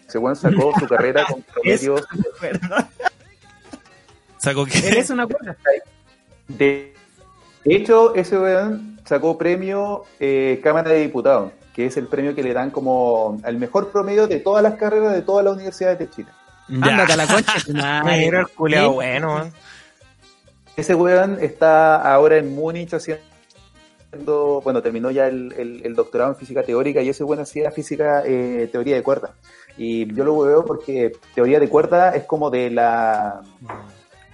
Ese 0.08 0.18
weón 0.18 0.36
sacó 0.38 0.72
su 0.80 0.88
carrera 0.88 1.26
con 1.30 1.42
promedios 1.44 2.02
Saco 4.38 4.66
que... 4.66 4.78
Él 4.88 4.98
es 4.98 5.10
una 5.10 5.28
cuerda. 5.28 5.56
De, 6.48 6.95
de 7.66 7.76
hecho, 7.76 8.16
ese 8.16 8.38
weón 8.39 8.99
sacó 9.05 9.38
premio 9.38 10.03
eh, 10.20 10.59
Cámara 10.63 10.91
de 10.91 11.01
Diputados, 11.01 11.51
que 11.74 11.88
es 11.88 11.97
el 11.97 12.07
premio 12.07 12.34
que 12.34 12.43
le 12.43 12.53
dan 12.53 12.72
como 12.72 13.39
al 13.43 13.57
mejor 13.57 13.91
promedio 13.91 14.28
de 14.28 14.39
todas 14.39 14.63
las 14.63 14.76
carreras 14.76 15.13
de 15.13 15.22
todas 15.22 15.43
las 15.43 15.53
universidades 15.55 15.99
de 15.99 16.09
Chile. 16.09 16.30
Ya. 16.70 16.86
Ándate 16.88 17.13
a 17.13 17.18
la 17.18 17.28
concha. 17.28 17.53
Negro 18.05 18.47
el 18.68 18.88
bueno. 18.89 19.51
Ese 20.76 20.95
weón 20.95 21.38
está 21.41 21.95
ahora 22.01 22.38
en 22.38 22.53
Múnich 22.53 22.93
haciendo, 22.93 24.61
bueno, 24.63 24.82
terminó 24.82 25.09
ya 25.11 25.28
el, 25.28 25.53
el- 25.57 25.82
el 25.86 25.95
doctorado 25.95 26.32
en 26.32 26.38
física 26.38 26.63
teórica 26.63 27.01
y 27.01 27.09
ese 27.09 27.24
weón 27.24 27.41
hacía 27.43 27.72
física, 27.72 28.24
eh, 28.26 28.68
teoría 28.72 28.95
de 28.95 29.03
cuerda. 29.03 29.32
Y 29.78 30.13
yo 30.13 30.24
lo 30.24 30.38
veo 30.39 30.66
porque 30.66 31.11
teoría 31.34 31.59
de 31.59 31.70
cuerda 31.70 32.11
es 32.16 32.24
como 32.24 32.49
de 32.49 32.70
la 32.72 33.41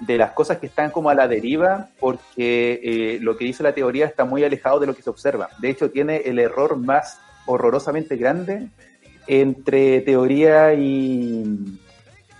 de 0.02 0.18
las 0.18 0.32
cosas 0.32 0.58
que 0.58 0.66
están 0.68 0.92
como 0.92 1.10
a 1.10 1.16
la 1.16 1.28
deriva, 1.28 1.88
porque 2.00 2.80
eh, 2.84 3.20
lo 3.22 3.38
que 3.38 3.46
dice 3.46 3.64
la 3.64 3.74
teoría 3.74 4.06
está 4.06 4.26
muy 4.26 4.44
alejado 4.44 4.80
de 4.80 4.88
lo 4.88 4.96
que 4.96 5.02
se 5.02 5.10
observa. 5.10 5.50
De 5.60 5.70
hecho, 5.70 5.90
tiene 5.92 6.18
el 6.26 6.40
error 6.40 6.76
más 6.78 7.20
horrorosamente 7.46 8.18
grande 8.18 8.68
entre 9.28 10.02
teoría 10.02 10.74
y, 10.74 11.44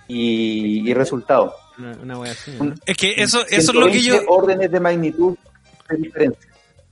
y, 0.08 0.88
y 0.90 0.94
resultado. 0.94 1.54
Una, 1.78 1.96
una. 2.02 2.18
Un- 2.60 2.74
Es 2.84 2.96
que 2.96 3.12
eso, 3.16 3.40
eso 3.48 3.72
es 3.72 3.74
lo 3.74 3.86
que 3.86 4.00
yo. 4.02 4.14
120 4.14 4.26
órdenes 4.28 4.70
de 4.70 4.80
magnitud 4.80 5.36
de 5.88 5.96
diferencia. 5.96 6.50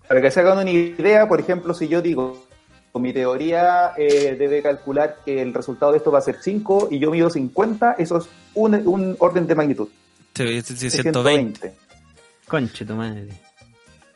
Para 0.08 0.20
que 0.22 0.30
se 0.30 0.40
hagan 0.40 0.58
una 0.58 0.70
idea, 0.70 1.28
por 1.28 1.38
ejemplo, 1.40 1.74
si 1.74 1.86
yo 1.88 2.00
digo, 2.02 2.46
mi 2.94 3.12
teoría 3.12 3.92
eh, 3.96 4.34
debe 4.38 4.62
calcular 4.62 5.18
que 5.24 5.40
el 5.42 5.54
resultado 5.54 5.92
de 5.92 5.98
esto 5.98 6.10
va 6.10 6.18
a 6.18 6.22
ser 6.22 6.36
5 6.40 6.88
y 6.90 6.98
yo 6.98 7.10
mido 7.10 7.30
50, 7.30 7.92
eso 7.98 8.18
es 8.18 8.28
un, 8.54 8.74
un 8.86 9.16
orden 9.20 9.46
de 9.46 9.54
magnitud. 9.54 9.88
Sí, 10.34 10.62
sí, 10.62 10.76
sí, 10.76 10.84
de 10.86 10.90
120. 11.02 11.74
Conche 12.46 12.84
tu 12.84 12.94
madre. 12.94 13.28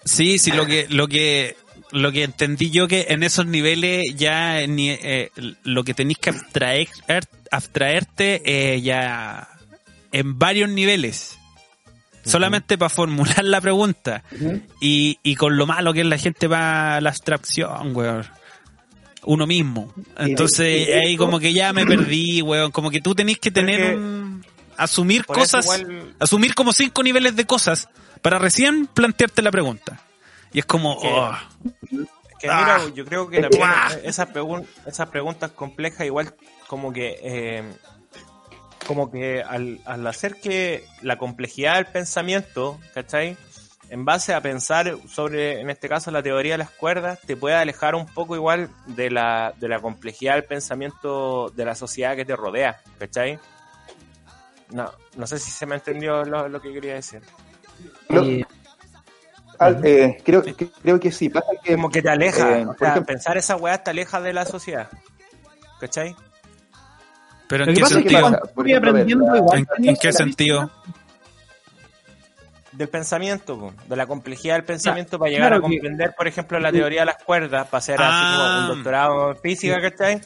Sí, 0.04 0.38
sí, 0.38 0.50
lo 0.52 0.66
que, 0.66 0.86
lo 0.90 1.08
que, 1.08 1.56
lo 1.92 2.12
que 2.12 2.24
entendí 2.24 2.70
yo 2.70 2.88
que 2.88 3.06
en 3.08 3.22
esos 3.22 3.46
niveles 3.46 4.04
ya 4.16 4.66
ni, 4.66 4.90
eh, 4.90 5.30
lo 5.64 5.82
que 5.84 5.94
tenéis 5.94 6.18
que 6.18 6.30
abstraer, 6.30 6.88
abstraerte 7.50 8.42
eh, 8.44 8.80
ya 8.82 9.48
en 10.12 10.38
varios 10.38 10.68
niveles. 10.70 11.38
Solamente 12.24 12.78
para 12.78 12.88
formular 12.88 13.44
la 13.44 13.60
pregunta. 13.60 14.22
Y, 14.80 15.18
y 15.22 15.34
con 15.36 15.58
lo 15.58 15.66
malo 15.66 15.92
que 15.92 16.00
es 16.00 16.06
la 16.06 16.16
gente 16.16 16.46
va 16.46 16.96
a 16.96 17.00
la 17.02 17.10
abstracción, 17.10 17.94
weón. 17.94 18.24
Uno 19.26 19.46
mismo. 19.46 19.92
Entonces 20.18 20.88
ahí 21.02 21.16
como 21.16 21.38
que 21.38 21.52
ya 21.52 21.72
me 21.74 21.84
perdí, 21.86 22.40
weón. 22.42 22.70
Como 22.72 22.90
que 22.90 23.00
tú 23.02 23.14
tenés 23.14 23.38
que 23.38 23.50
tener 23.50 23.80
Porque- 23.80 23.96
un... 23.96 24.44
Asumir 24.78 25.24
Por 25.24 25.36
cosas... 25.38 25.64
igual- 25.64 26.14
Asumir 26.20 26.54
como 26.54 26.72
cinco 26.72 27.02
niveles 27.02 27.36
de 27.36 27.44
cosas 27.46 27.88
para 28.22 28.38
recién 28.38 28.86
plantearte 28.86 29.42
la 29.42 29.50
pregunta. 29.50 30.00
Y 30.52 30.60
es 30.60 30.66
como... 30.66 31.00
Que- 31.00 31.08
oh, 31.12 31.32
Que 32.40 32.48
Ah. 32.50 32.78
mira, 32.80 32.94
yo 32.94 33.04
creo 33.06 33.28
que 33.28 33.40
también 33.40 33.62
Ah. 33.64 33.88
esas, 34.02 34.28
pregun- 34.28 34.66
esas 34.86 35.08
preguntas 35.08 35.50
complejas 35.52 36.06
igual 36.06 36.34
como 36.66 36.92
que 36.92 37.18
eh, 37.22 37.72
como 38.86 39.10
que 39.10 39.42
al, 39.42 39.80
al 39.86 40.06
hacer 40.06 40.40
que 40.42 40.84
la 41.00 41.16
complejidad 41.16 41.76
del 41.76 41.86
pensamiento, 41.86 42.78
¿cachai? 42.92 43.36
En 43.88 44.04
base 44.04 44.34
a 44.34 44.40
pensar 44.42 44.96
sobre, 45.08 45.60
en 45.60 45.70
este 45.70 45.88
caso, 45.88 46.10
la 46.10 46.22
teoría 46.22 46.52
de 46.52 46.58
las 46.58 46.70
cuerdas, 46.70 47.18
te 47.26 47.36
puede 47.36 47.54
alejar 47.54 47.94
un 47.94 48.06
poco 48.06 48.34
igual 48.36 48.68
de 48.86 49.10
la, 49.10 49.54
de 49.58 49.68
la 49.68 49.80
complejidad 49.80 50.34
del 50.34 50.44
pensamiento 50.44 51.50
de 51.54 51.64
la 51.64 51.74
sociedad 51.74 52.14
que 52.16 52.24
te 52.26 52.36
rodea, 52.36 52.80
¿cachai? 52.98 53.38
No, 54.70 54.90
no 55.16 55.26
sé 55.26 55.38
si 55.38 55.50
se 55.50 55.66
me 55.66 55.74
entendió 55.76 56.24
lo, 56.24 56.48
lo 56.48 56.60
que 56.60 56.72
quería 56.72 56.94
decir. 56.94 57.22
Eh, 59.84 60.18
creo, 60.24 60.42
que- 60.42 60.54
creo 60.82 60.98
que 61.00 61.12
sí. 61.12 61.28
Pasa 61.28 61.46
que, 61.62 61.74
Como 61.76 61.88
que 61.90 62.02
te 62.02 62.10
aleja, 62.10 62.58
eh, 62.58 62.62
o 62.64 62.68
por 62.68 62.78
sea, 62.78 62.88
ejemplo- 62.90 63.06
pensar 63.06 63.36
esa 63.36 63.56
weá 63.56 63.82
te 63.82 63.90
aleja 63.90 64.20
de 64.20 64.32
la 64.32 64.44
sociedad, 64.44 64.88
¿cachai? 65.80 66.14
Pero 67.48 67.64
¿en 67.64 67.74
qué 67.74 67.84
sentido? 67.86 68.40
¿En, 69.78 69.96
qué 69.96 70.12
sentido? 70.12 70.70
del 72.72 72.88
pensamiento, 72.88 73.56
po, 73.56 73.72
de 73.86 73.94
la 73.94 74.04
complejidad 74.08 74.54
del 74.54 74.64
pensamiento 74.64 75.16
para 75.16 75.30
llegar 75.30 75.50
claro 75.50 75.64
a 75.64 75.68
que- 75.70 75.76
comprender, 75.76 76.12
por 76.16 76.26
ejemplo, 76.26 76.58
la 76.58 76.72
teoría 76.72 77.00
de 77.02 77.06
las 77.06 77.22
cuerdas, 77.22 77.68
para 77.68 77.78
hacer 77.78 77.94
así 78.00 78.04
Ah. 78.10 78.34
como 78.36 78.58
un 78.72 78.74
doctorado 78.76 79.30
en 79.30 79.36
física, 79.38 79.80
¿cachai? 79.80 80.20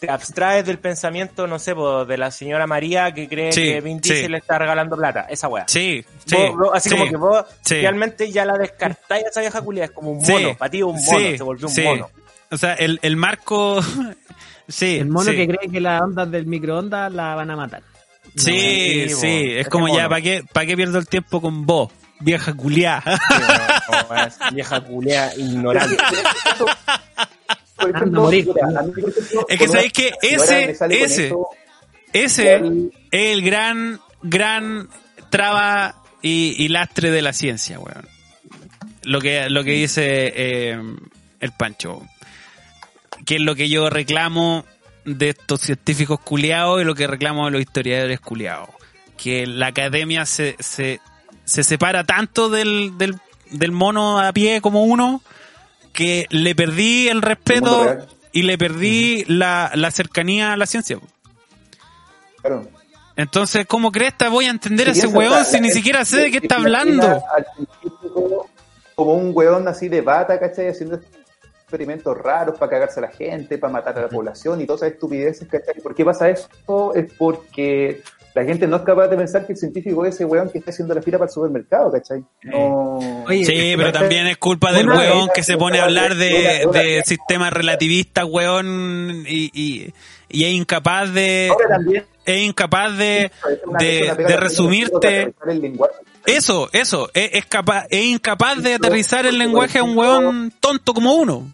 Te 0.00 0.10
abstraes 0.10 0.64
del 0.64 0.78
pensamiento, 0.78 1.46
no 1.46 1.58
sé, 1.58 1.74
po, 1.74 2.04
de 2.06 2.16
la 2.16 2.30
señora 2.30 2.66
María 2.66 3.12
que 3.12 3.28
cree 3.28 3.52
Sí, 3.52 3.62
que 3.64 3.80
Vin 3.82 4.02
sí. 4.02 4.12
Diesel 4.14 4.32
le 4.32 4.38
está 4.38 4.58
regalando 4.58 4.96
plata, 4.96 5.26
esa 5.28 5.46
weá. 5.48 5.64
Sí, 5.68 6.02
sí. 6.24 6.34
Vos- 6.36 6.56
vos- 6.56 6.70
así 6.72 6.88
sí, 6.88 6.96
como 6.96 7.10
que 7.10 7.16
vos 7.16 7.44
sí. 7.60 7.74
realmente 7.82 8.32
ya 8.32 8.44
la 8.46 8.56
descartáis 8.56 9.26
a 9.26 9.28
esa 9.28 9.40
vieja 9.42 9.60
culia, 9.60 9.84
es 9.84 9.90
como 9.90 10.10
un 10.12 10.24
Sí, 10.24 10.32
mono, 10.32 10.56
para 10.56 10.70
ti 10.70 10.78
es 10.78 10.84
un 10.84 10.94
mono, 11.04 11.18
sí, 11.18 11.36
se 11.36 11.42
volvió 11.44 11.66
un 11.68 11.72
sí. 11.74 11.82
mono. 11.82 12.10
O 12.50 12.56
sea, 12.56 12.72
el, 12.74 12.98
el 13.02 13.16
marco... 13.16 13.80
sí, 14.68 14.96
El 14.98 15.08
mono 15.08 15.30
sí. 15.30 15.36
que 15.36 15.46
cree 15.46 15.70
que 15.70 15.80
las 15.80 16.00
ondas 16.02 16.30
del 16.30 16.46
microondas 16.46 17.12
la 17.12 17.34
van 17.34 17.50
a 17.50 17.56
matar. 17.56 17.82
Sí, 18.36 19.06
No, 19.10 19.16
sí, 19.18 19.52
es 19.56 19.68
como 19.68 19.88
ya. 19.94 20.08
¿para 20.08 20.22
qué, 20.22 20.44
¿para 20.52 20.64
qué 20.64 20.76
pierdo 20.76 20.98
el 20.98 21.06
tiempo 21.08 21.40
con 21.42 21.66
vos, 21.66 21.92
vieja 22.20 22.54
culiá? 22.54 23.02
Sí, 23.04 24.54
vieja 24.54 24.80
culia 24.80 25.34
ignorante. 25.36 25.96
por 27.80 27.88
Anda 27.88 27.98
a 27.98 28.00
ejemplo, 28.02 28.22
morir. 28.22 28.46
mira, 28.46 28.80
a 28.80 28.82
mí, 28.82 28.92
por 28.92 29.10
ejemplo, 29.10 29.46
Es 29.48 29.58
que 29.58 29.68
sabéis 29.68 29.92
que 29.92 30.12
ese- 30.22 30.70
ese- 30.70 31.04
esto, 31.24 31.48
Ese 32.12 32.54
es 32.56 32.62
el 33.10 33.42
gran, 33.42 34.00
gran 34.22 34.88
traba 35.30 35.96
y, 36.22 36.54
y 36.58 36.68
lastre 36.68 37.10
de 37.10 37.22
la 37.22 37.32
ciencia, 37.32 37.78
weón. 37.78 38.06
Lo 39.04 39.20
que, 39.20 39.48
lo 39.48 39.64
que 39.64 39.72
dice 39.72 40.32
eh, 40.36 40.78
el 41.40 41.52
Pancho. 41.52 42.02
Que 43.24 43.36
es 43.36 43.40
lo 43.40 43.54
que 43.54 43.68
yo 43.68 43.88
reclamo 43.90 44.64
de 45.04 45.30
estos 45.30 45.60
científicos 45.60 46.20
culiados 46.20 46.80
y 46.82 46.84
lo 46.84 46.94
que 46.94 47.06
reclamo 47.06 47.46
de 47.46 47.52
los 47.52 47.60
historiadores 47.60 48.20
culiados. 48.20 48.68
Que 49.16 49.46
la 49.46 49.68
academia 49.68 50.26
se, 50.26 50.56
se, 50.58 51.00
se 51.44 51.62
separa 51.64 52.04
tanto 52.04 52.48
del, 52.50 52.98
del, 52.98 53.14
del 53.50 53.72
mono 53.72 54.18
a 54.18 54.32
pie 54.32 54.60
como 54.60 54.84
uno 54.84 55.22
que 55.92 56.26
le 56.30 56.54
perdí 56.54 57.08
el 57.08 57.22
respeto 57.22 57.98
y 58.32 58.42
le 58.42 58.56
perdí 58.58 59.24
la, 59.26 59.72
la 59.74 59.90
cercanía 59.90 60.52
a 60.52 60.56
la 60.56 60.66
ciencia. 60.66 60.98
claro. 62.40 62.68
Entonces, 63.16 63.66
¿cómo 63.66 63.92
crees 63.92 64.14
que 64.14 64.28
voy 64.28 64.46
a 64.46 64.50
entender 64.50 64.88
a 64.88 64.92
ese 64.92 65.06
weón 65.06 65.44
si 65.44 65.60
ni 65.60 65.70
siquiera 65.70 66.06
sé 66.06 66.20
de 66.22 66.30
qué 66.30 66.38
está 66.38 66.56
hablando? 66.56 67.22
Como 68.94 69.14
un 69.14 69.32
weón 69.34 69.68
así 69.68 69.90
de 69.90 70.00
bata, 70.00 70.40
¿cachai? 70.40 70.68
Haciendo 70.68 70.98
experimentos 71.60 72.16
raros 72.16 72.58
para 72.58 72.70
cagarse 72.70 72.98
a 73.00 73.02
la 73.02 73.08
gente, 73.08 73.58
para 73.58 73.74
matar 73.74 73.98
a 73.98 74.02
la 74.02 74.08
población 74.08 74.62
y 74.62 74.66
todas 74.66 74.82
esas 74.82 74.94
estupideces, 74.94 75.46
¿cachai? 75.48 75.82
¿Por 75.82 75.94
qué 75.94 76.02
pasa 76.02 76.30
esto? 76.30 76.94
Es 76.94 77.12
porque 77.12 78.02
la 78.34 78.44
gente 78.44 78.66
no 78.66 78.76
es 78.76 78.82
capaz 78.82 79.08
de 79.08 79.16
pensar 79.16 79.44
que 79.46 79.52
el 79.54 79.58
científico 79.58 80.04
es 80.06 80.14
ese 80.14 80.24
weón 80.24 80.50
que 80.50 80.58
está 80.58 80.70
haciendo 80.70 80.94
la 80.94 81.02
fila 81.02 81.18
para 81.18 81.28
el 81.28 81.32
supermercado, 81.34 81.90
¿cachai? 81.90 82.22
No... 82.44 82.98
Oye, 83.26 83.44
Sí, 83.44 83.74
pero 83.76 83.92
también 83.92 84.26
es 84.28 84.36
culpa 84.38 84.72
del 84.72 84.86
Una 84.88 84.98
weón 84.98 85.28
que 85.34 85.42
se 85.42 85.56
pone 85.56 85.80
a 85.80 85.84
hablar 85.84 86.14
de, 86.14 86.62
una- 86.64 86.70
una- 86.70 86.80
de 86.80 87.02
sistemas 87.04 87.52
relativistas, 87.52 88.24
weón, 88.28 89.24
y, 89.26 89.50
y, 89.52 89.92
y 90.28 90.44
es 90.44 90.52
incapaz 90.52 91.12
de, 91.12 91.52
es 92.24 92.42
incapaz 92.42 92.96
de, 92.96 93.30
de, 93.80 94.36
resumirte. 94.36 95.34
Eso, 96.26 96.68
eso, 96.72 97.10
es, 97.14 97.30
es 97.32 97.46
capaz, 97.46 97.86
es 97.90 98.04
incapaz 98.04 98.62
de 98.62 98.74
aterrizar 98.74 99.26
el 99.26 99.38
lenguaje 99.38 99.78
a 99.78 99.82
un 99.82 99.96
weón 99.96 100.52
tonto 100.60 100.94
como 100.94 101.14
uno. 101.14 101.50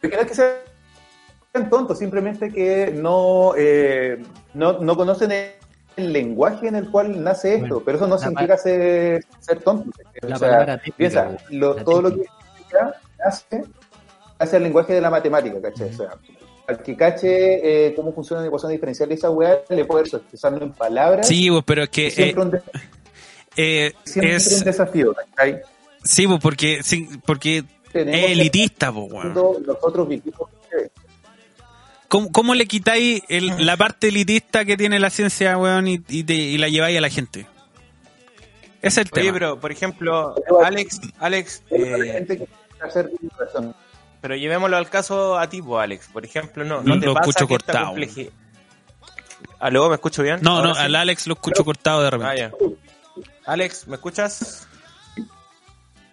Porque 0.00 0.14
no 0.16 0.22
es 0.22 0.28
que 0.28 0.34
sean 0.34 0.50
tontos, 1.68 1.98
simplemente 1.98 2.50
que 2.52 2.92
no, 2.94 3.52
eh, 3.56 4.22
no, 4.54 4.74
no 4.80 4.96
conocen 4.96 5.32
el, 5.32 5.50
el 5.96 6.12
lenguaje 6.12 6.68
en 6.68 6.76
el 6.76 6.90
cual 6.90 7.22
nace 7.24 7.54
esto, 7.54 7.60
Bueno, 7.60 7.82
pero 7.84 7.96
eso 7.98 8.06
no 8.06 8.18
significa 8.18 8.56
ser, 8.56 9.24
ser 9.40 9.60
tonto. 9.60 9.90
La 10.22 10.36
O 10.36 10.38
sea, 10.38 10.48
palabra 10.50 10.76
típica, 10.78 10.96
piensa, 10.96 11.24
güey. 11.24 11.38
lo- 11.58 11.74
La 11.74 11.84
todo 11.84 12.02
lo 12.02 12.14
que 12.14 12.22
nace 13.24 13.64
hacia 14.38 14.56
el 14.58 14.62
lenguaje 14.62 14.92
de 14.92 15.00
la 15.00 15.10
matemática, 15.10 15.60
¿cachai? 15.60 15.88
O 15.90 15.92
sea, 15.96 16.10
al 16.68 16.82
que 16.82 16.94
cache 16.96 17.86
eh, 17.86 17.94
cómo 17.94 18.12
funciona 18.12 18.42
la 18.42 18.48
ecuación 18.48 18.70
diferencial 18.72 19.08
de 19.08 19.14
esa 19.16 19.30
weá, 19.30 19.58
le 19.70 19.84
puede 19.84 20.04
expresarlo 20.04 20.62
en 20.62 20.72
palabras. 20.72 21.26
Sí, 21.26 21.48
pero 21.66 21.82
es 21.84 21.88
que 21.88 22.10
siempre, 22.10 22.40
eh, 22.42 22.44
un, 22.44 22.50
de- 22.52 22.62
eh, 23.56 23.92
siempre 24.04 24.36
es, 24.36 24.58
un 24.58 24.64
desafío, 24.64 25.14
¿cachai? 25.14 25.60
sí, 26.04 26.26
porque, 26.40 26.82
sí, 26.82 27.08
porque 27.26 27.58
es 27.58 27.64
elitista, 28.30 28.90
weón. 28.90 29.08
cuando 29.08 29.56
nosotros 29.66 30.06
vivimos 30.08 30.48
¿Cómo, 32.08 32.32
cómo 32.32 32.54
le 32.54 32.66
quitáis 32.66 33.22
el- 33.28 33.66
la 33.66 33.76
parte 33.76 34.08
elitista 34.08 34.64
que 34.64 34.76
tiene 34.76 34.98
la 34.98 35.10
ciencia, 35.10 35.56
weón, 35.58 35.88
y, 35.88 36.00
y 36.08 36.24
te- 36.24 36.34
y 36.34 36.56
la 36.58 36.68
lleváis 36.68 36.96
a 36.96 37.00
la 37.02 37.10
gente? 37.10 37.46
Ese 38.80 39.02
es 39.02 39.06
el 39.06 39.12
Oye, 39.12 39.22
tema. 39.24 39.32
pero 39.34 39.60
por 39.60 39.72
ejemplo, 39.72 40.34
Alex, 40.64 41.00
Alex, 41.18 41.62
hay 41.70 41.82
eh, 41.82 42.12
gente 42.12 42.38
que 42.38 42.46
quiere 42.46 42.88
hacer 42.88 43.10
razón. 43.38 43.74
pero 44.22 44.36
llevémoslo 44.36 44.76
al 44.76 44.88
caso 44.88 45.38
a 45.38 45.48
ti, 45.50 45.60
pues, 45.60 45.82
Alex. 45.82 46.08
Por 46.12 46.24
ejemplo, 46.24 46.64
no, 46.64 46.82
no 46.82 46.94
Lo 46.94 47.00
te 47.00 47.06
pasa 47.08 47.20
escucho 47.20 47.46
que 47.46 47.54
cortado. 47.54 47.86
complejidad- 47.88 48.32
¿Aló, 49.60 49.88
me 49.88 49.96
escucho 49.96 50.22
bien? 50.22 50.38
No, 50.42 50.56
Ahora 50.56 50.68
no, 50.68 50.74
sí. 50.76 50.80
al 50.82 50.94
Alex 50.94 51.26
lo 51.26 51.34
escucho 51.34 51.64
cortado 51.64 52.00
de 52.02 52.06
Ah, 52.06 52.10
repente. 52.10 52.36
ya. 52.40 52.52
Alex, 53.46 53.86
¿me 53.88 53.96
escuchas? 53.96 54.66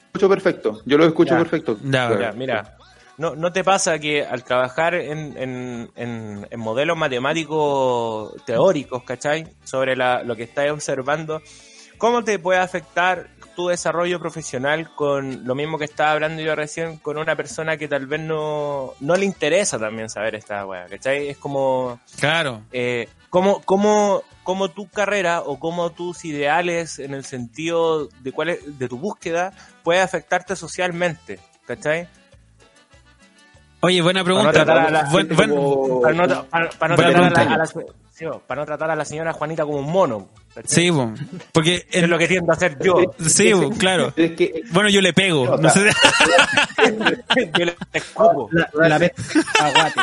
escucho 0.07 0.29
perfecto, 0.29 0.81
yo 0.85 0.97
lo 0.97 1.05
escucho 1.05 1.33
Ya. 1.33 1.39
perfecto. 1.39 1.77
Ya. 1.83 2.19
Ya, 2.19 2.31
mira, 2.31 2.77
¿no, 3.17 3.35
¿no 3.35 3.51
te 3.51 3.63
pasa 3.63 3.97
que 3.99 4.25
al 4.25 4.43
trabajar 4.43 4.95
en, 4.95 5.37
en, 5.37 5.89
en, 5.95 6.47
en 6.49 6.59
modelos 6.59 6.97
matemáticos 6.97 8.33
teóricos, 8.45 9.03
¿cachai? 9.03 9.47
Sobre 9.63 9.95
la, 9.95 10.23
lo 10.23 10.35
que 10.35 10.43
estás 10.43 10.69
observando, 10.71 11.41
¿cómo 11.97 12.23
te 12.23 12.39
puede 12.39 12.59
afectar 12.59 13.27
tu 13.55 13.69
desarrollo 13.69 14.19
profesional 14.19 14.93
con 14.95 15.45
lo 15.47 15.55
mismo 15.55 15.77
que 15.77 15.85
estaba 15.85 16.11
hablando 16.11 16.41
yo 16.41 16.55
recién, 16.55 16.97
con 16.97 17.17
una 17.17 17.37
persona 17.37 17.77
que 17.77 17.87
tal 17.87 18.05
vez 18.05 18.19
no, 18.19 18.91
no 18.99 19.15
le 19.15 19.23
interesa 19.25 19.79
también 19.79 20.09
saber 20.09 20.35
esta 20.35 20.65
weá, 20.65 20.87
¿cachai? 20.87 21.29
Es 21.29 21.37
como... 21.37 21.99
Claro. 22.19 22.63
eh, 22.73 23.07
cómo, 23.29 23.61
cómo, 23.61 24.23
cómo 24.43 24.71
tu 24.71 24.89
carrera 24.89 25.41
o 25.41 25.57
cómo 25.57 25.91
tus 25.91 26.25
ideales 26.25 26.99
en 26.99 27.13
el 27.13 27.23
sentido 27.23 28.09
de 28.19 28.31
cuál 28.33 28.49
es- 28.49 28.77
de 28.77 28.89
tu 28.89 28.97
búsqueda 28.97 29.53
puede 29.83 30.01
afectarte 30.01 30.57
socialmente, 30.57 31.39
¿cachai? 31.65 32.09
Oye, 33.85 34.01
buena 34.01 34.23
pregunta. 34.23 34.51
la 34.51 34.51
Para 34.51 34.65
no, 34.65 34.65
tratar 34.65 34.77
a 34.87 34.91
la, 34.91 35.03
la- 35.03 35.09
bo, 35.09 35.19
la 38.95 39.05
señora 39.05 39.31
Juanita 39.33 39.63
como 39.63 39.77
un 39.77 39.91
mono. 39.91 40.29
Sí, 40.65 40.91
po. 40.91 41.13
porque 41.51 41.85
Es 41.91 42.07
lo 42.09 42.17
que 42.17 42.27
tiendo 42.27 42.51
a 42.51 42.55
hacer 42.55 42.77
yo. 42.81 42.95
sí, 43.19 43.51
claro. 43.77 44.11
Es 44.17 44.31
que 44.31 44.63
Bueno, 44.71 44.89
yo 44.89 45.01
le 45.01 45.13
pego. 45.13 45.45
No, 45.45 45.57
No 45.57 45.69
sé. 45.69 45.81
Yo 47.59 47.65
le 47.65 47.75
escupo. 47.93 48.49
La, 48.51 48.69
la 48.87 48.97
peste 48.99 49.39
a 49.59 49.69
Guate. 49.69 50.01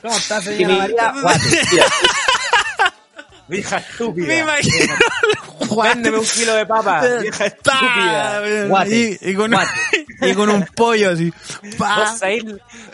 ¿Cómo 0.00 0.16
está, 0.16 0.40
señora. 0.40 0.76
María? 0.78 1.12
Guate. 1.20 1.40
Vieja 3.52 3.76
estúpida. 3.78 4.26
Me 4.26 4.38
imagino. 4.40 4.94
Véndeme 5.82 6.18
un 6.18 6.26
kilo 6.26 6.54
de 6.54 6.66
papa. 6.66 7.02
Vieja 7.20 7.46
estúpida. 7.46 8.42
Guate. 8.68 9.18
Y, 9.22 9.30
y 9.30 9.34
con, 9.34 9.50
Guate. 9.50 9.70
y 10.22 10.34
con 10.34 10.50
un 10.50 10.64
pollo 10.74 11.10
así. 11.10 11.32
Pa. 11.78 11.98
¿Vos 12.00 12.18
sabéis, 12.18 12.44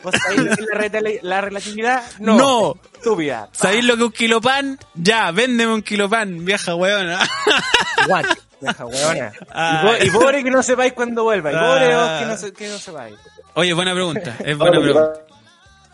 vos 0.02 0.14
sabéis 0.22 0.40
lo 0.42 0.56
que 0.56 0.86
es 0.86 0.92
la, 0.92 1.11
la 1.22 1.40
relatividad? 1.40 2.02
No. 2.18 2.36
No. 2.36 2.74
Estúpida. 2.94 3.48
¿Sabéis 3.52 3.84
lo 3.84 3.94
que 3.94 4.00
es 4.02 4.06
un 4.06 4.12
kilo 4.12 4.40
pan? 4.40 4.78
Ya, 4.94 5.30
véndeme 5.30 5.72
un 5.72 5.82
kilo 5.82 6.09
pan, 6.09 6.44
vieja 6.44 6.74
weona. 6.74 7.18
Guate. 8.06 8.28
Vieja 8.61 8.84
huevona. 8.86 9.32
Ah. 9.52 9.82
Y, 9.84 9.86
po- 9.86 10.04
y 10.04 10.11
pobre 10.11 10.42
que 10.44 10.50
no 10.50 10.62
sepáis 10.62 10.92
cuando 10.92 11.22
vuelva. 11.24 11.52
Y 11.52 11.54
pobre 11.54 11.92
Ah. 11.94 11.98
vos 11.98 12.18
que 12.20 12.26
no, 12.26 12.36
se- 12.36 12.52
que 12.52 12.68
no 12.68 12.78
sepáis. 12.78 13.14
Oye, 13.54 13.72
buena 13.72 13.92
pregunta. 13.94 14.36
Es 14.44 14.56
buena 14.59 14.80
pregunta. 14.80 15.12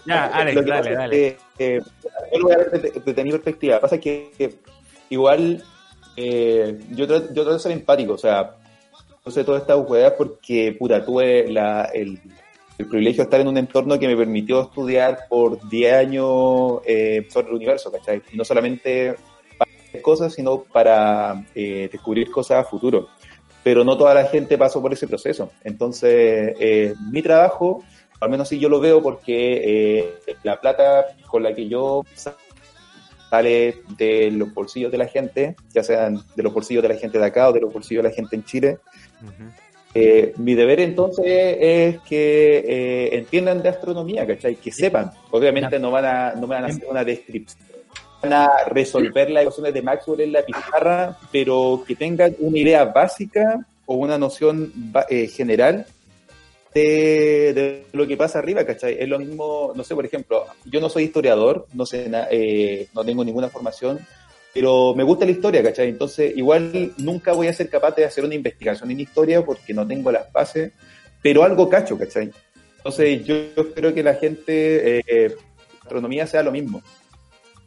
Ya, 0.06 0.26
Alex, 0.26 0.56
lo 0.56 0.64
que 0.64 0.70
dale, 0.70 0.80
pasa 0.80 0.90
es 0.90 0.96
dale. 0.98 1.36
que, 1.56 1.76
eh, 1.76 1.80
yo 2.32 2.38
lo 2.38 2.44
voy 2.44 2.52
a 2.52 2.58
ver 2.58 2.70
desde, 2.70 3.00
desde 3.00 3.24
mi 3.24 3.30
perspectiva. 3.30 3.80
Pasa 3.80 3.98
que, 3.98 4.30
que 4.36 4.54
igual 5.10 5.62
eh, 6.16 6.78
yo, 6.90 7.06
trato, 7.06 7.26
yo 7.28 7.42
trato 7.42 7.52
de 7.54 7.58
ser 7.58 7.72
empático, 7.72 8.14
o 8.14 8.18
sea, 8.18 8.56
no 9.24 9.32
sé 9.32 9.44
todas 9.44 9.62
estas 9.62 9.76
jugadas 9.78 10.12
porque, 10.18 10.76
puta, 10.78 11.04
tuve 11.04 11.50
la, 11.50 11.84
el, 11.94 12.20
el 12.78 12.86
privilegio 12.86 13.22
de 13.22 13.24
estar 13.24 13.40
en 13.40 13.48
un 13.48 13.56
entorno 13.56 13.98
que 13.98 14.06
me 14.06 14.16
permitió 14.16 14.62
estudiar 14.62 15.20
por 15.28 15.66
10 15.68 15.94
años 15.94 16.80
eh, 16.84 17.26
sobre 17.30 17.48
el 17.48 17.54
universo, 17.54 17.90
¿cachai? 17.90 18.22
Y 18.32 18.36
no 18.36 18.44
solamente 18.44 19.14
para 19.56 20.02
cosas, 20.02 20.34
sino 20.34 20.62
para 20.62 21.44
eh, 21.54 21.88
descubrir 21.90 22.30
cosas 22.30 22.58
a 22.58 22.68
futuro. 22.68 23.08
Pero 23.62 23.82
no 23.82 23.96
toda 23.96 24.12
la 24.12 24.26
gente 24.26 24.58
pasó 24.58 24.82
por 24.82 24.92
ese 24.92 25.06
proceso. 25.08 25.50
Entonces, 25.62 26.54
eh, 26.60 26.94
mi 27.10 27.22
trabajo 27.22 27.82
al 28.20 28.30
menos 28.30 28.48
sí 28.48 28.58
yo 28.58 28.68
lo 28.68 28.80
veo 28.80 29.02
porque 29.02 29.98
eh, 29.98 30.14
la 30.42 30.60
plata 30.60 31.06
con 31.26 31.42
la 31.42 31.54
que 31.54 31.68
yo 31.68 32.04
sa- 32.14 32.36
sale 33.30 33.78
de 33.98 34.30
los 34.30 34.52
bolsillos 34.54 34.92
de 34.92 34.98
la 34.98 35.06
gente, 35.08 35.56
ya 35.72 35.82
sean 35.82 36.22
de 36.36 36.42
los 36.42 36.52
bolsillos 36.52 36.82
de 36.82 36.88
la 36.90 36.96
gente 36.96 37.18
de 37.18 37.24
acá 37.24 37.48
o 37.48 37.52
de 37.52 37.60
los 37.60 37.72
bolsillos 37.72 38.02
de 38.04 38.08
la 38.10 38.14
gente 38.14 38.36
en 38.36 38.44
Chile, 38.44 38.78
eh, 39.94 40.32
mi 40.38 40.54
deber 40.54 40.80
entonces 40.80 41.56
es 41.60 42.00
que 42.00 42.64
eh, 42.66 43.16
entiendan 43.16 43.62
de 43.62 43.68
astronomía, 43.68 44.26
¿cachai? 44.26 44.56
Que 44.56 44.72
sepan. 44.72 45.10
Obviamente 45.30 45.78
no 45.78 45.90
van 45.90 46.04
a, 46.04 46.32
no 46.34 46.46
me 46.48 46.54
van 46.56 46.64
a 46.64 46.66
hacer 46.66 46.84
una 46.90 47.04
descripción, 47.04 47.62
van 48.22 48.32
a 48.32 48.50
resolver 48.68 49.30
las 49.30 49.42
ecuaciones 49.42 49.72
de 49.74 49.82
Maxwell 49.82 50.20
en 50.22 50.32
la 50.32 50.42
pizarra, 50.42 51.16
pero 51.30 51.84
que 51.86 51.94
tengan 51.94 52.34
una 52.40 52.58
idea 52.58 52.84
básica 52.86 53.64
o 53.86 53.94
una 53.96 54.18
noción 54.18 54.72
eh, 55.08 55.26
general 55.28 55.86
de, 56.74 57.52
de 57.54 57.86
lo 57.92 58.06
que 58.06 58.16
pasa 58.16 58.38
arriba, 58.40 58.64
¿cachai? 58.64 58.96
Es 58.98 59.08
lo 59.08 59.18
mismo, 59.18 59.72
no 59.76 59.84
sé, 59.84 59.94
por 59.94 60.04
ejemplo, 60.04 60.44
yo 60.64 60.80
no 60.80 60.88
soy 60.90 61.04
historiador, 61.04 61.66
no 61.72 61.86
sé, 61.86 62.10
eh, 62.30 62.88
no 62.94 63.04
tengo 63.04 63.24
ninguna 63.24 63.48
formación, 63.48 64.00
pero 64.52 64.94
me 64.94 65.04
gusta 65.04 65.24
la 65.24 65.30
historia, 65.30 65.62
¿cachai? 65.62 65.88
Entonces, 65.88 66.32
igual 66.36 66.92
nunca 66.98 67.32
voy 67.32 67.46
a 67.48 67.52
ser 67.52 67.68
capaz 67.68 67.94
de 67.96 68.04
hacer 68.04 68.24
una 68.24 68.34
investigación 68.34 68.90
en 68.90 69.00
historia 69.00 69.44
porque 69.44 69.72
no 69.72 69.86
tengo 69.86 70.10
las 70.12 70.30
bases, 70.32 70.72
pero 71.22 71.44
algo 71.44 71.68
cacho, 71.68 71.96
¿cachai? 71.98 72.30
Entonces, 72.78 73.24
yo, 73.24 73.34
yo 73.56 73.62
espero 73.62 73.94
que 73.94 74.02
la 74.02 74.14
gente, 74.14 74.98
eh, 75.06 75.34
astronomía 75.82 76.26
sea 76.26 76.42
lo 76.42 76.50
mismo, 76.52 76.82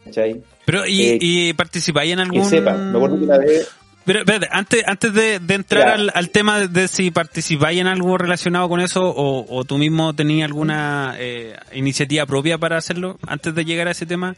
¿cachai? 0.06 0.42
Pero, 0.66 0.86
¿y, 0.86 1.02
Eh, 1.06 1.18
y 1.22 1.54
participáis 1.54 2.12
en 2.12 2.18
Que 2.20 2.24
algún...? 2.24 2.46
sepan. 2.46 2.92
Me 2.92 2.98
acuerdo 2.98 3.18
que 3.18 3.24
una 3.26 3.38
vez, 3.38 3.68
Pero, 4.08 4.20
espérate, 4.20 4.48
antes, 4.52 4.84
antes 4.88 5.14
de, 5.14 5.40
de 5.40 5.54
entrar 5.54 5.90
al, 5.90 6.12
al 6.16 6.30
tema 6.30 6.62
de, 6.62 6.68
de 6.70 6.88
si 6.88 7.12
participáis 7.12 7.80
en 7.82 7.88
algo 7.88 8.18
relacionado 8.18 8.70
con 8.70 8.80
eso 8.80 9.04
o, 9.04 9.46
o 9.54 9.66
tú 9.66 9.78
mismo 9.78 10.16
tenías 10.16 10.46
alguna 10.48 11.16
eh, 11.20 11.56
iniciativa 11.74 12.26
propia 12.26 12.58
para 12.58 12.78
hacerlo, 12.78 13.20
antes 13.28 13.54
de 13.54 13.66
llegar 13.66 13.90
a 13.90 13.92
ese 13.92 14.06
tema, 14.06 14.36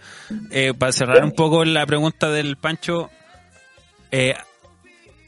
eh, 0.49 0.73
para 0.77 0.91
cerrar 0.91 1.23
un 1.23 1.33
poco 1.33 1.63
la 1.65 1.85
pregunta 1.85 2.29
del 2.31 2.57
Pancho, 2.57 3.11
eh, 4.11 4.33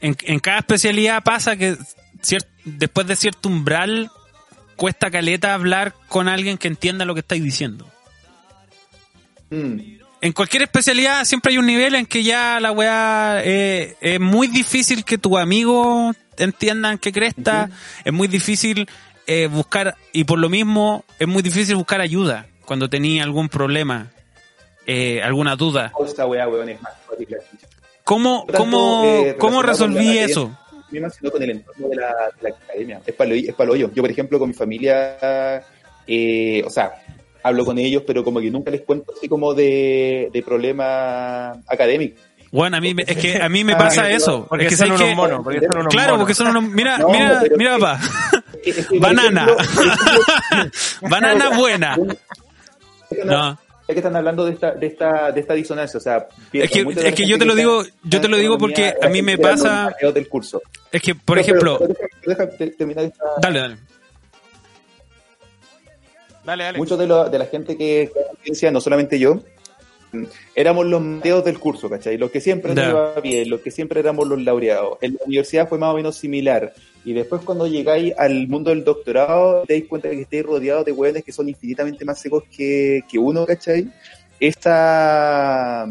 en, 0.00 0.16
en 0.24 0.38
cada 0.40 0.58
especialidad 0.58 1.22
pasa 1.22 1.56
que 1.56 1.76
cier- 2.20 2.46
después 2.64 3.06
de 3.06 3.14
cierto 3.14 3.48
umbral 3.48 4.10
cuesta 4.74 5.08
caleta 5.12 5.54
hablar 5.54 5.94
con 6.08 6.26
alguien 6.28 6.58
que 6.58 6.66
entienda 6.66 7.04
lo 7.04 7.14
que 7.14 7.20
estáis 7.20 7.44
diciendo. 7.44 7.86
mm, 9.50 10.01
En 10.22 10.32
cualquier 10.32 10.62
especialidad 10.62 11.24
siempre 11.24 11.52
hay 11.52 11.58
un 11.58 11.66
nivel 11.66 11.94
en 11.94 12.06
que 12.06 12.22
ya 12.22 12.60
la 12.60 12.72
weá 12.72 13.42
eh, 13.44 13.96
es 14.00 14.20
muy 14.20 14.46
difícil 14.46 15.04
que 15.04 15.18
tus 15.18 15.36
amigos 15.36 16.16
entiendan 16.38 16.96
que 16.98 17.12
cresta, 17.12 17.68
es 18.04 18.12
muy 18.12 18.28
difícil 18.28 18.88
eh, 19.26 19.48
buscar, 19.48 19.96
y 20.12 20.24
por 20.24 20.38
lo 20.38 20.48
mismo 20.48 21.04
es 21.18 21.28
muy 21.28 21.42
difícil 21.42 21.76
buscar 21.76 22.00
ayuda 22.00 22.46
cuando 22.64 22.88
tenía 22.88 23.24
algún 23.24 23.48
problema, 23.48 24.12
eh, 24.86 25.20
alguna 25.22 25.56
duda. 25.56 25.92
esta 26.06 26.24
weá, 26.24 26.48
weón, 26.48 26.68
es 26.68 26.80
más. 26.80 26.92
¿Cómo, 28.04 28.44
Tanto, 28.46 28.58
cómo, 28.58 29.04
eh, 29.04 29.36
cómo 29.38 29.62
resolví 29.62 30.18
eso? 30.18 30.56
misma, 30.90 31.10
sino 31.10 31.30
con 31.30 31.42
el 31.42 31.50
entorno 31.50 31.88
de 31.88 31.96
la, 31.96 32.08
de 32.40 32.48
la 32.48 32.56
academia. 32.56 33.00
Es 33.04 33.14
para 33.14 33.34
es 33.34 33.54
pa'l 33.54 33.70
hoyo. 33.70 33.90
Yo, 33.94 34.02
por 34.02 34.10
ejemplo, 34.10 34.38
con 34.38 34.48
mi 34.48 34.54
familia, 34.54 35.64
eh, 36.06 36.62
o 36.64 36.70
sea, 36.70 37.01
hablo 37.42 37.64
con 37.64 37.78
ellos, 37.78 38.02
pero 38.06 38.22
como 38.24 38.40
que 38.40 38.50
nunca 38.50 38.70
les 38.70 38.82
cuento 38.82 39.12
así 39.16 39.28
como 39.28 39.54
de, 39.54 40.30
de 40.32 40.42
problemas 40.42 41.58
académicos. 41.68 42.20
Bueno, 42.50 42.76
a 42.76 42.80
mí, 42.80 42.92
me- 42.92 43.04
es 43.06 43.16
que 43.16 43.40
a 43.42 43.48
mí 43.48 43.64
me 43.64 43.72
Ah, 43.72 43.78
pasa 43.78 44.10
eso. 44.10 44.46
Porque 44.46 44.64
es 44.66 44.70
que 44.70 44.76
son 44.76 44.88
unos 44.92 45.00
que- 45.02 45.14
monos. 45.14 45.40
Porque 45.42 45.60
son 45.60 45.78
unos 45.80 45.86
Claro, 45.94 46.10
monos. 46.12 46.20
porque 46.20 46.34
son 46.34 46.48
unos... 46.48 46.64
Mira, 46.70 46.98
No, 46.98 47.08
mira, 47.08 47.42
mira, 47.56 47.78
papá. 47.78 48.00
Banana. 49.00 49.46
Banana 51.00 51.50
buena. 51.58 51.96
No. 53.24 53.58
Es 53.88 53.94
que 53.94 53.98
están 53.98 54.14
hablando 54.16 54.44
de 54.44 54.52
esta, 54.52 54.72
de 54.72 54.86
esta, 54.86 55.32
de 55.32 55.40
esta 55.40 55.54
disonancia, 55.54 55.98
o 55.98 56.00
sea, 56.00 56.26
Es 56.52 56.70
que, 56.70 56.80
es 57.04 57.14
que 57.14 57.26
yo 57.26 57.36
te 57.38 57.44
lo 57.44 57.54
digo, 57.54 57.82
yo 58.04 58.20
te 58.20 58.28
lo 58.28 58.36
digo 58.36 58.56
porque 58.56 58.94
a 59.02 59.08
mí 59.08 59.22
me 59.22 59.36
pasa, 59.38 59.92
del 60.14 60.28
curso. 60.28 60.62
es 60.90 61.02
que, 61.02 61.14
por 61.14 61.38
ejemplo, 61.38 61.78
pero 61.78 61.92
deja, 62.26 62.44
deja 62.46 62.56
te- 62.56 62.70
terminar 62.70 63.04
esta, 63.04 63.24
dale, 63.40 63.58
dale. 63.60 63.76
Dale, 66.44 66.64
dale. 66.64 66.78
muchos 66.78 66.98
de, 66.98 67.06
lo- 67.06 67.28
de 67.28 67.38
la 67.38 67.46
gente 67.46 67.76
que 67.76 68.10
ciencia, 68.42 68.70
no 68.70 68.80
solamente 68.80 69.18
yo, 69.18 69.40
éramos 70.54 70.84
los 70.86 71.00
mateos 71.00 71.44
del 71.44 71.58
curso, 71.58 71.88
¿cachai? 71.88 72.18
Los 72.18 72.30
que 72.30 72.40
siempre 72.40 72.74
nos 72.74 72.84
iba 72.90 73.20
bien, 73.20 73.48
los 73.48 73.60
que 73.60 73.70
siempre 73.70 74.00
éramos 74.00 74.28
los 74.28 74.42
laureados. 74.42 74.98
En 75.00 75.14
la 75.14 75.20
universidad 75.24 75.68
fue 75.68 75.78
más 75.78 75.92
o 75.92 75.96
menos 75.96 76.16
similar. 76.16 76.72
Y 77.04 77.12
después 77.14 77.42
cuando 77.42 77.66
llegáis 77.66 78.12
al 78.18 78.46
mundo 78.46 78.70
del 78.70 78.84
doctorado, 78.84 79.62
te 79.66 79.74
dais 79.74 79.86
cuenta 79.88 80.10
que 80.10 80.20
estáis 80.20 80.42
rodeados 80.44 80.84
de 80.84 80.92
hueones 80.92 81.24
que 81.24 81.32
son 81.32 81.48
infinitamente 81.48 82.04
más 82.04 82.20
secos 82.20 82.44
que, 82.54 83.02
que 83.10 83.18
uno, 83.18 83.46
¿cachai? 83.46 83.88
Esta 84.38 85.88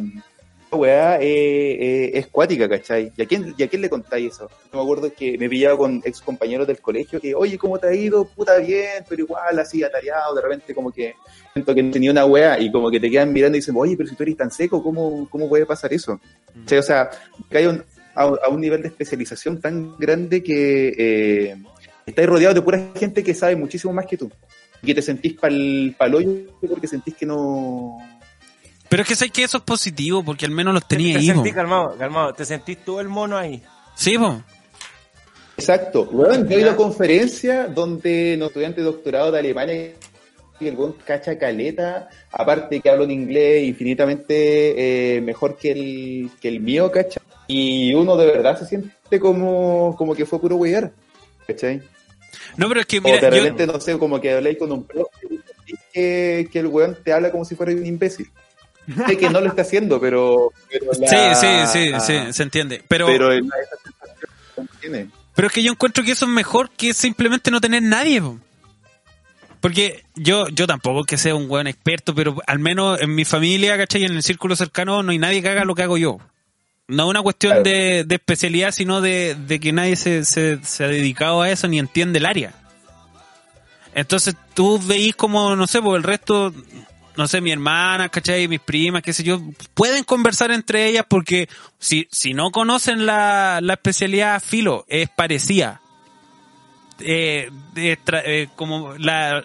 weá 0.72 1.20
eh, 1.20 1.26
eh, 1.26 2.12
es 2.14 2.28
cuática, 2.28 2.68
¿cachai? 2.68 3.12
¿Y 3.16 3.22
a, 3.22 3.26
quién, 3.26 3.54
¿Y 3.58 3.64
a 3.64 3.68
quién 3.68 3.82
le 3.82 3.90
contáis 3.90 4.34
eso? 4.34 4.50
Yo 4.72 4.78
me 4.78 4.82
acuerdo 4.82 5.12
que 5.14 5.38
me 5.38 5.50
pillaba 5.50 5.78
con 5.78 6.02
ex 6.04 6.22
compañeros 6.22 6.68
del 6.68 6.80
colegio 6.80 7.20
que, 7.20 7.36
oye, 7.36 7.58
¿cómo 7.58 7.80
te 7.80 7.88
ha 7.88 7.94
ido? 7.94 8.26
Puta 8.26 8.58
bien, 8.58 9.04
pero 9.08 9.24
igual 9.24 9.60
así 9.60 9.84
atareado, 9.84 10.36
de 10.36 10.42
repente 10.42 10.74
como 10.74 10.92
que 10.92 11.16
siento 11.54 11.76
que 11.76 11.84
no 11.84 11.92
tenía 11.92 12.12
una 12.12 12.26
weá 12.26 12.60
y 12.60 12.72
como 12.72 12.90
que 12.90 13.00
te 13.00 13.10
quedan 13.10 13.34
mirando 13.34 13.58
y 13.58 13.62
dicen, 13.62 13.76
oye, 13.78 13.96
pero 13.98 14.10
si 14.10 14.16
tú 14.16 14.24
eres 14.24 14.38
tan 14.38 14.52
seco, 14.52 14.82
¿cómo, 14.82 15.28
cómo 15.30 15.50
puede 15.50 15.66
pasar 15.66 15.94
eso? 15.94 16.20
¿Cachai? 16.62 16.80
O 16.80 16.84
sea, 16.84 17.10
que 17.50 17.58
hay 17.58 17.66
un, 17.66 17.84
a, 18.16 18.24
a 18.24 18.50
un 18.50 18.62
nivel 18.62 18.82
de 18.82 18.90
especialización 18.90 19.60
tan 19.60 19.98
grande 19.98 20.44
que 20.44 20.94
eh, 20.98 21.56
estáis 22.06 22.28
rodeado 22.28 22.54
de 22.54 22.62
pura 22.62 22.92
gente 22.96 23.24
que 23.24 23.34
sabe 23.34 23.56
muchísimo 23.56 23.94
más 23.94 24.06
que 24.06 24.18
tú. 24.18 24.32
Y 24.82 24.88
que 24.88 24.96
te 24.96 25.02
sentís 25.02 25.34
pa'l 25.34 25.96
pal 25.98 26.16
hoyo 26.16 26.32
porque 26.68 26.88
sentís 26.88 27.16
que 27.16 27.26
no... 27.26 27.98
Pero 28.92 29.04
es 29.04 29.08
que 29.08 29.16
sé 29.16 29.30
que 29.30 29.44
eso 29.44 29.60
es 29.60 29.64
positivo 29.64 30.22
porque 30.22 30.44
al 30.46 30.52
menos 30.52 30.74
los 30.74 30.86
tenía 30.86 31.14
te 31.14 31.20
ahí, 31.20 31.30
po. 31.30 31.36
sentí 31.36 31.54
calmado, 31.54 31.96
calmado. 31.98 32.34
Te 32.34 32.44
sentís 32.44 32.78
tú 32.84 33.00
el 33.00 33.08
mono 33.08 33.38
ahí. 33.38 33.64
Sí, 33.96 34.18
po. 34.18 34.42
Exacto. 35.56 36.10
Weón, 36.12 36.46
yo 36.50 36.58
he 36.58 36.60
ido 36.60 36.72
a 36.72 36.76
conferencias 36.76 37.74
donde 37.74 38.36
los 38.38 38.50
estudiantes 38.50 38.84
de 38.84 38.92
doctorado 38.92 39.32
de 39.32 39.40
Alemania 39.40 39.94
y 40.60 40.68
el 40.68 40.76
buen 40.76 40.92
cacha 41.06 41.40
caleta, 41.40 42.10
aparte 42.34 42.82
que 42.82 42.90
hablo 42.90 43.06
en 43.06 43.12
inglés 43.12 43.64
infinitamente 43.64 45.16
eh, 45.16 45.22
mejor 45.22 45.56
que 45.56 45.72
el, 45.72 46.32
que 46.42 46.50
el 46.50 46.60
mío, 46.60 46.92
cacha. 46.92 47.22
Y 47.48 47.94
uno 47.94 48.18
de 48.18 48.26
verdad 48.26 48.60
se 48.60 48.66
siente 48.66 49.22
como, 49.22 49.96
como 49.98 50.14
que 50.14 50.26
fue 50.26 50.42
puro 50.42 50.58
wear, 50.58 50.92
¿cachai? 51.48 51.82
No, 52.58 52.68
pero 52.68 52.82
es 52.82 52.88
que, 52.88 52.98
o 52.98 53.04
mira, 53.04 53.22
yo, 53.22 53.30
repente, 53.30 53.66
no 53.66 53.80
sé, 53.80 53.98
como 53.98 54.20
que 54.20 54.34
habláis 54.34 54.58
con 54.58 54.70
un 54.74 54.84
pro 54.84 55.10
que 55.94 56.50
el 56.52 56.68
weón 56.68 56.98
te 57.02 57.14
habla 57.14 57.32
como 57.32 57.46
si 57.46 57.56
fuera 57.56 57.72
un 57.72 57.86
imbécil. 57.86 58.30
Sé 59.08 59.18
que 59.18 59.30
no 59.30 59.42
lo 59.42 59.48
está 59.48 59.62
haciendo, 59.64 60.00
pero... 60.00 60.52
pero 60.70 60.86
la- 61.00 61.08
sí, 61.36 61.68
sí, 61.68 61.68
sí, 61.74 61.94
sí, 62.06 62.34
se 62.34 62.44
entiende. 62.44 62.84
Pero, 62.88 63.06
pero, 63.08 63.30
Pero 63.30 63.46
sensación 63.84 64.70
tiene. 64.80 65.08
es 65.38 65.52
que 65.52 65.64
yo 65.64 65.72
encuentro 65.72 66.04
que 66.04 66.12
eso 66.12 66.26
es 66.26 66.32
mejor 66.32 66.70
que 66.72 66.94
simplemente 66.94 67.52
no 67.52 67.60
tener 67.62 67.82
nadie, 67.84 68.22
po. 68.22 68.38
Porque 69.60 70.04
yo, 70.16 70.48
yo 70.50 70.66
tampoco 70.66 71.04
que 71.04 71.18
sea 71.18 71.36
un 71.36 71.48
buen 71.48 71.68
experto, 71.68 72.16
pero 72.16 72.36
al 72.48 72.58
menos 72.60 73.00
en 73.00 73.14
mi 73.14 73.26
familia, 73.26 73.78
¿cachai? 73.78 74.04
En 74.06 74.14
el 74.14 74.24
círculo 74.24 74.56
cercano 74.56 75.04
no 75.04 75.12
hay 75.12 75.20
nadie 75.20 75.42
que 75.42 75.50
haga 75.50 75.66
lo 75.66 75.76
que 75.76 75.84
hago 75.84 75.98
yo. 75.98 76.18
No 76.88 77.04
es 77.04 77.10
una 77.12 77.22
cuestión 77.22 77.52
Claro. 77.52 77.64
de, 77.64 78.04
de 78.06 78.16
especialidad, 78.16 78.72
sino 78.72 79.02
de, 79.02 79.36
de 79.36 79.60
que 79.60 79.72
nadie 79.72 79.96
se, 79.96 80.26
se, 80.26 80.60
se 80.64 80.84
ha 80.84 80.88
dedicado 80.88 81.42
a 81.44 81.50
eso 81.52 81.68
ni 81.68 81.78
entiende 81.78 82.18
el 82.20 82.26
área. 82.26 82.54
Entonces 83.94 84.36
tú 84.54 84.80
veís 84.80 85.16
como, 85.16 85.56
no 85.56 85.68
sé, 85.68 85.82
pues 85.82 85.98
el 85.98 86.04
resto, 86.04 86.54
no 87.18 87.28
sé, 87.28 87.42
mi 87.42 87.52
hermana, 87.52 88.10
¿cachai? 88.10 88.48
Mis 88.48 88.60
primas, 88.62 89.02
qué 89.02 89.14
sé 89.14 89.24
yo, 89.24 89.42
pueden 89.74 90.04
conversar 90.04 90.52
entre 90.52 90.88
ellas 90.88 91.06
porque 91.08 91.50
si, 91.80 92.08
si 92.12 92.34
no 92.34 92.52
conocen 92.52 93.06
la, 93.06 93.60
la 93.62 93.74
especialidad 93.74 94.42
filo, 94.42 94.86
es 94.88 95.10
parecida. 95.10 95.82
Eh, 97.00 97.50
tra- 98.06 98.22
eh, 98.26 98.50
como 98.56 98.94
la, 98.98 99.44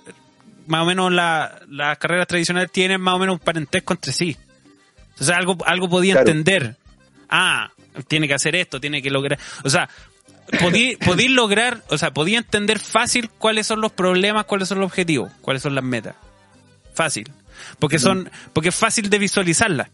más 0.67 0.83
o 0.83 0.85
menos 0.85 1.11
la, 1.13 1.61
las 1.69 1.97
carreras 1.99 2.27
tradicionales 2.27 2.71
tienen 2.71 3.01
más 3.01 3.15
o 3.15 3.19
menos 3.19 3.35
un 3.35 3.39
parentesco 3.41 3.95
entre 3.95 4.13
sí. 4.13 4.37
Entonces 5.13 5.35
algo, 5.35 5.57
algo 5.67 5.89
podía 5.89 6.15
Claro. 6.15 6.29
entender. 6.31 6.77
Ah, 7.29 7.71
tiene 8.09 8.29
que 8.29 8.35
hacer 8.35 8.55
esto, 8.55 8.79
tiene 8.81 9.01
que 9.01 9.11
lograr. 9.11 9.39
O 9.65 9.71
sea, 9.71 9.89
podí, 10.61 10.97
podí 11.05 11.29
lograr, 11.29 11.83
o 11.89 11.97
sea, 11.99 12.13
podía 12.13 12.39
entender 12.39 12.79
fácil 12.79 13.31
cuáles 13.31 13.67
son 13.67 13.81
los 13.81 13.93
problemas, 13.93 14.45
cuáles 14.45 14.69
son 14.69 14.79
los 14.81 14.87
objetivos, 14.89 15.33
cuáles 15.41 15.63
son 15.63 15.75
las 15.75 15.85
metas. 15.85 16.15
Fácil. 16.97 17.31
Porque 17.79 17.99
son, 17.99 18.31
porque 18.53 18.71
es 18.71 18.75
fácil 18.75 19.09
de 19.11 19.19
visualizarlas. 19.19 19.89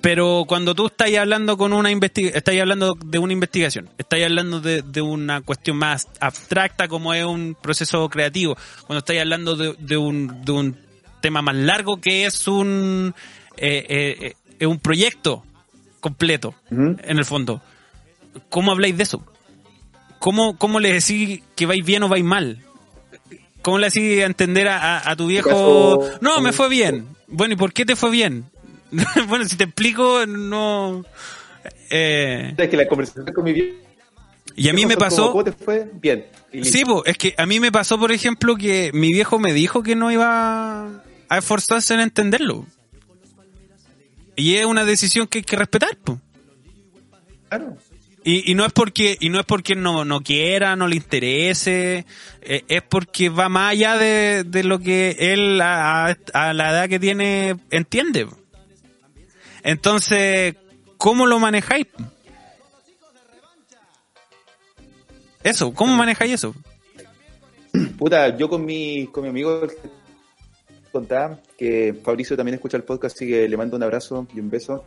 Pero 0.00 0.44
cuando 0.46 0.74
tú 0.74 0.86
estás 0.86 1.12
hablando 1.14 1.56
con 1.56 1.72
una 1.72 1.90
estás 1.90 2.54
hablando 2.60 2.94
de 3.04 3.18
una 3.18 3.32
investigación, 3.32 3.88
estás 3.98 4.22
hablando 4.22 4.60
de, 4.60 4.82
de 4.82 5.00
una 5.00 5.40
cuestión 5.40 5.78
más 5.78 6.08
abstracta 6.20 6.88
como 6.88 7.12
es 7.14 7.24
un 7.24 7.56
proceso 7.60 8.08
creativo, 8.08 8.56
cuando 8.86 8.98
estás 8.98 9.16
hablando 9.18 9.56
de, 9.56 9.74
de 9.78 9.96
un, 9.96 10.44
de 10.44 10.52
un 10.52 10.76
tema 11.22 11.40
más 11.42 11.56
largo 11.56 12.02
que 12.02 12.26
es 12.26 12.46
un, 12.46 13.14
eh, 13.56 13.86
eh, 13.88 14.34
eh, 14.60 14.66
un 14.66 14.78
proyecto 14.78 15.42
completo, 16.00 16.54
en 16.70 17.18
el 17.18 17.24
fondo. 17.24 17.62
¿Cómo 18.50 18.72
habláis 18.72 18.96
de 18.98 19.04
eso? 19.04 19.24
¿Cómo, 20.18 20.58
cómo 20.58 20.80
le 20.80 20.92
decís 20.92 21.40
que 21.56 21.64
vais 21.64 21.84
bien 21.84 22.02
o 22.02 22.08
vais 22.08 22.24
mal? 22.24 22.58
¿Cómo 23.64 23.78
le 23.78 23.86
decís 23.88 24.22
a 24.22 24.26
entender 24.26 24.68
a, 24.68 24.98
a- 24.98 25.10
a 25.10 25.16
tu 25.16 25.26
viejo? 25.26 25.48
caso- 25.48 26.18
no, 26.20 26.40
me 26.40 26.52
fue 26.52 26.68
bien. 26.68 27.08
Bueno, 27.26 27.54
¿y 27.54 27.56
por 27.56 27.72
qué 27.72 27.84
te 27.84 27.96
fue 27.96 28.10
bien? 28.10 28.44
bueno, 29.28 29.44
si 29.46 29.56
te 29.56 29.64
explico, 29.64 30.24
no... 30.26 31.04
Eh, 31.90 32.54
Es 32.56 32.68
que 32.68 32.76
la 32.76 32.86
conversación 32.86 33.26
con 33.34 33.42
mi 33.44 33.52
viejo 33.52 33.78
y 34.56 34.68
a 34.68 34.72
mí 34.72 34.86
me 34.86 34.94
como, 34.94 35.06
pasó... 35.06 35.32
¿Cómo 35.32 35.42
te 35.44 35.52
fue? 35.52 35.90
Bien. 35.94 36.26
Sí, 36.62 36.84
po, 36.84 37.04
es 37.04 37.18
que 37.18 37.34
a 37.36 37.44
mí 37.46 37.58
me 37.58 37.72
pasó, 37.72 37.98
por 37.98 38.12
ejemplo, 38.12 38.54
que 38.54 38.92
mi 38.94 39.12
viejo 39.12 39.40
me 39.40 39.52
dijo 39.52 39.82
que 39.82 39.96
no 39.96 40.12
iba 40.12 41.02
a 41.28 41.38
esforzarse 41.38 41.94
en 41.94 42.00
entenderlo. 42.00 42.64
Y 44.36 44.54
es 44.56 44.66
una 44.66 44.84
decisión 44.84 45.26
que 45.26 45.38
hay 45.38 45.44
que 45.44 45.56
respetar, 45.56 45.96
po. 45.96 46.20
Claro. 47.48 47.76
Y, 48.26 48.50
y 48.50 48.54
no 48.54 48.64
es 48.64 48.72
porque 48.72 49.16
y 49.20 49.28
no 49.28 49.38
es 49.38 49.44
porque 49.44 49.74
no, 49.74 50.04
no 50.06 50.22
quiera, 50.22 50.76
no 50.76 50.88
le 50.88 50.96
interese, 50.96 52.06
eh, 52.40 52.64
es 52.68 52.82
porque 52.82 53.28
va 53.28 53.50
más 53.50 53.72
allá 53.72 53.98
de, 53.98 54.44
de 54.44 54.64
lo 54.64 54.78
que 54.78 55.14
él 55.18 55.60
a, 55.60 56.06
a- 56.08 56.16
a 56.32 56.52
la 56.54 56.70
edad 56.70 56.88
que 56.88 56.98
tiene 56.98 57.56
entiende. 57.70 58.26
Entonces, 59.62 60.54
¿cómo 60.96 61.26
lo 61.26 61.38
manejáis? 61.38 61.86
Eso, 65.42 65.74
¿cómo 65.74 65.94
manejáis 65.94 66.32
eso? 66.32 66.54
Puta, 67.98 68.36
yo 68.36 68.48
con 68.48 68.64
mi, 68.64 69.06
con 69.08 69.24
mi 69.24 69.28
amigo 69.28 69.66
contaba, 70.92 71.38
que 71.58 71.94
Fabricio 72.04 72.36
también 72.36 72.54
escucha 72.54 72.76
el 72.76 72.84
podcast, 72.84 73.16
así 73.16 73.26
que 73.26 73.48
le 73.48 73.56
mando 73.56 73.76
un 73.76 73.82
abrazo 73.82 74.26
y 74.34 74.40
un 74.40 74.48
beso. 74.48 74.84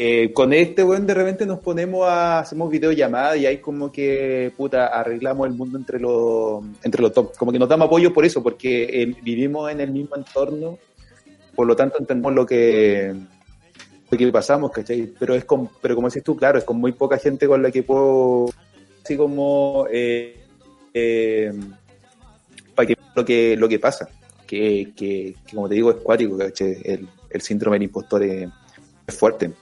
Eh, 0.00 0.32
con 0.32 0.52
este 0.52 0.84
weón 0.84 1.08
de 1.08 1.14
repente 1.14 1.44
nos 1.44 1.58
ponemos 1.58 2.08
a, 2.08 2.38
hacemos 2.38 2.70
videollamadas 2.70 3.36
y 3.38 3.46
ahí 3.46 3.58
como 3.58 3.90
que, 3.90 4.52
puta, 4.56 4.86
arreglamos 4.86 5.48
el 5.48 5.54
mundo 5.54 5.76
entre 5.76 5.98
los, 5.98 6.62
entre 6.84 7.02
los 7.02 7.12
dos. 7.12 7.36
Como 7.36 7.50
que 7.50 7.58
nos 7.58 7.68
damos 7.68 7.86
apoyo 7.86 8.12
por 8.12 8.24
eso, 8.24 8.40
porque 8.40 8.84
eh, 8.84 9.16
vivimos 9.22 9.72
en 9.72 9.80
el 9.80 9.90
mismo 9.90 10.14
entorno, 10.14 10.78
por 11.56 11.66
lo 11.66 11.74
tanto 11.74 11.98
entendemos 11.98 12.32
lo 12.32 12.46
que, 12.46 13.12
lo 14.08 14.18
que 14.18 14.30
pasamos, 14.30 14.70
¿cachai? 14.70 15.12
Pero 15.18 15.34
es 15.34 15.44
con, 15.44 15.68
pero 15.82 15.96
como 15.96 16.08
decís 16.08 16.22
tú, 16.22 16.36
claro, 16.36 16.58
es 16.58 16.64
con 16.64 16.78
muy 16.78 16.92
poca 16.92 17.18
gente 17.18 17.48
con 17.48 17.60
la 17.60 17.72
que 17.72 17.82
puedo, 17.82 18.50
así 19.04 19.16
como, 19.16 19.88
eh, 19.90 20.44
eh, 20.94 21.52
para 22.76 22.86
que 22.86 22.96
lo 23.16 23.24
que 23.24 23.56
lo 23.56 23.68
que 23.68 23.80
pasa 23.80 24.08
que, 24.46 24.92
que, 24.96 25.34
como 25.50 25.68
te 25.68 25.74
digo 25.74 25.90
es 25.90 25.96
cuático 25.96 26.38
¿cachai? 26.38 26.78
el, 26.84 27.08
el 27.28 27.40
síndrome 27.40 27.74
del 27.76 27.84
impostor 27.84 28.22
es 28.22 28.48
fuerte 29.08 29.52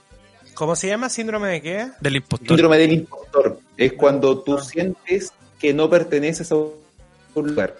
¿Cómo 0.57 0.75
se 0.75 0.87
llama? 0.87 1.07
¿Síndrome 1.09 1.49
de 1.49 1.61
qué? 1.61 1.87
Del 2.01 2.15
impostor. 2.15 2.47
síndrome 2.47 2.77
del 2.79 2.93
impostor 2.93 3.59
es 3.77 3.93
cuando 3.93 4.39
tú 4.39 4.57
sientes 4.59 5.31
que 5.59 5.71
no 5.73 5.87
perteneces 5.89 6.51
a 6.51 6.55
un 6.55 6.73
lugar 7.35 7.75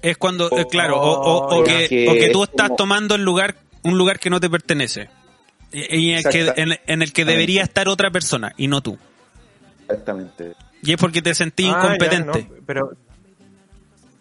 Es 0.00 0.16
cuando, 0.16 0.48
eh, 0.58 0.66
claro, 0.70 0.98
o, 0.98 1.12
o- 1.12 1.60
o 1.60 1.64
que, 1.64 1.86
que 1.88 2.30
tú 2.32 2.42
es 2.42 2.48
estás 2.50 2.68
como- 2.68 2.76
tomando 2.76 3.14
el 3.14 3.22
lugar, 3.22 3.56
un 3.82 3.98
lugar 3.98 4.18
que 4.18 4.30
no 4.30 4.40
te 4.40 4.48
pertenece. 4.48 5.10
Y, 5.72 5.96
y 5.96 6.10
en, 6.12 6.18
el 6.18 6.24
que, 6.32 6.52
en, 6.56 6.78
en 6.86 7.02
el 7.02 7.12
que 7.12 7.24
debería 7.26 7.62
estar 7.62 7.86
otra 7.88 8.10
persona 8.10 8.52
y 8.56 8.66
no 8.66 8.80
tú. 8.82 8.98
exactamente 9.82 10.54
Y 10.82 10.92
es 10.92 10.96
porque 10.96 11.20
te 11.22 11.34
sentí 11.34 11.64
Ah, 11.66 11.82
incompetente. 11.84 12.42
ya, 12.42 12.48
no, 12.48 12.62
pero, 12.66 12.92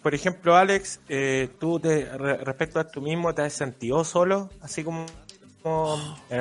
por 0.04 0.14
ejemplo, 0.16 0.56
Alex, 0.58 1.00
eh, 1.10 1.50
tú 1.60 1.80
te, 1.80 2.06
re- 2.18 2.38
respecto 2.38 2.80
a 2.80 2.88
tú 2.90 3.02
mismo, 3.02 3.34
¿te 3.34 3.42
has 3.44 3.54
sentido 3.54 4.04
solo? 4.04 4.50
Así 4.62 4.84
como... 4.84 5.06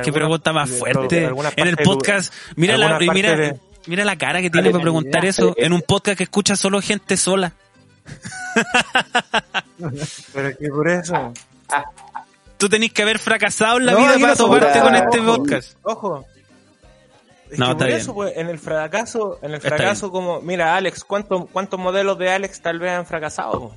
Qué 0.02 0.12
pregunta 0.12 0.52
más 0.52 0.70
fuerte. 0.70 1.24
en 1.56 1.66
el 1.68 1.74
de 1.76 1.84
podcast, 1.84 2.32
mira 2.56 2.76
la, 2.76 2.96
alguna 2.96 3.04
y 3.04 3.10
mira, 3.14 3.28
parte 3.30 3.42
de- 3.42 3.60
mira 3.86 4.04
la 4.04 4.16
cara 4.16 4.40
que 4.40 4.50
tiene 4.50 4.70
para 4.70 4.82
preguntar 4.82 5.24
eso 5.24 5.54
en 5.56 5.72
un 5.72 5.82
podcast 5.82 6.16
que 6.18 6.24
escucha 6.24 6.56
solo 6.56 6.80
gente 6.80 7.16
sola. 7.16 7.52
Pero 10.32 10.48
es 10.48 10.56
que 10.56 10.68
por 10.68 10.88
eso... 10.88 11.32
Tú 12.56 12.68
tenés 12.68 12.92
que 12.92 13.02
haber 13.02 13.18
fracasado 13.18 13.78
en 13.78 13.86
la 13.86 13.92
No, 13.92 13.98
vida 14.00 14.12
para 14.14 14.26
no 14.28 14.36
toparte 14.36 14.80
con 14.80 14.94
este 14.94 15.20
ojo. 15.20 15.36
podcast. 15.36 15.76
Ojo. 15.82 16.24
Es 17.50 17.58
No, 17.58 17.66
que 17.66 17.72
está 17.72 17.78
por 17.78 17.86
bien. 17.86 17.98
eso, 18.00 18.14
pues, 18.14 18.32
en 18.36 18.48
el 18.48 18.58
fracaso, 18.58 19.38
en 19.42 19.50
el 19.50 19.56
Está 19.56 19.68
fracaso 19.70 20.10
como, 20.10 20.40
mira, 20.42 20.76
Alex, 20.76 21.04
¿cuántos 21.04 21.48
cuántos 21.50 21.80
modelos 21.80 22.18
de 22.18 22.30
Alex 22.30 22.60
tal 22.60 22.78
vez 22.78 22.92
han 22.92 23.06
fracasado? 23.06 23.72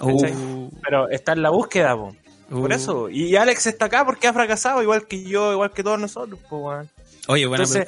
Uh, 0.00 0.70
Pero 0.82 1.08
está 1.08 1.32
en 1.32 1.42
la 1.42 1.50
búsqueda, 1.50 1.96
po. 1.96 2.14
Por 2.48 2.70
uh. 2.70 2.74
eso. 2.74 3.08
Y 3.10 3.36
Alex 3.36 3.66
está 3.66 3.86
acá 3.86 4.04
porque 4.04 4.26
ha 4.28 4.32
fracasado, 4.32 4.82
igual 4.82 5.06
que 5.06 5.22
yo, 5.24 5.52
igual 5.52 5.70
que 5.72 5.82
todos 5.82 5.98
nosotros, 5.98 6.38
po, 6.48 6.58
weón. 6.68 6.88
Oye, 7.28 7.46
bueno, 7.46 7.64
Entonces, 7.64 7.86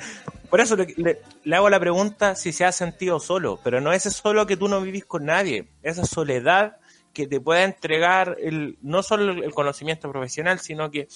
por 0.51 0.61
eso 0.61 0.77
le, 0.77 0.93
le- 0.97 1.19
le 1.45 1.57
hago 1.57 1.71
la 1.71 1.81
pregunta 1.81 2.35
si 2.35 2.53
se 2.53 2.65
ha 2.67 2.73
sentido 2.73 3.19
solo, 3.21 3.59
pero 3.65 3.81
no 3.81 3.93
ese 3.93 4.11
solo 4.11 4.47
que 4.47 4.57
tú 4.57 4.69
no 4.69 4.81
vivís 4.83 5.05
con 5.07 5.25
nadie, 5.25 5.69
esa 5.83 6.05
soledad 6.05 6.77
que 7.15 7.27
te 7.27 7.41
puede 7.41 7.65
entregar 7.65 8.37
el, 8.41 8.77
no 8.83 9.03
solo 9.03 9.33
el 9.33 9.53
conocimiento 9.53 10.11
profesional, 10.11 10.59
sino 10.61 10.91
que 10.91 11.09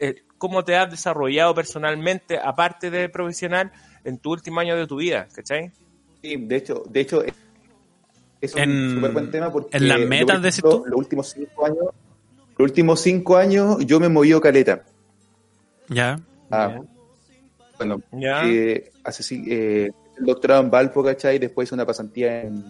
eh, 0.00 0.22
cómo 0.38 0.64
te 0.64 0.76
has 0.76 0.90
desarrollado 0.90 1.54
personalmente, 1.54 2.38
aparte 2.38 2.90
de 2.90 3.08
profesional, 3.08 3.70
en 4.04 4.18
tu 4.18 4.32
último 4.32 4.60
año 4.60 4.76
de 4.76 4.86
tu 4.86 4.96
vida, 4.96 5.28
¿cachai? 5.34 5.70
Sí, 6.22 6.36
de 6.36 6.56
hecho 6.56 6.82
de 6.88 7.00
hecho 7.00 7.22
es- 7.22 7.34
es 8.40 8.54
un 8.54 8.92
súper 8.96 9.12
buen 9.12 9.30
tema 9.30 9.52
porque 9.52 9.76
en 9.76 9.88
las 9.88 10.00
metas, 10.00 10.44
ejemplo, 10.44 10.78
tú. 10.82 10.84
los 10.86 10.98
últimos 10.98 11.30
cinco 11.30 11.64
años 11.66 11.78
los 12.58 12.70
últimos 12.70 13.00
cinco 13.00 13.36
años 13.36 13.78
yo 13.86 14.00
me 14.00 14.06
he 14.06 14.10
movido 14.10 14.40
caleta 14.40 14.82
ya. 15.88 16.20
Ah, 16.50 16.80
bueno 17.76 18.02
Ya. 18.12 18.42
Eh, 18.46 18.90
hace 19.04 19.22
sí, 19.22 19.44
eh, 19.48 19.90
el 20.18 20.26
doctorado 20.26 20.62
en 20.62 20.70
Valpo, 20.70 21.02
¿cachai? 21.02 21.38
Después 21.38 21.68
hice 21.68 21.74
una 21.74 21.86
pasantía 21.86 22.42
en 22.42 22.62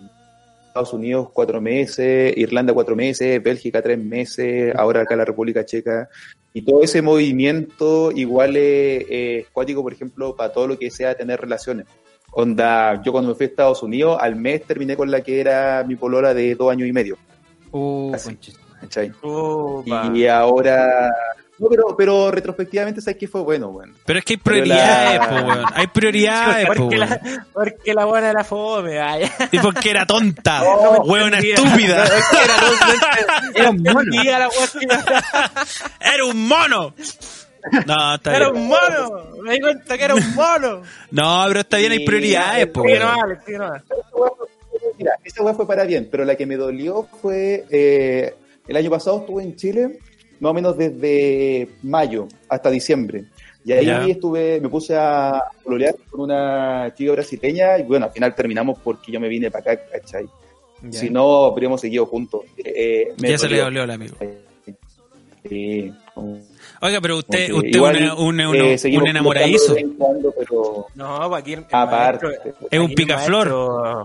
Estados 0.66 0.92
Unidos 0.92 1.30
cuatro 1.32 1.60
meses, 1.60 2.36
Irlanda 2.36 2.72
cuatro 2.72 2.94
meses, 2.94 3.42
Bélgica 3.42 3.82
tres 3.82 3.98
meses, 3.98 4.74
ahora 4.76 5.02
acá 5.02 5.16
la 5.16 5.24
República 5.24 5.64
Checa. 5.64 6.08
Y 6.52 6.62
todo 6.62 6.82
ese 6.82 7.02
movimiento 7.02 8.12
igual 8.12 8.56
es 8.56 9.04
eh, 9.08 9.46
cuático, 9.52 9.82
por 9.82 9.92
ejemplo, 9.92 10.36
para 10.36 10.52
todo 10.52 10.68
lo 10.68 10.78
que 10.78 10.90
sea 10.90 11.16
tener 11.16 11.40
relaciones. 11.40 11.86
Onda, 12.32 13.02
yo 13.02 13.12
cuando 13.12 13.30
me 13.30 13.34
fui 13.34 13.46
a 13.46 13.48
Estados 13.48 13.82
Unidos, 13.82 14.18
al 14.20 14.36
mes 14.36 14.62
terminé 14.64 14.96
con 14.96 15.10
la 15.10 15.22
que 15.22 15.40
era 15.40 15.84
mi 15.86 15.96
polola 15.96 16.34
de 16.34 16.54
dos 16.54 16.70
años 16.70 16.88
y 16.88 16.92
medio, 16.92 17.16
Uh, 17.70 18.14
Así. 18.14 18.36
Y 20.14 20.26
ahora... 20.26 21.10
No, 21.60 21.66
pero, 21.68 21.96
pero 21.96 22.30
retrospectivamente, 22.30 23.00
¿sabes 23.00 23.18
qué 23.18 23.26
fue 23.26 23.40
bueno? 23.40 23.70
Bueno, 23.72 23.92
Pero 24.06 24.20
es 24.20 24.24
que 24.24 24.34
hay 24.34 24.36
prioridades, 24.36 25.18
la- 25.18 25.28
po, 25.28 25.34
weón. 25.34 25.64
Hay 25.74 25.86
prioridades, 25.92 26.66
po, 26.68 26.74
porque, 26.76 26.96
weón. 26.98 27.08
la, 27.10 27.46
porque 27.52 27.94
la 27.94 28.04
buena 28.04 28.30
era 28.30 28.44
fome, 28.44 29.00
ay. 29.00 29.28
Y 29.50 29.58
porque 29.58 29.90
era 29.90 30.06
tonta, 30.06 30.62
weona 31.04 31.38
entendía. 31.40 31.54
estúpida. 31.56 32.04
Que 33.52 33.60
era, 33.60 33.70
un 33.70 33.82
mono. 33.82 34.12
que- 34.12 34.28
Era 36.00 36.24
un 36.24 36.46
mono. 36.48 36.94
No, 37.86 38.14
está 38.14 38.36
Era 38.36 38.50
bien. 38.50 38.62
un 38.62 38.68
mono. 38.68 39.24
Me 39.42 39.52
di 39.54 39.60
cuenta 39.60 39.98
que 39.98 40.04
era 40.04 40.14
un 40.14 40.34
mono. 40.36 40.82
No, 41.10 41.44
pero 41.48 41.60
está 41.60 41.78
bien, 41.78 41.90
hay 41.90 41.98
Sí, 41.98 42.04
prioridades, 42.06 42.66
po, 42.68 42.82
Sí, 42.84 42.92
no. 43.00 43.22
Alex, 43.24 43.42
sí, 43.44 43.52
no. 43.54 43.72
mira, 44.96 45.12
esa 45.24 45.42
weá 45.42 45.54
fue 45.54 45.66
para 45.66 45.82
bien, 45.82 46.06
pero 46.08 46.24
la 46.24 46.36
que 46.36 46.46
me 46.46 46.54
dolió 46.56 47.08
fue. 47.20 47.64
eh, 47.68 48.34
el 48.68 48.76
año 48.76 48.90
pasado 48.90 49.20
estuve 49.20 49.42
en 49.42 49.56
Chile, 49.56 49.98
más 50.40 50.50
o 50.50 50.54
menos 50.54 50.76
desde 50.76 51.68
mayo 51.82 52.28
hasta 52.48 52.70
diciembre. 52.70 53.24
Y 53.64 53.72
ahí 53.72 54.10
estuve, 54.12 54.60
me 54.60 54.68
puse 54.68 54.96
a 54.96 55.42
pololear 55.64 55.94
con 56.10 56.20
una 56.20 56.92
chica 56.96 57.12
brasileña 57.12 57.78
y 57.78 57.82
bueno, 57.82 58.06
al 58.06 58.12
final 58.12 58.34
terminamos 58.34 58.78
porque 58.82 59.12
yo 59.12 59.20
me 59.20 59.28
vine 59.28 59.50
para 59.50 59.72
acá, 59.72 59.82
¿cachai? 59.92 60.26
Ya. 60.82 61.00
Si 61.00 61.10
no, 61.10 61.44
habríamos 61.46 61.80
seguido 61.80 62.06
juntos. 62.06 62.42
Eh, 62.64 63.12
me 63.20 63.30
Ya 63.30 63.36
se 63.38 63.48
le 63.48 63.58
dolió. 63.58 63.82
al 63.82 63.90
amigo. 63.90 64.16
Sí, 65.48 65.92
Oiga, 66.80 67.00
pero 67.00 67.18
usted, 67.18 67.52
usted 67.52 67.68
igual, 67.68 67.96
un, 68.18 68.40
un, 68.40 68.46
un- 68.48 68.56
eh, 68.56 68.76
un 68.96 69.06
enamoradizo. 69.08 69.74
cuando, 69.96 70.32
pero 70.38 70.86
No, 70.94 71.34
aquí 71.34 71.54
el, 71.54 71.60
el 71.60 71.64
aparte. 71.70 72.26
maestro- 72.26 72.52
Es 72.70 72.78
un 72.78 72.84
aquí 72.84 72.92
el 72.92 72.94
picaflor. 72.94 73.48
maestro- 73.48 74.02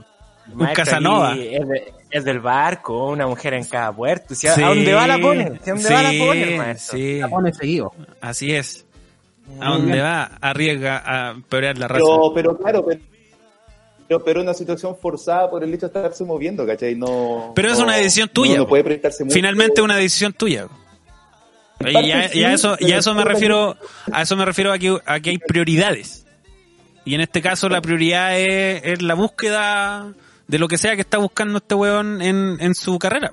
el 0.47 0.51
Un 0.53 0.57
maestro 0.57 0.83
Casanova. 0.85 1.35
Es, 1.37 1.67
de- 1.67 1.93
es 2.13 2.23
del 2.23 2.39
barco, 2.39 3.09
una 3.09 3.25
mujer 3.27 3.53
en 3.55 3.65
cada 3.65 3.91
puerto. 3.91 4.35
Si 4.35 4.47
a, 4.47 4.53
Sí. 4.55 4.61
a 4.63 4.67
dónde 4.67 4.93
va 4.93 5.07
la 5.07 5.17
pone, 5.19 5.43
a 5.45 5.49
dónde 5.65 5.89
va 5.93 6.01
la 6.03 6.09
Sí, 6.11 6.19
pone 6.19 6.57
maestro. 6.57 6.97
sí, 6.97 7.19
La 7.19 7.27
pone 7.27 7.53
seguido. 7.53 7.91
así 8.21 8.53
es. 8.53 8.85
A 9.59 9.69
donde 9.71 9.99
va, 9.99 10.31
arriesga 10.39 11.03
a 11.05 11.31
empeorar 11.31 11.77
la 11.77 11.87
raza. 11.87 12.03
Pero, 12.05 12.31
pero 12.33 12.57
claro, 12.57 12.85
pero, 12.85 13.01
pero, 14.07 14.23
pero 14.23 14.41
una 14.41 14.53
situación 14.53 14.95
forzada 14.95 15.49
por 15.49 15.63
el 15.63 15.73
hecho 15.73 15.87
de 15.89 15.99
estarse 15.99 16.23
moviendo, 16.23 16.65
¿cachai? 16.65 16.95
No, 16.95 17.51
Pero 17.55 17.71
es 17.71 17.77
no- 17.77 17.83
una 17.85 17.95
decisión 17.97 18.29
tuya, 18.29 18.57
No, 18.57 18.67
puede 18.67 18.83
prestarse 18.83 19.23
mucho. 19.23 19.33
Finalmente 19.33 19.81
una 19.81 19.97
decisión 19.97 20.31
tuya. 20.33 20.67
Y 21.85 21.91
ya, 22.07 22.29
sí, 22.29 22.39
ya 22.39 22.53
eso, 22.53 22.75
pero 22.77 22.87
ya 22.89 22.97
eso 22.99 23.13
me 23.13 23.25
refiero, 23.25 23.75
a 24.11 24.21
eso 24.21 24.37
me 24.37 24.45
refiero 24.45 24.71
a 24.71 24.77
que, 24.79 24.97
a 25.05 25.19
que 25.19 25.31
hay 25.31 25.37
prioridades. 25.39 26.25
Y 27.03 27.15
en 27.15 27.21
este 27.21 27.41
caso 27.41 27.67
la 27.67 27.81
prioridad 27.81 28.39
es, 28.39 28.81
es 28.85 29.01
la 29.01 29.15
búsqueda 29.15 30.13
de 30.47 30.59
lo 30.59 30.67
que 30.67 30.77
sea 30.77 30.95
que 30.95 31.01
está 31.01 31.17
buscando 31.17 31.57
este 31.57 31.75
weón 31.75 32.21
en, 32.21 32.57
en 32.59 32.75
su 32.75 32.99
carrera. 32.99 33.31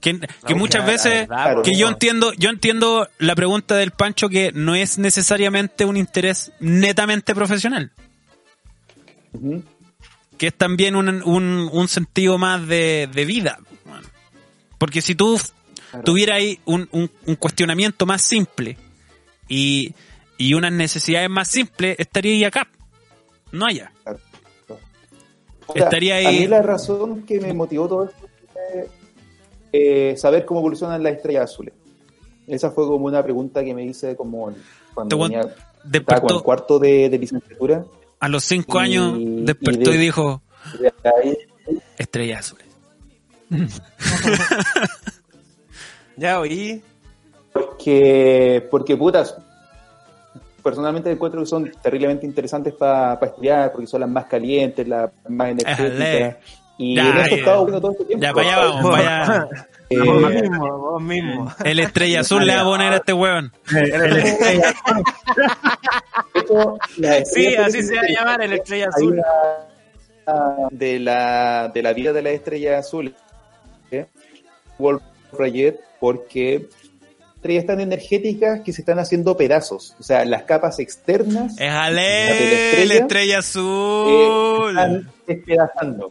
Que, 0.00 0.20
que 0.46 0.54
muchas 0.54 0.86
veces, 0.86 1.26
que 1.64 1.76
yo 1.76 1.88
entiendo, 1.88 2.32
yo 2.34 2.50
entiendo 2.50 3.08
la 3.18 3.34
pregunta 3.34 3.74
del 3.74 3.90
Pancho 3.90 4.28
que 4.28 4.52
no 4.52 4.74
es 4.74 4.98
necesariamente 4.98 5.84
un 5.84 5.96
interés 5.96 6.52
netamente 6.60 7.34
profesional. 7.34 7.90
Que 10.38 10.48
es 10.48 10.54
también 10.54 10.96
un, 10.96 11.08
un, 11.22 11.68
un 11.72 11.88
sentido 11.88 12.38
más 12.38 12.66
de, 12.68 13.08
de 13.12 13.24
vida. 13.24 13.58
Porque 14.78 15.02
si 15.02 15.14
tú 15.14 15.40
tuvieras 16.04 16.36
ahí 16.36 16.60
un, 16.66 16.88
un, 16.92 17.10
un 17.24 17.36
cuestionamiento 17.36 18.06
más 18.06 18.22
simple 18.22 18.76
y, 19.48 19.94
y 20.36 20.54
unas 20.54 20.72
necesidades 20.72 21.30
más 21.30 21.48
simples, 21.48 21.96
estaría 21.98 22.32
ahí 22.32 22.44
acá, 22.44 22.68
no 23.50 23.66
allá. 23.66 23.92
Estaría 25.74 26.16
ahí- 26.16 26.26
A 26.26 26.30
mí 26.30 26.46
la 26.46 26.62
razón 26.62 27.22
que 27.22 27.40
me 27.40 27.52
motivó 27.52 27.88
todo 27.88 28.04
esto 28.04 28.28
fue 28.52 28.88
eh, 29.72 30.16
saber 30.16 30.44
cómo 30.44 30.60
evolucionan 30.60 31.02
las 31.02 31.14
estrellas 31.14 31.50
azules. 31.50 31.74
Esa 32.46 32.70
fue 32.70 32.86
como 32.86 33.06
una 33.06 33.22
pregunta 33.22 33.62
que 33.64 33.74
me 33.74 33.84
hice 33.84 34.14
como 34.16 34.52
cuando 34.94 35.16
Te 35.16 35.22
venía, 35.22 35.40
aguant- 35.40 35.48
estaba 35.50 35.72
en 35.84 35.90
Despertó 35.92 36.42
cuarto 36.42 36.78
de, 36.78 37.08
de 37.10 37.18
licenciatura. 37.18 37.84
a 38.20 38.28
los 38.28 38.44
cinco 38.44 38.78
y- 38.78 38.82
años, 38.84 39.18
y 39.18 39.42
despertó 39.44 39.90
de- 39.90 39.96
y 39.96 39.98
dijo, 39.98 40.42
Y 40.78 40.82
de 40.82 40.92
ahí, 41.22 41.36
estrellas 41.98 42.40
azules. 42.40 42.66
Ya 46.16 46.40
oí. 46.40 46.82
Porque, 47.52 48.66
porque 48.70 48.96
putas, 48.96 49.36
personalmente 50.66 51.10
encuentro 51.10 51.40
que 51.40 51.46
son 51.46 51.70
terriblemente 51.80 52.26
interesantes 52.26 52.74
para 52.74 53.14
estudiar, 53.22 53.70
porque 53.70 53.86
son 53.86 54.00
las 54.00 54.10
más 54.10 54.24
calientes, 54.26 54.86
las 54.88 55.10
más 55.28 55.54
Ajale. 55.64 55.86
energéticas. 55.86 56.36
Y 56.78 56.96
Ya, 56.96 57.08
en 57.10 57.16
eso 57.18 57.34
he 57.34 57.38
estado 57.38 57.64
viendo 57.64 57.80
todo 57.80 57.92
este 57.92 58.04
tiempo. 58.04 58.22
Ya, 58.26 58.32
para 58.34 58.46
allá 58.48 58.56
vamos, 58.66 58.90
para 58.90 59.22
allá. 59.24 59.48
Eh, 59.88 59.98
Vos 60.00 60.20
mismo, 60.32 60.78
vos 60.78 61.00
mismo. 61.00 61.52
El 61.64 61.78
estrella 61.78 62.18
azul 62.22 62.44
le 62.44 62.56
va 62.56 62.62
a 62.62 62.64
poner 62.64 62.92
a 62.92 62.96
este 62.96 63.14
hecho, 66.34 66.76
las 66.98 67.30
Sí, 67.32 67.54
así 67.54 67.82
se 67.84 67.94
va 67.94 68.00
a 68.02 68.08
llamar 68.08 68.42
el 68.42 68.52
estrella 68.54 68.88
azul. 68.88 69.12
una- 69.12 70.68
de 70.72 70.98
la, 70.98 71.70
de 71.72 71.82
la 71.84 71.92
vida 71.92 72.12
de 72.12 72.20
las 72.22 72.32
estrellas 72.32 72.84
azules. 72.84 73.14
¿eh? 73.92 74.06
Wolf 74.76 75.00
Rayet, 75.38 75.78
porque 76.00 76.66
estrellas 77.46 77.66
tan 77.66 77.80
energéticas 77.80 78.60
que 78.60 78.72
se 78.72 78.82
están 78.82 78.98
haciendo 78.98 79.36
pedazos. 79.36 79.94
O 79.98 80.02
sea, 80.02 80.24
las 80.24 80.42
capas 80.42 80.78
externas 80.78 81.52
Es 81.52 81.60
La 81.60 81.84
Ale, 81.84 82.00
de 82.02 82.06
la 82.28 82.56
estrella, 82.56 82.84
la 82.86 82.94
estrella 82.94 83.34
eh, 83.34 83.38
azul. 83.38 84.68
están 84.70 85.12
despedazando. 85.26 86.10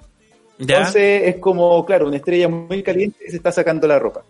¿Ya? 0.58 0.78
Entonces 0.78 1.22
es 1.26 1.36
como, 1.38 1.86
claro, 1.86 2.08
una 2.08 2.18
estrella 2.18 2.48
muy 2.48 2.82
caliente 2.82 3.20
que 3.26 3.32
se 3.32 3.38
está 3.38 3.52
sacando 3.52 3.88
la 3.88 4.00
ropa. 4.00 4.24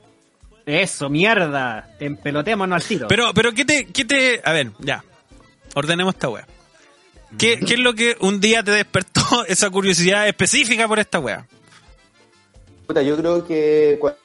Eso, 0.65 1.10
mierda. 1.10 1.91
Empelotémonos 1.99 2.82
al 2.82 2.88
tiro. 2.88 3.07
Pero, 3.07 3.32
pero, 3.36 3.52
¿qué 3.53 3.64
te, 3.65 3.86
qué 3.86 4.03
te, 4.06 4.41
a 4.44 4.52
ver, 4.52 4.72
ya, 4.80 5.03
ordenemos 5.76 6.15
esta 6.15 6.30
wea. 6.30 6.48
¿Qué, 7.38 7.60
¿Qué 7.60 7.73
es 7.76 7.80
lo 7.80 7.94
que 7.94 8.15
un 8.22 8.40
día 8.41 8.64
te 8.64 8.72
despertó 8.72 9.22
esa 9.48 9.69
curiosidad 9.69 10.27
específica 10.27 10.88
por 10.88 10.98
esta 10.99 11.19
wea? 11.19 11.45
Puta, 12.88 13.02
yo 13.02 13.15
creo 13.18 13.45
que 13.45 13.99
cua- 13.99 14.15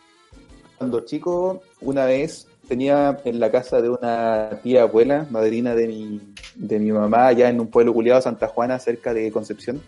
cuando 0.78 1.01
chico, 1.05 1.62
una 1.82 2.05
vez 2.07 2.47
tenía 2.70 3.18
en 3.24 3.40
la 3.40 3.51
casa 3.51 3.82
de 3.82 3.90
una 3.90 4.60
tía 4.62 4.82
abuela, 4.82 5.26
madrina 5.28 5.74
de 5.74 5.88
mi, 5.88 6.20
de 6.55 6.78
mi 6.78 6.92
mamá, 6.92 7.26
allá 7.26 7.48
en 7.51 7.60
un 7.60 7.66
pueblo 7.66 7.92
culiado, 7.92 8.22
Santa 8.22 8.47
Juana, 8.47 8.78
cerca 8.78 9.12
de 9.12 9.30
Concepción, 9.32 9.82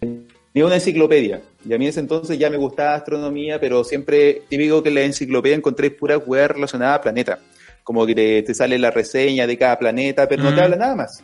tenía 0.00 0.66
una 0.66 0.76
enciclopedia. 0.76 1.42
Y 1.68 1.74
a 1.74 1.78
mí 1.78 1.84
en 1.86 1.90
ese 1.90 2.00
entonces 2.00 2.38
ya 2.38 2.48
me 2.50 2.56
gustaba 2.56 2.94
astronomía, 2.94 3.58
pero 3.60 3.82
siempre, 3.82 4.42
típico 4.48 4.82
que 4.82 4.90
en 4.90 4.94
la 4.94 5.00
enciclopedia 5.02 5.56
encontré 5.56 5.90
puras 5.90 6.20
weas 6.24 6.50
relacionadas 6.50 6.98
a 6.98 7.02
planeta. 7.02 7.38
Como 7.82 8.06
que 8.06 8.14
te, 8.14 8.42
te 8.42 8.54
sale 8.54 8.78
la 8.78 8.90
reseña 8.92 9.46
de 9.46 9.58
cada 9.58 9.78
planeta, 9.78 10.28
pero 10.28 10.44
no 10.44 10.52
Mm. 10.52 10.54
te 10.54 10.60
habla 10.60 10.76
nada 10.76 10.94
más. 10.94 11.22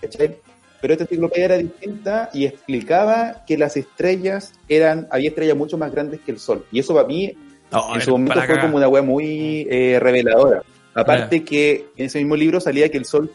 ¿cachai? 0.00 0.36
Pero 0.80 0.94
esta 0.94 1.04
enciclopedia 1.04 1.44
era 1.44 1.58
distinta 1.58 2.30
y 2.32 2.46
explicaba 2.46 3.44
que 3.46 3.58
las 3.58 3.76
estrellas 3.76 4.52
eran, 4.68 5.06
había 5.10 5.28
estrellas 5.28 5.56
mucho 5.56 5.76
más 5.76 5.92
grandes 5.92 6.20
que 6.20 6.32
el 6.32 6.38
Sol. 6.38 6.64
Y 6.72 6.78
eso 6.80 6.94
para 6.94 7.06
mí, 7.06 7.32
Oh, 7.72 7.92
en 7.94 8.00
su 8.00 8.10
momento 8.12 8.34
fue 8.34 8.46
cagar. 8.46 8.60
como 8.62 8.76
una 8.76 8.88
wea 8.88 9.02
muy 9.02 9.66
eh, 9.70 9.98
reveladora. 10.00 10.62
Aparte 10.94 11.44
que 11.44 11.86
en 11.96 12.06
ese 12.06 12.18
mismo 12.18 12.36
libro 12.36 12.60
salía 12.60 12.88
que 12.90 12.96
el 12.98 13.04
Sol, 13.04 13.30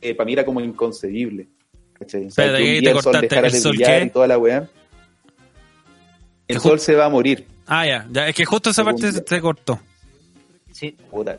eh, 0.00 0.14
para 0.14 0.26
mí 0.26 0.32
era 0.32 0.44
como 0.44 0.60
inconcebible. 0.60 1.48
¿cachai? 1.98 2.26
O 2.26 2.30
sea, 2.30 2.44
Espérate, 2.46 2.62
que 2.64 2.70
ahí 2.70 2.76
un 2.76 2.76
te 2.76 2.80
día 2.80 2.90
el 2.90 2.94
Sol 2.96 3.02
cortaste. 3.04 3.28
dejara 3.28 3.46
¿El 3.46 3.52
de 3.52 3.60
Sol 3.60 3.72
brillar 3.72 4.00
qué? 4.00 4.06
y 4.06 4.10
toda 4.10 4.26
la 4.26 4.38
wea. 4.38 4.68
El 6.48 6.60
Sol 6.60 6.80
se 6.80 6.94
va 6.94 7.06
a 7.06 7.08
morir. 7.08 7.46
Ah, 7.66 7.86
ya, 7.86 8.06
ya, 8.10 8.28
es 8.28 8.34
que 8.34 8.44
justo 8.44 8.70
esa 8.70 8.84
parte 8.84 9.12
se, 9.12 9.22
se 9.26 9.40
cortó. 9.40 9.80
Sí. 10.72 10.96
Puta. 11.10 11.38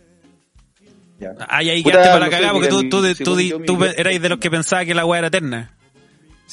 Ya. 1.19 1.33
Ah, 1.47 1.61
y 1.61 1.69
ahí 1.69 1.83
Puta, 1.83 1.93
quedaste 1.93 2.13
para 2.13 2.25
no 2.25 2.31
cagada 2.31 2.53
porque 2.53 2.67
tú, 2.69 2.89
tú, 2.89 3.01
tú, 3.15 3.63
tú 3.65 3.85
erais 3.85 4.21
de 4.21 4.29
los 4.29 4.39
que 4.39 4.49
pensaba 4.49 4.83
que 4.85 4.95
la 4.95 5.05
wea 5.05 5.19
era 5.19 5.27
eterna. 5.27 5.74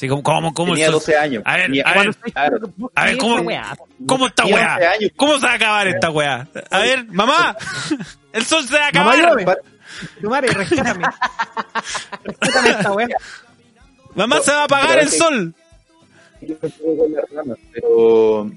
Como, 0.09 0.23
¿cómo, 0.23 0.53
cómo 0.53 0.73
el 0.73 0.75
Tenía 0.75 0.85
sol- 0.87 0.93
12 0.95 1.17
años. 1.17 1.43
A 1.45 1.55
ver, 1.57 1.65
Tenía- 1.67 1.83
a 1.85 1.93
ver, 1.93 2.15
a 2.35 2.49
ver, 3.05 3.17
¿cómo- 3.17 3.43
¿Cómo 4.05 4.27
esta 4.27 4.45
weá? 4.45 4.73
12 4.75 4.87
años. 4.87 5.11
¿Cómo 5.15 5.35
se 5.39 5.45
va 5.45 5.51
a 5.51 5.55
acabar 5.55 5.87
esta 5.87 6.09
weá? 6.09 6.47
A 6.69 6.79
ver, 6.79 7.05
mamá, 7.07 7.55
el 8.33 8.45
sol 8.45 8.63
se 8.65 8.73
va 8.77 8.87
a 8.87 8.91
Mamá, 8.91 9.13
acabar. 9.13 9.35
llueve. 9.35 9.57
Tu 10.21 10.29
madre, 10.29 10.47
rescátame. 10.53 11.05
rescátame 12.23 12.69
esta 12.69 12.91
wea. 12.93 13.07
Mamá, 14.15 14.39
se 14.41 14.51
va 14.51 14.61
a 14.61 14.63
apagar 14.65 14.99
el 14.99 15.09
sol. 15.09 15.53
pero 17.71 18.51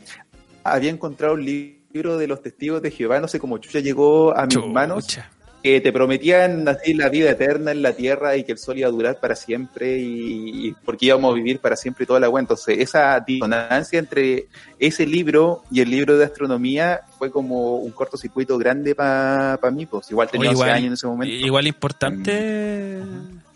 había 0.65 0.91
encontrado 0.91 1.35
un 1.35 1.45
libro 1.45 2.19
de 2.19 2.27
los 2.27 2.43
testigos 2.43 2.83
de 2.83 2.91
Jehová, 2.91 3.21
no 3.21 3.29
sé 3.29 3.39
cómo 3.39 3.59
chucha 3.59 3.81
llegó 3.81 4.37
a 4.37 4.47
mis 4.47 4.57
manos. 4.67 5.19
Que 5.67 5.81
te 5.81 5.93
prometían 5.93 6.69
así 6.69 6.95
la 6.95 7.09
vida 7.09 7.31
eterna 7.31 7.73
en 7.73 7.83
la 7.83 7.93
tierra 7.93 8.37
y 8.37 8.45
que 8.45 8.53
el 8.53 8.59
sol 8.59 8.79
iba 8.79 8.87
a 8.87 8.93
durar 8.93 9.19
para 9.19 9.35
siempre 9.35 9.99
y, 9.99 10.69
y 10.69 10.73
porque 10.85 11.07
íbamos 11.07 11.33
a 11.33 11.35
vivir 11.35 11.59
para 11.59 11.75
siempre 11.75 12.05
y 12.05 12.07
toda 12.07 12.21
la 12.21 12.27
agua. 12.27 12.39
Entonces, 12.39 12.79
esa 12.79 13.19
disonancia 13.19 13.99
entre 13.99 14.47
ese 14.79 15.05
libro 15.07 15.65
y 15.73 15.81
el 15.81 15.91
libro 15.91 16.17
de 16.17 16.25
astronomía 16.25 17.01
fue 17.19 17.33
como 17.33 17.79
un 17.79 17.91
cortocircuito 17.91 18.57
grande 18.59 18.95
para 18.95 19.59
mí, 19.73 19.87
pues 19.87 20.09
igual 20.13 20.29
tenía 20.31 20.51
Oye, 20.51 20.57
11 20.57 20.63
igual, 20.63 20.71
años 20.77 20.87
en 20.87 20.93
ese 20.93 21.07
momento. 21.09 21.35
igual 21.35 21.67
importante. 21.67 22.99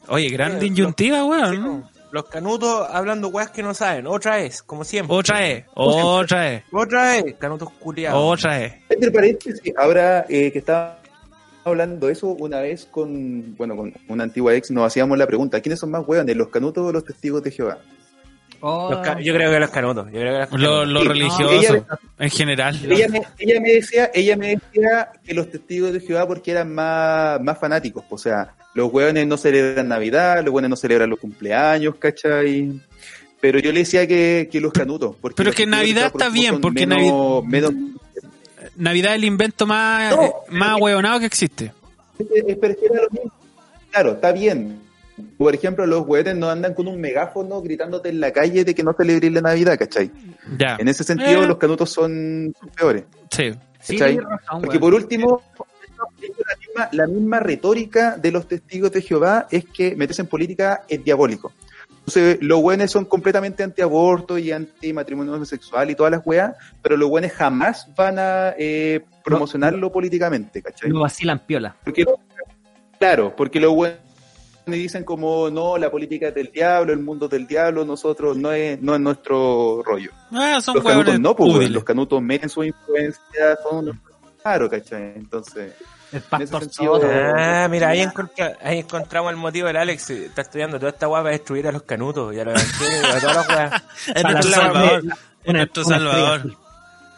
Oye, 0.08 0.28
grande 0.30 0.60
Sí, 0.62 0.66
inyuntiva, 0.66 1.18
Sí, 1.18 1.22
weón. 1.28 1.62
no. 1.62 1.90
Los 2.10 2.24
canutos 2.24 2.88
hablando 2.90 3.28
weas 3.28 3.50
que 3.52 3.62
no 3.62 3.72
saben. 3.72 4.08
Otra 4.08 4.34
vez, 4.34 4.64
como 4.64 4.82
siempre. 4.82 5.16
Otra 5.16 5.38
vez, 5.38 5.64
otra 5.74 6.40
vez, 6.40 6.64
Otra 6.72 7.12
vez, 7.12 7.36
canutos 7.38 7.70
culiados. 7.78 8.20
otra 8.20 8.58
vez. 8.58 8.74
Entre 8.88 9.10
paréntesis, 9.12 9.72
ahora 9.76 10.26
eh, 10.28 10.50
que 10.50 10.58
estaba 10.58 10.98
hablando 11.64 12.08
eso 12.08 12.28
una 12.28 12.60
vez 12.60 12.86
con, 12.90 13.54
bueno, 13.56 13.76
con 13.76 13.92
una 14.08 14.24
antigua 14.24 14.54
ex, 14.54 14.70
nos 14.70 14.86
hacíamos 14.86 15.16
la 15.18 15.26
pregunta, 15.26 15.60
¿quiénes 15.60 15.78
son 15.80 15.90
más 15.90 16.02
hueones, 16.06 16.36
los 16.36 16.48
canutos 16.48 16.86
o 16.86 16.92
los 16.92 17.04
testigos 17.04 17.42
de 17.42 17.50
Jehová? 17.50 17.78
Oh, 18.62 18.90
yo 19.22 19.32
creo 19.34 19.50
que 19.50 19.58
los 19.58 19.70
canutos. 19.70 20.06
Yo 20.12 20.20
creo 20.20 20.32
que 20.34 20.38
los 20.38 20.60
Lo, 20.60 20.80
canutos. 20.80 20.88
lo 20.88 21.00
Sí, 21.00 21.08
religioso, 21.08 21.50
ella- 21.76 21.86
en 22.18 22.30
general. 22.30 22.78
Ella 22.90 23.08
me, 23.08 23.22
ella 23.38 23.60
me 23.60 23.72
decía, 23.72 24.10
ella 24.12 24.36
me 24.36 24.48
decía 24.48 25.08
que 25.24 25.32
los 25.32 25.50
testigos 25.50 25.92
de 25.94 26.00
Jehová 26.00 26.26
porque 26.28 26.50
eran 26.50 26.74
más, 26.74 27.40
más 27.40 27.58
fanáticos, 27.58 28.04
o 28.10 28.18
sea, 28.18 28.54
los 28.74 28.92
hueones 28.92 29.26
no 29.26 29.38
celebran 29.38 29.88
Navidad, 29.88 30.44
los 30.44 30.52
hueones 30.52 30.68
no 30.68 30.76
celebran 30.76 31.08
los 31.08 31.18
cumpleaños, 31.18 31.94
¿cachai? 31.98 32.78
Pero 33.40 33.58
yo 33.60 33.72
le 33.72 33.78
decía 33.80 34.06
que, 34.06 34.50
que 34.52 34.60
los 34.60 34.72
canutos. 34.72 35.16
Porque 35.18 35.36
Pero 35.36 35.48
los 35.48 35.56
que 35.56 35.64
de 35.64 35.70
Navidad 35.70 36.06
está 36.12 36.28
bien, 36.28 36.60
porque 36.60 36.86
menos, 36.86 37.42
menos- 37.46 37.72
Navidad 38.80 39.12
es 39.12 39.18
el 39.18 39.24
invento 39.24 39.66
más, 39.66 40.16
No. 40.16 40.22
eh, 40.24 40.32
más 40.50 40.80
hueonado 40.80 41.20
que 41.20 41.26
existe. 41.26 41.72
es- 42.18 42.56
pero 42.60 42.72
es 42.72 42.78
que 42.78 42.86
era 42.86 43.02
lo 43.02 43.10
mismo. 43.10 43.32
Claro, 43.90 44.12
está 44.12 44.32
bien. 44.32 44.80
Por 45.36 45.54
ejemplo, 45.54 45.86
los 45.86 46.06
hueones 46.06 46.36
no 46.36 46.48
andan 46.50 46.74
con 46.74 46.88
un 46.88 47.00
megáfono 47.00 47.60
gritándote 47.60 48.08
en 48.08 48.20
la 48.20 48.32
calle 48.32 48.64
de 48.64 48.74
que 48.74 48.82
no 48.82 48.92
celebres 48.96 49.30
la 49.32 49.40
Navidad, 49.42 49.78
¿cachai? 49.78 50.10
Ya. 50.58 50.76
En 50.78 50.88
ese 50.88 51.04
sentido, 51.04 51.42
Eh. 51.42 51.46
los 51.46 51.58
canutos 51.58 51.90
son, 51.90 52.54
son 52.58 52.68
peores. 52.70 53.04
Sí. 53.30 53.52
Sí, 53.80 53.96
¿Cachai? 53.98 54.16
tenés 54.16 54.28
razón, 54.30 54.62
Porque 54.62 54.78
por 54.78 54.94
último, 54.94 55.42
la 55.98 56.56
misma, 56.58 56.88
la 56.92 57.06
misma 57.06 57.40
retórica 57.40 58.16
de 58.16 58.30
los 58.32 58.46
testigos 58.48 58.92
de 58.92 59.02
Jehová 59.02 59.46
es 59.50 59.64
que 59.66 59.94
meterse 59.96 60.22
en 60.22 60.28
política 60.28 60.84
es 60.88 61.02
diabólico. 61.04 61.52
Entonces, 62.10 62.38
los 62.42 62.60
buenos 62.60 62.90
son 62.90 63.04
completamente 63.04 63.62
antiaborto 63.62 64.36
y 64.36 64.50
anti-matrimonio 64.50 65.34
homosexual 65.34 65.90
y 65.90 65.94
todas 65.94 66.10
las 66.10 66.22
weas, 66.26 66.56
pero 66.82 66.96
los 66.96 67.08
buenos 67.08 67.30
jamás 67.30 67.86
van 67.94 68.18
a 68.18 68.52
eh, 68.58 69.04
promocionarlo 69.22 69.92
políticamente, 69.92 70.60
¿cachai? 70.60 70.90
No 70.90 71.02
vacilan 71.02 71.38
piola. 71.46 71.76
Porque, 71.84 72.04
claro, 72.98 73.36
porque 73.36 73.60
los 73.60 73.72
buenos 73.72 74.00
dicen 74.66 75.04
como, 75.04 75.50
no, 75.50 75.78
la 75.78 75.88
política 75.88 76.28
es 76.28 76.34
del 76.34 76.50
diablo, 76.50 76.92
el 76.92 76.98
mundo 76.98 77.26
es 77.26 77.30
del 77.30 77.46
diablo, 77.46 77.84
nosotros 77.84 78.36
no 78.36 78.50
es, 78.50 78.82
no 78.82 78.96
es 78.96 79.00
nuestro 79.00 79.80
rollo. 79.84 80.10
Ah, 80.32 80.60
son 80.60 80.74
Los 80.74 80.84
canutos 80.84 81.20
no, 81.20 81.36
pues, 81.36 81.70
los 81.70 81.84
canutos 81.84 82.20
meten 82.20 82.48
su 82.48 82.64
influencia, 82.64 83.56
son 83.62 84.00
claro, 84.42 84.68
¿cachai? 84.68 85.12
Entonces... 85.14 85.74
El 86.12 86.20
pastor 86.22 86.62
sentido-. 86.64 87.00
Ah, 87.36 87.68
mira, 87.70 87.88
ahí, 87.90 88.00
encontra- 88.00 88.56
ahí 88.62 88.78
encontramos 88.80 89.30
el 89.30 89.36
motivo 89.36 89.66
del 89.68 89.76
Alex. 89.76 90.10
Está 90.10 90.42
estudiando 90.42 90.78
toda 90.78 90.90
esta 90.90 91.06
guapa 91.06 91.24
para 91.24 91.32
destruir 91.36 91.66
a 91.68 91.72
los 91.72 91.82
canutos 91.82 92.34
y 92.34 92.40
a 92.40 92.44
los 92.44 92.54
evangelios 92.54 93.02
y 93.02 93.16
a 93.16 93.20
todas 93.20 93.36
las 93.36 93.48
weas. 93.48 93.82
Es 94.14 94.22
nuestro 94.24 94.50
salvador. 94.52 95.02
Es 95.44 95.54
nuestro 95.54 95.84
salvador. 95.84 96.56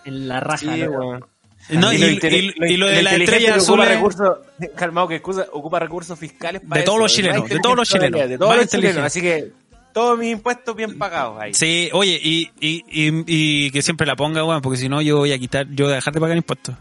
En 0.05 0.29
la 0.29 0.41
raja. 0.41 0.59
Sí, 0.59 0.67
¿no? 0.83 0.91
weón. 0.91 1.25
No, 1.71 1.93
y, 1.93 1.99
lo 1.99 2.09
y- 2.09 2.19
inteli- 2.19 2.55
y 2.69 2.77
lo 2.77 2.87
de 2.89 3.03
la 3.03 3.15
estrella 3.15 3.55
azul 3.55 3.75
ocupa 3.79 3.89
es- 3.89 3.95
recursos, 3.97 4.39
calmado, 4.77 5.09
que 5.09 5.17
excusa- 5.23 5.47
ocupa 5.53 5.79
recursos 5.79 6.19
fiscales 6.19 6.61
para 6.69 6.81
De 6.81 6.85
todos 6.85 6.99
eso. 7.07 7.17
chilenos, 7.17 7.49
de 7.49 7.61
todos 7.61 7.77
los 7.77 7.89
chilenos. 7.89 8.29
De 8.29 8.37
todos 8.39 8.57
los 8.57 8.67
chilenos. 8.69 9.05
Así 9.05 9.21
que 9.21 9.53
todos 9.93 10.19
mis 10.19 10.33
impuestos 10.33 10.75
bien 10.75 10.99
pagados 10.99 11.41
ahí. 11.41 11.55
Sí, 11.55 11.89
oye, 11.93 12.19
y, 12.23 12.51
y, 12.61 12.83
y, 12.89 13.25
y 13.27 13.71
que 13.71 13.81
siempre 13.81 14.07
la 14.07 14.17
ponga, 14.17 14.45
weón, 14.45 14.61
porque 14.61 14.77
si 14.79 14.89
no 14.89 15.01
yo 15.03 15.19
voy 15.19 15.33
a 15.33 15.39
quitar, 15.39 15.67
yo 15.71 15.85
voy 15.85 15.93
a 15.93 15.97
dejar 15.97 16.13
de 16.13 16.21
pagar 16.21 16.37
impuestos. 16.37 16.75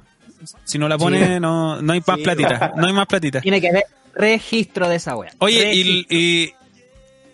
Si 0.64 0.78
no 0.78 0.88
la 0.88 0.98
pone, 0.98 1.40
no, 1.40 1.82
no 1.82 1.94
hay 1.94 2.02
más 2.06 2.18
Sí, 2.18 2.24
platita, 2.24 2.72
no 2.76 2.88
hay 2.88 2.94
más 2.94 3.08
platita. 3.08 3.42
Tiene 3.42 3.62
que 3.62 3.70
haber 3.70 3.84
registro 4.14 4.90
de 4.90 4.96
esa 4.98 5.16
wea. 5.16 5.32
Oye, 5.40 5.72
y, 5.74 6.54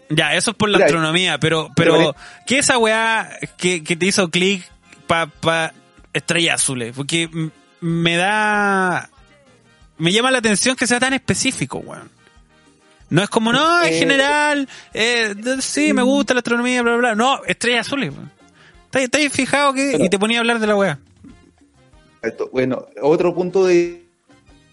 ya, 0.09 0.35
eso 0.35 0.51
es 0.51 0.57
por 0.57 0.69
la 0.69 0.77
Mira, 0.77 0.85
astronomía, 0.87 1.37
pero, 1.39 1.69
pero, 1.75 2.15
¿qué 2.45 2.59
esa 2.59 2.77
weá 2.77 3.29
que, 3.57 3.83
que 3.83 3.95
te 3.95 4.05
hizo 4.05 4.29
clic 4.29 4.63
pa, 5.05 5.27
pa 5.27 5.73
estrellas 6.13 6.61
azules? 6.61 6.93
Porque 6.95 7.29
me 7.81 8.15
da, 8.15 9.09
me 9.97 10.11
llama 10.11 10.31
la 10.31 10.37
atención 10.37 10.75
que 10.75 10.87
sea 10.87 10.99
tan 10.99 11.13
específico, 11.13 11.79
weón. 11.79 12.09
No 13.09 13.23
es 13.23 13.29
como, 13.29 13.51
no, 13.53 13.83
en 13.83 13.93
Eh, 13.93 13.99
general, 13.99 14.69
eh, 14.93 15.33
sí, 15.61 15.93
me 15.93 16.01
gusta 16.01 16.33
la 16.33 16.39
astronomía, 16.39 16.81
bla, 16.81 16.91
bla, 16.97 16.99
bla. 16.99 17.15
No, 17.15 17.43
estrellas 17.45 17.87
azules, 17.87 18.11
weón. 18.11 18.31
¿Estás 18.85 19.01
estás 19.03 19.33
fijado 19.33 19.73
que, 19.73 19.97
y 19.99 20.09
te 20.09 20.17
ponía 20.17 20.37
a 20.37 20.41
hablar 20.41 20.59
de 20.59 20.67
la 20.67 20.75
weá? 20.75 20.99
Bueno, 22.51 22.85
otro 23.01 23.33
punto 23.33 23.65
de, 23.65 24.03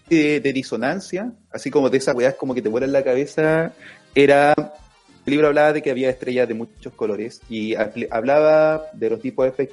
de, 0.09 0.39
de 0.39 0.53
disonancia, 0.53 1.31
así 1.51 1.69
como 1.71 1.89
de 1.89 1.97
esas 1.97 2.15
weas 2.15 2.35
como 2.35 2.53
que 2.53 2.61
te 2.61 2.69
vuelan 2.69 2.91
la 2.91 3.03
cabeza, 3.03 3.73
era, 4.13 4.53
el 4.57 5.31
libro 5.31 5.47
hablaba 5.47 5.73
de 5.73 5.81
que 5.81 5.91
había 5.91 6.09
estrellas 6.09 6.47
de 6.47 6.53
muchos 6.53 6.93
colores 6.93 7.41
y 7.49 7.75
hablaba 8.09 8.83
de 8.93 9.09
los 9.09 9.21
tipos 9.21 9.45
de 9.57 9.67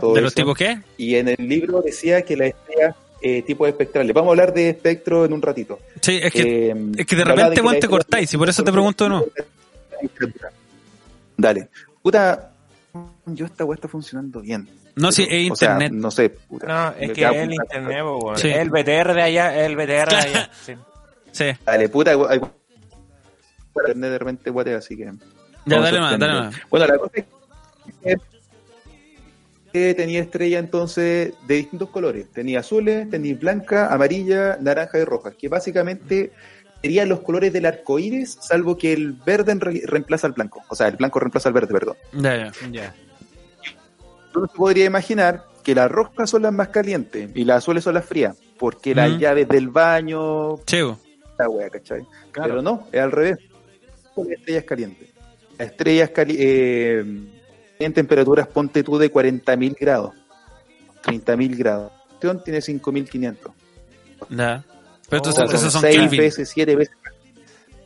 todo 0.00 0.14
¿De 0.14 0.20
los 0.20 0.32
eso. 0.32 0.42
tipos 0.42 0.56
qué? 0.56 0.78
Y 0.98 1.16
en 1.16 1.28
el 1.28 1.48
libro 1.48 1.80
decía 1.82 2.22
que 2.22 2.36
las 2.36 2.48
estrellas, 2.48 2.94
eh, 3.22 3.42
tipos 3.42 3.68
espectrales, 3.68 4.12
vamos 4.12 4.28
a 4.28 4.32
hablar 4.32 4.52
de 4.52 4.68
espectro 4.68 5.24
en 5.24 5.32
un 5.32 5.42
ratito. 5.42 5.78
Sí, 6.00 6.20
es 6.22 6.32
que, 6.32 6.70
Eh, 6.70 6.76
es 6.98 7.06
que 7.06 7.16
de 7.16 7.24
repente, 7.24 7.62
las 7.62 7.80
te 7.80 7.88
cortáis, 7.88 8.32
y 8.32 8.36
por 8.36 8.48
eso 8.48 8.62
te 8.62 8.70
pregunto 8.70 9.04
de 9.04 9.10
nuevo. 9.10 9.26
Dale. 11.36 11.68
Puta, 12.02 12.52
yo 13.26 13.46
esta 13.46 13.64
wea 13.64 13.74
está 13.74 13.88
funcionando 13.88 14.40
bien. 14.40 14.68
No, 14.96 15.10
sí, 15.12 15.26
es 15.28 15.50
O 15.50 15.56
sea, 15.56 15.72
internet. 15.72 15.92
no 15.92 16.10
sé, 16.10 16.30
puta. 16.30 16.66
No, 16.66 16.88
es 16.98 17.12
que 17.12 17.24
es 17.24 17.32
el 17.36 17.52
internet, 17.52 17.98
weón. 18.04 18.38
Sí. 18.38 18.48
El 18.48 18.70
BTR 18.70 19.12
de 19.14 19.22
allá, 19.22 19.64
el 19.66 19.74
BTR 19.76 19.86
de 20.10 20.16
allá. 20.16 20.50
Sí. 20.64 20.74
Sí. 21.32 21.46
Dale, 21.64 21.88
puta, 21.88 22.12
hay- 22.28 22.40
de 23.94 24.18
repente 24.18 24.50
guatea, 24.50 24.78
así 24.78 24.96
que... 24.96 25.10
Ya, 25.66 25.80
dale 25.80 25.98
más, 26.00 26.18
dale 26.18 26.32
más. 26.34 26.54
Bueno, 26.70 26.86
la 26.86 26.96
cosa 26.98 27.10
es 28.04 28.16
que, 29.72 29.94
tenía 29.94 30.20
estrella 30.20 30.58
entonces 30.60 31.34
de 31.46 31.54
distintos 31.56 31.90
colores. 31.90 32.30
Tenía 32.32 32.60
azules, 32.60 33.10
tenía 33.10 33.34
blanca, 33.34 33.92
amarilla, 33.92 34.56
naranja 34.60 34.98
y 34.98 35.04
roja, 35.04 35.32
que 35.32 35.48
básicamente 35.48 36.30
serían 36.82 37.08
los 37.08 37.20
colores 37.20 37.52
del 37.52 37.66
arco 37.66 37.98
iris, 37.98 38.38
salvo 38.40 38.76
que 38.78 38.92
el 38.92 39.14
verde 39.14 39.54
re- 39.58 39.82
reemplaza 39.84 40.26
al 40.28 40.34
blanco. 40.34 40.62
O 40.68 40.76
sea, 40.76 40.86
el 40.86 40.96
blanco 40.96 41.18
reemplaza 41.18 41.48
al 41.48 41.54
verde, 41.54 41.72
perdón. 41.72 41.96
Ya, 42.12 42.36
ya. 42.36 42.52
Ya. 42.70 42.94
Uno 44.34 44.46
se 44.46 44.56
podría 44.56 44.84
imaginar 44.86 45.44
que 45.62 45.74
las 45.74 45.90
rojas 45.90 46.28
son 46.30 46.42
las 46.42 46.52
más 46.52 46.68
calientes 46.68 47.30
y 47.34 47.44
las 47.44 47.58
azules 47.58 47.84
son 47.84 47.94
las 47.94 48.04
frías, 48.04 48.36
porque 48.58 48.94
las 48.94 49.10
Ujú. 49.12 49.20
llaves 49.20 49.48
del 49.48 49.68
baño, 49.68 50.58
Chivo. 50.66 50.98
la 51.38 51.48
wea, 51.48 51.70
¿cachai? 51.70 52.02
Claro. 52.32 52.50
Pero 52.50 52.62
no, 52.62 52.86
es 52.92 53.00
al 53.00 53.12
revés. 53.12 53.38
Las 54.16 54.28
estrellas 54.28 54.64
calientes. 54.64 55.08
Las 55.58 55.68
estrellas 55.70 56.10
cali 56.10 56.36
eh, 56.38 57.04
en 57.78 57.92
temperaturas, 57.92 58.46
ponte 58.48 58.82
tú, 58.82 58.98
de 58.98 59.10
40.000 59.10 59.76
grados. 59.78 60.14
30.000 61.02 61.56
grados. 61.56 61.92
Tiene 62.44 62.60
5.500. 62.60 63.52
Ya. 64.30 64.64
Pero 65.10 65.16
estos 65.22 65.34
O 65.34 65.36
sea, 65.36 65.46
son- 65.46 65.56
esos 65.56 65.72
son 65.72 65.82
6 65.82 65.96
Kelvin. 65.96 66.20
veces, 66.20 66.48
7 66.48 66.76
veces. 66.76 66.96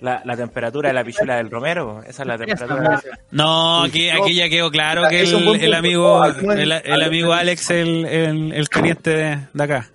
La, 0.01 0.23
la 0.25 0.37
temperatura 0.37 0.91
de 0.91 0.95
la 0.95 1.03
pichula 1.03 1.37
del 1.37 1.51
Romero, 1.51 2.03
esa 2.07 2.23
es 2.23 2.29
la 2.29 2.39
temperatura. 2.39 3.03
No, 3.33 3.83
aquí, 3.83 4.09
aquí 4.11 4.35
ya 4.35 4.49
quedó 4.49 4.71
claro 4.71 5.09
que 5.09 5.23
el, 5.23 5.61
el 5.61 5.75
amigo, 5.75 6.25
el, 6.25 6.71
el 6.73 7.03
amigo 7.03 7.33
Alex, 7.33 7.71
el, 7.71 8.07
el, 8.07 8.53
el 8.53 8.69
caliente 8.69 9.11
de, 9.11 9.39
de 9.53 9.63
acá. 9.65 9.91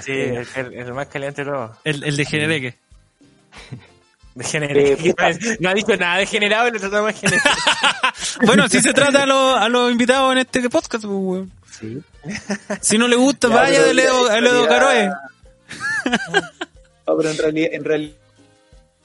Sí, 0.00 0.12
el, 0.12 0.46
el 0.56 0.92
más 0.94 1.08
caliente 1.08 1.44
de 1.44 1.50
todos. 1.50 1.70
El, 1.84 2.02
el 2.02 2.16
de 2.16 2.24
Genereque. 2.24 2.74
Degeneré. 4.34 4.92
Eh, 4.92 5.14
no 5.60 5.68
ha 5.68 5.74
dicho 5.74 5.96
nada 5.96 6.18
degenerado 6.18 6.68
y 6.68 6.72
lo 6.72 6.80
tratamos 6.80 7.08
de 7.08 7.14
generar. 7.14 7.42
Bueno, 8.44 8.64
así 8.64 8.80
se 8.80 8.92
trata 8.92 9.22
a 9.22 9.26
los, 9.26 9.56
a 9.56 9.68
los 9.68 9.90
invitados 9.90 10.32
en 10.32 10.38
este 10.38 10.68
podcast, 10.68 11.04
pues, 11.04 11.16
weón. 11.16 11.52
Sí. 11.70 12.02
Si 12.80 12.98
no 12.98 13.08
le 13.08 13.16
gusta, 13.16 13.48
Ya, 13.48 13.54
vaya 13.54 13.82
de 13.82 13.94
Leo, 13.94 14.28
a 14.28 14.40
Leo 14.40 14.66
Caroe. 14.68 15.10
No, 17.06 17.16
pero 17.16 17.30
en 17.30 17.38
realidad, 17.38 17.68
en 17.72 17.84
realidad, 17.84 18.14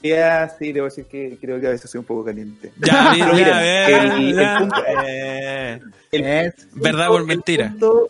sí, 0.02 0.72
debo 0.72 0.84
decir 0.86 1.04
que 1.06 1.36
creo 1.40 1.60
que 1.60 1.66
a 1.66 1.70
veces 1.70 1.90
soy 1.90 1.98
un 2.00 2.04
poco 2.04 2.24
caliente. 2.24 2.72
Ya, 2.78 3.10
Pero 3.18 3.26
ya, 3.26 3.32
miren, 3.32 3.54
ya, 3.54 3.86
el- 3.88 4.28
el 4.28 4.36
ya. 4.36 4.58
punto- 4.58 4.84
Eh, 5.06 5.80
el 6.12 6.24
Es- 6.24 6.54
Verdad 6.74 7.06
punto- 7.06 7.12
por 7.12 7.26
mentira. 7.26 7.68
punto, 7.70 8.08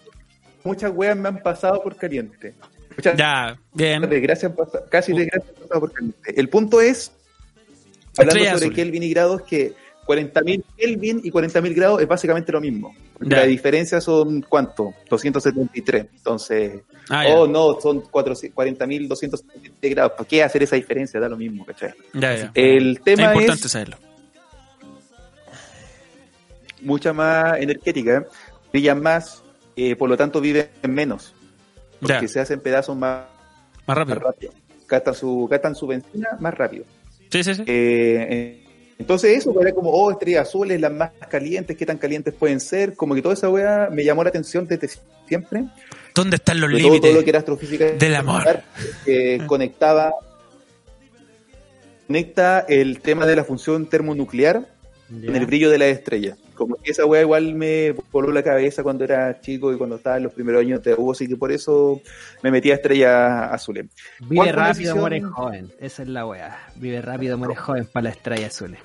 muchas 0.65 0.93
weas 0.95 1.17
me 1.17 1.29
han 1.29 1.43
pasado 1.43 1.83
por 1.83 1.97
caliente. 1.97 2.55
Muchas 2.97 3.17
Ya, 3.17 3.59
bien. 3.75 4.03
desgracias 4.09 4.51
han 4.51 4.57
pasado- 4.57 4.87
casi 4.91 5.13
desgracias 5.13 5.55
han 5.57 5.63
pasado 5.63 5.81
por 5.81 5.93
caliente. 5.93 6.41
El 6.41 6.49
punto 6.49 6.81
es, 6.81 7.13
hablando 8.17 8.33
Estrella 8.37 8.53
sobre 8.55 8.65
azul. 8.67 8.75
Kelvin 8.75 9.03
y 9.03 9.11
grados, 9.11 9.43
que 9.43 9.75
40.000 10.07 10.63
Kelvin 10.77 11.21
y 11.25 11.31
40.000 11.33 11.75
grados 11.75 12.01
es 12.01 12.07
básicamente 12.09 12.53
lo 12.53 12.61
mismo. 12.61 12.95
La 13.21 13.45
diferencia 13.45 14.01
son, 14.01 14.43
¿cuánto? 14.43 14.95
273. 15.11 16.07
Entonces, 16.17 16.81
Ah, 17.09 17.25
ya. 17.27 17.35
oh 17.37 17.47
no, 17.47 17.81
son 17.81 18.03
40.000, 18.03 19.09
273 19.09 19.91
grados. 19.95 20.13
¿Por 20.17 20.27
qué 20.27 20.43
hacer 20.43 20.63
esa 20.63 20.77
diferencia? 20.77 21.19
Da 21.21 21.29
lo 21.29 21.37
mismo, 21.37 21.65
¿cachai? 21.65 21.93
Ya. 22.15 22.51
El 22.55 23.01
tema 23.01 23.25
es, 23.27 23.41
importante 23.41 23.69
saberlo. 23.69 23.97
mucha 26.81 27.13
más 27.13 27.59
energética, 27.59 28.25
brillan 28.73 29.03
más, 29.03 29.43
eh, 29.77 29.97
por 29.97 30.09
lo 30.09 30.17
tanto 30.17 30.41
viven 30.41 30.69
menos, 30.89 31.35
porque 32.01 32.29
se 32.29 32.41
hacen 32.41 32.61
pedazos 32.61 32.97
más, 32.97 33.25
más 33.87 33.89
más 33.89 33.97
rápido. 33.99 34.21
rápido. 34.21 34.53
Gastan 34.89 35.15
su, 35.15 35.49
gastan 35.51 35.75
su 35.75 35.87
benzina 35.87 36.29
más 36.39 36.55
rápido. 36.55 36.85
Sí, 37.31 37.43
sí, 37.43 37.55
sí. 37.55 37.63
Eh, 37.67 38.27
eh, 38.31 38.66
entonces 38.99 39.37
eso 39.37 39.55
era 39.61 39.73
como, 39.73 39.91
oh, 39.91 40.11
estrellas 40.11 40.49
azules, 40.49 40.81
las 40.81 40.93
más 40.93 41.11
calientes, 41.29 41.77
qué 41.77 41.85
tan 41.85 41.99
calientes 41.99 42.33
pueden 42.35 42.61
ser, 42.61 42.95
como 42.95 43.15
que 43.15 43.23
toda 43.23 43.35
esa 43.35 43.51
weá 43.51 43.89
me 43.91 44.05
llamó 44.05 44.23
la 44.23 44.31
atención 44.31 44.67
desde 44.67 44.89
siempre, 45.27 45.65
¿Dónde 46.15 46.37
están 46.37 46.61
los 46.61 46.71
de 46.71 46.79
todo, 46.79 46.89
todo 46.89 46.97
lo 46.97 47.03
límites? 47.03 47.25
que 47.25 47.31
era 47.31 47.39
astrofísica 47.41 47.85
del 47.93 48.15
amor. 48.15 48.63
que 49.05 49.43
conectaba 49.47 50.15
conecta 52.07 52.61
el 52.61 53.01
tema 53.01 53.27
de 53.27 53.37
la 53.37 53.45
función 53.45 53.87
termonuclear 53.87 54.67
En 55.11 55.37
el 55.37 55.47
brillo 55.47 55.71
de 55.71 55.79
las 55.79 55.89
estrellas. 55.89 56.39
Como 56.55 56.77
que 56.77 56.91
esa 56.91 57.05
weá 57.05 57.21
igual 57.21 57.55
me 57.55 57.95
voló 58.11 58.33
la 58.33 58.43
cabeza 58.43 58.83
cuando 58.83 59.05
era 59.05 59.41
chico 59.41 59.73
y 59.73 59.77
cuando 59.77 59.97
estaba 59.97 60.17
en 60.17 60.25
los 60.25 60.33
primeros 60.33 60.63
años 60.63 60.83
de 60.83 60.95
U, 60.95 61.13
así 61.13 61.29
que 61.29 61.37
por 61.37 61.53
eso 61.53 62.01
me 62.43 62.51
metí 62.51 62.71
a 62.71 62.75
estrellas 62.75 63.53
azules. 63.53 63.87
Vive 64.21 64.37
¿Cuál 64.37 64.49
fue 64.49 64.57
la 64.57 64.67
rápido, 64.69 64.97
muere 64.97 65.21
joven. 65.21 65.73
Esa 65.81 66.03
es 66.03 66.09
la 66.09 66.27
wea. 66.27 66.59
Vive 66.77 67.03
rápido, 67.03 67.39
muere 67.39 67.55
joven 67.55 67.87
para 67.93 68.05
la 68.05 68.11
estrella 68.11 68.47
azul. 68.47 68.77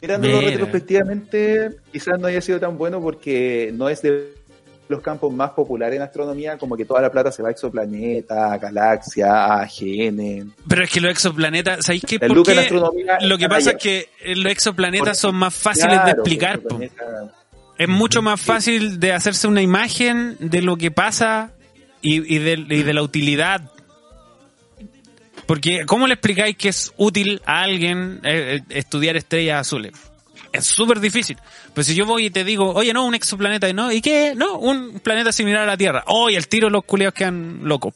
Mirándolo 0.00 0.38
Mira. 0.38 0.50
retrospectivamente, 0.50 1.70
quizás 1.92 2.18
no 2.20 2.26
haya 2.28 2.40
sido 2.40 2.60
tan 2.60 2.78
bueno 2.78 3.00
porque 3.00 3.72
no 3.74 3.88
es 3.88 4.02
de 4.02 4.37
los 4.88 5.02
campos 5.02 5.32
más 5.32 5.50
populares 5.50 5.96
en 5.96 6.02
astronomía, 6.02 6.56
como 6.56 6.76
que 6.76 6.84
toda 6.84 7.02
la 7.02 7.10
plata 7.10 7.30
se 7.30 7.42
va 7.42 7.48
a 7.48 7.52
exoplaneta, 7.52 8.52
a 8.52 8.58
galaxia, 8.58 9.60
a 9.60 9.66
GN. 9.66 10.54
Pero 10.66 10.84
es 10.84 10.90
que 10.90 11.00
los 11.00 11.10
exoplanetas, 11.10 11.84
¿sabéis 11.84 12.04
qué? 12.06 12.18
Lo 12.28 13.38
que 13.38 13.48
pasa 13.48 13.70
allá. 13.70 13.78
es 13.78 13.82
que 13.82 14.08
los 14.34 14.50
exoplanetas 14.52 15.18
son 15.18 15.36
más 15.36 15.54
fáciles 15.54 16.04
de 16.04 16.10
explicar. 16.12 16.60
Es 17.76 17.88
mucho 17.88 18.22
más 18.22 18.40
fácil 18.40 18.98
de 18.98 19.12
hacerse 19.12 19.46
una 19.46 19.62
imagen 19.62 20.36
de 20.40 20.62
lo 20.62 20.76
que 20.76 20.90
pasa 20.90 21.52
y, 22.02 22.34
y 22.34 22.38
de, 22.38 22.52
y 22.68 22.82
de 22.82 22.92
la 22.92 23.02
utilidad. 23.02 23.70
Porque, 25.46 25.86
¿cómo 25.86 26.06
le 26.06 26.14
explicáis 26.14 26.56
que 26.56 26.68
es 26.68 26.92
útil 26.96 27.40
a 27.46 27.62
alguien 27.62 28.20
eh, 28.22 28.58
eh, 28.58 28.62
estudiar 28.70 29.16
estrellas 29.16 29.60
azules? 29.60 29.92
Es 30.58 30.66
súper 30.66 31.00
difícil. 31.00 31.36
Pues 31.74 31.86
si 31.86 31.94
yo 31.94 32.06
voy 32.06 32.26
y 32.26 32.30
te 32.30 32.44
digo, 32.44 32.72
oye, 32.74 32.92
no, 32.92 33.04
un 33.06 33.14
exoplaneta, 33.14 33.72
¿no? 33.72 33.90
¿Y 33.92 34.00
qué? 34.00 34.34
No, 34.36 34.58
un 34.58 35.00
planeta 35.00 35.32
similar 35.32 35.62
a 35.62 35.66
la 35.66 35.76
Tierra. 35.76 36.04
Oye, 36.06 36.36
al 36.36 36.48
tiro 36.48 36.70
los 36.70 36.84
culeos 36.84 37.12
quedan 37.14 37.60
locos. 37.62 37.94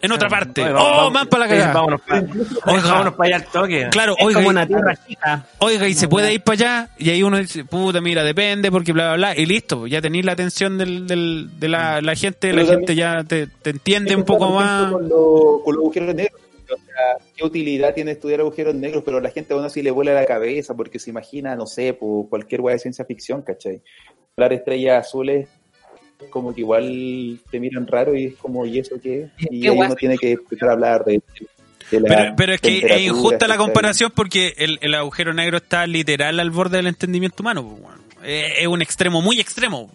En 0.00 0.12
otra 0.12 0.28
parte. 0.28 0.62
Oye, 0.62 0.72
oh, 0.74 0.76
vamos- 0.76 1.12
más 1.12 1.26
para 1.26 1.44
la 1.46 1.50
cagada. 1.50 1.72
Vámonos 1.72 2.00
para 2.02 2.20
Oiga. 2.20 2.88
vámonos 2.88 3.14
para 3.14 3.26
allá 3.36 3.44
al 3.44 3.50
toque. 3.50 3.88
Claro, 3.90 4.14
Es 4.16 4.24
oiga, 4.24 4.38
como 4.38 4.50
y- 4.50 4.54
una 4.54 4.64
tierra 4.64 4.96
chica. 5.08 5.46
Oiga, 5.58 5.88
y 5.88 5.94
se 5.94 6.06
puede 6.06 6.32
ir 6.32 6.40
para 6.42 6.54
allá, 6.54 6.88
y 6.98 7.10
ahí 7.10 7.24
uno 7.24 7.36
dice, 7.38 7.64
puta, 7.64 8.00
mira, 8.00 8.22
depende, 8.22 8.70
porque 8.70 8.92
bla, 8.92 9.16
bla, 9.16 9.32
bla, 9.32 9.36
y 9.36 9.44
listo, 9.44 9.80
pues, 9.80 9.90
ya 9.90 10.00
tenéis 10.00 10.24
la 10.24 10.32
atención 10.32 10.78
del, 10.78 11.08
del- 11.08 11.58
de 11.58 11.68
la, 11.68 12.00
la 12.00 12.14
gente, 12.14 12.52
la 12.52 12.62
Pero 12.62 12.78
gente 12.78 12.94
ya 12.94 13.24
te, 13.24 13.48
te 13.48 13.70
entiende 13.70 14.14
un 14.14 14.22
poco 14.24 14.50
más. 14.50 14.92
Con, 14.92 15.08
lo- 15.08 15.60
con 15.64 15.74
los 15.74 15.82
agujeros 15.82 16.14
negros. 16.14 16.40
¿Qué 17.36 17.44
utilidad 17.44 17.94
tiene 17.94 18.12
estudiar 18.12 18.40
agujeros 18.40 18.74
negros? 18.74 19.02
Pero 19.04 19.18
a 19.18 19.20
la 19.20 19.30
gente 19.30 19.54
aún 19.54 19.64
así 19.64 19.82
le 19.82 19.90
vuela 19.90 20.14
la 20.14 20.24
cabeza 20.26 20.74
porque 20.74 20.98
se 20.98 21.10
imagina, 21.10 21.54
no 21.54 21.66
sé, 21.66 21.92
por 21.94 22.28
cualquier 22.28 22.60
weá 22.60 22.74
de 22.74 22.80
ciencia 22.80 23.04
ficción, 23.04 23.42
¿cachai? 23.42 23.82
Hablar 24.36 24.50
de 24.50 24.56
estrellas 24.56 25.06
azules, 25.06 25.48
como 26.30 26.54
que 26.54 26.62
igual 26.62 27.38
te 27.50 27.60
miran 27.60 27.86
raro 27.86 28.16
y 28.16 28.26
es 28.26 28.36
como, 28.36 28.64
¿y 28.66 28.78
eso 28.78 28.96
qué? 29.02 29.28
Y 29.50 29.60
¿Qué 29.60 29.68
ahí 29.68 29.78
uno 29.78 29.94
tiene 29.94 30.16
que 30.16 30.32
empezar 30.32 30.70
a 30.70 30.72
hablar 30.72 31.04
de, 31.04 31.20
de 31.90 32.00
la 32.00 32.08
Pero, 32.08 32.34
pero 32.36 32.54
es 32.54 32.60
que 32.60 32.78
es 32.78 33.00
injusta 33.02 33.46
la 33.46 33.54
¿cachai? 33.54 33.58
comparación 33.58 34.12
porque 34.14 34.54
el, 34.56 34.78
el 34.80 34.94
agujero 34.94 35.34
negro 35.34 35.58
está 35.58 35.86
literal 35.86 36.40
al 36.40 36.50
borde 36.50 36.78
del 36.78 36.86
entendimiento 36.86 37.42
humano. 37.42 37.62
bueno. 37.62 37.98
Eh, 38.24 38.54
Es 38.60 38.66
un 38.66 38.82
extremo 38.82 39.22
muy 39.22 39.38
extremo. 39.40 39.90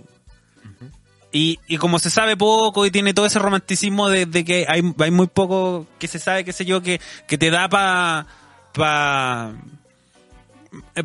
Y, 1.34 1.60
y 1.68 1.78
como 1.78 1.98
se 1.98 2.10
sabe 2.10 2.36
poco 2.36 2.86
y 2.86 2.92
tiene 2.92 3.14
todo 3.14 3.26
ese 3.26 3.40
romanticismo 3.40 4.10
de, 4.10 4.28
que 4.44 4.66
hay, 4.68 4.82
hay 5.00 5.12
muy 5.12 5.28
poco 5.28 5.88
que 5.98 6.08
se 6.08 6.20
sabe, 6.20 6.44
qué 6.44 6.52
sé 6.52 6.66
yo, 6.66 6.82
que, 6.82 7.00
que 7.28 7.38
te 7.38 7.50
da 7.50 7.70
para 7.70 8.28
pa, 8.74 9.54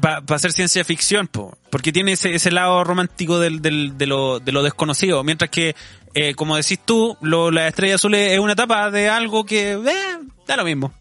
pa, 0.00 0.20
pa 0.22 0.34
hacer 0.34 0.52
ciencia 0.52 0.84
ficción, 0.84 1.28
po, 1.28 1.56
porque 1.70 1.92
tiene 1.92 2.12
ese, 2.12 2.34
ese 2.34 2.50
lado 2.50 2.82
romántico 2.84 3.38
del, 3.38 3.62
del- 3.62 3.96
de, 3.96 4.06
lo, 4.06 4.40
de 4.40 4.52
lo 4.52 4.62
desconocido, 4.62 5.22
mientras 5.22 5.50
que, 5.50 5.74
eh, 6.14 6.34
como 6.34 6.56
decís 6.56 6.80
tú, 6.84 7.16
lo, 7.20 7.50
la 7.50 7.68
estrella 7.68 7.94
azul 7.96 8.14
es 8.14 8.38
una 8.38 8.54
etapa 8.54 8.90
de 8.90 9.08
algo 9.08 9.44
que 9.44 9.72
eh, 9.72 10.18
da 10.46 10.56
lo 10.56 10.64
mismo. 10.64 10.92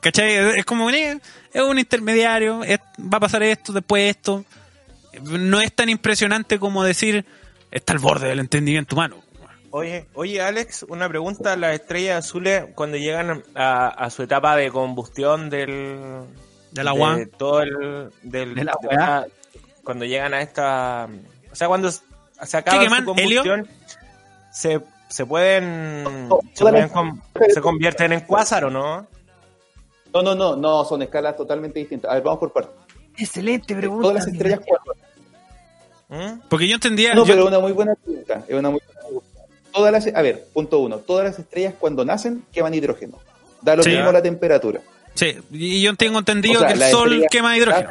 ¿Cachai? 0.00 0.58
Es 0.58 0.64
como, 0.64 0.88
eh, 0.90 1.18
es 1.52 1.62
un 1.62 1.78
intermediario, 1.78 2.60
va 2.60 3.18
a 3.18 3.20
pasar 3.20 3.42
esto, 3.42 3.72
después 3.72 4.08
esto. 4.16 4.44
No 5.22 5.60
es 5.60 5.72
tan 5.74 5.88
impresionante 5.88 6.58
como 6.60 6.84
decir, 6.84 7.24
está 7.70 7.92
al 7.92 7.98
borde 7.98 8.28
del 8.28 8.40
entendimiento 8.40 8.94
humano. 8.94 9.16
Oye, 9.70 10.06
oye, 10.14 10.40
Alex, 10.40 10.86
una 10.88 11.08
pregunta. 11.08 11.56
Las 11.56 11.74
estrellas 11.74 12.24
azules, 12.24 12.66
cuando 12.74 12.96
llegan 12.96 13.42
a, 13.54 13.88
a 13.88 14.10
su 14.10 14.22
etapa 14.22 14.56
de 14.56 14.70
combustión 14.70 15.50
del... 15.50 16.24
Del 16.72 16.88
agua. 16.88 17.16
De 17.16 17.26
todo 17.26 17.60
el... 17.62 18.10
Del, 18.22 18.54
De 18.54 18.64
la 18.64 18.72
de 18.80 19.30
cuando 19.84 20.04
llegan 20.04 20.34
a 20.34 20.40
esta... 20.42 21.08
O 21.52 21.54
sea, 21.54 21.68
cuando 21.68 21.90
se 21.90 22.56
acaba 22.56 22.82
queman, 22.82 23.00
su 23.00 23.04
combustión, 23.06 23.68
se, 24.52 24.80
se 25.08 25.26
pueden... 25.26 26.04
No, 26.04 26.38
se, 26.54 26.58
todas 26.60 26.72
pueden 26.72 26.80
las- 26.80 26.90
con- 26.90 27.22
se 27.52 27.60
convierten 27.60 28.12
en 28.12 28.20
cuásar, 28.20 28.64
¿o 28.64 28.70
no? 28.70 29.06
No, 30.14 30.22
no, 30.22 30.34
no, 30.34 30.56
no, 30.56 30.84
son 30.86 31.02
escalas 31.02 31.36
totalmente 31.36 31.78
distintas. 31.78 32.10
A 32.10 32.14
ver, 32.14 32.22
vamos 32.22 32.40
por 32.40 32.52
partes. 32.52 32.74
Excelente 33.18 33.74
pregunta. 33.74 34.02
Todas 34.08 34.24
las 34.24 34.26
estrellas 34.32 34.60
cuando 34.66 34.94
¿Mm? 36.08 36.40
Porque 36.48 36.66
yo 36.68 36.74
entendía... 36.74 37.14
No, 37.14 37.22
yo- 37.22 37.26
pero 37.32 37.42
es 37.42 37.48
una 37.48 37.58
muy 37.60 37.72
buena 37.72 37.94
pregunta. 37.94 38.44
Es 38.48 38.54
una 38.54 38.70
muy 38.70 38.80
buena 38.86 39.00
pregunta. 39.02 39.28
Todas 39.72 39.92
las, 39.92 40.06
a 40.14 40.22
ver, 40.22 40.46
punto 40.52 40.78
uno. 40.80 40.98
Todas 40.98 41.24
las 41.24 41.38
estrellas 41.38 41.74
cuando 41.78 42.04
nacen 42.04 42.42
queman 42.52 42.74
hidrógeno. 42.74 43.18
Da 43.62 43.76
lo 43.76 43.82
Sí. 43.82 43.90
mismo 43.90 44.10
la 44.12 44.22
temperatura. 44.22 44.80
Sí, 45.14 45.36
y 45.50 45.82
yo 45.82 45.94
tengo 45.96 46.18
entendido 46.20 46.56
O 46.56 46.58
sea, 46.60 46.68
que 46.68 46.74
el 46.74 46.90
sol 46.90 47.24
quema 47.30 47.56
hidrógeno. 47.56 47.90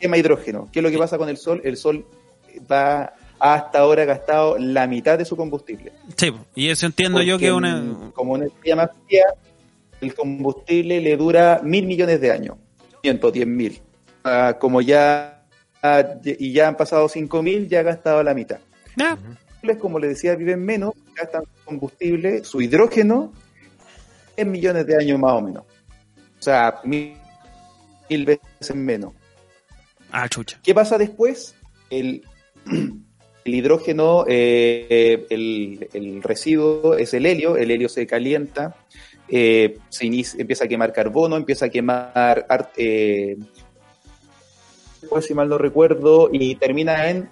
Quema 0.00 0.16
hidrógeno. 0.18 0.68
¿Qué 0.72 0.80
es 0.80 0.82
lo 0.82 0.90
que 0.90 0.98
pasa 0.98 1.18
con 1.18 1.28
el 1.28 1.36
sol? 1.36 1.60
El 1.64 1.76
sol 1.76 2.04
va 2.70 3.12
ha 3.38 3.52
hasta 3.54 3.80
ahora 3.80 4.06
gastado 4.06 4.56
la 4.58 4.86
mitad 4.86 5.18
de 5.18 5.26
su 5.26 5.36
combustible. 5.36 5.92
Sí, 6.16 6.32
y 6.54 6.68
eso 6.70 6.86
entiendo 6.86 7.20
yo 7.22 7.38
que 7.38 7.52
una... 7.52 7.82
Como 8.14 8.32
una 8.32 8.46
estrella 8.46 8.76
más 8.76 8.90
fría, 9.06 9.24
el 10.00 10.14
combustible 10.14 11.02
le 11.02 11.16
dura 11.18 11.60
mil 11.62 11.86
millones 11.86 12.18
de 12.18 12.30
años. 12.32 12.56
110 13.02 13.46
mil. 13.46 13.82
Ah, 14.24 14.56
como 14.58 14.80
ya 14.80 15.35
y 16.24 16.52
ya 16.52 16.68
han 16.68 16.76
pasado 16.76 17.08
cinco 17.08 17.42
mil, 17.42 17.68
ya 17.68 17.80
ha 17.80 17.82
gastado 17.82 18.22
la 18.22 18.34
mitad. 18.34 18.58
Ah, 19.00 19.16
como 19.80 19.98
les 19.98 20.10
decía, 20.10 20.34
viven 20.36 20.64
menos, 20.64 20.94
gastan 21.16 21.42
combustible, 21.64 22.44
su 22.44 22.60
hidrógeno, 22.62 23.32
en 24.36 24.50
millones 24.50 24.86
de 24.86 24.96
años 24.96 25.18
más 25.18 25.32
o 25.32 25.40
menos. 25.42 25.64
O 26.38 26.42
sea, 26.42 26.80
mil, 26.84 27.16
mil 28.08 28.24
veces 28.26 28.74
menos. 28.76 29.12
ah, 30.12 30.28
chucha. 30.28 30.58
¿Qué 30.62 30.74
pasa 30.74 30.98
después? 30.98 31.54
El, 31.90 32.22
el 33.44 33.54
hidrógeno, 33.54 34.24
eh, 34.28 35.26
el, 35.30 35.88
el 35.92 36.22
residuo 36.22 36.94
es 36.96 37.12
el 37.14 37.26
helio, 37.26 37.56
el 37.56 37.70
helio 37.70 37.88
se 37.88 38.06
calienta, 38.06 38.76
eh, 39.28 39.78
se 39.88 40.06
inicia- 40.06 40.40
empieza 40.40 40.64
a 40.64 40.68
quemar 40.68 40.92
carbono, 40.92 41.36
empieza 41.36 41.66
a 41.66 41.68
quemar, 41.70 42.46
ar- 42.48 42.70
eh, 42.76 43.36
pues, 45.08 45.26
si 45.26 45.34
mal 45.34 45.48
no 45.48 45.58
recuerdo, 45.58 46.28
y 46.32 46.54
termina 46.56 47.08
en 47.10 47.28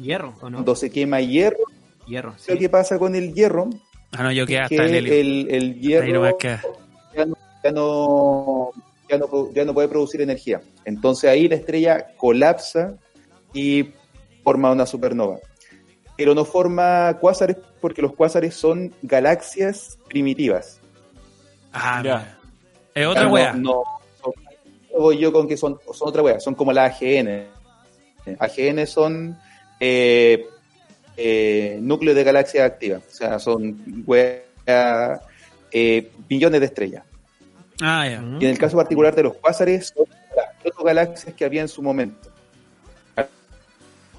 Hierro, 0.00 0.34
¿o 0.40 0.48
no? 0.50 0.56
cuando 0.58 0.74
se 0.76 0.90
quema 0.90 1.20
hierro. 1.20 1.58
Hierro, 2.06 2.30
Lo 2.32 2.38
sí. 2.54 2.58
que 2.58 2.68
pasa 2.68 2.98
con 2.98 3.14
el 3.14 3.32
hierro 3.32 3.70
Ah, 4.10 4.24
no, 4.24 4.32
yo 4.32 4.44
quedé 4.46 4.60
hasta 4.60 4.74
que 4.76 4.98
el 4.98 5.80
hierro 5.80 6.38
ya 7.14 7.24
no, 7.26 7.36
ya 7.62 7.72
no, 7.72 8.70
ya 9.08 9.18
no 9.18 9.26
pro- 9.28 9.50
ya 9.54 9.64
no 9.64 9.72
puede 9.74 9.88
producir 9.88 10.20
energía. 10.20 10.60
Entonces 10.84 11.30
ahí 11.30 11.48
la 11.48 11.54
estrella 11.56 12.08
colapsa 12.16 12.94
y 13.54 13.90
forma 14.42 14.70
una 14.72 14.84
supernova. 14.86 15.38
Pero 16.16 16.34
no 16.34 16.44
forma 16.44 17.16
cuásares 17.20 17.56
porque 17.80 18.02
los 18.02 18.14
cuásares 18.14 18.54
son 18.54 18.92
galaxias 19.02 19.98
primitivas. 20.08 20.80
Ah, 21.72 22.02
Ya. 22.04 22.16
mira. 22.18 22.38
Es 22.94 23.06
otra 23.06 23.24
no, 23.24 23.32
wea. 23.32 23.52
No, 23.54 23.82
voy 24.98 25.18
yo 25.18 25.32
con 25.32 25.48
que 25.48 25.56
son, 25.56 25.78
son 25.94 26.08
otra 26.08 26.22
wea, 26.22 26.40
son 26.40 26.54
como 26.54 26.72
las 26.72 26.94
AGN. 26.96 27.46
AGN 28.38 28.86
son 28.86 29.38
eh, 29.80 30.46
eh, 31.16 31.78
núcleos 31.80 32.16
de 32.16 32.24
galaxias 32.24 32.64
activas, 32.64 33.02
o 33.06 33.14
sea, 33.14 33.38
son 33.38 34.04
wea, 34.06 35.20
eh, 35.70 36.10
billones 36.28 36.60
de 36.60 36.66
estrellas. 36.66 37.04
Ah, 37.80 38.06
ya. 38.06 38.22
Y 38.40 38.44
en 38.44 38.50
el 38.50 38.58
caso 38.58 38.76
particular 38.76 39.14
de 39.14 39.24
los 39.24 39.34
cuásares, 39.34 39.92
son 39.96 40.06
las 40.36 40.46
protogalaxias 40.62 41.34
que 41.34 41.44
había 41.44 41.62
en 41.62 41.68
su 41.68 41.82
momento. 41.82 42.30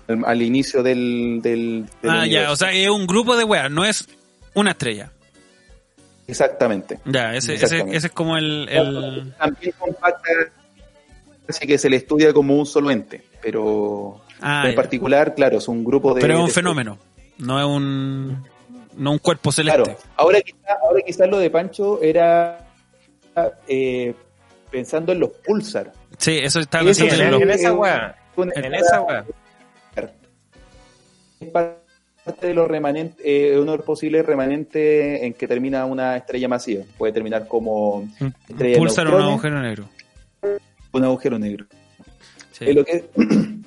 Al, 0.07 0.25
al 0.25 0.41
inicio 0.41 0.83
del, 0.83 1.39
del, 1.41 1.85
del 2.01 2.11
Ah, 2.11 2.27
ya. 2.27 2.51
O 2.51 2.55
sea, 2.55 2.71
es 2.73 2.89
un 2.89 3.07
grupo 3.07 3.37
de 3.37 3.45
weas, 3.45 3.71
no 3.71 3.85
es 3.85 4.05
una 4.53 4.71
estrella. 4.71 5.11
Exactamente. 6.27 6.99
Ya, 7.05 7.33
ese, 7.33 7.55
ese 7.55 7.85
es 7.93 8.09
como 8.09 8.37
el... 8.37 8.67
el... 8.69 9.33
También 9.37 9.73
compacta, 9.77 10.29
así 11.47 11.67
que 11.67 11.77
se 11.77 11.89
le 11.89 11.97
estudia 11.97 12.33
como 12.33 12.57
un 12.57 12.65
solo 12.65 12.91
ente, 12.91 13.21
pero 13.41 14.21
Ah, 14.41 14.63
en 14.65 14.71
ya. 14.71 14.75
particular, 14.75 15.33
claro, 15.35 15.57
es 15.57 15.67
un 15.67 15.83
grupo 15.83 16.13
de... 16.13 16.21
Pero 16.21 16.33
es 16.35 16.39
un 16.41 16.45
de- 16.47 16.51
fenómeno, 16.51 16.97
no 17.37 17.59
es 17.59 17.65
un... 17.65 18.43
No 18.95 19.11
un 19.11 19.17
cuerpo 19.17 19.51
celeste. 19.51 19.81
Claro, 19.81 19.99
ahora 20.17 20.39
quizás 20.41 20.77
ahora 20.83 21.01
quizás 21.03 21.27
lo 21.27 21.39
de 21.39 21.49
Pancho 21.49 21.99
era 22.03 22.59
eh, 23.67 24.13
pensando 24.69 25.11
en 25.13 25.19
los 25.19 25.31
pulsar. 25.31 25.91
Sí, 26.19 26.37
eso 26.37 26.59
estaba 26.59 26.89
Eso 26.91 27.01
Sí, 27.03 27.09
pensando 27.09 27.23
en, 27.23 27.27
en 27.27 27.31
lo- 27.31 27.45
los- 27.45 27.55
en 27.55 27.59
esa 27.59 27.73
weá. 27.73 28.15
En 28.37 28.73
esa 28.75 29.01
weá. 29.01 29.25
es 31.39 31.49
parte 31.49 32.47
de 32.47 32.53
los 32.53 32.67
remanentes, 32.67 33.17
eh, 33.25 33.57
uno 33.59 33.71
de 33.71 33.77
los 33.77 33.85
posibles 33.85 34.25
remanentes 34.25 35.23
en 35.23 35.33
que 35.33 35.47
termina 35.47 35.85
una 35.85 36.15
estrella 36.17 36.47
masiva. 36.47 36.83
Puede 36.97 37.11
terminar 37.13 37.47
como 37.47 38.07
estrella 38.47 38.77
Pulsar 38.77 39.05
un 39.07 39.11
neutrones, 39.13 39.33
agujero 39.33 39.59
negro. 39.61 39.89
Un 40.93 41.03
agujero 41.03 41.37
negro. 41.37 41.65
Sí. 42.51 42.65
Es 42.69 42.75
lo 42.75 42.85
que- 42.85 43.09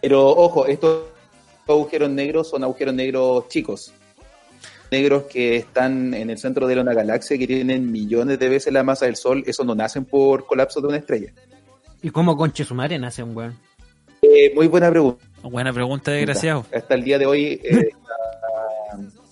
Pero 0.00 0.28
ojo, 0.28 0.66
estos 0.66 1.02
agujeros 1.68 2.10
negros 2.10 2.48
son 2.50 2.64
agujeros 2.64 2.94
negros 2.94 3.48
chicos. 3.48 3.92
negros 4.90 5.22
que 5.24 5.56
están 5.56 6.12
en 6.12 6.28
el 6.28 6.36
centro 6.38 6.66
de 6.66 6.78
una 6.78 6.92
galaxia 6.92 7.38
que 7.38 7.46
tienen 7.46 7.90
millones 7.90 8.38
de 8.38 8.48
veces 8.50 8.72
la 8.74 8.82
masa 8.82 9.06
del 9.06 9.16
Sol, 9.16 9.42
eso 9.46 9.64
no 9.64 9.74
nacen 9.74 10.04
por 10.04 10.44
colapso 10.44 10.80
de 10.82 10.88
una 10.88 10.96
estrella. 10.98 11.32
¿Y 12.02 12.10
cómo 12.10 12.36
conche 12.36 12.62
su 12.64 12.74
madre 12.74 12.98
nace 12.98 13.22
un 13.22 13.34
weón? 13.34 13.56
Eh, 14.20 14.52
muy 14.54 14.66
buena 14.66 14.90
pregunta. 14.90 15.24
Buena 15.42 15.72
pregunta, 15.72 16.10
desgraciado. 16.10 16.66
Hasta 16.74 16.94
el 16.94 17.04
día 17.04 17.18
de 17.18 17.24
hoy, 17.26 17.60
eh, 17.64 17.88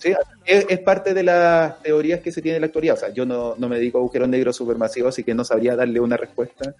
sí, 0.01 0.13
es, 0.45 0.65
es 0.67 0.79
parte 0.79 1.13
de 1.13 1.23
las 1.23 1.81
teorías 1.81 2.19
que 2.21 2.31
se 2.31 2.41
tiene 2.41 2.55
en 2.57 2.61
la 2.61 2.67
actualidad. 2.67 2.95
O 2.95 2.99
sea, 2.99 3.09
yo 3.13 3.25
no, 3.25 3.55
no 3.57 3.69
me 3.69 3.77
dedico 3.77 3.97
a 3.97 4.01
agujeros 4.01 4.27
negros 4.29 4.55
supermasivos, 4.55 5.09
así 5.13 5.23
que 5.23 5.33
no 5.33 5.43
sabría 5.43 5.75
darle 5.75 5.99
una 5.99 6.17
respuesta. 6.17 6.73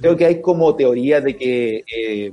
Creo 0.00 0.16
que 0.16 0.24
hay 0.26 0.40
como 0.40 0.74
teoría 0.76 1.20
de 1.20 1.36
que 1.36 1.84
eh, 1.94 2.32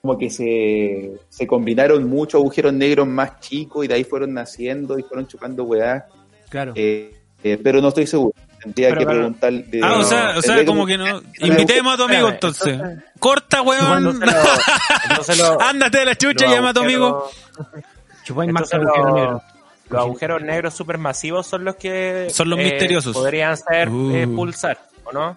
como 0.00 0.16
que 0.16 0.30
se, 0.30 1.12
se 1.28 1.46
combinaron 1.46 2.08
muchos 2.08 2.40
agujeros 2.40 2.72
negros 2.72 3.06
más 3.06 3.40
chicos 3.40 3.84
y 3.84 3.88
de 3.88 3.94
ahí 3.94 4.04
fueron 4.04 4.32
naciendo 4.32 4.98
y 4.98 5.02
fueron 5.02 5.26
chupando 5.26 5.64
weá. 5.64 6.06
Claro. 6.48 6.72
Eh, 6.76 7.14
eh, 7.44 7.58
pero 7.62 7.80
no 7.80 7.88
estoy 7.88 8.06
seguro. 8.06 8.32
Tendría 8.60 8.88
Pero, 8.88 8.98
que 9.00 9.06
pero- 9.06 9.18
preguntarle. 9.20 9.80
Ah, 9.84 9.98
o 9.98 10.02
sea, 10.02 10.34
o 10.36 10.42
sea, 10.42 10.64
como 10.64 10.84
que 10.84 10.98
no. 10.98 11.20
Invitemos 11.38 11.94
a 11.94 11.96
tu 11.96 12.02
amigo 12.04 12.28
entonces. 12.28 12.80
Corta, 13.20 13.62
weón. 13.62 14.18
Lo- 14.18 15.60
Ándate 15.60 15.98
de 15.98 16.04
la 16.06 16.14
chucha 16.16 16.46
y 16.46 16.50
llama 16.50 16.70
a 16.70 16.74
tu 16.74 16.80
amigo. 16.80 17.30
agujeros- 17.54 17.84
Chupáis 18.24 18.52
más 18.52 18.62
entonces 18.72 18.88
agujero 18.88 19.08
lo- 19.08 19.14
negro. 19.14 19.42
Los 19.90 20.00
agujeros 20.00 20.42
negros 20.42 20.74
supermasivos 20.74 21.46
son 21.46 21.64
los 21.64 21.76
que 21.76 22.28
Son 22.32 22.50
los 22.50 22.58
misteriosos. 22.58 23.14
podrían 23.16 23.56
ser 23.56 23.88
Uh. 23.88 24.14
eh, 24.14 24.26
pulsar, 24.26 24.78
¿o 25.04 25.12
no? 25.12 25.36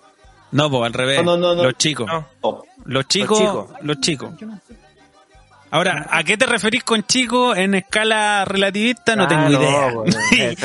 No, 0.52 0.70
pues 0.70 0.84
al 0.84 0.94
revés. 0.94 1.24
No, 1.24 1.38
no, 1.38 1.38
no, 1.38 1.56
no. 1.56 1.64
Los 1.64 1.76
chicos. 1.78 2.06
No. 2.08 2.28
No. 2.44 2.64
Los 2.86 3.08
chicos. 3.08 3.38
chicos. 3.40 3.70
Los 3.82 4.00
chicos. 4.02 4.32
Ahora, 5.74 6.06
¿a 6.10 6.22
qué 6.26 6.36
te 6.36 6.46
referís 6.46 6.84
con 6.84 7.04
chico 7.04 7.56
en 7.56 7.76
escala 7.76 8.44
relativista? 8.44 9.16
No 9.16 9.24
Ah, 9.24 9.28
tengo 9.30 9.48
no, 9.50 9.62
idea. 9.62 9.88
una 9.98 10.20
Es 10.32 10.64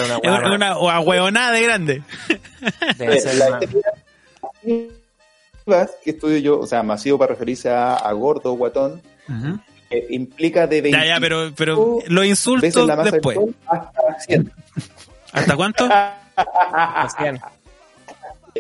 una, 1.29 1.53
de 1.53 1.63
grande. 1.63 2.03
Debe 2.99 3.21
ser 3.21 3.35
La 3.37 3.47
una- 3.49 3.61
que 6.05 6.11
estudio 6.11 6.39
yo, 6.39 6.59
o 6.61 6.67
sea, 6.67 6.83
masivo 6.83 7.19
para 7.19 7.35
referirse 7.35 7.69
a, 7.71 7.95
a 7.95 8.13
gordo 8.13 8.53
guatón, 8.55 9.01
eh, 9.91 10.07
implica 10.11 10.67
de 10.67 10.81
20 10.83 10.99
Ya, 10.99 11.07
ya, 11.15 11.21
pero, 11.21 11.53
pero 11.57 11.99
los 12.07 12.23
veces 12.23 12.31
insultos 12.31 12.87
la 12.87 12.97
masa 12.97 13.11
después. 13.11 13.37
del 13.39 13.47
Sol 13.47 13.55
hasta 13.67 14.21
100. 14.27 14.53
¿Hasta 15.33 15.57
cuánto? 15.57 15.89
hacían- 16.37 17.41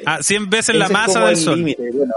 Ah, 0.04 0.18
100 0.22 0.50
veces 0.50 0.74
la 0.76 0.84
Ese 0.86 0.92
masa 0.94 1.20
del 1.20 1.30
el 1.30 1.36
sol. 1.36 1.62
bueno. 1.92 2.14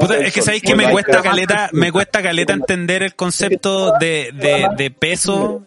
Puta, 0.00 0.18
es 0.18 0.32
que 0.32 0.42
sabéis 0.42 0.62
que 0.62 0.74
me 0.74 0.90
cuesta 0.90 1.22
caleta, 1.22 1.68
me 1.72 1.92
cuesta 1.92 2.22
caleta 2.22 2.52
entender 2.54 3.02
el 3.04 3.14
concepto 3.14 3.92
de, 4.00 4.30
de, 4.34 4.66
de 4.76 4.90
peso. 4.90 5.62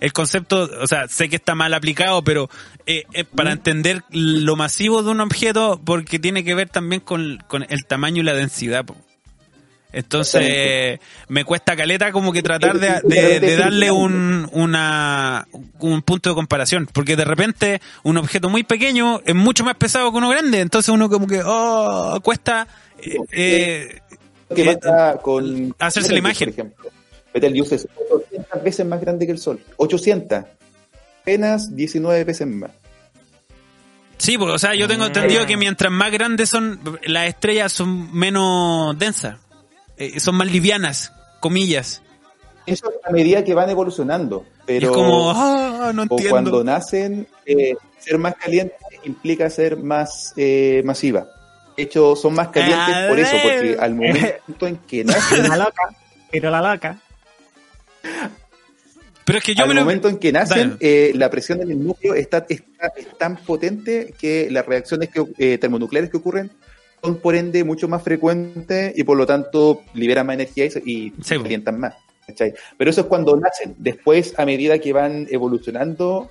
El 0.00 0.12
concepto, 0.12 0.68
o 0.80 0.86
sea, 0.86 1.08
sé 1.08 1.28
que 1.28 1.36
está 1.36 1.54
mal 1.54 1.72
aplicado, 1.72 2.22
pero 2.22 2.50
eh, 2.86 3.04
eh, 3.14 3.24
para 3.24 3.52
entender 3.52 4.02
lo 4.10 4.54
masivo 4.54 5.02
de 5.02 5.10
un 5.10 5.20
objeto, 5.20 5.80
porque 5.84 6.18
tiene 6.18 6.44
que 6.44 6.54
ver 6.54 6.68
también 6.68 7.00
con, 7.00 7.38
con 7.48 7.64
el 7.68 7.84
tamaño 7.86 8.20
y 8.20 8.24
la 8.24 8.34
densidad. 8.34 8.84
po. 8.84 8.96
Entonces, 9.94 10.98
me 11.28 11.44
cuesta 11.44 11.76
caleta 11.76 12.10
como 12.12 12.32
que 12.32 12.42
tratar 12.42 12.78
de, 12.78 13.00
de- 13.04 13.40
de 13.40 13.56
darle 13.56 13.90
un, 13.90 14.48
una, 14.52 15.46
un 15.78 16.02
punto 16.02 16.30
de 16.30 16.34
comparación, 16.34 16.88
porque 16.92 17.16
de 17.16 17.24
repente 17.24 17.80
un 18.02 18.16
objeto 18.16 18.50
muy 18.50 18.64
pequeño 18.64 19.20
es 19.24 19.34
mucho 19.34 19.64
más 19.64 19.76
pesado 19.76 20.10
que 20.10 20.18
uno 20.18 20.28
grande, 20.30 20.60
entonces 20.60 20.88
uno 20.88 21.08
como 21.08 21.26
que, 21.26 21.40
oh, 21.44 22.18
cuesta... 22.22 22.66
eh, 22.98 23.16
eh, 23.32 24.00
que 24.54 24.70
eh, 24.70 24.76
pasa 24.76 25.18
con 25.22 25.74
hacerse 25.78 26.12
la 26.12 26.18
imagen. 26.18 26.50
Por 26.50 26.60
ejemplo. 26.60 26.90
Betelgeuse 27.32 27.74
es 27.76 27.88
800 28.10 28.62
veces 28.62 28.86
más 28.86 29.00
grande 29.00 29.26
que 29.26 29.32
el 29.32 29.38
Sol. 29.38 29.60
800. 29.76 30.44
Apenas 31.22 31.74
19 31.74 32.22
veces 32.24 32.46
más. 32.46 32.70
Sí, 34.18 34.38
porque, 34.38 34.52
o 34.54 34.58
sea, 34.58 34.74
yo 34.74 34.86
tengo 34.86 35.06
entendido 35.06 35.44
que 35.44 35.56
mientras 35.56 35.90
más 35.90 36.12
grandes 36.12 36.48
son, 36.48 36.78
las 37.04 37.26
estrellas 37.28 37.72
son 37.72 38.14
menos 38.16 38.96
densas, 38.98 39.38
eh, 39.96 40.18
son 40.20 40.36
más 40.36 40.50
livianas, 40.50 41.12
comillas. 41.40 42.02
Eso 42.66 42.90
a 43.04 43.10
medida 43.10 43.44
que 43.44 43.52
van 43.54 43.68
evolucionando. 43.70 44.44
Pero 44.66 44.86
es 44.90 44.92
como, 44.96 45.30
ah, 45.30 45.92
no 45.94 46.02
o 46.02 46.04
entiendo. 46.04 46.30
cuando 46.30 46.64
nacen, 46.64 47.26
eh, 47.44 47.74
ser 47.98 48.16
más 48.18 48.34
caliente 48.36 48.74
implica 49.04 49.50
ser 49.50 49.76
más 49.76 50.32
eh, 50.36 50.80
masiva. 50.84 51.26
De 51.76 51.82
hecho, 51.82 52.16
son 52.16 52.34
más 52.34 52.48
calientes 52.48 52.94
A 52.94 53.08
por 53.08 53.18
eso, 53.18 53.36
porque 53.42 53.76
al 53.78 53.94
momento 53.94 54.66
en 54.66 54.76
que 54.78 55.04
nacen, 55.04 55.48
La 55.48 55.56
loca. 55.58 55.82
Pero 56.30 56.50
la 56.50 56.72
loca. 56.72 56.98
Pero 59.24 59.38
es 59.38 59.44
que 59.44 59.54
yo 59.54 59.62
al 59.62 59.68
me 59.68 59.74
lo... 59.74 59.80
momento 59.82 60.08
en 60.08 60.18
que 60.18 60.32
nacen, 60.32 60.76
eh, 60.80 61.12
la 61.14 61.30
presión 61.30 61.62
en 61.62 61.70
el 61.70 61.82
núcleo 61.84 62.14
está, 62.14 62.44
está- 62.48 62.92
es 62.96 63.06
tan 63.18 63.36
potente 63.36 64.14
que 64.18 64.48
las 64.50 64.66
reacciones 64.66 65.08
que, 65.08 65.24
eh, 65.38 65.58
termonucleares 65.58 66.10
que 66.10 66.16
ocurren 66.18 66.50
son 67.04 67.16
por 67.18 67.34
ende 67.34 67.62
mucho 67.64 67.86
más 67.86 68.02
frecuentes 68.02 68.96
y 68.96 69.04
por 69.04 69.16
lo 69.18 69.26
tanto 69.26 69.82
liberan 69.92 70.26
más 70.26 70.34
energía 70.34 70.64
y, 70.64 70.70
se- 70.70 70.82
y 70.84 71.12
se 71.22 71.36
calientan 71.40 71.78
más. 71.78 71.94
¿cachai? 72.26 72.54
Pero 72.78 72.90
eso 72.90 73.02
es 73.02 73.06
cuando 73.06 73.36
nacen. 73.36 73.74
Después, 73.78 74.32
a 74.38 74.46
medida 74.46 74.78
que 74.78 74.92
van 74.94 75.26
evolucionando, 75.30 76.30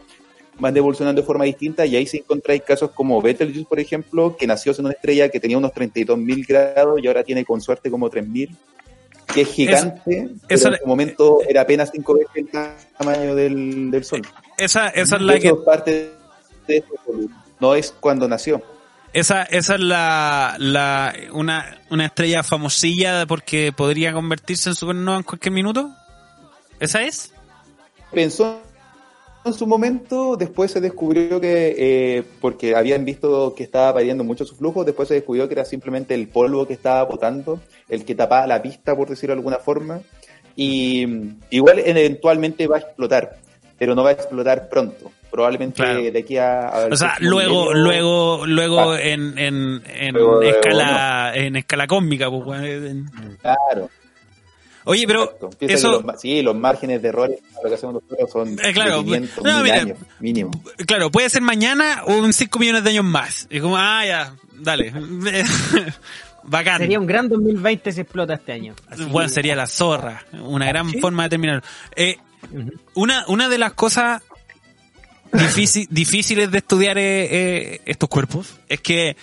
van 0.58 0.76
evolucionando 0.76 1.22
de 1.22 1.26
forma 1.26 1.44
distinta 1.45 1.86
y 1.86 1.95
ahí 1.95 2.08
se 2.08 2.18
encontráis 2.18 2.64
casos 2.64 2.90
como 2.91 3.22
Betelgeuse, 3.22 3.68
por 3.68 3.80
ejemplo, 3.80 4.36
que 4.36 4.48
nació 4.48 4.72
en 4.78 4.86
una 4.86 4.94
estrella 4.94 5.30
que 5.30 5.40
tenía 5.40 5.58
unos 5.60 5.72
32.000 5.74 6.48
grados 6.48 7.00
y 7.02 7.08
ahora 7.08 7.24
tiene 7.24 7.45
con 7.45 7.62
suerte 7.62 7.91
como 7.91 8.10
3.000, 8.10 8.50
que 9.34 9.41
es 9.41 9.48
gigante, 9.50 10.30
pero 10.48 10.70
en 10.72 10.78
su 10.80 10.88
momento 10.88 11.40
era 11.48 11.62
apenas 11.62 11.91
cinco 11.94 12.16
veces 12.16 12.30
el 12.36 12.50
tamaño 12.98 13.36
del, 13.36 13.91
del 13.91 14.04
Sol. 14.04 14.22
Esa, 14.58 14.90
esa 14.90 15.16
es 15.18 15.22
la 15.22 15.38
que... 15.40 15.54
parte 15.54 16.12
de 16.68 16.84
no 17.60 17.76
es 17.76 17.91
cuando 18.00 18.28
nació. 18.28 18.62
Esa, 19.14 19.44
esa 19.44 19.76
es 19.76 19.80
la, 19.80 20.56
la 20.57 21.14
una, 21.34 21.80
una 21.91 22.06
estrella 22.07 22.41
famosilla 22.41 23.27
porque 23.27 23.72
podría 23.72 24.11
convertirse 24.11 24.69
en 24.69 24.76
supernova 24.76 25.18
en 25.18 25.23
cualquier 25.23 25.53
minuto. 25.53 25.91
¿Esa 26.80 27.03
es? 27.03 27.31
Pensó 28.11 28.60
en 29.45 29.53
su 29.53 29.68
momento, 29.68 30.38
después 30.38 30.72
se 30.72 30.80
descubrió 30.80 31.41
que, 31.41 31.76
eh, 31.77 32.23
porque 32.40 32.76
habían 32.76 33.03
visto 33.03 33.53
que 33.56 33.64
estaba 33.64 33.91
variando 33.91 34.23
mucho 34.23 34.45
su 34.45 34.56
flujo, 34.56 34.85
después 34.85 35.10
se 35.10 35.15
descubrió 35.15 35.48
que 35.48 35.53
era 35.53 35.65
simplemente 35.65 36.14
el 36.14 36.27
polvo 36.30 36.65
que 36.65 36.73
estaba 36.73 37.03
botando, 37.03 37.60
el 37.90 38.06
que 38.06 38.15
tapaba 38.15 38.48
la 38.48 38.61
pista, 38.61 38.95
por 38.95 39.10
decirlo 39.10 39.35
de 39.35 39.40
alguna 39.40 39.57
forma, 39.57 40.02
y 40.56 41.06
mm, 41.06 41.40
igual 41.49 41.80
eventualmente 41.80 42.68
va 42.68 42.77
a 42.77 42.80
explotar, 42.80 43.38
pero 43.77 43.95
no 43.95 44.03
va 44.03 44.11
a 44.11 44.14
explotar 44.14 44.69
pronto, 44.69 45.11
probablemente 45.34 45.76
Claro. 45.81 45.99
de 45.99 46.19
aquí 46.19 46.38
a... 46.38 46.68
al 46.69 46.93
O 46.93 46.95
sea, 46.95 47.15
luego, 47.19 47.73
luego, 47.73 48.45
luego 48.45 48.91
Ah. 48.91 49.01
en, 49.01 49.35
en, 49.39 49.81
en 49.88 50.14
Luego, 50.14 50.35
luego, 50.39 50.43
escala, 50.43 51.31
en 51.35 51.55
escala 51.55 51.88
cósmica, 51.88 52.30
pues. 52.30 52.61
En- 52.64 53.10
Claro. 53.41 53.89
Oye, 54.85 55.05
pero 55.07 55.35
eso, 55.61 56.01
los 56.03 56.22
sí, 56.22 56.41
los 56.41 56.53
márgenes 56.55 57.01
de 57.01 57.07
errores 57.07 57.39
para 57.53 57.64
lo 57.64 57.69
que 57.69 57.76
hacemos 57.76 57.93
nosotros 57.95 58.30
son 58.31 58.49
Eh, 58.64 58.73
claro, 58.73 58.97
de 58.99 59.05
500, 59.05 59.43
no, 59.43 59.53
1000 59.53 59.64
mira, 59.64 59.76
años 59.81 59.97
mínimo. 60.19 60.51
claro, 60.85 61.10
puede 61.10 61.30
ser 61.30 61.41
mañana 61.41 62.03
o 62.05 62.11
en 62.26 62.34
5 62.34 62.60
millones 62.60 62.84
de 62.84 62.89
años 62.91 63.05
más. 63.05 63.47
Y 63.49 63.60
como, 63.61 63.77
ah, 63.77 64.05
ya, 64.05 64.35
dale. 64.60 64.93
Bacán. 66.43 66.80
Sería 66.80 66.99
un 66.99 67.07
gran 67.07 67.30
2020 67.30 67.91
si 67.93 68.01
explota 68.01 68.34
este 68.34 68.51
año. 68.51 68.76
Así 68.89 69.05
Bueno, 69.05 69.30
que- 69.30 69.34
sería 69.34 69.55
la 69.55 69.68
zorra. 69.68 70.26
Una 70.34 70.65
gran 70.68 70.89
¿Sí? 70.89 70.99
forma 70.99 71.23
de 71.23 71.30
terminar. 71.30 71.64
Eh, 71.95 72.18
una, 72.95 73.23
una 73.30 73.47
de 73.47 73.57
las 73.57 73.73
cosas 73.73 74.22
difícil- 75.34 75.88
difíciles 75.89 76.51
de 76.51 76.57
estudiar 76.60 76.97
eh, 76.97 77.27
eh, 77.76 77.81
estos 77.85 78.10
cuerpos. 78.10 78.55
Es 78.69 78.80
que 78.81 79.15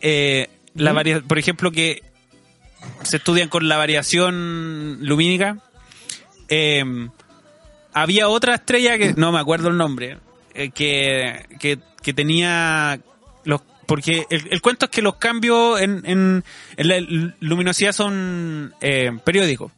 eh, 0.00 0.48
la 0.74 0.92
varia- 0.92 1.20
por 1.22 1.38
ejemplo 1.38 1.70
que 1.70 2.02
se 3.02 3.18
estudian 3.18 3.48
con 3.48 3.68
la 3.68 3.76
variación 3.76 4.98
lumínica 5.02 5.58
eh, 6.48 6.82
había 7.92 8.28
otra 8.28 8.54
estrella 8.54 8.96
que 8.96 9.12
no 9.14 9.32
me 9.32 9.38
acuerdo 9.38 9.68
el 9.68 9.76
nombre 9.76 10.18
eh, 10.54 10.70
que, 10.70 11.44
que, 11.58 11.78
que 12.02 12.14
tenía 12.14 13.00
los 13.44 13.60
porque 13.86 14.24
el, 14.30 14.48
el 14.50 14.60
cuento 14.62 14.86
es 14.86 14.90
que 14.90 15.02
los 15.02 15.16
cambios 15.16 15.80
en, 15.80 16.02
en, 16.06 16.44
en 16.76 16.88
la 16.88 17.00
luminosidad 17.40 17.92
son 17.92 18.72
eh, 18.80 19.10
periódicos. 19.24 19.72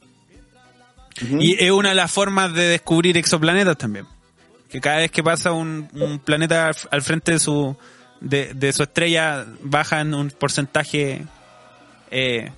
Y 1.40 1.62
es 1.62 1.70
una 1.70 1.90
de 1.90 1.94
las 1.94 2.10
formas 2.12 2.52
de 2.54 2.64
descubrir 2.64 3.16
exoplanetas 3.16 3.76
también. 3.78 4.06
Que 4.72 4.80
cada 4.80 4.96
vez 4.96 5.10
que 5.10 5.22
pasa 5.22 5.52
un, 5.52 5.88
un 5.92 6.18
planeta 6.18 6.68
al, 6.68 6.74
al 6.90 7.02
frente 7.02 7.32
de 7.32 7.38
su, 7.38 7.76
de, 8.20 8.54
de 8.54 8.72
su 8.72 8.82
estrella, 8.82 9.44
bajan 9.62 10.14
un 10.14 10.30
porcentaje 10.30 11.22
eh, 12.10 12.50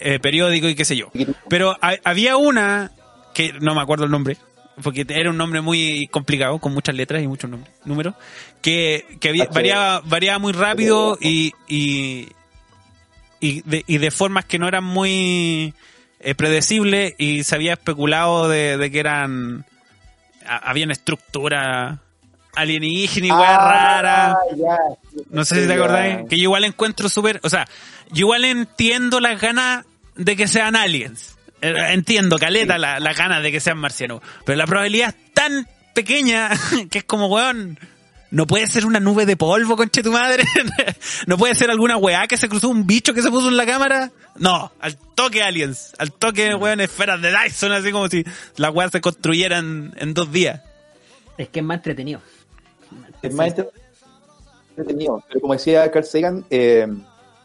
eh, 0.00 0.18
periódico 0.20 0.68
y 0.68 0.74
qué 0.74 0.84
sé 0.84 0.96
yo. 0.96 1.10
Pero 1.48 1.76
ha- 1.80 1.96
había 2.04 2.36
una, 2.36 2.90
que 3.32 3.52
no 3.60 3.74
me 3.74 3.80
acuerdo 3.80 4.04
el 4.04 4.10
nombre, 4.10 4.36
porque 4.82 5.06
era 5.08 5.30
un 5.30 5.36
nombre 5.36 5.60
muy 5.60 6.08
complicado, 6.08 6.58
con 6.58 6.72
muchas 6.74 6.94
letras 6.96 7.22
y 7.22 7.28
muchos 7.28 7.48
nombres- 7.50 7.72
números, 7.84 8.14
que, 8.60 9.04
que 9.20 9.28
había- 9.28 9.44
variaba, 9.46 10.00
variaba 10.04 10.38
muy 10.40 10.52
rápido 10.52 11.16
y, 11.20 11.52
y, 11.68 12.28
y, 13.40 13.62
de, 13.62 13.84
y 13.86 13.98
de 13.98 14.10
formas 14.10 14.44
que 14.46 14.58
no 14.58 14.66
eran 14.68 14.84
muy 14.84 15.74
eh, 16.18 16.34
predecibles 16.34 17.14
y 17.18 17.44
se 17.44 17.54
había 17.54 17.74
especulado 17.74 18.48
de, 18.48 18.76
de 18.76 18.90
que 18.90 18.98
eran 18.98 19.64
a- 19.64 19.69
había 20.46 20.84
una 20.84 20.92
estructura 20.92 22.00
alienígena 22.54 23.26
y 23.26 23.30
weá 23.30 23.56
rara. 23.58 24.30
Ah. 24.32 24.76
No 25.30 25.44
sé 25.44 25.62
si 25.62 25.66
te 25.68 25.74
acordáis. 25.74 26.28
Que 26.28 26.36
yo 26.36 26.42
igual 26.44 26.64
encuentro 26.64 27.08
súper. 27.08 27.40
O 27.42 27.48
sea, 27.50 27.66
yo 28.10 28.20
igual 28.26 28.44
entiendo 28.44 29.20
las 29.20 29.40
ganas 29.40 29.84
de 30.16 30.36
que 30.36 30.48
sean 30.48 30.76
aliens. 30.76 31.36
Eh, 31.62 31.74
Entiendo, 31.90 32.38
caleta, 32.38 32.78
la- 32.78 32.98
las 33.00 33.16
ganas 33.16 33.42
de 33.42 33.52
que 33.52 33.60
sean 33.60 33.78
marcianos. 33.78 34.20
Pero 34.46 34.56
la 34.56 34.66
probabilidad 34.66 35.10
es 35.10 35.32
tan 35.34 35.66
pequeña 35.94 36.50
que 36.90 36.98
es 36.98 37.04
como, 37.04 37.26
weón. 37.26 37.78
No 38.30 38.46
puede 38.46 38.66
ser 38.68 38.86
una 38.86 39.00
nube 39.00 39.26
de 39.26 39.36
polvo, 39.36 39.76
conche 39.76 40.02
tu 40.02 40.12
madre. 40.12 40.44
no 41.26 41.36
puede 41.36 41.54
ser 41.54 41.70
alguna 41.70 41.96
weá 41.96 42.26
que 42.28 42.36
se 42.36 42.48
cruzó 42.48 42.68
un 42.68 42.86
bicho 42.86 43.12
que 43.12 43.22
se 43.22 43.30
puso 43.30 43.48
en 43.48 43.56
la 43.56 43.66
cámara. 43.66 44.12
No, 44.36 44.70
al 44.80 44.96
toque 44.96 45.42
aliens. 45.42 45.92
Al 45.98 46.12
toque, 46.12 46.54
weón, 46.54 46.80
esferas 46.80 47.20
de 47.20 47.32
Dyson, 47.32 47.72
así 47.72 47.90
como 47.90 48.08
si 48.08 48.24
las 48.56 48.72
weas 48.72 48.92
se 48.92 49.00
construyeran 49.00 49.94
en 49.96 50.14
dos 50.14 50.30
días. 50.30 50.60
Es 51.36 51.48
que 51.48 51.58
es 51.58 51.64
más 51.64 51.78
entretenido. 51.78 52.20
Es 53.20 53.34
más 53.34 53.52
entretenido. 54.76 55.24
Pero 55.26 55.40
como 55.40 55.54
decía 55.54 55.90
Carl 55.90 56.04
Sagan, 56.04 56.44
eh, 56.50 56.86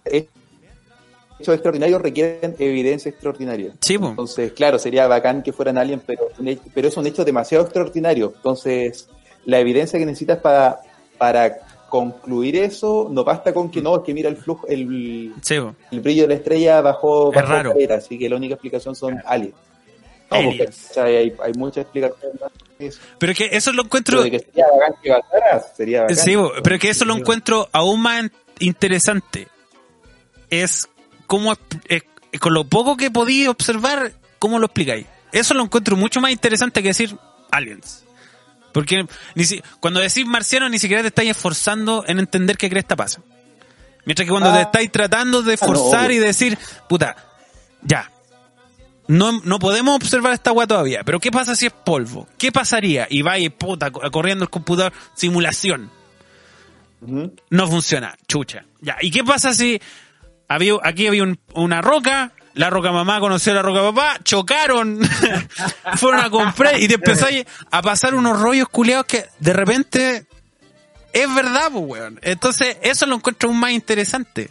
hechos 0.06 1.56
extraordinarios 1.56 1.99
requieren 1.99 2.56
evidencia 2.60 3.10
extraordinaria. 3.10 3.74
Sí. 3.82 3.95
Entonces, 3.95 4.52
claro, 4.52 4.78
sería 4.78 5.07
bacán 5.07 5.41
que 5.41 5.52
fueran 5.52 5.80
aliens, 5.80 6.03
pero, 6.06 6.28
pero 6.74 6.88
es 6.88 6.95
un 6.95 7.07
hecho 7.07 7.26
demasiado 7.26 7.64
extraordinario. 7.64 8.34
Entonces, 8.36 9.10
la 9.46 9.60
evidencia 9.60 9.98
que 10.00 10.06
necesitas 10.06 10.40
para, 10.40 10.80
para 11.18 11.58
concluir 11.90 12.56
eso 12.58 13.08
no 13.12 13.24
basta 13.24 13.54
con 13.54 13.70
que 13.72 13.82
no, 13.82 13.96
es 13.98 14.02
que 14.04 14.14
mira 14.14 14.28
el 14.30 14.38
flujo, 14.38 14.68
el, 14.68 15.34
Sí, 15.42 15.60
po. 15.60 15.76
el 15.92 16.02
brillo 16.02 16.24
de 16.24 16.28
la 16.30 16.34
estrella 16.36 16.82
bajo, 16.82 17.30
Es 17.32 17.36
bajo 17.36 17.54
raro. 17.54 17.74
así 17.96 18.18
que 18.18 18.28
la 18.30 18.36
única 18.36 18.56
explicación 18.56 18.96
son 18.96 19.22
aliens. 19.26 19.54
No, 20.32 20.38
porque, 20.38 20.48
Aliens. 20.50 20.88
o 20.90 20.94
sea, 20.96 21.04
hay, 21.06 21.34
hay 21.44 21.54
muchas 21.54 21.84
explicaciones. 21.84 23.00
Pero 23.20 23.32
es 23.32 23.38
que 23.38 23.50
eso 23.52 23.72
lo 23.72 23.84
encuentro. 23.84 24.24
que 24.24 24.40
sería 24.40 24.66
bacán 24.74 24.96
que 25.02 25.10
pasara, 25.12 25.60
sería 25.78 26.02
bacán. 26.02 26.16
Sí, 26.18 26.36
bo, 26.36 26.52
pero 26.64 26.76
es 26.76 26.82
que 26.82 26.90
eso 26.90 27.06
lo 27.06 27.16
encuentro 27.16 27.70
aún 27.72 28.02
más 28.02 28.26
interesante. 28.60 29.48
Es 30.50 30.88
cómo, 31.28 31.54
es- 31.54 31.60
es- 32.32 32.40
con 32.40 32.54
lo 32.54 32.66
poco 32.66 32.98
que 32.98 33.12
podí 33.12 33.48
observar, 33.48 34.12
cómo 34.40 34.60
lo 34.60 34.66
explicáis. 34.66 35.06
Eso 35.32 35.54
lo 35.54 35.64
encuentro 35.64 35.96
mucho 35.96 36.20
más 36.22 36.32
interesante 36.32 36.82
que 36.82 36.90
decir 36.90 37.16
aliens. 37.52 38.05
Porque 38.76 39.08
ni 39.36 39.46
si- 39.46 39.64
cuando 39.80 40.02
decís 40.02 40.26
marciano 40.26 40.68
ni 40.68 40.80
siquiera 40.80 41.02
te 41.02 41.08
estáis 41.08 41.32
esforzando 41.32 42.04
en 42.08 42.20
entender 42.20 42.58
qué 42.58 42.70
cresta 42.70 42.98
pasa. 42.98 43.22
Mientras 44.04 44.26
que 44.26 44.32
cuando 44.32 44.50
Ah. 44.50 44.56
te 44.56 44.62
estáis 44.64 44.92
tratando 44.92 45.42
de 45.44 45.54
Ah, 45.54 45.58
no, 45.62 45.68
forzar 45.68 46.12
y 46.12 46.18
decir, 46.18 46.58
puta, 46.90 47.16
ya, 47.84 48.12
no, 49.08 49.40
no 49.46 49.60
podemos 49.60 49.96
observar 49.96 50.34
esta 50.34 50.50
agua 50.50 50.68
todavía, 50.68 51.04
pero 51.06 51.22
¿qué 51.22 51.32
pasa 51.32 51.56
si 51.56 51.68
es 51.68 51.72
polvo? 51.72 52.28
¿Qué 52.38 52.52
pasaría? 52.52 53.08
Y 53.10 53.22
va 53.22 53.40
y 53.40 53.48
puta, 53.48 53.92
co- 53.92 54.02
corriendo 54.12 54.44
el 54.44 54.50
computador, 54.50 54.92
simulación. 55.14 55.90
No 57.50 57.68
funciona, 57.68 58.14
chucha. 58.28 58.66
Ya, 58.82 58.98
¿y 59.00 59.10
qué 59.12 59.24
pasa 59.24 59.54
si 59.54 59.80
había, 60.50 60.74
aquí 60.84 61.08
había 61.08 61.24
un- 61.24 61.40
una 61.54 61.82
roca, 61.82 62.34
la 62.56 62.69
roca 62.69 62.91
mamá 62.91 63.19
conoció 63.19 63.52
a 63.52 63.56
la 63.56 63.61
roca 63.61 63.82
papá, 63.82 64.19
chocaron, 64.23 64.99
fueron 65.98 66.22
a 66.22 66.30
comprar 66.30 66.80
y 66.82 66.88
te 66.88 66.95
empezáis 66.95 67.45
a 67.69 67.82
pasar 67.82 68.15
unos 68.15 68.40
rollos 68.40 68.69
culiados 68.69 69.06
que 69.06 69.26
de 69.40 69.53
repente 69.53 70.26
es 71.11 71.34
verdad, 71.36 71.69
pues, 71.72 71.86
weón. 71.86 72.19
Entonces, 72.23 72.77
eso 72.82 73.06
lo 73.06 73.15
encuentro 73.15 73.49
aún 73.49 73.60
más 73.60 73.72
interesante. 73.72 74.49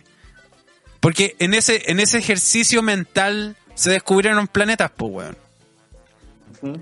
Porque 1.01 1.37
en 1.39 1.53
ese, 1.55 1.91
en 1.91 2.01
ese 2.01 2.19
ejercicio 2.19 2.83
mental 2.83 3.57
se 3.75 3.91
descubrieron 3.91 4.49
planetas, 4.49 4.91
pues, 4.95 5.13
weón. 5.13 6.79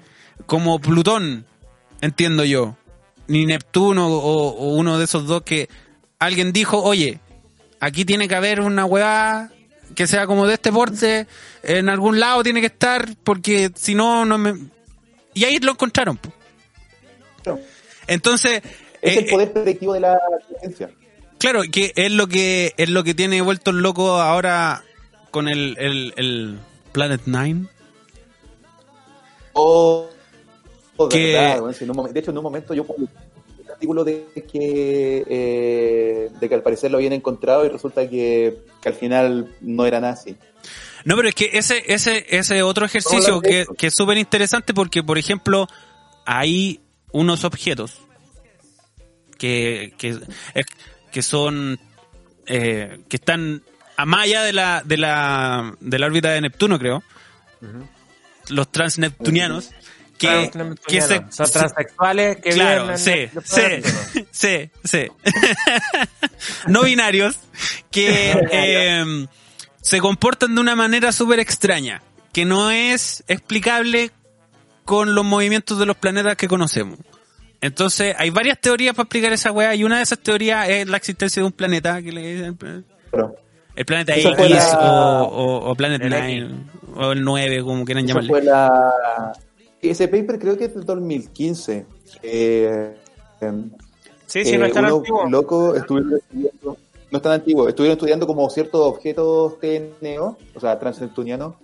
Como 0.46 0.80
Plutón, 0.80 1.46
entiendo 2.00 2.44
yo. 2.44 2.76
Ni 3.28 3.46
Neptuno 3.46 4.08
o, 4.08 4.48
o 4.50 4.74
uno 4.74 4.98
de 4.98 5.04
esos 5.04 5.26
dos 5.26 5.42
que 5.42 5.68
alguien 6.18 6.52
dijo, 6.52 6.82
oye, 6.82 7.20
aquí 7.80 8.04
tiene 8.04 8.28
que 8.28 8.34
haber 8.34 8.60
una 8.60 8.84
weá 8.84 9.50
que 9.94 10.06
sea 10.06 10.26
como 10.26 10.46
de 10.46 10.54
este 10.54 10.72
porte, 10.72 11.26
en 11.62 11.88
algún 11.88 12.18
lado 12.20 12.42
tiene 12.42 12.60
que 12.60 12.66
estar, 12.66 13.08
porque 13.24 13.70
si 13.74 13.94
no, 13.94 14.24
no 14.24 14.38
me... 14.38 14.54
Y 15.34 15.44
ahí 15.44 15.58
lo 15.58 15.72
encontraron. 15.72 16.18
Claro. 17.42 17.60
Entonces, 18.06 18.62
Es 19.00 19.16
eh, 19.16 19.20
el 19.20 19.26
poder 19.26 19.52
predictivo 19.52 19.94
de 19.94 20.00
la 20.00 20.18
ciencia. 20.60 20.90
Claro, 21.38 21.62
que 21.70 21.92
es 21.96 22.12
lo 22.12 22.26
que 22.28 22.72
es 22.76 22.88
lo 22.88 23.02
que 23.02 23.14
tiene 23.14 23.40
vuelto 23.40 23.72
loco 23.72 24.20
ahora 24.20 24.84
con 25.30 25.48
el, 25.48 25.76
el, 25.78 26.14
el 26.16 26.58
Planet 26.92 27.22
Nine. 27.26 27.66
Oh, 29.54 30.08
oh, 30.96 31.08
Que- 31.08 31.32
verdad, 31.32 31.60
bueno, 31.60 31.72
si 31.74 31.84
en 31.84 31.90
un 31.90 31.96
momen- 31.96 32.12
de 32.12 32.20
hecho, 32.20 32.30
en 32.30 32.38
un 32.38 32.44
momento 32.44 32.74
yo 32.74 32.86
artículo 33.82 34.04
de 34.04 34.26
que, 34.52 35.24
eh, 35.28 36.30
de 36.38 36.48
que 36.48 36.54
al 36.54 36.62
parecer 36.62 36.92
lo 36.92 36.98
habían 36.98 37.12
encontrado 37.12 37.66
y 37.66 37.68
resulta 37.68 38.08
que, 38.08 38.58
que 38.80 38.88
al 38.88 38.94
final 38.94 39.52
no 39.60 39.86
era 39.86 39.98
nada 39.98 40.12
así. 40.12 40.36
No, 41.04 41.16
pero 41.16 41.28
es 41.28 41.34
que 41.34 41.50
ese 41.54 41.82
ese 41.88 42.24
ese 42.30 42.62
otro 42.62 42.86
ejercicio 42.86 43.40
que, 43.40 43.66
que 43.76 43.88
es 43.88 43.94
súper 43.94 44.18
interesante 44.18 44.72
porque, 44.72 45.02
por 45.02 45.18
ejemplo, 45.18 45.66
hay 46.24 46.80
unos 47.10 47.42
objetos 47.42 47.98
que, 49.36 49.94
que, 49.98 50.16
que 51.10 51.22
son 51.22 51.80
eh, 52.46 53.00
que 53.08 53.16
están 53.16 53.64
a 53.96 54.06
más 54.06 54.22
allá 54.22 54.44
de 54.44 54.52
la 54.52 54.82
de 54.84 54.96
la 54.96 55.74
de 55.80 55.98
la 55.98 56.06
órbita 56.06 56.30
de 56.30 56.40
Neptuno, 56.40 56.78
creo. 56.78 57.02
Los 58.48 58.70
transneptunianos 58.70 59.70
que, 60.28 60.50
Claro, 60.50 60.74
que 60.86 61.00
se, 61.00 61.22
son 61.30 61.46
se- 61.46 61.52
transexuales 61.52 62.36
que 62.36 62.50
claro, 62.50 62.82
viven 62.84 62.98
sí, 62.98 63.10
en 63.10 63.30
el 63.32 63.84
sí, 63.84 64.20
sí, 64.30 64.70
sí. 64.84 65.06
no 66.66 66.82
binarios 66.82 67.38
que 67.90 68.32
eh, 68.52 69.26
se 69.80 69.98
comportan 70.00 70.54
de 70.54 70.60
una 70.60 70.76
manera 70.76 71.12
súper 71.12 71.40
extraña, 71.40 72.02
que 72.32 72.44
no 72.44 72.70
es 72.70 73.24
explicable 73.28 74.10
con 74.84 75.14
los 75.14 75.24
movimientos 75.24 75.78
de 75.78 75.86
los 75.86 75.96
planetas 75.96 76.36
que 76.36 76.48
conocemos. 76.48 76.98
Entonces, 77.60 78.14
hay 78.18 78.30
varias 78.30 78.60
teorías 78.60 78.94
para 78.94 79.04
explicar 79.04 79.32
esa 79.32 79.52
weá, 79.52 79.74
y 79.74 79.84
una 79.84 79.98
de 79.98 80.02
esas 80.02 80.18
teorías 80.18 80.68
es 80.68 80.88
la 80.88 80.96
existencia 80.96 81.40
de 81.42 81.46
un 81.46 81.52
planeta, 81.52 82.02
que 82.02 82.10
le 82.10 82.34
dicen 82.34 82.56
Pero 82.56 83.36
el 83.74 83.84
planeta 83.86 84.14
X 84.16 84.24
la- 84.50 84.78
o, 84.78 85.22
o- 85.24 85.70
o 85.70 85.74
Planet 85.76 86.02
El 86.02 86.10
9, 86.10 86.50
o 86.96 87.12
el 87.12 87.22
9, 87.22 87.62
como 87.62 87.84
quieran 87.84 88.04
Eso 88.04 88.08
llamarle. 88.20 88.28
fue 88.30 88.42
la... 88.42 89.32
Ese 89.82 90.06
paper 90.08 90.38
creo 90.38 90.56
que 90.56 90.66
es 90.66 90.74
del 90.74 90.84
2015. 90.84 91.86
Eh, 92.22 92.94
em, 93.40 93.70
Sí, 94.26 94.44
sí, 94.46 94.54
eh, 94.54 94.58
no 94.58 94.64
es 94.64 94.72
tan 94.72 94.84
unos 94.86 94.98
antiguo. 95.00 95.28
locos 95.28 95.76
estuvieron 95.76 96.14
estudiando, 96.14 96.76
no 97.10 97.16
es 97.18 97.22
tan 97.22 97.32
antiguo, 97.32 97.68
estuvieron 97.68 97.92
estudiando 97.98 98.26
como 98.26 98.48
ciertos 98.48 98.80
objetos 98.80 99.58
TNO, 99.60 100.38
o 100.54 100.60
sea, 100.60 100.78
transneptunianos, 100.78 101.56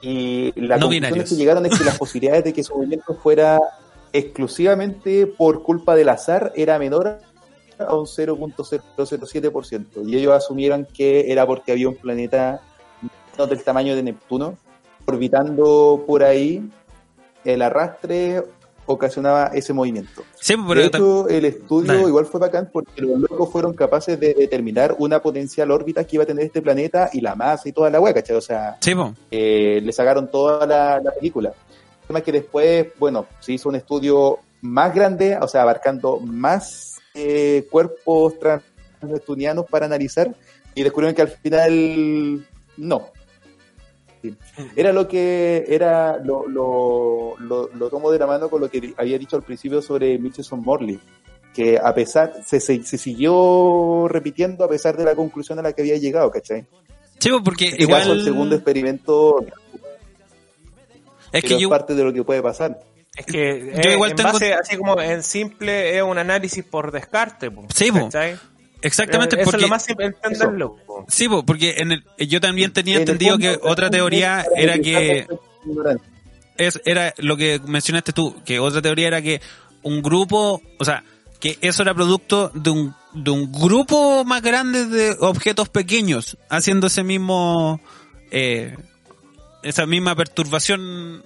y 0.00 0.46
la 0.58 0.76
No 0.78 0.86
conclusión 0.86 0.90
binarios. 0.90 1.28
que 1.28 1.36
llegaron 1.36 1.66
es 1.66 1.76
que 1.78 1.84
las 1.84 1.98
posibilidades 1.98 2.44
de 2.44 2.52
que 2.54 2.62
su 2.64 2.74
movimiento 2.74 3.12
fuera 3.22 3.60
exclusivamente 4.14 5.26
por 5.26 5.62
culpa 5.62 5.94
del 5.94 6.08
azar 6.08 6.52
era 6.56 6.78
menor 6.78 7.18
a 7.78 7.94
un 7.94 8.06
0.007%, 8.06 10.02
y 10.08 10.16
ellos 10.16 10.32
asumieron 10.32 10.86
que 10.86 11.30
era 11.30 11.46
porque 11.46 11.72
había 11.72 11.88
un 11.88 11.96
planeta 11.96 12.62
no 13.36 13.46
del 13.46 13.62
tamaño 13.62 13.94
de 13.94 14.02
Neptuno 14.02 14.56
orbitando 15.04 16.02
por 16.06 16.22
ahí, 16.24 16.62
el 17.46 17.62
arrastre 17.62 18.42
ocasionaba 18.88 19.50
ese 19.52 19.72
movimiento. 19.72 20.22
Sí, 20.38 20.54
pero 20.68 20.80
de 20.80 20.86
hecho, 20.86 21.28
el 21.28 21.44
estudio 21.44 21.92
Dale. 21.92 22.06
igual 22.08 22.26
fue 22.26 22.38
bacán 22.38 22.70
porque 22.72 23.02
los 23.02 23.18
locos 23.18 23.50
fueron 23.50 23.74
capaces 23.74 24.18
de 24.20 24.32
determinar 24.34 24.94
una 24.98 25.20
potencial 25.20 25.70
órbita 25.72 26.04
que 26.04 26.16
iba 26.16 26.22
a 26.22 26.26
tener 26.26 26.44
este 26.46 26.62
planeta 26.62 27.10
y 27.12 27.20
la 27.20 27.34
masa 27.34 27.68
y 27.68 27.72
toda 27.72 27.90
la 27.90 28.00
hueá, 28.00 28.14
¿cachai? 28.14 28.36
O 28.36 28.40
sea, 28.40 28.76
sí, 28.80 28.94
po. 28.94 29.12
eh, 29.30 29.80
le 29.82 29.92
sacaron 29.92 30.30
toda 30.30 30.66
la, 30.66 31.00
la 31.00 31.10
película. 31.12 31.48
El 32.02 32.06
tema 32.06 32.18
es 32.20 32.24
que 32.24 32.32
después, 32.32 32.86
bueno, 32.98 33.26
se 33.40 33.54
hizo 33.54 33.68
un 33.68 33.74
estudio 33.74 34.38
más 34.60 34.94
grande, 34.94 35.36
o 35.40 35.48
sea, 35.48 35.62
abarcando 35.62 36.20
más 36.20 36.98
eh, 37.14 37.66
cuerpos 37.70 38.34
transneptunianos 38.38 39.66
para 39.66 39.86
analizar 39.86 40.32
y 40.76 40.82
descubrieron 40.84 41.14
que 41.14 41.22
al 41.22 41.28
final 41.28 42.46
no. 42.76 43.08
Era 44.74 44.92
lo 44.92 45.06
que 45.08 45.64
era, 45.68 46.18
lo, 46.18 46.46
lo, 46.48 47.34
lo, 47.38 47.68
lo 47.74 47.90
tomo 47.90 48.10
de 48.10 48.18
la 48.18 48.26
mano 48.26 48.48
con 48.48 48.60
lo 48.60 48.68
que 48.70 48.92
había 48.96 49.18
dicho 49.18 49.36
al 49.36 49.42
principio 49.42 49.80
sobre 49.82 50.18
Michelson 50.18 50.60
Morley, 50.62 50.98
que 51.54 51.78
a 51.78 51.94
pesar, 51.94 52.32
se, 52.44 52.60
se, 52.60 52.82
se 52.82 52.98
siguió 52.98 54.08
repitiendo 54.08 54.64
a 54.64 54.68
pesar 54.68 54.96
de 54.96 55.04
la 55.04 55.14
conclusión 55.14 55.58
a 55.58 55.62
la 55.62 55.72
que 55.72 55.82
había 55.82 55.96
llegado, 55.96 56.30
¿cachai? 56.30 56.66
Sí, 57.18 57.30
po, 57.30 57.42
porque 57.42 57.66
En 57.66 57.70
este 57.72 57.82
igual 57.84 58.00
caso, 58.02 58.12
el 58.12 58.24
segundo 58.24 58.54
experimento 58.56 59.44
es 61.32 61.42
que 61.44 61.54
es 61.54 61.60
yo, 61.60 61.68
parte 61.68 61.94
de 61.94 62.04
lo 62.04 62.12
que 62.12 62.22
puede 62.24 62.42
pasar. 62.42 62.78
Es 63.16 63.24
que 63.26 63.72
Yo 63.82 63.90
eh, 63.90 63.94
igual 63.94 64.10
en 64.10 64.16
tengo- 64.16 64.32
base, 64.32 64.52
así 64.54 64.76
como 64.76 65.00
en 65.00 65.22
simple, 65.22 65.96
es 65.96 66.02
un 66.02 66.18
análisis 66.18 66.62
por 66.64 66.92
descarte. 66.92 67.50
po, 67.50 67.64
Sí, 67.74 67.90
po. 67.90 68.08
Exactamente 68.86 69.36
Eh, 69.36 69.42
Eso 69.42 69.50
porque 69.50 69.64
es 69.64 69.68
lo 69.68 69.68
más 69.68 69.88
entenderlo. 69.88 70.76
po. 70.86 71.04
Sí, 71.08 71.28
po, 71.28 71.44
porque 71.44 71.76
en 71.78 71.92
el, 71.92 72.04
yo 72.18 72.40
también 72.40 72.72
tenía 72.72 72.96
En 72.96 73.02
entendido 73.02 73.32
fondo, 73.32 73.46
que 73.60 73.68
otra 73.68 73.90
teoría 73.90 74.44
era 74.56 74.78
que 74.78 75.26
es, 76.56 76.80
era 76.84 77.12
lo 77.18 77.36
que 77.36 77.60
mencionaste 77.66 78.12
tú, 78.12 78.42
que 78.44 78.58
otra 78.58 78.80
teoría 78.80 79.08
era 79.08 79.22
que 79.22 79.40
un 79.82 80.02
grupo, 80.02 80.62
o 80.78 80.84
sea, 80.84 81.04
que 81.40 81.58
eso 81.60 81.82
era 81.82 81.94
producto 81.94 82.50
de 82.54 82.70
un, 82.70 82.94
de 83.12 83.30
un 83.30 83.52
grupo 83.52 84.24
más 84.24 84.42
grande 84.42 84.86
de 84.86 85.16
objetos 85.20 85.68
pequeños 85.68 86.38
haciendo 86.48 86.86
ese 86.86 87.02
mismo, 87.02 87.80
eh, 88.30 88.76
esa 89.62 89.86
misma 89.86 90.16
perturbación 90.16 91.22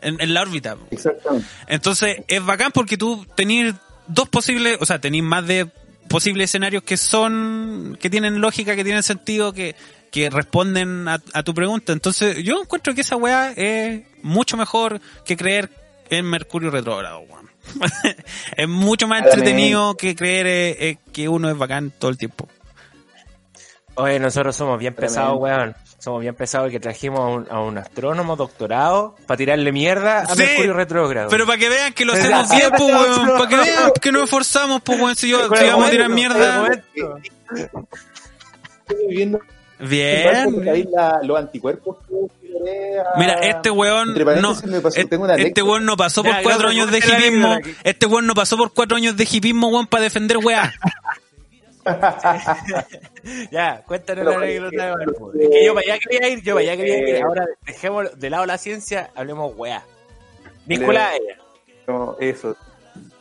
en, 0.00 0.20
en 0.20 0.34
la 0.34 0.42
órbita. 0.42 0.76
Exactamente. 0.90 1.46
Entonces 1.68 2.16
es 2.26 2.44
bacán 2.44 2.72
porque 2.72 2.96
tú 2.96 3.24
tenés 3.36 3.74
dos 4.08 4.28
posibles, 4.28 4.78
o 4.80 4.86
sea, 4.86 5.00
tenés 5.00 5.22
más 5.22 5.46
de 5.46 5.70
posibles 6.08 6.50
escenarios 6.50 6.82
que 6.82 6.96
son, 6.96 7.96
que 8.00 8.10
tienen 8.10 8.40
lógica, 8.40 8.76
que 8.76 8.84
tienen 8.84 9.02
sentido, 9.02 9.52
que, 9.52 9.74
que 10.10 10.30
responden 10.30 11.08
a, 11.08 11.20
a 11.32 11.42
tu 11.42 11.54
pregunta. 11.54 11.92
Entonces 11.92 12.42
yo 12.42 12.60
encuentro 12.60 12.94
que 12.94 13.00
esa 13.00 13.16
weá 13.16 13.52
es 13.52 14.02
mucho 14.22 14.56
mejor 14.56 15.00
que 15.24 15.36
creer 15.36 15.70
en 16.10 16.26
Mercurio 16.26 16.70
retrógrado, 16.70 17.20
weón. 17.20 17.50
es 18.56 18.68
mucho 18.68 19.06
más 19.06 19.24
entretenido 19.24 19.96
que 19.96 20.14
creer 20.14 20.46
eh, 20.46 20.88
eh, 20.88 20.96
que 21.12 21.28
uno 21.28 21.48
es 21.48 21.56
bacán 21.56 21.90
todo 21.90 22.10
el 22.10 22.18
tiempo. 22.18 22.48
Oye, 23.94 24.18
nosotros 24.18 24.56
somos 24.56 24.78
bien 24.78 24.94
pesados, 24.94 25.38
weón. 25.38 25.74
Somos 26.02 26.20
bien 26.20 26.34
pesados 26.34 26.68
que 26.72 26.80
trajimos 26.80 27.20
a 27.20 27.26
un, 27.26 27.46
a 27.48 27.60
un 27.60 27.78
astrónomo 27.78 28.34
doctorado 28.34 29.14
para 29.24 29.38
tirarle 29.38 29.70
mierda 29.70 30.22
a 30.22 30.26
Sí, 30.34 30.42
Mercurio 30.42 30.72
retrógrado. 30.72 31.28
Pero 31.30 31.46
para 31.46 31.58
que 31.58 31.68
vean 31.68 31.92
que 31.92 32.04
lo 32.04 32.12
Pero 32.20 32.24
hacemos 32.38 32.50
bien, 32.50 32.70
pues, 32.76 32.92
weón. 32.92 33.28
Para 33.38 33.48
que 33.48 33.56
vean 33.56 33.92
que 34.00 34.10
nos 34.10 34.24
esforzamos, 34.24 34.82
pues, 34.82 35.00
weón. 35.00 35.14
Si, 35.14 35.28
yo, 35.28 35.44
si 35.54 35.64
vamos 35.64 35.86
a 35.86 35.90
tirar 35.90 36.08
mierda. 36.08 36.82
Bien. 39.78 40.52
porque 40.54 40.70
ahí 40.70 40.88
la- 40.92 41.20
los 41.22 41.38
anticuerpos 41.38 41.98
Mira, 43.16 43.34
este 43.34 43.70
weón 43.70 44.12
no, 44.14 44.82
pasó- 44.82 44.98
este, 45.36 45.62
weón 45.62 45.84
no 45.84 45.96
pasó 45.96 46.22
por 46.24 46.32
Ya, 46.32 46.42
cuatro 46.42 46.68
años 46.68 46.90
de 46.90 46.98
hipismo. 46.98 47.58
Este 47.84 48.06
weón 48.06 48.26
no 48.26 48.34
pasó 48.34 48.56
por 48.56 48.72
cuatro 48.74 48.96
años 48.96 49.16
de 49.16 49.26
hipismo, 49.30 49.68
weón, 49.68 49.86
para 49.86 50.02
defender 50.02 50.38
weá. 50.38 50.72
Ya, 53.50 53.82
cuéntanos 53.86 54.24
la 54.24 54.36
anécdota 54.36 54.86
de 54.86 54.92
Marco. 54.96 55.32
Es 55.34 55.48
que 55.48 55.64
yo 55.64 55.74
para 55.74 55.92
allá 55.92 55.98
quería 55.98 56.28
ir, 56.28 56.42
yo 56.42 56.54
para 56.54 56.66
allá 56.66 56.76
quería 56.76 56.98
ir. 56.98 57.08
Eh, 57.16 57.22
Ahora 57.22 57.46
dejemos 57.66 58.18
de 58.18 58.30
lado 58.30 58.46
la 58.46 58.58
ciencia, 58.58 59.10
hablemos 59.14 59.54
weá. 59.56 59.78
A 59.78 61.16
ella. 61.16 61.38
No, 61.86 62.16
eso, 62.20 62.56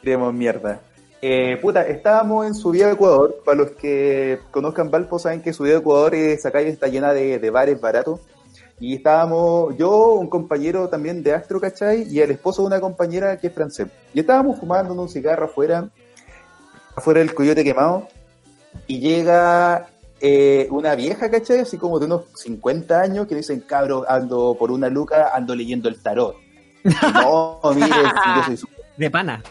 tenemos 0.01 0.33
mierda. 0.33 0.79
Eh, 1.21 1.57
puta, 1.61 1.88
estábamos 1.88 2.47
en 2.47 2.55
Subida 2.55 2.88
a 2.88 2.91
Ecuador. 2.91 3.41
Para 3.45 3.57
los 3.57 3.71
que 3.71 4.39
conozcan 4.51 4.89
Valpo, 4.89 5.19
saben 5.19 5.41
que 5.41 5.53
Subida 5.53 5.75
a 5.75 5.79
Ecuador, 5.79 6.15
esa 6.15 6.51
calle 6.51 6.69
está 6.69 6.88
llena 6.88 7.13
de, 7.13 7.39
de 7.39 7.49
bares 7.49 7.79
baratos. 7.79 8.21
Y 8.79 8.95
estábamos, 8.95 9.77
yo, 9.77 10.13
un 10.13 10.27
compañero 10.27 10.89
también 10.89 11.21
de 11.21 11.33
Astro, 11.33 11.61
¿cachai? 11.61 12.03
Y 12.11 12.19
el 12.19 12.31
esposo 12.31 12.63
de 12.63 12.67
una 12.67 12.79
compañera 12.79 13.38
que 13.38 13.47
es 13.47 13.53
francés. 13.53 13.88
Y 14.11 14.21
estábamos 14.21 14.59
fumando 14.59 14.93
un 14.93 15.07
cigarro 15.07 15.45
afuera, 15.45 15.88
afuera 16.95 17.19
del 17.19 17.35
coyote 17.35 17.63
quemado. 17.63 18.07
Y 18.88 18.99
llega 18.99 19.88
eh, 20.19 20.68
una 20.69 20.95
vieja, 20.95 21.31
¿cachai? 21.31 21.60
Así 21.60 21.77
como 21.77 21.99
de 21.99 22.06
unos 22.06 22.26
50 22.35 23.02
años, 23.02 23.27
que 23.27 23.35
dicen, 23.35 23.61
cabro, 23.61 24.06
ando 24.07 24.56
por 24.57 24.72
una 24.72 24.88
luca, 24.88 25.31
ando 25.34 25.56
leyendo 25.56 25.89
el 25.89 26.02
tarot. 26.02 26.35
Y 26.84 26.89
no, 27.14 27.60
mire, 27.76 27.88
yo 27.88 28.43
soy 28.45 28.57
su 28.57 28.68
De 28.98 29.10
pana. 29.10 29.41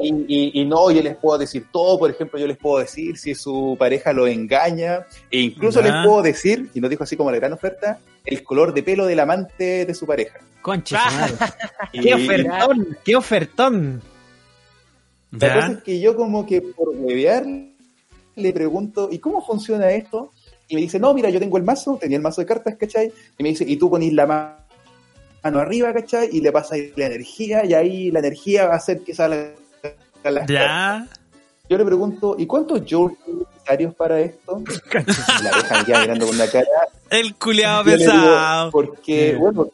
y, 0.00 0.12
y, 0.28 0.60
y 0.60 0.64
no, 0.64 0.90
yo 0.90 1.02
les 1.02 1.16
puedo 1.16 1.38
decir 1.38 1.66
todo, 1.72 1.98
por 1.98 2.10
ejemplo, 2.10 2.38
yo 2.38 2.46
les 2.48 2.56
puedo 2.56 2.78
decir 2.78 3.16
si 3.16 3.34
su 3.34 3.76
pareja 3.78 4.12
lo 4.12 4.26
engaña, 4.26 5.06
e 5.30 5.40
incluso 5.40 5.80
les 5.82 5.92
puedo 6.04 6.22
decir, 6.22 6.70
y 6.74 6.80
nos 6.80 6.90
dijo 6.90 7.04
así 7.04 7.16
como 7.16 7.30
la 7.30 7.36
gran 7.36 7.52
oferta, 7.52 8.00
el 8.24 8.42
color 8.42 8.74
de 8.74 8.82
pelo 8.82 9.06
del 9.06 9.20
amante 9.20 9.86
de 9.86 9.94
su 9.94 10.04
pareja. 10.04 10.40
Concha. 10.62 11.00
¡Qué 11.92 12.12
ofertón! 12.12 12.98
¡Qué 13.04 13.14
ofertón! 13.14 14.02
La 15.40 15.54
cosa 15.54 15.72
es 15.72 15.82
que 15.82 16.00
yo 16.00 16.16
como 16.16 16.46
que 16.46 16.60
por 16.62 16.96
bebear 16.96 17.44
le 18.36 18.52
pregunto, 18.52 19.08
¿y 19.10 19.18
cómo 19.18 19.44
funciona 19.44 19.90
esto? 19.92 20.32
Y 20.68 20.74
me 20.74 20.80
dice, 20.82 20.98
no, 20.98 21.14
mira, 21.14 21.30
yo 21.30 21.38
tengo 21.40 21.56
el 21.56 21.62
mazo, 21.64 21.96
tenía 22.00 22.16
el 22.16 22.22
mazo 22.22 22.40
de 22.40 22.46
cartas, 22.46 22.76
¿cachai? 22.76 23.12
Y 23.38 23.42
me 23.42 23.50
dice, 23.50 23.64
y 23.66 23.76
tú 23.76 23.88
ponís 23.88 24.12
la 24.12 24.26
ma- 24.26 24.58
mano 25.42 25.60
arriba, 25.60 25.92
¿cachai? 25.92 26.28
Y 26.32 26.40
le 26.40 26.50
pasas 26.52 26.78
la 26.96 27.06
energía, 27.06 27.64
y 27.64 27.72
ahí 27.74 28.10
la 28.10 28.18
energía 28.18 28.66
va 28.66 28.74
a 28.74 28.76
hacer 28.76 29.00
que 29.00 29.14
salga 29.14 29.52
cartas. 30.22 30.46
Ya. 30.48 31.06
Yo 31.68 31.78
le 31.78 31.84
pregunto, 31.84 32.36
¿y 32.38 32.46
cuántos 32.46 32.82
joules 32.88 33.16
necesarios 33.54 33.94
para 33.94 34.20
esto? 34.20 34.62
La 35.42 35.50
dejan 35.56 35.86
ya 35.86 36.00
mirando 36.00 36.26
con 36.26 36.34
una 36.36 36.46
cara. 36.46 36.66
El 37.10 37.34
digo, 37.90 38.04
pesado. 38.04 38.70
porque, 38.70 39.36
Yeah. 39.38 39.64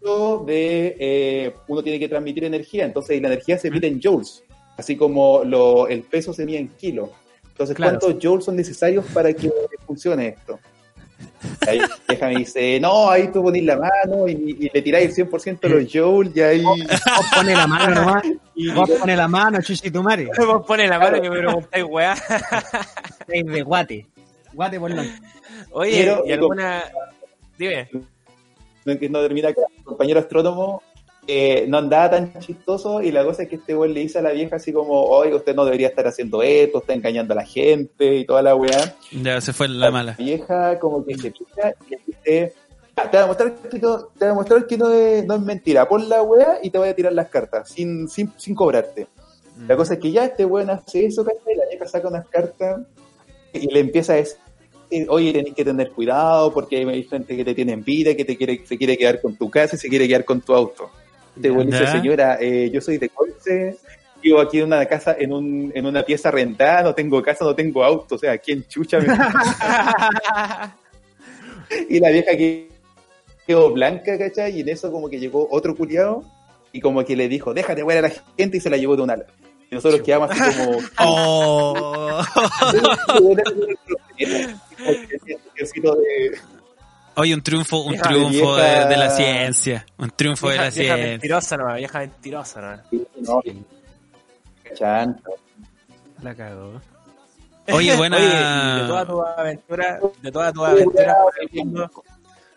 De 0.00 0.96
eh, 0.98 1.54
uno 1.68 1.82
tiene 1.82 1.98
que 1.98 2.08
transmitir 2.08 2.44
energía, 2.44 2.84
entonces 2.84 3.20
la 3.20 3.28
energía 3.28 3.58
se 3.58 3.70
mide 3.70 3.86
en 3.86 4.00
joules, 4.02 4.42
así 4.76 4.96
como 4.96 5.44
lo, 5.44 5.88
el 5.88 6.02
peso 6.02 6.32
se 6.32 6.44
mide 6.46 6.58
en 6.58 6.68
kilos. 6.68 7.10
Entonces, 7.48 7.76
Claro. 7.76 7.98
¿cuántos 7.98 8.22
joules 8.24 8.44
son 8.44 8.56
necesarios 8.56 9.04
para 9.12 9.32
que 9.34 9.50
funcione 9.86 10.28
esto? 10.28 10.58
Ahí 11.68 11.78
vieja 12.08 12.28
me 12.28 12.36
dice, 12.36 12.80
no, 12.80 13.10
ahí 13.10 13.28
tú 13.28 13.42
ponís 13.42 13.62
la 13.64 13.76
mano 13.76 14.26
y, 14.26 14.56
y 14.58 14.70
le 14.72 14.80
tiráis 14.80 15.18
el 15.18 15.28
100% 15.28 15.60
de 15.60 15.68
los 15.68 15.92
joules 15.92 16.34
y 16.34 16.40
ahí... 16.40 16.62
Vos 16.62 17.26
pone 17.34 17.54
la 17.54 17.66
mano 17.66 17.94
nomás. 17.94 18.22
Vos 18.74 18.90
pone 18.98 19.14
la 19.16 19.28
mano, 19.28 19.60
chuchitumare. 19.60 20.30
Vos 20.38 20.64
pones 20.66 20.88
la 20.88 20.98
mano 20.98 21.18
y 21.18 21.20
me 21.20 21.30
preguntáis 21.30 21.84
weá. 21.86 22.16
Seis 23.28 23.44
de 23.44 23.62
guate. 23.62 24.06
Guate 24.54 24.80
por. 24.80 24.90
Oye, 25.72 25.90
Quiero- 25.90 26.22
¿y 26.26 26.32
alguna. 26.32 26.84
Dime. 27.58 27.88
No, 28.84 28.94
no 28.94 29.20
termina 29.22 29.48
acá. 29.50 29.62
El 29.76 29.84
compañero 29.84 30.20
astrónomo 30.20 30.82
eh, 31.26 31.66
no 31.68 31.78
andaba 31.78 32.10
tan 32.10 32.32
chistoso 32.40 33.02
y 33.02 33.12
la 33.12 33.24
cosa 33.24 33.42
es 33.44 33.48
que 33.48 33.56
este 33.56 33.74
güey 33.74 33.92
le 33.92 34.00
dice 34.00 34.18
a 34.18 34.22
la 34.22 34.32
vieja 34.32 34.56
así 34.56 34.72
como, 34.72 35.04
oye, 35.04 35.34
usted 35.34 35.54
no 35.54 35.64
debería 35.64 35.88
estar 35.88 36.06
haciendo 36.06 36.42
esto, 36.42 36.78
está 36.78 36.94
engañando 36.94 37.34
a 37.34 37.36
la 37.36 37.44
gente 37.44 38.16
y 38.16 38.24
toda 38.24 38.42
la 38.42 38.56
weá. 38.56 38.96
Ya 39.12 39.40
se 39.40 39.52
fue 39.52 39.68
la 39.68 39.90
mala. 39.90 40.16
La 40.18 40.24
vieja 40.24 40.78
como 40.78 41.04
que 41.04 41.16
se 41.16 41.30
pica 41.30 41.74
y 41.86 41.90
le 41.90 42.00
dice, 42.06 42.54
"Ah, 42.96 43.10
te 43.10 43.16
voy 43.18 43.24
a 43.24 43.26
mostrar 43.28 43.54
que 43.54 43.78
no, 43.78 43.98
te 43.98 44.24
voy 44.24 44.28
a 44.28 44.34
mostrar 44.34 44.66
que 44.66 44.76
no 44.76 44.90
es, 44.90 45.24
no 45.24 45.34
es 45.34 45.40
mentira, 45.42 45.88
pon 45.88 46.08
la 46.08 46.22
weá 46.22 46.58
y 46.62 46.70
te 46.70 46.78
voy 46.78 46.88
a 46.88 46.96
tirar 46.96 47.12
las 47.12 47.28
cartas 47.28 47.68
sin, 47.68 48.08
sin, 48.08 48.32
sin 48.36 48.54
cobrarte. 48.54 49.06
La 49.68 49.76
cosa 49.76 49.94
es 49.94 50.00
que 50.00 50.10
ya 50.10 50.24
este 50.24 50.46
weón 50.46 50.70
hace 50.70 51.04
eso, 51.04 51.22
¿cachai? 51.24 51.54
La 51.54 51.66
vieja 51.68 51.86
saca 51.86 52.08
unas 52.08 52.26
cartas 52.28 52.80
y 53.52 53.72
le 53.72 53.80
empieza 53.80 54.14
a 54.14 54.16
decir, 54.16 54.38
oye, 55.08 55.32
tenés 55.32 55.54
que 55.54 55.64
tener 55.64 55.90
cuidado 55.90 56.52
porque 56.52 56.78
hay 56.78 57.04
gente 57.04 57.36
que 57.36 57.44
te 57.44 57.54
tiene 57.54 57.72
envidia, 57.72 58.16
que 58.16 58.24
te 58.24 58.36
quiere, 58.36 58.62
se 58.64 58.76
quiere 58.76 58.96
quedar 58.96 59.20
con 59.20 59.36
tu 59.36 59.50
casa 59.50 59.76
y 59.76 59.78
se 59.78 59.88
quiere 59.88 60.08
quedar 60.08 60.24
con 60.24 60.40
tu 60.40 60.54
auto. 60.54 60.90
Este 61.36 61.50
weón 61.50 61.70
dice, 61.70 61.86
señora, 61.86 62.38
eh, 62.40 62.70
yo 62.72 62.80
soy 62.80 62.98
de 62.98 63.08
Conce, 63.08 63.76
vivo 64.22 64.40
aquí 64.40 64.58
en 64.58 64.66
una 64.66 64.84
casa, 64.86 65.16
en, 65.18 65.32
un, 65.32 65.72
en 65.74 65.86
una 65.86 66.02
pieza 66.02 66.30
rentada, 66.30 66.82
no 66.82 66.94
tengo 66.94 67.22
casa, 67.22 67.44
no 67.44 67.54
tengo 67.54 67.84
auto, 67.84 68.16
o 68.16 68.18
sea, 68.18 68.36
¿quién 68.38 68.66
chucha 68.68 68.98
me... 69.00 69.06
y 71.88 72.00
la 72.00 72.10
vieja 72.10 72.36
que 72.36 72.68
quedó 73.46 73.72
blanca, 73.72 74.18
¿cachai? 74.18 74.58
Y 74.58 74.60
en 74.60 74.68
eso 74.68 74.90
como 74.90 75.08
que 75.08 75.18
llegó 75.18 75.48
otro 75.50 75.74
culiado 75.74 76.24
y 76.72 76.80
como 76.80 77.04
que 77.04 77.16
le 77.16 77.28
dijo, 77.28 77.54
déjate 77.54 77.82
ver 77.84 77.98
a 77.98 78.02
la 78.02 78.12
gente 78.36 78.56
y 78.56 78.60
se 78.60 78.70
la 78.70 78.76
llevó 78.76 78.96
de 78.96 79.02
un 79.02 79.10
ala. 79.10 79.26
Y 79.70 79.74
nosotros 79.74 80.02
quedamos 80.02 80.30
así 80.30 80.58
como... 80.58 80.78
Oh. 80.98 82.22
De- 84.84 86.38
Oye, 87.16 87.34
un 87.34 87.42
triunfo, 87.42 87.80
un 87.80 87.92
Vieja 87.92 88.08
triunfo 88.08 88.56
de, 88.56 88.62
vieja. 88.62 88.88
de 88.88 88.96
la 88.96 89.10
ciencia. 89.10 89.86
Un 89.98 90.10
triunfo 90.10 90.48
de 90.48 90.54
Vieja, 90.54 90.64
la 90.64 90.70
vieja 90.70 90.94
ciencia. 90.94 91.10
mentirosa 91.10 91.56
nomás, 91.56 91.76
vieja 91.76 91.98
mentirosa 91.98 92.84
no, 93.20 93.42
chanta. 94.74 95.30
La 96.22 96.34
cagó. 96.34 96.80
Oye, 97.72 97.96
buena. 97.96 98.16
Oye, 98.18 98.82
de 98.82 98.86
todas 98.88 99.06
tus 99.06 99.20
aventuras, 99.36 100.00
de 100.22 100.32
todas 100.32 100.52
tus 100.52 100.64
aventuras 100.66 101.16
por 101.22 101.32
el 101.40 101.48
mundo, 101.64 101.90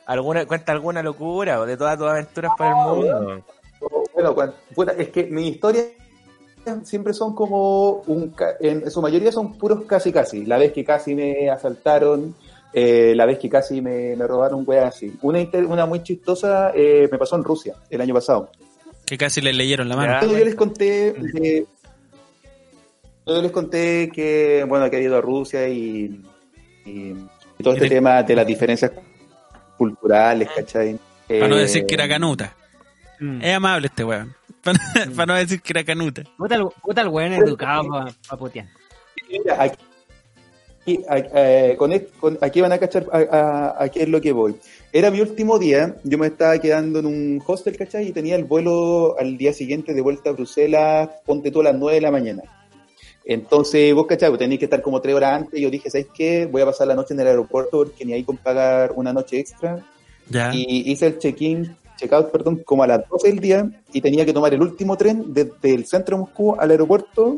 alguna, 0.06 0.46
cuenta 0.46 0.72
alguna 0.72 1.04
locura 1.04 1.60
o 1.60 1.66
de 1.66 1.76
todas 1.78 1.98
tus 1.98 2.08
aventuras 2.08 2.52
por 2.58 2.68
el 2.68 2.74
mundo. 2.76 3.46
Bueno, 4.76 4.92
es 4.98 5.10
que 5.10 5.24
mis 5.26 5.56
historias 5.56 5.88
siempre 6.84 7.14
son 7.14 7.34
como 7.36 8.02
un 8.08 8.30
ca- 8.30 8.56
en 8.60 8.90
su 8.92 9.02
mayoría 9.02 9.32
son 9.32 9.58
puros 9.58 9.84
casi 9.86 10.12
casi. 10.12 10.46
La 10.46 10.58
vez 10.58 10.72
que 10.72 10.84
casi 10.84 11.14
me 11.16 11.50
asaltaron, 11.50 12.36
eh, 12.74 13.14
la 13.16 13.26
vez 13.26 13.38
que 13.40 13.50
casi 13.50 13.82
me, 13.82 14.16
me 14.16 14.26
robaron 14.28 14.64
weas 14.66 14.96
así. 14.96 15.14
Una, 15.22 15.40
inter- 15.40 15.66
una 15.66 15.86
muy 15.86 16.02
chistosa 16.04 16.72
eh, 16.76 17.08
me 17.12 17.18
pasó 17.18 17.36
en 17.36 17.44
Rusia 17.44 17.76
el 17.90 18.02
año 18.02 18.14
pasado. 18.14 18.50
Que 19.06 19.18
casi 19.18 19.42
le 19.42 19.54
leyeron 19.54 19.90
la 19.90 19.96
mano. 19.96 20.20
Yo 20.22 20.46
les 20.46 20.56
conté 20.56 21.14
de- 21.14 21.66
yo 23.26 23.42
les 23.42 23.52
conté 23.52 24.10
que 24.14 24.66
bueno 24.68 24.90
que 24.90 24.98
he 24.98 25.04
ido 25.04 25.18
a 25.18 25.22
Rusia 25.22 25.68
y, 25.70 26.22
y- 26.86 27.14
y 27.60 27.64
todo 27.64 27.74
este 27.74 27.88
te- 27.90 27.96
tema 27.96 28.24
de 28.24 28.36
las 28.36 28.46
diferencias 28.48 28.92
culturales, 29.78 30.50
¿cachai? 30.56 30.98
Para 31.28 31.48
no 31.48 31.58
Eh, 31.58 31.62
decir 31.62 31.86
que 31.86 31.96
era 31.96 32.08
canuta. 32.08 32.54
Mm. 33.20 33.42
Es 33.42 33.56
amable 33.56 33.88
este 33.88 34.04
weón. 34.04 34.34
Para, 34.64 34.80
para 35.16 35.26
no 35.26 35.36
decir 35.36 35.62
que 35.62 35.74
era 35.74 35.84
canuta. 35.84 36.24
Puta 36.38 36.56
el, 36.56 36.66
puta 36.82 37.02
el 37.02 37.08
weón 37.10 37.34
educado 37.34 37.84
pa, 37.88 38.08
pa 38.30 38.38
putear. 38.38 38.68
Mira, 39.30 39.62
aquí, 39.62 39.78
aquí, 40.82 41.00
a- 41.10 41.18
eh, 41.18 41.76
con 41.78 41.92
est- 41.92 42.16
con- 42.20 42.38
aquí 42.42 42.62
van 42.62 42.72
a 42.72 42.78
cachar 42.78 43.06
a, 43.12 43.18
a- 43.18 43.84
a 43.84 43.90
qué 43.90 44.04
es 44.04 44.10
lo 44.10 44.22
que 44.22 44.32
voy. 44.32 44.56
Era 44.92 45.10
mi 45.12 45.20
último 45.22 45.58
día, 45.60 45.96
yo 46.04 46.18
me 46.18 46.28
estaba 46.28 46.58
quedando 46.60 47.00
en 47.00 47.06
un 47.08 47.44
hostel, 47.46 47.76
¿cachai? 47.78 48.08
Y 48.08 48.12
tenía 48.12 48.36
el 48.36 48.44
vuelo 48.46 49.16
al 49.20 49.38
día 49.38 49.54
siguiente 49.54 49.94
de 49.94 50.02
vuelta 50.02 50.30
a 50.30 50.34
Bruselas, 50.34 51.10
ponte 51.26 51.52
tú 51.52 51.62
a 51.62 51.66
las 51.66 51.76
9 51.76 51.96
de 51.96 52.02
la 52.02 52.12
mañana. 52.12 52.44
Entonces, 53.26 53.94
vos, 53.94 54.06
¿cachai? 54.08 54.30
Vos 54.30 54.38
tenéis 54.40 54.60
que 54.60 54.66
estar 54.66 54.82
como 54.82 55.00
tres 55.02 55.16
horas 55.16 55.34
antes. 55.42 55.60
Y 55.60 55.64
yo 55.64 55.70
dije, 55.70 55.90
¿sabes 55.90 56.08
qué? 56.14 56.46
Voy 56.46 56.62
a 56.62 56.66
pasar 56.66 56.88
la 56.88 56.96
noche 56.96 57.14
en 57.14 57.22
el 57.22 57.28
aeropuerto 57.28 57.78
porque 57.78 58.06
ni 58.06 58.14
hay 58.14 58.24
con 58.24 58.38
pagar 58.38 58.92
una 58.96 59.14
noche 59.14 59.40
extra. 59.40 59.84
Ya. 60.30 60.54
Y 60.54 60.92
hice 60.92 61.08
el 61.08 61.20
check-in, 61.20 61.76
check-out, 62.04 62.32
perdón, 62.32 62.62
como 62.66 62.84
a 62.84 62.88
las 62.88 63.08
12 63.10 63.28
del 63.30 63.40
día 63.40 63.68
y 63.92 64.02
tenía 64.02 64.26
que 64.26 64.34
tomar 64.34 64.54
el 64.54 64.62
último 64.62 64.96
tren 64.98 65.34
desde 65.34 65.74
el 65.74 65.86
centro 65.86 66.18
de 66.18 66.22
Moscú 66.24 66.56
al 66.60 66.70
aeropuerto 66.72 67.38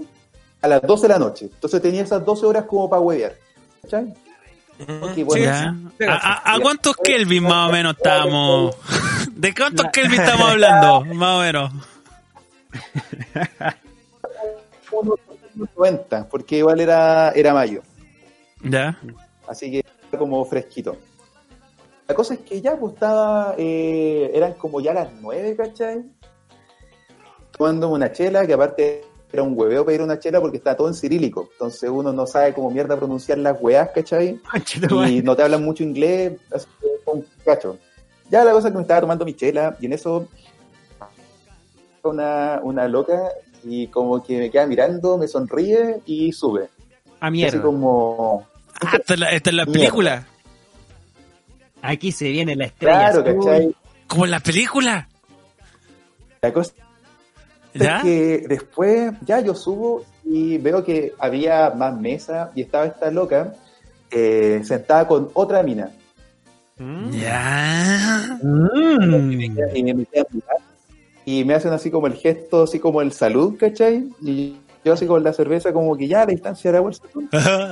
a 0.62 0.68
las 0.68 0.82
12 0.82 1.04
de 1.08 1.14
la 1.14 1.20
noche. 1.20 1.46
Entonces 1.54 1.82
tenía 1.82 2.02
esas 2.02 2.26
12 2.26 2.46
horas 2.46 2.66
como 2.66 2.90
para 2.90 3.02
huevear. 3.02 3.36
¿Cachai? 3.84 4.14
Ok, 5.02 5.24
bueno, 5.24 5.46
Ya. 5.46 5.74
sí. 5.98 6.04
¿A, 6.06 6.14
a- 6.52 6.56
a 6.56 6.60
cuántos 6.60 6.96
Kelvin 6.98 7.44
más 7.44 7.70
o 7.70 7.72
menos 7.72 7.96
estábamos? 7.96 8.76
¿De 9.34 9.54
cuántos 9.54 9.86
Kelvin 9.94 10.20
estamos 10.20 10.50
hablando? 10.50 11.06
Más 11.14 11.36
o 11.38 11.40
menos. 11.42 11.72
unos 14.92 15.20
90, 15.78 16.28
porque 16.30 16.58
igual 16.58 16.80
era, 16.80 17.32
era 17.32 17.54
mayo. 17.54 17.82
Ya. 18.62 18.98
Así 19.48 19.72
que 19.72 19.86
como 20.18 20.44
fresquito. 20.46 20.98
La 22.08 22.14
cosa 22.16 22.36
es 22.36 22.42
que 22.42 22.62
ya 22.62 22.78
pues 22.78 22.94
estaba, 22.94 23.56
eh, 23.58 24.32
eran 24.34 24.54
como 24.54 24.80
ya 24.80 24.94
las 24.94 25.10
9, 25.22 25.56
¿cachai? 25.56 26.04
Tomándome 27.58 27.96
una 27.96 28.12
chela, 28.12 28.46
que 28.46 28.54
aparte 28.54 29.04
era 29.32 29.42
un 29.44 29.58
hueveo 29.58 29.86
pedir 29.86 30.02
una 30.02 30.20
chela 30.20 30.40
porque 30.40 30.58
está 30.58 30.76
todo 30.78 30.88
en 30.88 30.94
cirílico. 30.94 31.50
Entonces 31.54 31.90
uno 31.90 32.14
no 32.14 32.28
sabe 32.28 32.54
cómo 32.54 32.70
mierda 32.70 32.96
pronunciar 32.98 33.38
las 33.40 33.58
weas, 33.60 33.90
¿cachai? 33.90 34.40
y 35.10 35.22
no 35.24 35.36
te 35.36 35.44
hablan 35.44 35.64
mucho 35.64 35.84
inglés, 35.84 36.34
así 36.54 36.68
que 36.80 36.88
un 37.10 37.26
cacho. 37.44 37.78
Ya 38.30 38.44
la 38.44 38.52
cosa 38.52 38.68
es 38.68 38.72
que 38.72 38.78
me 38.78 38.84
estaba 38.84 39.02
tomando 39.02 39.26
mi 39.26 39.34
chela 39.34 39.76
y 39.80 39.86
en 39.88 39.94
eso 39.94 40.28
una, 42.04 42.60
una 42.64 42.88
loca 42.88 43.30
y 43.64 43.88
como 43.88 44.22
que 44.24 44.38
me 44.38 44.52
queda 44.52 44.68
mirando, 44.68 45.18
me 45.18 45.28
sonríe 45.28 46.02
y 46.06 46.32
sube. 46.32 46.70
A 47.20 47.28
Así 47.28 47.32
mierda. 47.32 47.62
como, 47.62 48.46
Ah, 48.82 48.98
esta 48.98 49.14
es 49.14 49.20
la, 49.20 49.30
esta 49.30 49.50
es 49.50 49.56
la 49.56 49.66
película. 49.66 50.28
Aquí 51.88 52.12
se 52.12 52.30
viene 52.30 52.56
la 52.56 52.66
estrella. 52.66 53.12
claro, 53.12 53.22
azul. 53.22 53.46
¿cachai? 53.46 53.76
Como 54.08 54.26
en 54.26 54.32
la 54.32 54.40
película. 54.40 55.08
La 56.42 56.54
cosa 56.54 56.74
¿Ya? 57.74 57.98
es 57.98 58.04
que 58.04 58.46
después 58.48 59.14
ya 59.26 59.40
yo 59.40 59.56
subo 59.56 60.04
y 60.24 60.58
veo 60.58 60.84
que 60.84 61.14
había 61.20 61.72
más 61.72 62.00
mesa 62.00 62.52
y 62.56 62.62
estaba 62.62 62.86
esta 62.86 63.12
loca 63.12 63.54
eh, 64.12 64.62
sentada 64.64 65.08
con 65.08 65.30
otra 65.34 65.64
mina. 65.64 65.92
Mm. 66.78 67.12
Ya. 67.12 68.40
Mm. 68.42 69.32
y 69.32 69.36
me, 69.38 69.46
y 69.74 69.84
me 69.84 69.92
empiezan 69.92 70.26
a 70.30 70.34
mirar, 70.34 70.58
y 71.26 71.44
me 71.44 71.56
hacen 71.56 71.74
así 71.74 71.90
como 71.90 72.08
el 72.08 72.14
gesto, 72.14 72.64
así 72.64 72.80
como 72.80 73.02
el 73.02 73.12
salud, 73.12 73.58
¿cachai? 73.58 74.10
Y 74.22 74.58
yo 74.84 74.94
así 74.94 75.08
con 75.08 75.24
la 75.24 75.34
cerveza 75.34 75.74
como 75.74 75.98
que 75.98 76.08
ya 76.08 76.22
a 76.22 76.26
la 76.26 76.32
distancia 76.32 76.70
era 76.70 76.80
bolsa. 76.80 77.04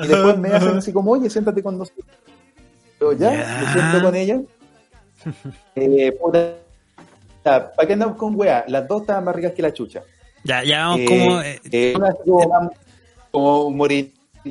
Y 0.04 0.08
después 0.08 0.38
me 0.40 0.50
hacen 0.50 0.78
así 0.78 0.92
como, 0.92 1.12
oye, 1.12 1.30
siéntate 1.30 1.62
con 1.62 1.78
nosotros. 1.78 2.08
Yo 3.04 3.12
ya, 3.14 3.32
Ya. 3.34 3.60
me 3.66 3.74
siento 3.74 4.02
con 4.06 4.16
ella. 4.16 4.42
Eh, 5.76 6.12
puta, 6.22 6.54
¿para 7.44 7.88
qué 7.88 7.94
andamos 7.94 8.18
con 8.18 8.36
wea? 8.36 8.64
Las 8.68 8.88
dos 8.88 9.02
estaban 9.02 9.24
más 9.26 9.36
ricas 9.36 9.54
que 9.54 9.62
la 9.62 9.74
chucha. 9.74 10.02
Ya, 10.44 10.64
ya 10.64 10.88
vamos 10.88 11.00
Eh, 11.00 11.06
como. 11.06 11.42
eh, 11.42 11.60
eh, 11.72 11.94
una 11.96 12.12
como, 12.14 12.50
más, 12.50 12.70
como 13.32 13.88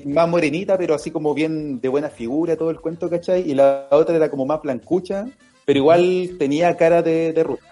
más 0.07 0.29
morenita, 0.29 0.79
pero 0.79 0.95
así 0.95 1.11
como 1.11 1.35
bien 1.35 1.81
de 1.81 1.89
buena 1.89 2.09
figura, 2.09 2.57
todo 2.57 2.71
el 2.71 2.81
cuento, 2.81 3.11
¿cachai? 3.11 3.49
Y 3.51 3.55
la 3.55 3.87
otra 3.91 4.17
era 4.17 4.31
como 4.31 4.47
más 4.47 4.63
blancucha, 4.63 5.27
pero 5.67 5.79
igual 5.79 6.31
tenía 6.39 6.75
cara 6.77 7.03
de, 7.03 7.33
de 7.35 7.43
rusa. 7.45 7.65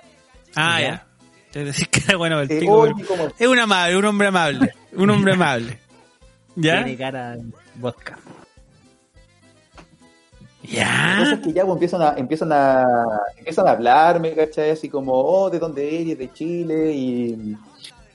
ah, 0.55 0.81
ya. 0.81 0.89
ya. 0.89 1.07
Te 1.53 1.65
decís 1.65 1.89
que 1.89 2.01
era 2.07 2.17
bueno 2.19 2.41
el 2.41 2.51
Eh, 2.53 2.61
pico. 2.61 2.73
oye, 2.81 2.93
pero- 2.97 3.09
como- 3.09 3.33
Es 3.39 3.47
un 3.49 3.59
amable, 3.59 3.97
un 3.97 4.05
hombre 4.05 4.29
amable. 4.29 4.73
Un 4.93 5.11
hombre 5.11 5.33
amable. 5.33 5.79
¿Ya? 6.57 6.85
Tiene 6.85 6.97
cara 6.99 7.37
de 7.37 7.45
vodka. 7.77 8.19
¿Ya? 10.71 11.33
es 11.35 11.41
que 11.41 11.53
ya 11.53 11.65
pues, 11.65 11.75
empiezan 11.75 12.03
a, 12.03 12.15
empiezan 12.17 12.53
a 12.53 12.87
empiezan 13.37 13.67
a 13.67 13.73
hablarme, 13.73 14.35
¿cachai? 14.35 14.71
Así 14.71 14.89
como, 14.89 15.13
oh, 15.13 15.51
¿de 15.51 15.59
dónde 15.59 16.03
eres? 16.03 16.19
De 16.19 16.33
Chile, 16.33 16.93
y, 16.93 17.57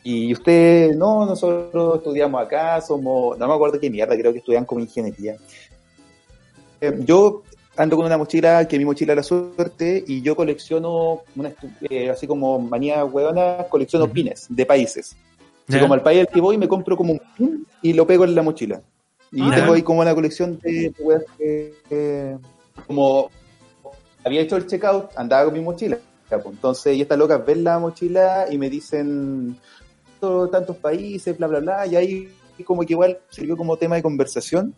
y 0.04 0.32
usted, 0.32 0.96
no, 0.96 1.26
nosotros 1.26 1.98
estudiamos 1.98 2.42
acá, 2.42 2.80
somos, 2.80 3.38
no 3.38 3.48
me 3.48 3.54
acuerdo 3.54 3.80
qué 3.80 3.90
mierda, 3.90 4.16
creo 4.16 4.32
que 4.32 4.40
estudian 4.40 4.64
como 4.64 4.82
ingeniería. 4.82 5.36
Eh, 6.80 6.98
yo 7.00 7.44
ando 7.76 7.98
con 7.98 8.06
una 8.06 8.18
mochila, 8.18 8.68
que 8.68 8.78
mi 8.78 8.86
mochila 8.86 9.16
la 9.16 9.24
suerte, 9.24 10.04
y 10.08 10.22
yo 10.22 10.36
colecciono, 10.36 11.24
una, 11.36 11.52
eh, 11.90 12.10
así 12.10 12.28
como 12.28 12.60
manía 12.60 13.04
huevona, 13.04 13.66
colecciono 13.70 14.08
pines 14.08 14.48
de 14.50 14.66
países. 14.66 15.16
¿Ya? 15.68 15.80
como 15.80 15.96
al 15.96 16.04
país 16.04 16.20
al 16.20 16.28
que 16.28 16.40
voy, 16.40 16.60
me 16.60 16.68
compro 16.68 16.96
como 16.96 17.14
un 17.14 17.22
pin 17.36 17.68
y 17.82 17.94
lo 17.94 18.06
pego 18.06 18.24
en 18.24 18.36
la 18.36 18.44
mochila. 18.44 18.82
Y 19.32 19.42
Ah. 19.42 19.52
tengo 19.56 19.74
ahí 19.74 19.82
como 19.82 20.02
una 20.02 20.16
colección 20.16 20.60
de, 20.62 20.94
weas 21.00 21.24
que, 21.38 21.74
que- 21.90 22.38
como 22.88 23.30
había 24.24 24.42
hecho 24.42 24.56
el 24.58 24.66
checkout, 24.68 25.10
andaba 25.16 25.46
con 25.46 25.54
mi 25.54 25.62
mochila. 25.62 25.98
pues. 26.30 26.44
Entonces, 26.46 26.96
y 26.98 27.02
estas 27.02 27.18
locas 27.20 27.46
ven 27.46 27.64
la 27.64 27.78
mochila 27.80 28.48
y 28.50 28.58
me 28.58 28.70
dicen 28.70 29.56
"Tantos- 30.20 30.78
países, 30.78 31.38
bla, 31.38 31.46
bla, 31.48 31.60
bla. 31.60 31.86
Y 31.86 31.96
ahí 31.96 32.30
como 32.66 32.82
que 32.84 32.94
igual 32.94 33.20
sirvió 33.30 33.56
como 33.56 33.78
tema 33.78 33.96
de 33.96 34.02
conversación. 34.02 34.74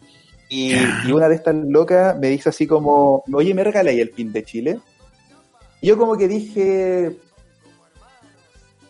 Y 0.49 0.73
una 1.11 1.29
de 1.29 1.35
estas 1.35 1.55
locas 1.55 2.17
me 2.19 2.27
dice 2.29 2.49
así 2.49 2.67
como, 2.67 3.23
oye, 3.33 3.53
¿me 3.53 3.63
regaláis 3.63 3.99
el 3.99 4.09
pin 4.09 4.31
de 4.33 4.43
Chile? 4.43 4.79
Y 5.81 5.87
yo 5.87 5.97
como 5.97 6.17
que 6.17 6.27
dije, 6.27 7.15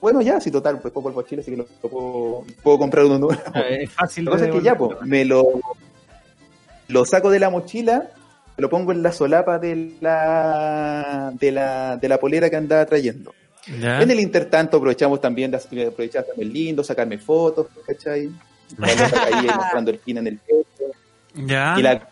bueno, 0.01 0.21
ya, 0.21 0.39
si 0.39 0.51
total, 0.51 0.79
pues 0.79 0.93
a 0.95 1.23
Chile, 1.27 1.41
así 1.41 1.51
que 1.51 1.57
lo, 1.57 1.65
lo 1.83 1.89
puedo, 1.89 2.45
puedo 2.63 2.77
comprar 2.79 3.05
uno 3.05 3.17
nuevo. 3.19 3.41
Es 3.69 3.91
fácil 3.91 4.25
cosa 4.25 4.43
de 4.43 4.49
es 4.49 4.55
que 4.55 4.61
ya, 4.61 4.77
pues, 4.77 5.01
me 5.01 5.25
lo, 5.25 5.43
lo 6.87 7.05
saco 7.05 7.29
de 7.29 7.39
la 7.39 7.49
mochila, 7.49 8.09
lo 8.57 8.69
pongo 8.69 8.91
en 8.91 9.03
la 9.03 9.11
solapa 9.11 9.59
de 9.59 9.93
la, 10.01 11.31
de 11.39 11.51
la, 11.51 11.97
de 11.97 12.09
la 12.09 12.19
polera 12.19 12.49
que 12.49 12.55
andaba 12.55 12.85
trayendo. 12.85 13.33
¿Ya? 13.79 14.01
En 14.01 14.09
el 14.09 14.19
intertanto 14.19 14.77
aprovechamos 14.77 15.19
también 15.19 15.51
de 15.51 15.57
hacer- 15.57 15.87
aprovechar 15.87 16.23
también 16.23 16.53
lindo, 16.53 16.83
sacarme 16.83 17.17
fotos, 17.17 17.67
¿cachai? 17.85 18.29
Ahí 18.81 19.47
mostrando 19.55 19.91
el 19.91 19.99
pin 19.99 20.17
en 20.19 20.27
el 20.27 20.37
pecho. 20.37 20.91
¿Ya? 21.35 21.75
Y 21.77 21.81
la 21.81 22.07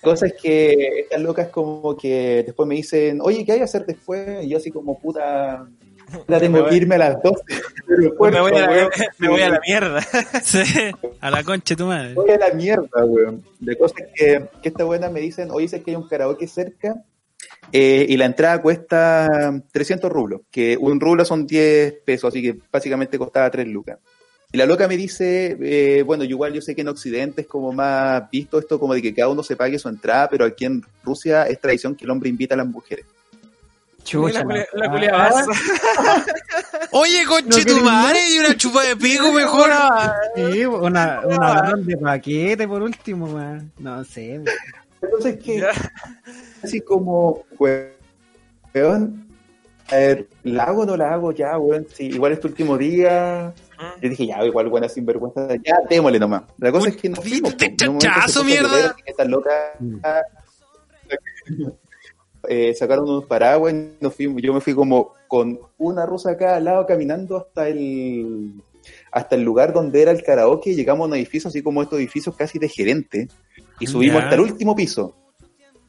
cosa 0.00 0.26
es 0.26 0.34
que 0.40 1.00
estas 1.00 1.20
locas 1.20 1.48
como 1.48 1.94
que 1.96 2.42
después 2.46 2.66
me 2.66 2.74
dicen, 2.76 3.20
oye, 3.20 3.44
¿qué 3.44 3.52
hay 3.52 3.58
que 3.58 3.64
hacer 3.64 3.84
después? 3.84 4.44
Y 4.44 4.48
yo 4.48 4.56
así 4.56 4.70
como, 4.70 4.98
puta, 4.98 5.66
la 6.26 6.40
tengo 6.40 6.66
que 6.66 6.76
irme 6.76 6.94
a 6.96 6.98
las 6.98 7.22
12. 7.22 7.42
me, 7.88 8.08
voy 8.10 8.28
a 8.28 8.32
la, 8.32 8.70
weón. 8.70 8.90
me 9.18 9.28
voy 9.28 9.42
a 9.42 9.50
la 9.50 9.60
mierda. 9.66 10.00
Sí, 10.42 10.62
a 11.20 11.30
la 11.30 11.44
concha 11.44 11.74
de 11.74 11.76
tu 11.76 11.86
madre. 11.86 12.14
Voy 12.14 12.30
a 12.30 12.38
la 12.38 12.50
mierda, 12.52 13.04
weón. 13.04 13.42
De 13.60 13.76
cosas 13.76 14.06
que, 14.14 14.48
que 14.62 14.68
esta 14.68 14.84
buena 14.84 15.08
me 15.08 15.20
dicen, 15.20 15.50
oye, 15.50 15.62
dice 15.62 15.82
que 15.82 15.92
hay 15.92 15.96
un 15.96 16.08
karaoke 16.08 16.46
cerca 16.46 17.04
eh, 17.70 18.06
y 18.08 18.16
la 18.16 18.26
entrada 18.26 18.60
cuesta 18.60 19.62
300 19.72 20.10
rublos, 20.10 20.42
que 20.50 20.76
un 20.78 21.00
rublo 21.00 21.24
son 21.24 21.46
10 21.46 21.94
pesos, 22.04 22.28
así 22.28 22.42
que 22.42 22.58
básicamente 22.70 23.18
costaba 23.18 23.50
3 23.50 23.66
lucas. 23.68 23.98
Y 24.52 24.58
la 24.58 24.66
loca 24.66 24.86
me 24.86 24.98
dice, 24.98 25.56
eh, 25.62 26.02
bueno, 26.02 26.24
yo 26.24 26.30
igual 26.30 26.52
yo 26.52 26.60
sé 26.60 26.74
que 26.74 26.82
en 26.82 26.88
Occidente 26.88 27.42
es 27.42 27.46
como 27.46 27.72
más 27.72 28.30
visto 28.30 28.58
esto 28.58 28.78
como 28.78 28.92
de 28.92 29.00
que 29.00 29.14
cada 29.14 29.28
uno 29.28 29.42
se 29.42 29.56
pague 29.56 29.78
su 29.78 29.88
entrada, 29.88 30.28
pero 30.28 30.44
aquí 30.44 30.66
en 30.66 30.82
Rusia 31.02 31.44
es 31.44 31.58
tradición 31.58 31.94
que 31.94 32.04
el 32.04 32.10
hombre 32.10 32.28
invita 32.28 32.54
a 32.54 32.58
las 32.58 32.66
mujeres. 32.66 33.06
Chucha, 34.04 34.40
la, 34.40 34.44
culia- 34.44 34.66
la 34.72 34.90
culia 34.90 35.12
vas. 35.12 35.46
Oye, 36.92 37.24
conche 37.26 37.64
No 37.64 37.76
tu 37.76 37.84
madre, 37.84 38.18
y 38.34 38.38
una 38.38 38.56
chupa 38.56 38.82
de 38.82 38.96
pico 38.96 39.32
mejor. 39.32 39.70
Sí, 40.34 40.64
una, 40.66 41.20
una 41.24 41.74
de 41.76 41.96
paquete 41.96 42.66
por 42.68 42.82
último, 42.82 43.26
man. 43.28 43.70
No 43.78 44.04
sé. 44.04 44.38
man. 44.38 44.46
Entonces, 45.00 45.38
que 45.42 45.64
así 46.62 46.80
como, 46.80 47.44
weón, 47.58 49.26
a 49.90 49.96
ver, 49.96 50.28
¿la 50.44 50.64
hago 50.64 50.82
o 50.82 50.86
no 50.86 50.96
la 50.96 51.14
hago 51.14 51.32
ya, 51.32 51.58
weón? 51.58 51.86
Sí, 51.92 52.06
igual 52.06 52.32
es 52.32 52.40
tu 52.40 52.48
último 52.48 52.78
día. 52.78 53.52
Yo 54.00 54.08
dije, 54.08 54.26
ya, 54.28 54.44
igual 54.44 54.68
buena 54.68 54.88
sinvergüenza, 54.88 55.48
ya, 55.64 55.76
démosle 55.90 56.20
nomás. 56.20 56.42
La 56.58 56.70
cosa 56.70 56.88
es 56.88 56.96
que 56.96 57.08
un 57.08 57.14
momento 57.14 57.50
chachazo, 57.98 58.44
mierda. 58.44 58.94
que 58.94 59.10
Estas 59.10 59.26
locas 59.26 59.52
eh, 62.48 62.74
sacaron 62.74 63.08
unos 63.08 63.26
paraguas 63.26 63.72
y 63.74 63.92
nos 64.00 64.14
fuimos. 64.14 64.42
Yo 64.42 64.52
me 64.52 64.60
fui 64.60 64.74
como 64.74 65.12
con 65.28 65.58
una 65.78 66.06
rusa 66.06 66.32
acá 66.32 66.56
al 66.56 66.64
lado 66.64 66.86
caminando 66.86 67.36
hasta 67.36 67.68
el 67.68 68.54
hasta 69.12 69.36
el 69.36 69.42
lugar 69.42 69.72
donde 69.72 70.02
era 70.02 70.10
el 70.10 70.22
karaoke. 70.22 70.74
Llegamos 70.74 71.04
a 71.04 71.08
un 71.08 71.16
edificio 71.16 71.48
así 71.48 71.62
como 71.62 71.82
estos 71.82 71.98
edificios 71.98 72.36
casi 72.36 72.58
de 72.58 72.68
gerente 72.68 73.28
y 73.78 73.86
subimos 73.86 74.22
hasta 74.22 74.34
el 74.34 74.40
último 74.40 74.74
piso. 74.74 75.14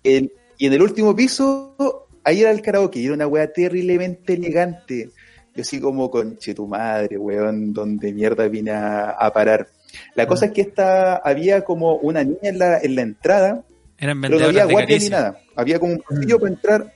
El- 0.03 0.31
y 0.57 0.67
en 0.67 0.73
el 0.73 0.81
último 0.83 1.15
piso, 1.15 2.07
ahí 2.23 2.41
era 2.41 2.51
el 2.51 2.61
karaoke 2.61 2.99
y 2.99 3.05
era 3.05 3.15
una 3.15 3.27
wea 3.27 3.51
terriblemente 3.51 4.33
elegante. 4.33 5.09
Yo 5.55 5.61
así 5.61 5.79
como, 5.79 6.09
conche 6.09 6.53
tu 6.53 6.67
madre, 6.67 7.17
weón, 7.17 7.73
donde 7.73 8.13
mierda 8.13 8.47
vine 8.47 8.71
a, 8.71 9.09
a 9.11 9.33
parar. 9.33 9.67
La 10.15 10.25
cosa 10.27 10.45
es 10.47 10.51
que 10.51 10.61
esta, 10.61 11.17
había 11.17 11.63
como 11.63 11.95
una 11.97 12.23
niña 12.23 12.39
en 12.43 12.59
la, 12.59 12.77
en 12.79 12.95
la 12.95 13.01
entrada, 13.01 13.63
Eran 14.03 14.19
pero 14.19 14.37
no 14.37 14.45
había 14.47 14.65
guardia 14.65 14.99
ni 14.99 15.07
nada. 15.07 15.39
Había 15.55 15.79
como 15.79 15.93
un 15.93 16.01
pasillo 16.01 16.37
para 16.37 16.51
entrar, 16.51 16.93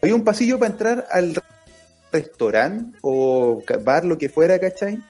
había 0.00 0.14
un 0.14 0.24
pasillo 0.24 0.58
para 0.60 0.70
entrar 0.70 1.06
al 1.10 1.42
restaurante 2.12 2.98
o 3.02 3.64
bar, 3.82 4.04
lo 4.04 4.16
que 4.16 4.28
fuera, 4.28 4.56
¿cachai? 4.60 5.02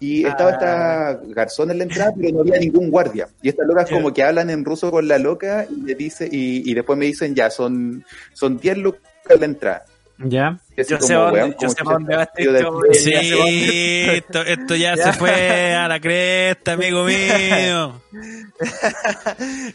Y 0.00 0.26
estaba 0.26 0.50
esta 0.50 1.20
garzona 1.28 1.70
en 1.70 1.78
la 1.78 1.84
entrada, 1.84 2.12
pero 2.16 2.32
no 2.32 2.40
había 2.40 2.58
ningún 2.58 2.90
guardia. 2.90 3.28
Y 3.42 3.48
estas 3.48 3.64
locas 3.64 3.88
como 3.88 4.12
que 4.12 4.24
hablan 4.24 4.50
en 4.50 4.64
ruso 4.64 4.90
con 4.90 5.06
la 5.06 5.18
loca 5.18 5.68
y 5.70 5.82
le 5.82 5.94
dice, 5.94 6.28
y, 6.28 6.68
y 6.68 6.74
después 6.74 6.98
me 6.98 7.06
dicen, 7.06 7.32
ya, 7.36 7.48
son, 7.48 8.04
son 8.32 8.58
10 8.58 8.78
lucas 8.78 9.02
en 9.28 9.38
la 9.38 9.46
entrada. 9.46 9.84
Ya. 10.18 10.58
Yo 10.76 10.84
sé 10.84 10.98
como, 10.98 11.18
dónde- 11.18 11.40
weón, 11.40 11.56
yo 11.60 11.68
sé 11.68 11.74
chucha, 11.76 11.90
dónde 11.92 12.16
va 12.16 12.22
este 12.22 12.52
de-. 12.52 12.94
Sí, 12.94 13.12
va. 13.32 14.12
esto, 14.14 14.42
esto 14.42 14.76
ya, 14.76 14.94
Ya. 14.96 15.04
se 15.12 15.12
fue 15.18 15.74
a 15.74 15.88
la 15.88 16.00
cresta, 16.00 16.72
amigo 16.74 17.04
mío. 17.04 18.00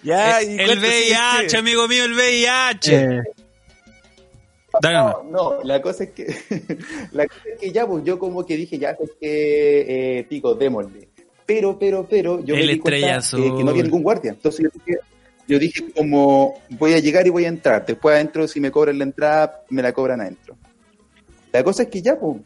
Ya, 0.03 0.41
y 0.41 0.57
el, 0.60 0.80
VIH, 0.80 1.49
sí. 1.49 1.57
amigo 1.57 1.88
mío, 1.88 2.06
el 2.06 2.14
VIH. 2.14 2.95
Eh. 2.95 3.22
No, 4.84 5.24
no, 5.24 5.64
la 5.64 5.82
cosa 5.82 6.03
es 6.06 6.11
que 6.11 6.26
la 7.11 7.26
cosa 7.28 7.41
es 7.53 7.60
que 7.60 7.72
ya, 7.72 7.88
pues 7.88 8.03
yo 8.06 8.20
como 8.20 8.45
que 8.45 8.56
dije, 8.56 8.78
ya, 8.78 8.91
es 8.91 9.11
que, 9.20 10.20
eh, 10.20 10.24
pico, 10.30 10.53
démosle. 10.56 11.10
Pero, 11.45 11.78
pero, 11.80 12.06
pero, 12.07 12.44
yo 12.45 12.53
El 12.56 12.68
me 12.68 12.74
di 12.74 12.80
cuenta 12.80 13.07
que, 13.07 13.11
azul. 13.11 13.57
que 13.57 13.64
no 13.64 13.72
había 13.72 13.84
ningún 13.84 14.03
guardia. 14.03 14.32
Entonces 14.32 14.64
yo 14.66 14.70
dije, 14.86 14.99
yo 15.49 15.57
dije 15.57 15.91
como, 15.95 16.61
voy 16.69 16.93
a 16.93 16.99
llegar 16.99 17.26
y 17.26 17.31
voy 17.31 17.45
a 17.45 17.47
entrar. 17.47 17.84
Después 17.84 18.13
adentro, 18.13 18.47
si 18.47 18.59
me 18.61 18.69
cobran 18.69 18.99
la 18.99 19.03
entrada, 19.03 19.63
me 19.69 19.81
la 19.81 19.91
cobran 19.91 20.21
adentro. 20.21 20.55
La 21.51 21.63
cosa 21.63 21.84
es 21.84 21.89
que 21.89 22.03
ya, 22.03 22.19
pues, 22.19 22.38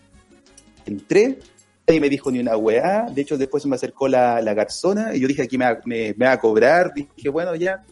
entré, 0.85 1.37
nadie 1.85 1.99
me 1.99 2.09
dijo 2.09 2.31
ni 2.31 2.39
una 2.39 2.55
weá. 2.55 3.07
De 3.13 3.21
hecho, 3.21 3.37
después 3.37 3.61
se 3.61 3.67
me 3.67 3.75
acercó 3.75 4.07
la, 4.07 4.41
la 4.41 4.53
garzona 4.53 5.13
y 5.13 5.19
yo 5.19 5.27
dije, 5.27 5.41
aquí 5.41 5.57
me 5.57 5.65
va, 5.65 5.81
me, 5.83 6.15
me 6.15 6.27
va 6.27 6.31
a 6.31 6.39
cobrar. 6.39 6.93
Dije, 6.93 7.27
bueno, 7.27 7.53
ya. 7.55 7.83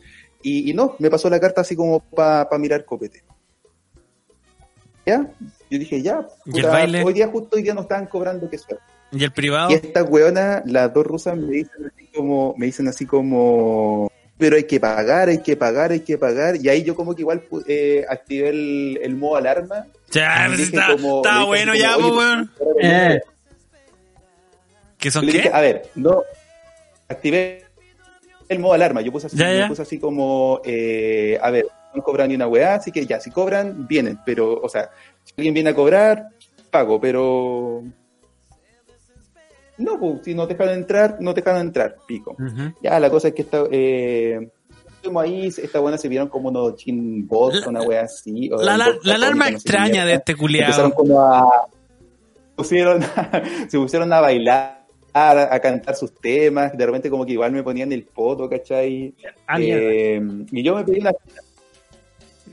Y, 0.41 0.71
y 0.71 0.73
no, 0.73 0.95
me 0.97 1.09
pasó 1.09 1.29
la 1.29 1.41
carta 1.41 1.59
así 1.59 1.75
como 1.75 1.99
para 1.99 2.47
mirar 2.57 2.85
copete. 2.85 3.21
¿Ya? 5.05 5.29
Yo 5.69 5.77
dije, 5.77 6.01
ya. 6.01 6.25
¿Y 6.45 6.59
el 6.61 6.67
baile? 6.67 7.03
Hoy 7.03 7.11
día, 7.11 7.27
justo 7.27 7.57
hoy 7.57 7.63
día 7.63 7.73
nos 7.73 7.83
estaban 7.83 8.05
cobrando 8.05 8.49
que 8.49 8.57
sea. 8.57 8.77
¿Y 9.11 9.25
el 9.25 9.33
privado? 9.33 9.71
Y 9.71 9.73
estas 9.73 10.09
weonas, 10.09 10.61
las 10.65 10.93
dos 10.93 11.05
rusas, 11.05 11.35
me 11.35 11.51
dicen 11.51 11.91
así 11.93 12.07
como, 12.15 12.55
me 12.57 12.67
dicen 12.67 12.87
así 12.87 13.05
como, 13.05 14.09
pero 14.41 14.55
hay 14.55 14.63
que 14.63 14.79
pagar, 14.79 15.29
hay 15.29 15.37
que 15.43 15.55
pagar, 15.55 15.91
hay 15.91 15.99
que 15.99 16.17
pagar. 16.17 16.55
Y 16.55 16.67
ahí 16.67 16.81
yo 16.81 16.95
como 16.95 17.13
que 17.13 17.21
igual 17.21 17.47
pu- 17.47 17.63
eh, 17.67 18.03
activé 18.09 18.49
el, 18.49 18.99
el 19.03 19.15
modo 19.15 19.35
alarma. 19.35 19.85
Ya, 20.09 20.45
pues, 20.47 20.61
está, 20.61 20.87
como- 20.93 21.21
bueno 21.45 21.73
como, 21.73 21.83
ya, 21.83 21.93
pues, 21.93 22.11
weón. 22.11 22.51
eh, 22.81 23.21
¿Qué 24.97 25.11
son 25.11 25.27
Le 25.27 25.31
dije, 25.33 25.43
qué? 25.43 25.55
a 25.55 25.61
ver, 25.61 25.83
no, 25.93 26.23
activé 27.07 27.65
el 28.49 28.57
modo 28.57 28.73
alarma. 28.73 29.01
Yo 29.01 29.11
puse 29.11 29.27
así, 29.27 29.37
Ya, 29.37 29.67
puse 29.67 29.83
así 29.83 29.99
como, 29.99 30.59
eh, 30.65 31.37
a 31.39 31.51
ver, 31.51 31.65
no 31.65 31.97
han 31.97 32.01
cobrado 32.01 32.27
ni 32.27 32.33
una 32.33 32.47
weá, 32.47 32.73
así 32.75 32.91
que 32.91 33.05
ya, 33.05 33.19
si 33.19 33.29
cobran, 33.29 33.87
vienen. 33.87 34.17
Pero, 34.25 34.59
o 34.59 34.69
sea, 34.69 34.89
si 35.23 35.33
alguien 35.37 35.53
viene 35.53 35.69
a 35.69 35.75
cobrar, 35.75 36.29
pago, 36.71 36.99
pero... 36.99 37.83
No, 39.81 39.99
pues, 39.99 40.19
si 40.23 40.33
no 40.35 40.47
te 40.47 40.53
dejan 40.55 40.75
entrar, 40.75 41.17
no 41.19 41.33
te 41.33 41.41
dejan 41.41 41.61
entrar, 41.61 41.95
pico. 42.07 42.35
Ya, 42.81 42.99
la 42.99 43.09
cosa 43.09 43.29
es 43.29 43.33
que 43.33 43.41
esta, 43.41 43.63
eh, 43.71 44.49
estuvimos 44.95 45.23
ahí, 45.23 45.47
esta 45.47 45.79
buena 45.79 45.97
se 45.97 46.07
vieron 46.07 46.27
como 46.29 46.49
unos 46.49 46.75
chin 46.75 47.27
bots, 47.27 47.61
La- 47.61 47.67
una 47.69 47.81
wea 47.81 48.01
así. 48.03 48.49
o 48.51 48.57
La, 48.61 48.77
la, 48.77 48.95
la 49.03 49.15
alarma 49.15 49.49
no 49.49 49.55
extraña 49.57 50.05
de 50.05 50.13
este 50.15 50.33
Empezaron 50.33 50.91
culiado. 50.91 50.93
como 50.93 51.21
a... 51.21 51.67
Pusieron, 52.55 53.01
se 53.69 53.77
pusieron 53.79 54.11
a 54.13 54.19
bailar, 54.19 54.85
a, 55.13 55.53
a 55.55 55.59
cantar 55.59 55.95
sus 55.95 56.13
temas, 56.13 56.77
de 56.77 56.85
repente 56.85 57.09
como 57.09 57.25
que 57.25 57.31
igual 57.33 57.51
me 57.51 57.63
ponían 57.63 57.91
el 57.91 58.03
poto, 58.03 58.47
¿cachai? 58.49 59.13
ah. 59.47 59.57
Eh, 59.59 60.21
y 60.51 60.63
yo 60.63 60.75
me 60.75 60.83
pedí 60.83 60.99
una 60.99 61.11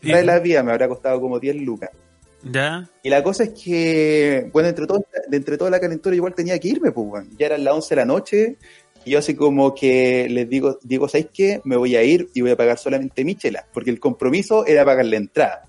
Y- 0.03 0.13
de 0.13 0.25
la 0.25 0.39
vida, 0.39 0.63
me 0.63 0.73
habrá 0.73 0.89
costado 0.89 1.21
como 1.21 1.39
10 1.39 1.57
lucas. 1.57 1.91
Ya. 2.43 2.89
Y 3.03 3.11
la 3.11 3.23
cosa 3.23 3.45
es 3.45 3.51
que, 3.51 4.49
bueno, 4.53 4.69
entre, 4.69 4.87
todo, 4.87 5.05
de 5.29 5.37
entre 5.37 5.57
toda 5.59 5.71
la 5.71 5.81
calentura 5.81 6.15
igual 6.15 6.35
tenía 6.35 6.59
que 6.59 6.69
irme, 6.69 6.93
pues, 6.93 7.07
weón. 7.09 7.31
Ya 7.39 7.47
eran 7.47 7.65
las 7.65 7.75
11 7.75 7.95
de 7.95 7.97
la 8.01 8.05
noche 8.05 8.57
y 9.05 9.11
yo 9.13 9.19
así 9.19 9.35
como 9.35 9.75
que 9.75 10.29
les 10.31 10.49
digo, 10.49 10.79
digo, 10.83 11.09
¿sabéis 11.09 11.29
qué? 11.33 11.61
Me 11.65 11.77
voy 11.77 11.97
a 11.97 12.03
ir 12.03 12.29
y 12.35 12.41
voy 12.43 12.51
a 12.53 12.57
pagar 12.57 12.79
solamente 12.79 13.25
mi 13.25 13.35
chela, 13.35 13.67
porque 13.73 13.91
el 13.91 13.99
compromiso 14.01 14.67
era 14.67 14.85
pagar 14.85 15.07
la 15.07 15.17
entrada. 15.17 15.63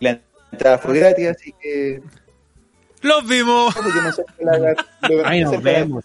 La 0.00 0.20
entrada 0.50 0.78
fue 0.78 0.98
gratis, 0.98 1.28
así 1.28 1.54
que 1.60 2.00
Los 3.00 3.26
vimos. 3.26 3.74
pues, 3.74 3.94
yo 4.38 4.44
la, 4.44 5.28
Ahí 5.28 5.42
nos 5.42 5.52
la- 5.52 5.58
vemos. 5.60 6.04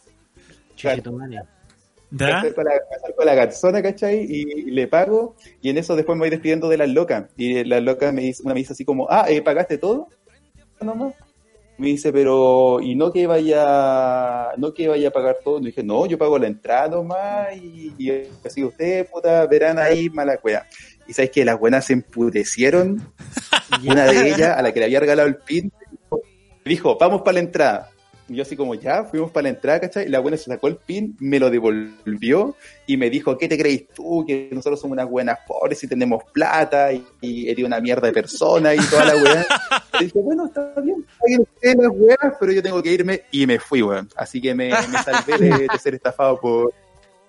Me 2.10 2.26
acerco 2.32 2.62
a 2.62 2.64
la, 2.64 2.72
me 2.72 2.96
acerco 2.96 3.22
a 3.22 3.26
la 3.26 3.36
garzona, 3.36 3.82
¿cachai? 3.82 4.26
Y, 4.30 4.72
le 4.72 4.88
pago, 4.88 5.36
y 5.62 5.70
en 5.70 5.78
eso 5.78 5.96
después 5.96 6.16
me 6.18 6.22
voy 6.24 6.30
despidiendo 6.30 6.70
de 6.70 6.78
las 6.78 6.90
locas. 6.90 7.26
Y 7.36 7.64
la 7.64 7.80
loca 7.82 8.12
me 8.12 8.22
dice, 8.22 8.44
una 8.44 8.54
me 8.54 8.62
dice 8.62 8.74
así 8.74 8.86
como, 8.86 9.08
ah, 9.10 9.26
¿eh, 9.28 9.42
¿pagaste 9.42 9.78
todo? 9.78 10.08
Nomás. 10.82 11.14
Me 11.78 11.88
dice, 11.88 12.12
pero, 12.12 12.80
y 12.82 12.96
no 12.96 13.12
que 13.12 13.28
vaya, 13.28 14.52
no 14.58 14.74
que 14.74 14.88
vaya 14.88 15.10
a 15.10 15.12
pagar 15.12 15.38
todo. 15.44 15.60
Y 15.60 15.66
dije, 15.66 15.84
no, 15.84 16.06
yo 16.08 16.18
pago 16.18 16.40
la 16.40 16.48
entrada 16.48 16.88
nomás, 16.88 17.56
y, 17.56 17.94
y 17.98 18.12
así 18.44 18.64
ustedes, 18.64 19.08
puta, 19.10 19.46
verán 19.46 19.78
ahí 19.78 20.10
mala 20.10 20.38
cueva. 20.38 20.66
Y 21.08 21.14
sabes 21.14 21.32
que 21.32 21.46
las 21.46 21.60
buenas 21.60 21.86
se 21.86 21.94
empurecieron. 21.94 23.14
Una 23.88 24.06
de 24.06 24.30
ellas, 24.30 24.58
a 24.58 24.62
la 24.62 24.72
que 24.72 24.80
le 24.80 24.86
había 24.86 25.00
regalado 25.00 25.28
el 25.28 25.38
pin, 25.38 25.72
dijo, 26.66 26.98
vamos 26.98 27.22
para 27.22 27.34
la 27.34 27.40
entrada. 27.40 27.90
Y 28.30 28.36
yo 28.36 28.44
así 28.44 28.58
como, 28.58 28.76
ya, 28.76 29.06
fuimos 29.06 29.32
para 29.32 29.44
la 29.44 29.50
entrada, 29.50 29.80
¿cachai? 29.80 30.06
Y 30.06 30.10
la 30.10 30.20
buena 30.20 30.36
se 30.38 30.46
sacó 30.46 30.68
el 30.68 30.76
pin, 30.76 31.16
me 31.20 31.40
lo 31.40 31.50
devolvió 31.50 32.56
y 32.86 32.98
me 32.98 33.10
dijo, 33.10 33.38
¿qué 33.38 33.48
te 33.48 33.58
crees 33.58 33.88
tú? 33.96 34.26
Que 34.28 34.50
nosotros 34.52 34.82
somos 34.82 34.96
unas 34.96 35.10
buenas 35.10 35.40
pobres 35.48 35.82
y 35.84 35.88
tenemos 35.88 36.24
plata 36.34 36.92
y, 36.92 37.06
y 37.22 37.50
eres 37.50 37.64
una 37.66 37.80
mierda 37.80 38.08
de 38.08 38.14
persona 38.14 38.74
y 38.76 38.80
toda 38.80 39.06
la 39.06 39.16
weá. 39.16 39.46
Y 40.00 40.04
dije, 40.06 40.20
bueno, 40.20 40.46
está 40.46 40.74
bien, 40.82 41.04
paguen 41.20 41.40
ustedes 41.42 41.76
las 41.78 41.90
weas, 41.92 42.34
pero 42.40 42.52
yo 42.52 42.62
tengo 42.62 42.84
que 42.84 42.92
irme 42.94 43.24
y 43.32 43.48
me 43.48 43.58
fui, 43.60 43.82
weón. 43.82 44.08
Así 44.16 44.40
que 44.40 44.54
me, 44.54 44.70
me 44.70 44.98
salvé 45.04 45.38
de, 45.40 45.68
de 45.72 45.80
ser 45.80 45.96
estafado 45.96 46.40
por... 46.40 46.72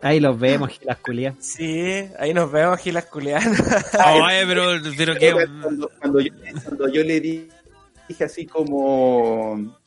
Ahí 0.03 0.21
los 0.21 0.39
vemos, 0.39 0.79
las 0.83 0.99
culias. 0.99 1.35
Sí, 1.41 2.05
ahí 2.19 2.35
nos 2.35 2.53
vemos, 2.53 2.79
Gilas 2.79 3.07
Culeanas. 3.07 3.59
Oye, 4.15 4.47
pero, 4.47 4.63
pero 4.97 5.15
qué. 5.17 5.33
Cuando, 5.33 5.91
cuando 5.99 6.21
yo, 6.21 6.33
cuando 6.65 6.89
yo 6.93 7.03
le 7.03 7.21
di- 7.21 7.49
dije 8.09 8.25
así 8.25 8.47
como 8.47 9.78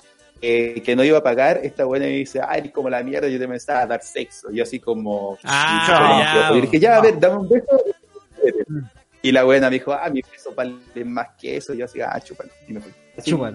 eh, 0.41 0.81
que 0.83 0.95
no 0.95 1.03
iba 1.03 1.19
a 1.19 1.23
pagar, 1.23 1.59
esta 1.63 1.85
buena 1.85 2.05
me 2.05 2.11
dice, 2.13 2.41
ay, 2.45 2.69
como 2.69 2.89
la 2.89 3.03
mierda, 3.03 3.27
yo 3.27 3.37
te 3.39 3.47
pensaba 3.47 3.85
dar 3.85 4.01
sexo. 4.01 4.51
Y 4.51 4.57
yo 4.57 4.63
así 4.63 4.79
como... 4.79 5.37
Ah, 5.43 6.51
Y 6.55 6.55
ya. 6.55 6.61
dije, 6.61 6.79
ya, 6.79 6.97
a 6.97 7.01
ver, 7.01 7.19
dame 7.19 7.37
un 7.37 7.49
beso. 7.49 7.65
Y 9.23 9.31
la 9.31 9.43
buena 9.43 9.69
me 9.69 9.75
dijo, 9.75 9.93
ah, 9.93 10.09
mi 10.09 10.21
beso 10.31 10.51
vale 10.55 10.73
más 11.05 11.27
que 11.39 11.57
eso. 11.57 11.73
Y 11.73 11.77
yo 11.77 11.85
así, 11.85 12.01
ah, 12.01 12.19
chúpalo. 12.23 12.49
Y 12.67 12.73
me 12.73 12.81
fui. 12.81 12.91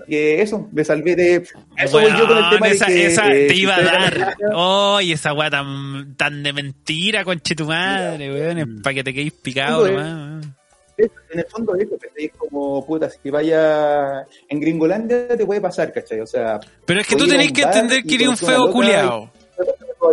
Que 0.07 0.43
eso, 0.43 0.69
me 0.71 0.85
salvé 0.85 1.17
de... 1.17 1.37
Eso 1.77 1.99
voy 2.01 2.11
yo 2.17 2.29
con 2.29 2.39
el 2.39 2.51
tema 2.51 2.69
de 2.69 2.75
esa, 2.75 2.87
que, 2.87 3.07
esa 3.07 3.33
eh, 3.35 3.47
te 3.49 3.55
iba 3.57 3.75
a 3.75 3.83
dar. 3.83 4.15
ganan- 4.15 4.35
Oye, 4.55 5.15
esa 5.15 5.33
weá 5.33 5.51
tan, 5.51 6.15
tan 6.15 6.43
de 6.43 6.53
mentira, 6.53 7.25
conche 7.25 7.57
tu 7.57 7.65
madre, 7.65 8.33
weón. 8.33 8.59
Es 8.59 8.67
para 8.83 8.95
que 8.95 9.03
te 9.03 9.13
quedes 9.15 9.33
picado 9.33 9.89
nomás, 9.89 10.05
weón. 10.05 10.55
En 10.99 11.39
el 11.41 11.45
fondo 11.47 11.75
eso, 11.75 11.99
que 11.99 12.25
es 12.25 12.33
como, 12.37 12.85
puta, 12.87 13.11
si 13.11 13.31
vaya 13.31 14.27
en 14.49 14.61
Gringolandia 14.61 15.29
te 15.37 15.45
puede 15.45 15.61
pasar, 15.61 15.93
¿cachai? 15.93 16.21
O 16.21 16.27
sea, 16.27 16.59
Pero 16.87 17.01
es 17.01 17.07
que 17.07 17.17
tú 17.17 17.27
tenés 17.29 17.53
que 17.53 17.63
entender 17.63 18.03
que 18.03 18.15
eres 18.15 18.29
un 18.29 18.37
feo 18.37 18.73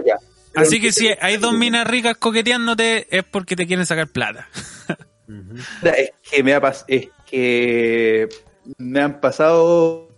ya. 0.05 0.17
Así 0.55 0.79
que 0.81 0.91
si 0.91 1.09
hay 1.19 1.37
dos 1.37 1.53
minas 1.53 1.87
ricas 1.87 2.17
coqueteándote 2.17 3.07
es 3.15 3.23
porque 3.23 3.55
te 3.55 3.65
quieren 3.65 3.85
sacar 3.85 4.07
plata. 4.09 4.47
Es 5.83 6.11
que 6.29 6.43
me 6.43 6.53
ha 6.53 6.61
pas- 6.61 6.83
es 6.87 7.07
que 7.25 8.27
me 8.77 9.01
han 9.01 9.19
pasado 9.19 10.09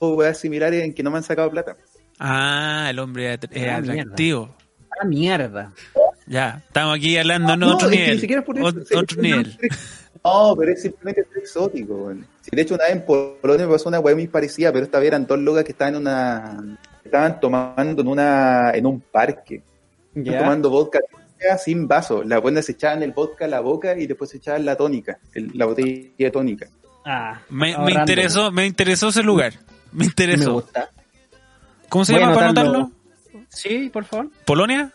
weas 0.00 0.38
similares 0.38 0.84
en 0.84 0.94
que 0.94 1.02
no 1.02 1.10
me 1.10 1.18
han 1.18 1.24
sacado 1.24 1.50
plata. 1.50 1.76
Ah, 2.18 2.86
el 2.90 2.98
hombre 2.98 3.34
es 3.34 3.40
es 3.50 3.68
Ah, 3.68 3.76
atractivo. 3.76 4.54
Ah, 5.00 5.04
mierda. 5.04 5.72
Ya, 6.26 6.62
estamos 6.66 6.96
aquí 6.96 7.18
hablando 7.18 7.52
en 7.54 7.60
No, 7.60 7.74
otro 7.74 7.90
nivel. 7.90 8.42
otro 8.62 9.22
nivel. 9.22 9.58
No, 10.24 10.54
pero 10.56 10.72
es 10.72 10.80
simplemente 10.82 11.26
exótico, 11.36 12.12
de 12.50 12.62
hecho, 12.62 12.74
una 12.76 12.84
vez 12.84 12.92
en 12.94 13.04
Polonia 13.04 13.66
me 13.66 13.72
pasó 13.72 13.88
una 13.88 14.00
wea 14.00 14.14
muy 14.14 14.26
parecida, 14.28 14.72
pero 14.72 14.84
esta 14.84 14.98
vez 14.98 15.08
eran 15.08 15.26
dos 15.26 15.38
locas 15.38 15.64
que 15.64 15.72
estaban 15.72 15.94
en 15.96 16.00
una. 16.00 16.78
estaban 17.04 17.38
tomando 17.40 18.00
en 18.02 18.08
una 18.08 18.70
en 18.72 18.86
un 18.86 19.00
parque. 19.00 19.62
Estaban 20.14 20.24
Ya. 20.24 20.38
tomando 20.38 20.70
vodka 20.70 21.00
sin 21.62 21.86
vaso. 21.86 22.22
Las 22.24 22.40
buenas 22.40 22.64
se 22.64 22.72
echaban 22.72 23.02
el 23.02 23.12
vodka 23.12 23.44
a 23.44 23.48
la 23.48 23.60
boca 23.60 23.98
y 23.98 24.06
después 24.06 24.30
se 24.30 24.38
echaban 24.38 24.64
la 24.64 24.76
tónica, 24.76 25.18
el- 25.34 25.50
la 25.54 25.66
botella 25.66 26.08
de 26.16 26.30
tónica. 26.30 26.66
Ah, 27.04 27.40
Me, 27.50 27.66
me 27.68 27.74
ahorrando. 27.74 28.00
interesó, 28.00 28.50
me 28.52 28.66
interesó 28.66 29.08
ese 29.08 29.22
lugar. 29.22 29.52
Me 29.92 29.98
Me 30.00 30.04
interesó. 30.06 30.54
gusta. 30.54 30.88
¿Cómo 31.90 32.04
se 32.06 32.12
Voy 32.12 32.20
llama 32.22 32.34
para 32.34 32.46
anotarlo. 32.46 32.90
Sí, 33.50 33.90
por 33.92 34.04
favor. 34.06 34.30
¿Polonia? 34.46 34.90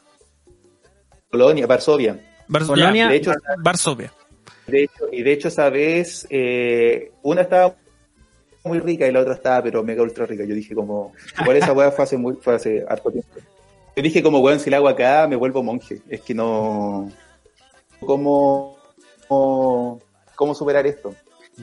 Polonia, 1.29 1.67
Varsovia. 1.67 2.19
Vars- 2.47 2.65
Polonia. 2.67 3.03
ya, 3.05 3.09
De 3.11 3.15
hecho, 3.17 3.31
Varsovia. 3.63 4.11
De 4.69 4.83
hecho, 4.83 5.07
y 5.11 5.23
de 5.23 5.31
hecho 5.33 5.47
esa 5.49 5.69
vez 5.69 6.25
eh, 6.29 7.11
una 7.23 7.41
estaba 7.41 7.75
muy 8.63 8.79
rica 8.79 9.07
y 9.07 9.11
la 9.11 9.21
otra 9.21 9.33
estaba 9.35 9.63
pero 9.63 9.83
mega 9.83 10.01
ultra 10.03 10.25
rica. 10.25 10.43
Yo 10.45 10.55
dije 10.55 10.73
como, 10.75 11.13
igual 11.41 11.57
esa 11.57 11.73
weá 11.73 11.91
fue 11.91 12.03
hace 12.03 12.17
muy, 12.17 12.35
fue 12.35 12.55
hace 12.55 12.83
harto 12.87 13.09
tiempo. 13.11 13.29
Yo 13.95 14.03
dije 14.03 14.21
como, 14.23 14.39
weón, 14.39 14.59
si 14.59 14.69
la 14.69 14.77
hago 14.77 14.87
acá 14.89 15.27
me 15.27 15.35
vuelvo 15.35 15.63
monje. 15.63 16.01
Es 16.09 16.21
que 16.21 16.33
no... 16.33 17.11
¿Cómo, 17.99 18.77
cómo, 19.27 19.99
cómo 20.35 20.55
superar 20.55 20.87
esto? 20.87 21.13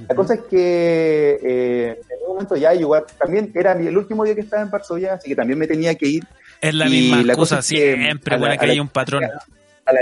La 0.09 0.15
cosa 0.15 0.35
es 0.35 0.41
que 0.43 1.39
eh, 1.43 2.01
en 2.11 2.23
un 2.27 2.29
momento 2.35 2.57
ya 2.57 2.75
igual, 2.75 3.05
también 3.19 3.51
era 3.55 3.73
el 3.73 3.97
último 3.97 4.25
día 4.25 4.35
que 4.35 4.43
estaba 4.43 4.63
en 4.63 4.71
Varsovia, 4.71 5.15
así 5.15 5.31
que 5.31 5.37
también 5.37 5.59
me 5.59 5.67
tenía 5.67 5.95
que 5.95 6.07
ir 6.07 6.25
Es 6.61 6.75
la 6.75 6.87
Y 6.87 6.91
misma 6.91 7.23
la 7.23 7.35
cosa 7.35 7.57
cosa 7.57 7.59
es 7.61 7.69
que 7.71 7.95
siempre, 7.97 8.39
la- 8.39 8.57
hay 8.61 8.79
un 8.81 8.89
patrón. 8.89 9.25
a 9.25 9.93
la 9.95 10.01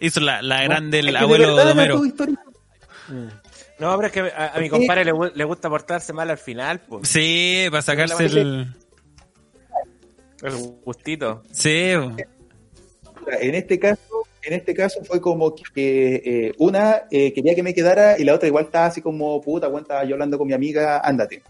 Hizo 0.00 0.20
la, 0.20 0.42
la 0.42 0.64
grande 0.64 0.98
el 1.00 1.12
de 1.12 1.18
abuelo 1.18 1.54
todo 1.56 2.04
histórico. 2.06 2.42
No, 3.78 3.96
pero 3.96 4.06
es 4.06 4.12
que 4.12 4.20
a, 4.20 4.54
a 4.54 4.60
mi 4.60 4.68
compadre 4.68 5.04
le, 5.04 5.12
le 5.34 5.44
gusta 5.44 5.68
portarse 5.68 6.12
mal 6.12 6.30
al 6.30 6.38
final, 6.38 6.80
pues. 6.80 7.08
Sí, 7.08 7.66
para 7.70 7.82
sacarse 7.82 8.26
el... 8.26 8.66
El 10.42 10.56
gustito. 10.84 11.42
Sí, 11.52 11.92
En 13.40 13.54
este 13.54 13.78
caso, 13.78 14.00
en 14.42 14.54
este 14.54 14.74
caso 14.74 15.04
fue 15.04 15.20
como 15.20 15.54
que 15.54 16.14
eh, 16.24 16.52
una 16.58 17.02
eh, 17.10 17.32
quería 17.32 17.54
que 17.54 17.62
me 17.62 17.74
quedara 17.74 18.18
y 18.18 18.24
la 18.24 18.34
otra 18.34 18.48
igual 18.48 18.64
estaba 18.64 18.86
así 18.86 19.02
como 19.02 19.40
puta, 19.40 19.68
cuenta 19.68 20.02
yo 20.04 20.14
hablando 20.14 20.38
con 20.38 20.46
mi 20.46 20.54
amiga, 20.54 21.00
ándate. 21.04 21.42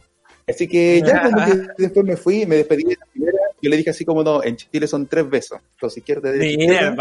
Así 0.49 0.67
que 0.67 1.01
ya 1.07 1.23
como 1.23 1.45
que 1.47 1.53
después 1.79 2.05
me 2.05 2.17
fui, 2.17 2.47
me 2.47 2.57
despedí 2.57 2.83
de 2.83 2.97
la 2.97 3.07
primera, 3.13 3.39
yo 3.63 3.71
le 3.71 3.77
dije 3.77 3.91
así 3.91 4.05
como 4.05 4.23
no, 4.23 4.43
en 4.43 4.57
Chile 4.57 4.87
son 4.87 5.07
tres 5.07 5.29
besos, 5.29 5.61
los 5.81 5.97
izquierda, 5.97 6.31
derecha, 6.33 6.57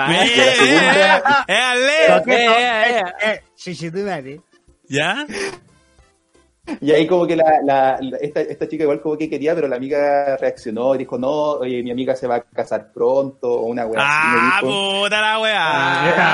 Mira. 0.07 1.45
¿Ya? 4.87 5.25
Y 6.81 6.91
ahí 6.91 7.07
como 7.07 7.25
que 7.25 7.35
la, 7.35 7.45
la- 7.65 7.97
la- 7.99 8.17
esta, 8.21 8.41
esta 8.41 8.67
chica 8.67 8.83
igual 8.83 9.01
como 9.01 9.17
que 9.17 9.27
quería, 9.27 9.55
pero 9.55 9.67
la 9.67 9.77
amiga 9.77 10.37
reaccionó 10.37 10.93
y 10.93 10.99
dijo, 10.99 11.17
no, 11.17 11.31
oye, 11.53 11.81
mi 11.81 11.89
amiga 11.89 12.15
se 12.15 12.27
va 12.27 12.35
a 12.35 12.41
casar 12.43 12.91
pronto, 12.93 13.49
o 13.51 13.61
una 13.65 13.87
weá 13.87 13.99
¡Ah, 14.05 14.59
puta 14.61 15.19
la 15.19 15.39
weá! 15.39 15.57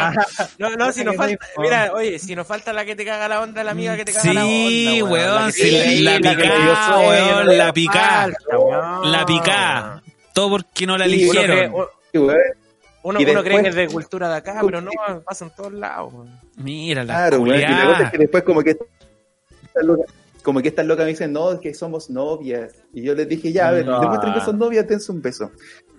Ah, 0.09 0.13
No, 0.59 0.71
no, 0.71 0.91
si 0.91 1.05
nos 1.05 1.15
falta, 1.15 1.45
mira, 1.57 1.91
oye, 1.93 2.19
si 2.19 2.35
nos 2.35 2.45
falta 2.45 2.73
la 2.73 2.83
que 2.83 2.97
te 2.97 3.05
caga 3.05 3.29
la 3.29 3.39
onda, 3.39 3.63
la 3.63 3.71
amiga 3.71 3.95
que 3.95 4.03
te 4.03 4.11
caga 4.11 4.33
la 4.33 4.41
onda. 4.43 4.57
Sí, 4.57 5.01
weón. 5.03 5.11
weón, 5.13 5.35
La 5.39 5.45
que 5.45 5.51
sí, 5.53 5.69
te- 5.69 6.01
la 6.01 6.19
weón, 8.67 9.11
la 9.11 9.25
picá. 9.25 10.03
Todo 10.35 10.49
porque 10.49 10.85
no 10.85 10.97
la 10.97 11.05
Sí, 11.05 11.23
Uno 11.23 11.31
cree, 11.31 11.43
eligieron. 11.43 11.73
uno, 12.13 13.19
cree 13.43 13.61
que 13.63 13.69
es 13.69 13.75
de 13.75 13.87
cultura 13.87 14.29
de 14.29 14.35
acá, 14.35 14.61
pero 14.65 14.81
no, 14.81 14.91
pasa 15.25 15.45
en 15.45 15.51
todos 15.55 15.73
lados. 15.73 16.13
weón. 16.13 16.39
Mira 16.57 17.03
la 17.03 17.13
Claro, 17.13 17.39
weón, 17.41 17.57
y 17.57 17.61
la 17.61 17.85
cosa 17.85 18.03
es 18.03 18.11
que 18.11 18.17
después 18.19 18.43
como 18.43 18.61
que 18.61 18.71
estas 18.71 19.83
locas, 19.85 20.05
como 20.43 20.61
que 20.61 20.67
estas 20.67 20.85
locas 20.85 21.05
me 21.05 21.09
dicen, 21.11 21.33
no, 21.33 21.51
es 21.53 21.59
que 21.59 21.73
somos 21.73 22.09
novias. 22.09 22.73
Y 22.93 23.01
yo 23.01 23.15
les 23.15 23.27
dije, 23.27 23.51
ya, 23.51 23.69
a 23.69 23.71
ver, 23.71 23.85
No. 23.85 23.99
demuestren 23.99 24.33
que 24.33 24.41
son 24.41 24.59
novias, 24.59 24.87
dense 24.87 25.11
un 25.11 25.21
beso. 25.21 25.51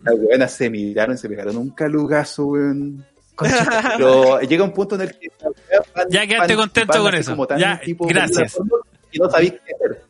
Las 0.04 0.14
weonas 0.16 0.52
se 0.52 0.70
miraron, 0.70 1.18
se 1.18 1.28
pegaron 1.28 1.56
un 1.56 1.70
calugazo, 1.70 2.46
weón. 2.46 3.04
Pero 3.98 4.40
llega 4.40 4.64
un 4.64 4.72
punto 4.72 4.94
en 4.94 5.02
el 5.02 5.18
que 5.18 5.28
las 5.40 5.52
weas 5.70 5.92
van- 5.94 6.08
Ya 6.08 6.26
quedaste 6.26 6.56
contento 6.56 7.02
con 7.02 7.14
eso. 7.14 7.32
como 7.32 7.46
tan 7.46 7.58
Ya, 7.58 7.78
tipo 7.84 8.06
gracias. 8.06 8.56
Y 9.12 9.18
no 9.18 9.28
sabéis 9.30 9.52
qué 9.64 9.74
hacer. 9.74 10.02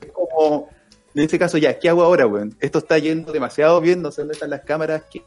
Es 0.00 0.12
como, 0.12 0.69
en 1.14 1.22
este 1.22 1.38
caso, 1.38 1.58
ya, 1.58 1.78
¿qué 1.78 1.88
hago 1.88 2.02
ahora, 2.02 2.26
weón? 2.26 2.54
Esto 2.60 2.78
está 2.78 2.98
yendo 2.98 3.32
demasiado 3.32 3.80
bien, 3.80 4.02
no 4.02 4.10
sé 4.10 4.22
dónde 4.22 4.34
están 4.34 4.50
las 4.50 4.60
cámaras, 4.60 5.02
¿qué 5.10 5.22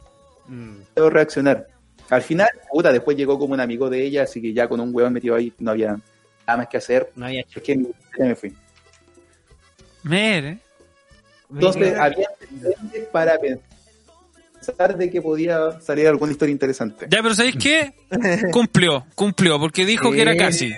debo 0.95 1.09
reaccionar? 1.09 1.67
Al 2.09 2.21
final, 2.21 2.49
puta, 2.71 2.91
después 2.91 3.17
llegó 3.17 3.39
como 3.39 3.53
un 3.53 3.59
amigo 3.59 3.89
de 3.89 4.03
ella, 4.03 4.23
así 4.23 4.41
que 4.41 4.53
ya 4.53 4.67
con 4.67 4.79
un 4.79 4.93
weón 4.93 5.13
metido 5.13 5.35
ahí 5.35 5.53
no 5.59 5.71
había 5.71 5.97
nada 6.45 6.57
más 6.57 6.67
que 6.67 6.77
hacer. 6.77 7.11
No 7.15 7.25
había 7.25 7.41
Es 7.41 7.61
que 7.61 7.75
ya 7.75 8.25
me 8.25 8.35
fui. 8.35 8.53
Mire. 10.03 10.59
Entonces, 11.51 11.97
había 11.97 12.27
para 13.11 13.37
pensar 13.39 14.97
de 14.97 15.09
que 15.09 15.21
podía 15.21 15.79
salir 15.81 16.07
alguna 16.07 16.31
historia 16.31 16.51
interesante. 16.51 17.05
Ya, 17.09 17.21
pero 17.21 17.35
¿sabéis 17.35 17.55
qué? 17.57 17.93
Cumplió, 18.51 19.05
cumplió, 19.15 19.59
porque 19.59 19.85
dijo 19.85 20.11
que 20.11 20.21
era 20.21 20.35
casi. 20.35 20.73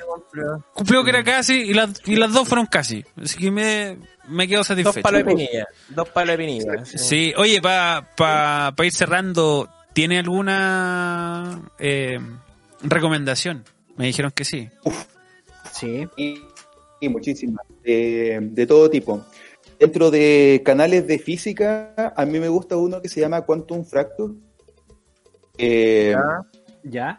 Cumplió 0.73 1.03
que 1.03 1.09
era 1.11 1.23
casi 1.23 1.53
y, 1.53 1.73
las 1.73 2.01
y 2.05 2.15
las 2.15 2.33
dos 2.33 2.47
fueron 2.47 2.65
casi. 2.65 3.03
Así 3.21 3.37
que 3.37 3.51
me, 3.51 3.97
me 4.27 4.47
quedo 4.47 4.59
Dos 4.59 4.67
satisfecho. 4.67 5.01
palos 5.01 5.19
de 5.19 5.25
pinilla. 5.25 5.67
Dos 5.89 6.09
palos 6.09 6.37
de 6.37 6.37
pinilla. 6.37 6.85
sí. 6.85 6.97
Sí, 6.97 7.33
oye, 7.37 7.61
para 7.61 8.09
pa, 8.15 8.73
pa 8.75 8.85
ir 8.85 8.91
cerrando, 8.91 9.69
¿tiene 9.93 10.19
alguna 10.19 11.61
eh, 11.79 12.19
recomendación? 12.81 13.63
Me 13.97 14.05
dijeron 14.07 14.31
que 14.31 14.45
sí. 14.45 14.69
Sí. 15.71 16.07
Y, 16.17 16.41
y 16.99 17.09
muchísimas, 17.09 17.65
de, 17.83 18.39
de 18.41 18.67
todo 18.67 18.89
tipo. 18.89 19.25
Dentro 19.79 20.09
de 20.09 20.61
canales 20.65 21.05
de 21.07 21.19
física, 21.19 22.13
a 22.15 22.25
mí 22.25 22.39
me 22.39 22.47
gusta 22.47 22.77
uno 22.77 23.01
que 23.01 23.09
se 23.09 23.19
llama 23.19 23.41
Quantum 23.41 23.83
Fracture. 23.85 24.33
Eh, 25.57 26.15
¿Ya? 26.83 27.17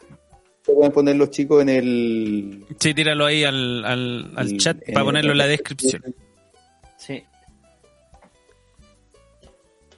Se 0.66 0.72
pueden 0.72 0.90
poner 0.93 1.14
los 1.16 1.30
chicos 1.30 1.62
en 1.62 1.68
el, 1.68 2.64
Sí, 2.80 2.93
tíralo 2.93 3.24
ahí 3.26 3.44
al, 3.44 3.84
al, 3.84 4.32
al 4.34 4.48
el- 4.51 4.59
chat 4.59 4.78
para 4.93 5.05
ponerlo 5.05 5.30
en 5.32 5.38
la 5.38 5.47
descripción. 5.47 6.02
Sí. 6.98 7.22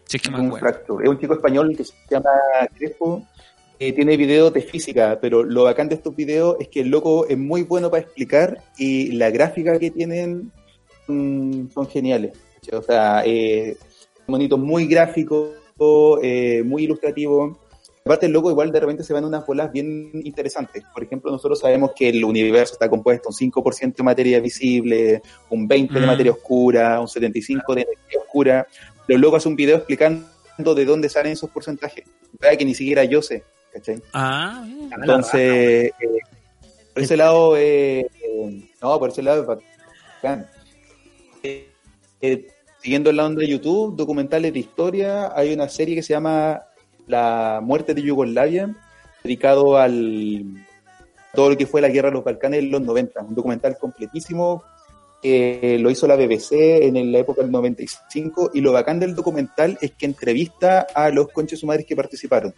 Si 0.05 0.17
es 0.17 0.23
que 0.23 0.29
Quantum 0.31 0.47
acuerdo. 0.49 0.67
Fracture. 0.69 1.05
Es 1.05 1.11
un 1.11 1.19
chico 1.19 1.35
español 1.35 1.75
que 1.77 1.85
se 1.85 1.93
llama 2.11 2.31
Crespo. 2.77 3.27
eh, 3.79 3.93
tiene 3.93 4.17
videos 4.17 4.53
de 4.53 4.61
física, 4.61 5.19
pero 5.21 5.43
lo 5.45 5.65
bacán 5.65 5.89
de 5.89 5.95
estos 5.95 6.15
videos 6.17 6.57
es 6.61 6.69
que 6.69 6.81
el 6.81 6.89
loco 6.89 7.27
es 7.29 7.39
muy 7.39 7.63
bueno 7.63 7.91
para 7.91 8.03
explicar 8.03 8.63
y 8.77 9.13
la 9.13 9.31
gráfica 9.31 9.79
que 9.79 9.91
tienen 9.91 10.51
son 11.07 11.89
geniales. 11.91 12.33
O 12.73 12.83
sea, 12.83 13.23
eh, 13.25 13.77
monitos 14.27 14.59
muy 14.59 14.87
gráficos, 14.87 15.51
eh, 16.23 16.63
muy 16.65 16.85
ilustrativos. 16.85 17.57
Aparte, 18.09 18.27
loco 18.27 18.51
igual 18.51 18.73
de 18.73 18.81
repente 18.81 19.05
se 19.05 19.13
van 19.13 19.27
unas 19.27 19.45
bolas 19.45 19.71
bien 19.71 20.11
interesantes. 20.25 20.83
Por 20.95 21.03
ejemplo, 21.03 21.31
nosotros 21.31 21.61
sabemos 21.61 21.93
que 21.95 22.09
el 22.09 22.25
universo 22.25 22.73
está 22.73 22.89
compuesto 22.89 23.29
un 23.29 23.35
5% 23.35 23.97
de 23.99 24.03
materia 24.03 24.41
visible, 24.41 25.21
un 25.51 25.69
20% 25.69 26.01
de 26.01 26.07
Mm. 26.07 26.09
materia 26.09 26.33
oscura, 26.33 26.99
un 27.01 27.07
75% 27.07 27.75
de 27.75 27.83
energía 27.83 28.21
oscura. 28.21 28.67
Pero 29.07 29.19
loco 29.21 29.37
hace 29.37 29.49
un 29.49 29.57
video 29.57 29.77
explicando 29.77 30.75
de 30.75 30.85
dónde 30.87 31.11
salen 31.11 31.33
esos 31.33 31.51
porcentajes. 31.51 32.07
Para 32.41 32.57
que 32.57 32.65
ni 32.65 32.75
siquiera 32.75 33.05
yo 33.05 33.21
sé, 33.21 33.45
¿cachai? 33.75 34.03
Ah, 34.15 34.63
bien. 34.65 34.91
Entonces, 35.01 35.93
eh, 36.01 36.19
por 36.95 37.03
ese 37.03 37.17
lado, 37.19 37.57
eh, 37.59 38.01
eh, 38.23 38.71
no, 38.81 38.99
por 38.99 39.11
ese 39.11 39.23
lado 39.23 39.43
es 39.43 39.47
bacán. 40.23 40.49
Eh, 41.43 42.49
siguiendo 42.83 43.13
la 43.13 43.27
onda 43.27 43.41
de 43.43 43.49
YouTube, 43.49 43.97
documentales 43.97 44.53
de 44.53 44.59
historia, 44.61 45.31
hay 45.37 45.53
una 45.53 45.69
serie 45.69 45.95
que 45.95 46.03
se 46.03 46.15
llama 46.15 46.63
La 47.09 47.61
muerte 47.63 47.95
de 47.95 48.03
Yugoslavia, 48.03 48.75
dedicado 49.25 49.77
al 49.77 50.45
todo 51.35 51.51
lo 51.51 51.57
que 51.57 51.67
fue 51.67 51.81
la 51.81 51.89
guerra 51.89 52.09
de 52.09 52.15
los 52.15 52.25
Balcanes 52.25 52.61
en 52.61 52.71
los 52.71 52.81
90, 52.81 53.21
un 53.23 53.35
documental 53.35 53.77
completísimo 53.79 54.63
que 55.21 55.79
lo 55.81 55.91
hizo 55.91 56.07
la 56.07 56.15
BBC 56.15 56.53
en 56.53 57.11
la 57.11 57.19
época 57.19 57.43
del 57.43 57.51
95 57.51 58.51
y 58.55 58.61
lo 58.61 58.73
bacán 58.73 59.01
del 59.01 59.17
documental 59.17 59.77
es 59.81 59.93
que 59.93 60.07
entrevista 60.07 60.87
a 60.95 61.11
los 61.11 61.29
conches 61.29 61.65
madres 61.65 61.87
que 61.87 61.97
participaron. 61.97 62.55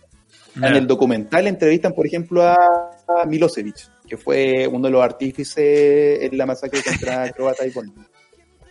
En 0.56 0.76
el 0.76 0.86
documental 0.86 1.46
entrevistan, 1.46 1.92
por 1.92 2.06
ejemplo, 2.06 2.42
a 2.42 2.90
a 3.16 3.26
Milosevic, 3.26 4.06
que 4.08 4.16
fue 4.16 4.66
uno 4.66 4.86
de 4.86 4.90
los 4.90 5.02
artífices 5.02 6.22
en 6.22 6.36
la 6.36 6.46
masacre 6.46 6.82
contra 6.82 7.30
Croata 7.32 7.66
y. 7.66 7.72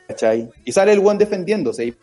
¿Cachai? 0.08 0.50
Y 0.66 0.72
sale 0.72 0.94
el 0.94 1.00
buen 1.00 1.18
defendiéndose. 1.18 1.94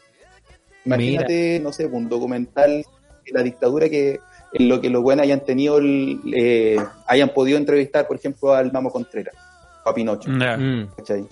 Imagínate, 0.84 1.58
no 1.60 1.72
sé, 1.72 1.86
un 1.86 2.08
documental 2.08 2.84
la 3.32 3.42
dictadura 3.42 3.88
que 3.88 4.20
en 4.52 4.68
lo 4.68 4.80
que 4.80 4.88
los 4.90 5.02
buenos 5.02 5.24
hayan 5.24 5.44
tenido, 5.44 5.78
el- 5.78 6.20
eh, 6.34 6.76
hayan 7.06 7.30
podido 7.30 7.58
entrevistar, 7.58 8.06
por 8.06 8.16
ejemplo, 8.16 8.54
al 8.54 8.72
Mamo 8.72 8.90
Contreras 8.90 9.34
o 9.84 9.88
a 9.90 9.94
Pinocho. 9.94 10.30
Ya. 10.38 10.56
Mm. 10.56 10.88
¿cachai? 10.96 11.26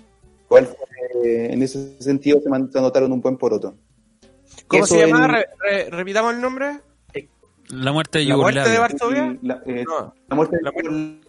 Igual 0.47 0.67
fue, 0.67 1.53
en 1.53 1.63
ese 1.63 2.01
sentido 2.01 2.41
se 2.41 2.79
anotaron 2.79 3.13
un 3.13 3.21
buen 3.21 3.37
poroto. 3.37 3.75
¿Cómo 4.69 4.85
Eso 4.85 4.95
se 4.95 5.07
llama? 5.07 5.25
en- 5.27 5.31
Re- 5.33 5.47
re- 5.61 5.91
repitamos 5.91 6.35
el 6.35 6.41
nombre. 6.41 6.81
La 7.71 7.93
muerte 7.93 8.19
de 8.19 8.25
¿La 8.27 8.37
muerte 8.37 8.61
de 8.61 8.65
Yugoslavia. 8.77 8.81
Varsovia? 8.81 9.39
La, 9.43 9.63
eh, 9.67 9.85
No. 9.87 10.15
la 10.29 10.37
muerte 10.37 10.57
de 10.57 10.63
La 10.63 10.71
muerte-. 10.73 11.21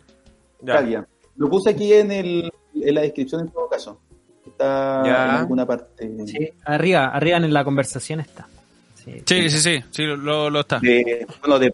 Yugoslavia. 0.59 1.07
Lo 1.37 1.49
puse 1.49 1.69
aquí 1.71 1.93
en, 1.93 2.11
el, 2.11 2.51
en 2.75 2.95
la 2.95 3.01
descripción 3.01 3.41
en 3.41 3.49
todo 3.49 3.69
caso. 3.69 3.99
Está 4.45 5.01
Ya. 5.05 5.25
en 5.25 5.31
alguna 5.31 5.65
parte. 5.65 6.11
Sí, 6.27 6.49
arriba, 6.65 7.07
arriba 7.07 7.37
en 7.37 7.53
la 7.53 7.63
conversación 7.63 8.19
está. 8.19 8.47
Sí. 9.05 9.21
Sí, 9.25 9.49
sí, 9.49 9.59
sí, 9.59 9.83
sí, 9.91 10.03
lo, 10.03 10.49
lo 10.49 10.59
está. 10.61 10.79
De, 10.79 11.25
bueno, 11.41 11.59
de 11.59 11.71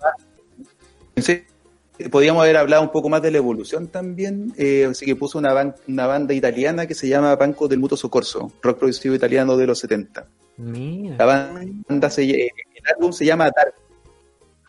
pensé 1.14 1.45
que 1.98 2.10
podríamos 2.10 2.44
haber 2.44 2.58
hablado 2.58 2.82
un 2.84 2.91
poco 2.91 3.10
más 3.10 3.22
de 3.22 3.32
la 3.32 3.38
evolución 3.38 3.88
también. 3.88 4.53
eh, 4.58 4.88
así 4.90 5.06
que 5.06 5.16
puso 5.16 5.38
una, 5.40 5.53
ban- 5.53 5.76
una 5.88 6.08
banda 6.08 6.34
italiana 6.34 6.86
que 6.88 6.94
se 6.95 7.08
llama 7.08 7.36
Banco 7.36 7.68
del 7.68 7.80
Mutuo 7.80 7.98
Soccorso, 7.98 8.52
rock 8.62 8.78
progresivo 8.80 9.16
italiano 9.16 9.56
de 9.58 9.68
los 9.68 9.80
70. 9.80 10.22
La 10.58 10.64
Mira. 10.64 11.26
banda 11.88 12.10
se, 12.10 12.24
eh, 12.24 12.52
el 12.76 12.94
álbum 12.95 13.12
se 13.14 13.26
llama 13.26 13.45
Dark. 13.45 13.74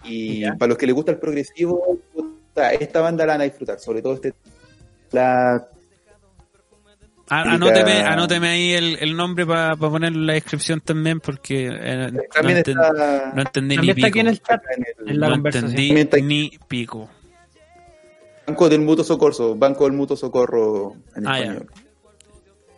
Y 0.04 0.40
Ya. 0.40 0.54
para 0.54 0.68
los 0.70 0.78
que 0.78 0.86
les 0.86 0.94
gusta 0.94 1.12
el 1.12 1.18
progresivo, 1.18 1.98
esta 2.80 3.00
banda 3.00 3.24
la 3.26 3.34
van 3.34 3.40
a 3.42 3.44
disfrutar, 3.44 3.78
sobre 3.80 4.02
todo 4.02 4.14
este 4.14 4.34
la 5.10 5.68
Anóteme, 7.28 8.02
anóteme 8.02 8.48
ahí 8.48 8.72
el, 8.72 8.98
el 9.00 9.16
nombre 9.16 9.46
para 9.46 9.74
ponerlo 9.76 10.18
en 10.18 10.26
la 10.26 10.32
descripción 10.34 10.80
también, 10.80 11.20
porque 11.20 11.66
eh, 11.68 12.08
no, 12.12 12.20
enten- 12.20 12.68
está, 12.68 13.32
no 13.34 13.42
entendí 13.42 13.76
También 13.76 13.96
ni 13.96 14.02
está 14.02 14.06
aquí 14.08 14.20
en 14.20 14.26
pico. 14.26 14.30
el 14.30 14.42
chat. 14.42 14.62
en 14.76 14.84
el 15.04 15.10
en 15.10 15.20
la 15.20 15.26
no 15.28 15.32
conversación. 15.34 15.70
entendí 15.70 16.00
está- 16.00 16.16
ni 16.18 16.58
pico. 16.68 17.08
Banco 18.46 18.68
del 18.68 18.80
Mutuo 18.80 19.04
Socorro, 19.04 19.54
Banco 19.54 19.84
del 19.84 19.92
Mutuo 19.94 20.16
Socorro 20.16 20.94
en 21.16 21.26
Ah, 21.26 21.38
ya. 21.38 21.44
español. 21.44 21.66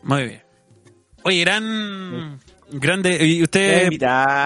Muy 0.03 0.23
bien. 0.25 0.43
Oye, 1.23 1.41
gran... 1.41 2.41
Grande. 2.71 3.25
¿Y 3.27 3.43
usted. 3.43 3.91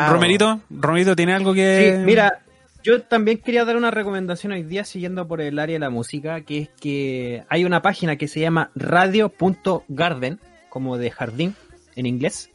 Romerito? 0.08 0.60
¿Romerito 0.70 1.16
tiene 1.16 1.34
algo 1.34 1.52
que...? 1.54 1.96
Sí, 1.98 2.04
mira, 2.04 2.40
yo 2.88 3.02
también 3.02 3.36
quería 3.36 3.66
dar 3.66 3.76
una 3.76 3.90
recomendación 3.90 4.52
hoy 4.52 4.62
día 4.62 4.82
siguiendo 4.82 5.28
por 5.28 5.42
el 5.42 5.58
área 5.58 5.74
de 5.74 5.80
la 5.80 5.90
música, 5.90 6.40
que 6.40 6.58
es 6.60 6.68
que 6.80 7.44
hay 7.50 7.66
una 7.66 7.82
página 7.82 8.16
que 8.16 8.28
se 8.28 8.40
llama 8.40 8.70
radio.garden, 8.74 10.40
como 10.70 10.96
de 10.96 11.10
jardín 11.10 11.54
en 11.96 12.06
inglés. 12.06 12.50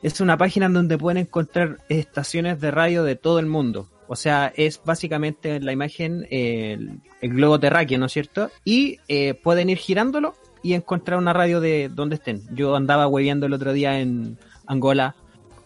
Es 0.00 0.22
una 0.22 0.38
página 0.38 0.70
donde 0.70 0.96
pueden 0.96 1.18
encontrar 1.18 1.76
estaciones 1.90 2.58
de 2.58 2.70
radio 2.70 3.04
de 3.04 3.16
todo 3.16 3.38
el 3.38 3.44
mundo. 3.44 3.86
O 4.08 4.16
sea, 4.16 4.50
es 4.56 4.80
básicamente 4.82 5.60
la 5.60 5.72
imagen, 5.72 6.26
el, 6.30 7.00
el 7.20 7.34
globo 7.34 7.60
terráqueo, 7.60 7.98
¿no 7.98 8.06
es 8.06 8.12
cierto? 8.12 8.50
Y 8.64 9.00
eh, 9.08 9.34
pueden 9.34 9.68
ir 9.68 9.76
girándolo 9.76 10.36
y 10.62 10.72
encontrar 10.72 11.18
una 11.18 11.34
radio 11.34 11.60
de 11.60 11.90
donde 11.90 12.14
estén. 12.14 12.40
Yo 12.54 12.76
andaba 12.76 13.08
hueveando 13.08 13.44
el 13.44 13.52
otro 13.52 13.74
día 13.74 14.00
en 14.00 14.38
Angola, 14.66 15.16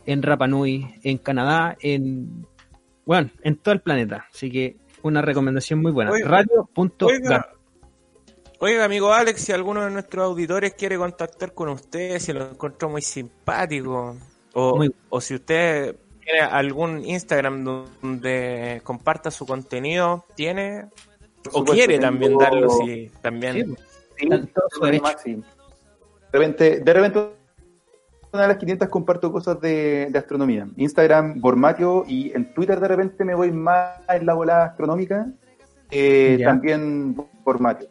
en 0.05 0.23
Rapa 0.23 0.49
Nui, 0.49 0.97
en 1.05 1.19
Canadá, 1.19 1.77
en 1.81 2.45
bueno, 3.11 3.29
en 3.43 3.57
todo 3.57 3.75
el 3.75 3.81
planeta. 3.81 4.27
Así 4.33 4.53
que 4.53 4.77
una 5.03 5.21
recomendación 5.21 5.83
muy 5.83 5.91
buena. 5.91 6.13
Oiga, 6.13 6.29
Radio.gar. 6.29 7.09
Oiga, 7.11 7.49
oiga, 8.61 8.85
amigo 8.85 9.13
Alex, 9.13 9.41
si 9.43 9.51
alguno 9.53 9.85
de 9.85 9.91
nuestros 9.91 10.25
auditores 10.25 10.75
quiere 10.75 10.97
contactar 10.97 11.53
con 11.53 11.71
usted, 11.71 12.21
si 12.21 12.33
lo 12.33 12.51
encontró 12.53 12.89
muy 12.89 13.03
simpático, 13.03 14.17
o, 14.53 14.77
Muy- 14.77 14.95
o 15.09 15.21
si 15.21 15.35
usted 15.35 15.97
tiene 16.25 16.41
algún 16.41 17.05
Instagram 17.05 17.65
donde 17.65 18.81
comparta 18.85 19.33
su 19.33 19.45
contenido, 19.45 20.25
tiene, 20.37 20.85
o 20.85 21.51
supuesto, 21.51 21.73
quiere 21.73 21.95
tengo- 21.99 22.03
también 22.07 22.39
darlo, 22.39 22.71
si 22.71 23.11
también. 23.21 23.55
Sí, 23.55 23.75
Sí, 24.21 24.29
todo. 24.29 24.87
De 24.87 25.01
repente, 26.39 26.81
de 26.81 26.93
repente, 26.93 27.31
una 28.33 28.43
de 28.43 28.49
las 28.49 28.57
500 28.59 28.89
comparto 28.89 29.33
cosas 29.33 29.61
de, 29.61 30.09
de 30.11 30.19
astronomía. 30.19 30.67
Instagram, 30.77 31.41
Bormatio, 31.41 32.05
y 32.07 32.33
en 32.35 32.53
Twitter 32.55 32.79
de 32.81 32.89
repente 32.89 33.25
me 33.25 33.35
voy 33.35 33.51
más 33.53 33.99
en 34.09 34.27
la 34.27 34.35
volada 34.35 34.65
astronómica. 34.67 35.27
eh, 35.91 36.41
también 36.45 37.17
Bormatio. 37.45 37.89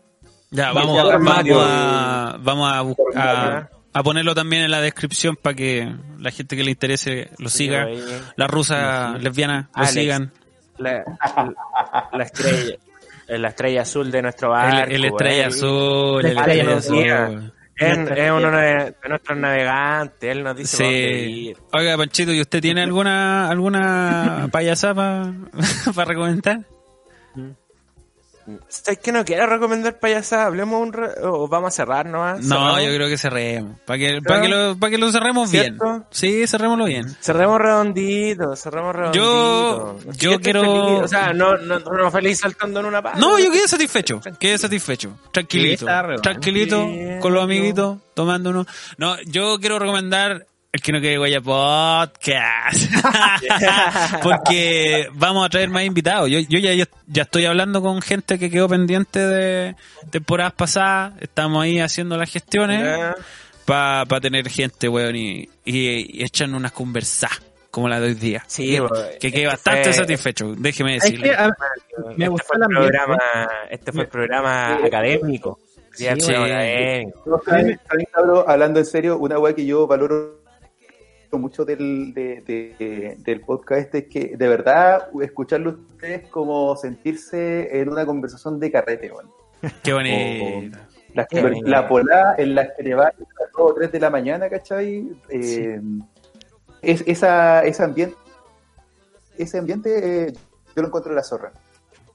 Ya, 0.51 0.71
vamos, 0.71 0.95
ya, 0.95 1.03
vamos, 1.03 1.21
Mario, 1.21 1.59
a, 1.61 2.37
vamos 2.41 2.71
a, 2.73 2.81
bu- 2.83 3.69
a, 3.93 4.03
ponerlo 4.03 4.33
también 4.33 4.63
en 4.63 4.71
la 4.71 4.81
descripción 4.81 5.35
para 5.35 5.55
que 5.55 5.93
la 6.17 6.31
gente 6.31 6.55
que 6.57 6.63
le 6.63 6.71
interese 6.71 7.29
lo 7.37 7.49
siga. 7.49 7.87
La 8.35 8.47
rusa 8.47 9.17
lesbiana 9.19 9.69
lo 9.75 9.81
Alex. 9.81 9.93
sigan. 9.93 10.31
La, 10.79 11.03
la 12.13 12.23
estrella. 12.23 12.75
La 13.27 13.49
estrella 13.49 13.81
azul 13.83 14.09
de 14.09 14.21
nuestro 14.23 14.47
El, 14.47 14.53
barco. 14.71 14.91
el 14.91 15.05
estrella 15.05 15.43
eh. 15.43 15.45
azul, 15.45 16.25
el 16.25 16.37
estrella 16.37 16.73
estrella 16.77 17.25
azul. 17.27 17.53
Es, 17.79 17.97
es 17.97 18.31
uno 18.31 18.51
de, 18.51 18.95
de 19.01 19.09
nuestros 19.09 19.37
navegantes, 19.37 20.29
él 20.31 20.43
nos 20.43 20.55
dice 20.57 20.77
Sí. 20.77 20.83
ir. 21.49 21.57
Oiga, 21.71 21.95
Panchito, 21.97 22.33
¿y 22.33 22.41
usted 22.41 22.61
tiene 22.61 22.83
alguna 22.83 23.49
alguna 23.49 24.49
payasada 24.51 25.33
para 25.95 26.05
recomendar? 26.05 26.59
¿Sabes 28.67 28.99
que 28.99 29.11
no 29.11 29.23
quiero 29.25 29.45
recomendar 29.47 29.99
payasada? 29.99 30.45
Hablemos 30.45 30.81
un 30.81 30.93
o 31.23 31.47
vamos 31.47 31.67
a 31.69 31.71
cerrar 31.75 32.05
nomás. 32.05 32.39
No, 32.41 32.55
¿Cerramos? 32.55 32.83
yo 32.83 32.93
creo 32.95 33.07
que 33.09 33.17
cerremos. 33.17 33.79
Para 33.85 33.99
que, 33.99 34.21
para 34.21 34.41
que, 34.41 34.47
lo, 34.47 34.77
para 34.77 34.91
que 34.91 34.97
lo 34.97 35.11
cerremos 35.11 35.51
bien. 35.51 35.77
Sí, 36.11 36.45
cerrémoslo 36.47 36.85
bien. 36.85 37.07
Cerremos 37.19 37.59
redondito, 37.59 38.55
cerremos 38.55 38.95
redondito. 38.95 39.99
Yo- 40.05 40.11
yo 40.13 40.39
quiero- 40.39 40.61
feliz, 40.61 41.01
O 41.03 41.07
sea, 41.07 41.33
no, 41.33 41.57
no, 41.57 41.79
no 41.79 42.11
feliz 42.11 42.39
saltando 42.39 42.79
en 42.79 42.85
una 42.87 43.01
pata. 43.01 43.19
No, 43.19 43.37
yo 43.39 43.51
quedé 43.51 43.67
satisfecho. 43.67 44.21
Quedé 44.39 44.57
satisfecho. 44.57 45.17
Tranquilito. 45.31 45.85
Tranquilito, 46.21 46.87
con 47.21 47.33
los 47.33 47.43
amiguitos, 47.43 47.97
tomando 48.13 48.49
uno. 48.49 48.65
No, 48.97 49.19
yo 49.23 49.57
quiero 49.59 49.79
recomendar 49.79 50.45
el 50.71 50.81
que 50.81 50.91
no 50.91 51.01
quede 51.01 51.17
Guaya 51.17 51.41
Podcast. 51.41 52.91
Porque 54.23 55.07
vamos 55.13 55.45
a 55.45 55.49
traer 55.49 55.69
más 55.69 55.83
invitados. 55.83 56.29
Yo, 56.29 56.39
yo 56.39 56.59
ya, 56.59 56.73
yo 56.73 56.85
ya 57.07 57.23
estoy 57.23 57.45
hablando 57.45 57.81
con 57.81 58.01
gente 58.01 58.37
que 58.37 58.49
quedó 58.51 58.69
pendiente 58.69 59.19
de 59.19 59.75
temporadas 60.11 60.53
pasadas. 60.53 61.13
Estamos 61.21 61.63
ahí 61.63 61.79
haciendo 61.79 62.17
las 62.17 62.31
gestiones 62.31 63.15
para 63.65 64.05
tener 64.21 64.47
gente, 64.49 64.87
weón, 64.89 65.15
y, 65.15 65.49
y, 65.65 66.19
y 66.19 66.23
echarnos 66.23 66.59
unas 66.59 66.71
conversas 66.71 67.31
como 67.71 67.87
la 67.87 67.99
de 67.99 68.07
hoy 68.07 68.13
día. 68.15 68.43
Sí, 68.47 68.71
que, 68.71 68.81
pues, 68.81 69.01
que 69.19 69.31
quedé 69.31 69.43
este 69.43 69.47
bastante 69.47 69.83
fue- 69.85 69.93
satisfecho, 69.93 70.55
déjeme 70.57 70.95
Es 70.97 71.03
decirle. 71.03 71.29
que, 71.29 71.35
a- 71.35 71.49
me 72.05 72.11
este 72.13 72.27
gustó 72.27 72.47
fue 72.47 72.57
el 72.57 72.67
programa, 72.75 73.17
este 73.69 73.91
fue 73.91 74.01
el 74.03 74.07
programa 74.07 74.75
académico. 74.85 75.59
Sí, 75.93 76.05
Sí. 76.19 76.33
hablando 78.47 78.79
en 78.79 78.85
serio, 78.85 79.17
una 79.17 79.37
weá 79.37 79.53
que 79.53 79.65
yo 79.65 79.85
valoro 79.85 80.38
mucho 81.37 81.63
del, 81.65 82.13
de- 82.13 82.41
de- 82.47 83.15
del 83.19 83.41
podcast 83.41 83.81
este 83.81 83.97
es 83.99 84.07
que 84.07 84.35
de 84.37 84.47
verdad 84.47 85.09
escucharlo 85.21 85.71
ustedes 85.91 86.27
como 86.29 86.75
sentirse 86.75 87.79
en 87.79 87.89
una 87.89 88.05
conversación 88.05 88.59
de 88.59 88.71
carrete. 88.71 89.11
Qué 89.83 89.93
bonito. 89.93 90.77
La, 91.13 91.25
Qué 91.25 91.41
bonito. 91.41 91.67
la 91.67 91.87
polada 91.87 92.35
en 92.37 92.55
la 92.55 92.73
que 92.73 92.83
le 92.83 92.95
va 92.95 93.07
a 93.07 93.13
las 93.17 93.51
2 93.51 93.71
o 93.71 93.73
3 93.73 93.91
de 93.91 93.99
la 93.99 94.09
mañana, 94.09 94.49
¿cachai? 94.49 95.11
Eh, 95.29 95.81
es, 96.81 97.03
esa, 97.07 97.63
ese 97.65 97.83
ambiente, 97.83 98.15
ese 99.37 99.57
ambiente 99.57 100.27
eh, 100.27 100.33
yo 100.75 100.81
lo 100.81 100.87
encuentro 100.87 101.11
en 101.11 101.15
la 101.17 101.23
zorra. 101.23 101.51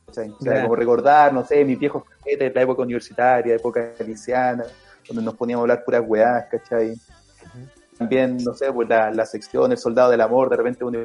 ¿cachai? 0.07 0.31
O 0.31 0.39
sea, 0.43 0.63
como 0.63 0.77
recordar, 0.77 1.33
no 1.35 1.45
sé, 1.45 1.65
mis 1.65 1.79
viejos 1.79 2.05
carretes 2.05 2.39
de 2.39 2.51
la 2.55 2.63
época 2.63 2.83
universitaria, 2.83 3.55
época 3.57 3.93
liciana, 4.07 4.65
donde 5.09 5.23
nos 5.23 5.35
poníamos 5.35 5.63
a 5.63 5.65
hablar 5.65 5.85
puras 5.85 6.03
weás, 6.07 6.47
¿cachai? 6.51 6.95
También, 7.99 8.39
no 8.39 8.55
sé, 8.55 8.73
pues 8.73 8.89
la, 8.89 9.11
la 9.11 9.25
sección, 9.27 9.71
el 9.73 9.79
soldado 9.79 10.11
del 10.11 10.21
amor, 10.21 10.51
de 10.51 10.57
repente 10.57 10.85
uno 10.85 10.99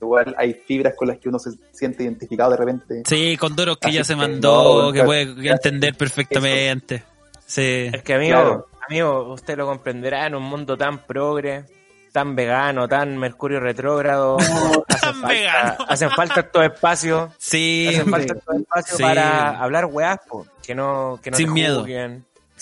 igual 0.00 0.34
hay 0.36 0.54
fibras 0.54 0.94
con 0.96 1.06
las 1.08 1.18
que 1.18 1.28
uno 1.28 1.38
se 1.38 1.50
siente 1.72 2.02
identificado 2.02 2.50
de 2.52 2.56
repente. 2.56 3.02
Sí, 3.06 3.36
con 3.36 3.54
Doros 3.54 3.78
que 3.78 3.88
Así 3.88 3.96
ya 3.98 4.04
se 4.04 4.16
mandó, 4.16 4.86
no, 4.86 4.92
que 4.92 5.04
puede 5.04 5.32
claro. 5.34 5.56
entender 5.56 5.94
perfectamente. 5.94 7.04
Sí. 7.46 7.90
Es 7.92 8.02
que 8.02 8.14
amigo, 8.14 8.32
Claro. 8.40 8.66
amigo, 8.88 9.32
usted 9.32 9.56
lo 9.56 9.66
comprenderá 9.66 10.26
en 10.26 10.34
un 10.34 10.42
mundo 10.42 10.76
tan 10.76 10.98
progre, 11.06 11.66
tan 12.12 12.34
vegano, 12.34 12.88
tan 12.88 13.16
mercurio 13.16 13.60
retrógrado. 13.60 14.38
hacen, 14.88 14.88
Tan 14.88 15.14
falta, 15.14 15.28
vegano. 15.28 15.74
hacen 15.88 16.10
falta 16.10 16.40
estos 16.40 16.64
espacios, 16.64 17.30
Sí, 17.38 17.86
hacen 17.88 18.10
falta 18.10 18.34
estos 18.34 18.56
espacios 18.56 18.96
Sí. 18.96 19.02
para 19.02 19.50
hablar 19.62 19.84
weas, 19.86 20.18
po, 20.28 20.46
que 20.66 20.74
no, 20.74 21.20
que 21.22 21.30
no 21.30 21.36
Sin 21.36 21.46
te 21.48 21.52
miedo. 21.52 21.84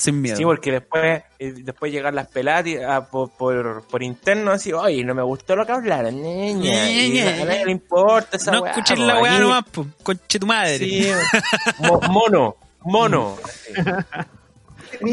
Sin 0.00 0.20
miedo. 0.20 0.36
Sí, 0.36 0.44
porque 0.44 0.72
después, 0.72 1.22
eh, 1.38 1.52
después 1.58 1.92
llegan 1.92 2.14
las 2.14 2.28
peladas 2.28 2.66
y, 2.66 2.76
ah, 2.78 3.06
por, 3.10 3.30
por, 3.30 3.86
por 3.86 4.02
interno 4.02 4.50
así, 4.52 4.72
oye, 4.72 5.04
no 5.04 5.14
me 5.14 5.22
gustó 5.22 5.54
lo 5.56 5.66
que 5.66 5.72
hablaron, 5.72 6.20
niña. 6.20 6.90
Y 6.90 7.10
Ñe, 7.10 7.22
a 7.28 7.44
nadie 7.44 7.64
le 7.66 7.72
importa 7.72 8.36
esa 8.36 8.52
no 8.52 8.62
weá, 8.62 8.72
escuches 8.72 8.98
po, 8.98 9.04
la 9.04 9.20
weá 9.20 9.38
nomás, 9.38 9.64
po, 9.70 9.86
conche 10.02 10.38
tu 10.38 10.46
madre. 10.46 10.78
Sí, 10.78 11.10
mo- 11.80 12.00
mono, 12.08 12.56
mono. 12.82 13.36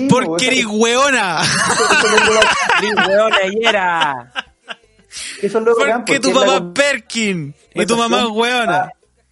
Porque 0.09 0.47
eres 0.47 0.65
weona. 0.65 1.43
Sí, 1.43 2.87
weón, 3.07 3.33
ayer 3.33 3.75
Eso 5.41 5.57
es 5.59 5.63
lo 5.65 5.75
bacán, 5.77 6.05
Porque 6.05 6.19
tu 6.19 6.33
papá 6.33 6.55
es 6.55 6.61
Perkin 6.73 7.53
y 7.73 7.85
tu 7.85 7.95
mamá 7.97 8.21
es 8.21 8.27
weona. 8.29 8.91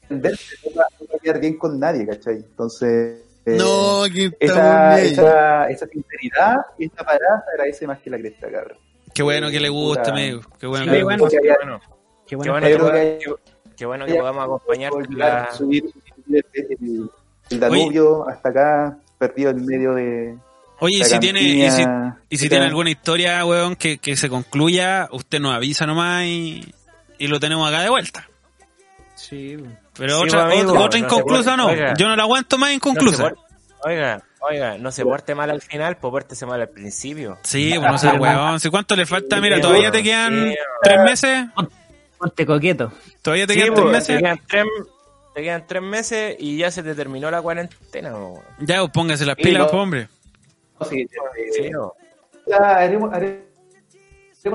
no 0.09 0.21
va 0.21 0.83
a 0.83 1.19
quedar 1.21 1.39
bien 1.39 1.57
con 1.57 1.79
nadie, 1.79 2.05
¿cachai? 2.05 2.35
Entonces, 2.35 3.21
eh, 3.45 3.57
No, 3.57 4.03
que 4.11 4.25
está 4.39 4.99
esa, 5.01 5.01
esa, 5.01 5.69
esa 5.69 5.87
sinceridad 5.87 6.55
y 6.77 6.85
esa 6.85 7.03
parada 7.03 7.43
se 7.45 7.51
agradece 7.51 7.87
más 7.87 7.99
que 7.99 8.09
la 8.09 8.17
cresta, 8.17 8.51
cabrón. 8.51 8.77
Qué 9.13 9.23
bueno 9.23 9.49
que 9.49 9.59
le 9.59 9.69
guste, 9.69 10.09
amigo. 10.09 10.41
Qué 10.59 10.67
bueno 10.67 10.85
Sí, 10.85 10.91
que 10.91 10.97
le 10.97 11.03
bueno. 11.03 11.23
guste. 11.23 11.37
Porque 11.37 11.49
haya- 11.49 11.57
bueno. 11.63 11.79
Qué 11.79 12.29
Qué 12.29 12.35
bueno. 12.35 12.51
bueno, 12.53 12.67
Yo 12.69 12.91
que, 12.91 13.19
qué- 13.19 13.35
qué 13.77 13.85
bueno 13.85 14.05
que 14.05 14.15
podamos 14.15 14.61
la... 15.09 15.51
subir, 15.51 15.83
subir 15.91 16.45
el, 16.53 17.09
el 17.51 17.59
Danubio 17.59 18.27
hasta 18.27 18.49
acá, 18.49 18.97
perdido 19.19 19.51
en 19.51 19.65
medio 19.65 19.93
de. 19.93 20.35
Oye, 20.79 20.97
y 20.97 21.03
si 21.05 21.19
tiene, 21.19 21.39
y 21.41 21.71
si, 21.71 21.83
y 22.29 22.49
tiene 22.49 22.65
alguna 22.65 22.89
historia, 22.89 23.45
weón, 23.45 23.75
que, 23.77 23.97
que 23.99 24.17
se 24.17 24.27
concluya, 24.27 25.07
usted 25.11 25.39
nos 25.39 25.55
avisa 25.55 25.85
nomás 25.85 26.25
y, 26.25 26.73
y 27.17 27.27
lo 27.27 27.39
tenemos 27.39 27.69
acá 27.69 27.81
de 27.81 27.89
vuelta. 27.89 28.27
Sí. 29.29 29.57
Pero 29.97 30.19
Sí, 30.19 30.25
otra, 30.27 30.43
amigo, 30.45 30.71
otra, 30.73 30.73
otra 30.73 30.83
no 30.85 30.91
se 30.91 30.97
inconclusa 30.99 31.57
no. 31.57 31.67
Oiga. 31.67 31.93
Yo 31.97 32.07
no 32.07 32.15
la 32.15 32.23
aguanto 32.23 32.57
más 32.57 32.71
inconclusa. 32.71 33.33
Oiga, 33.83 34.21
oiga, 34.39 34.77
no 34.77 34.91
se 34.91 35.03
porte 35.03 35.35
mal 35.35 35.49
al 35.49 35.61
final, 35.61 35.97
pues 35.97 36.11
pórtese 36.11 36.45
mal 36.45 36.59
al 36.61 36.69
principio. 36.69 37.37
Sí, 37.43 37.73
pues 37.77 37.91
no 37.91 37.97
sé, 37.97 38.09
weón. 38.17 38.59
Si 38.59 38.69
cuánto 38.69 38.95
le 38.95 39.05
falta, 39.05 39.39
mira, 39.41 39.59
todavía 39.61 39.91
te 39.91 40.01
quedan 40.03 40.49
Sí. 40.51 40.55
tres 40.83 40.99
meses. 41.03 41.45
Ponte 42.17 42.45
coqueto. 42.45 42.91
Todavía 43.21 43.45
te 43.47 43.53
Sí, 43.53 43.59
quedan 43.59 43.73
pues, 43.73 43.85
tres 43.91 44.05
te 44.07 44.13
meses. 44.13 44.21
quedan 44.23 44.39
tres, 44.47 44.65
te 45.35 45.41
quedan 45.43 45.67
tres 45.67 45.81
meses 45.83 46.35
y 46.39 46.57
ya 46.57 46.71
se 46.71 46.81
te 46.83 46.95
terminó 46.95 47.29
la 47.29 47.41
cuarentena. 47.41 48.11
weón. 48.13 48.41
Ya, 48.59 48.79
pues 48.79 48.91
póngase 48.91 49.25
las 49.25 49.35
pilas, 49.35 49.63
pues, 49.69 49.73
hombre. 49.81 50.07
Sí, 50.89 51.07
Sí. 51.53 51.69
Ya, 52.47 52.57
haremos, 52.57 53.11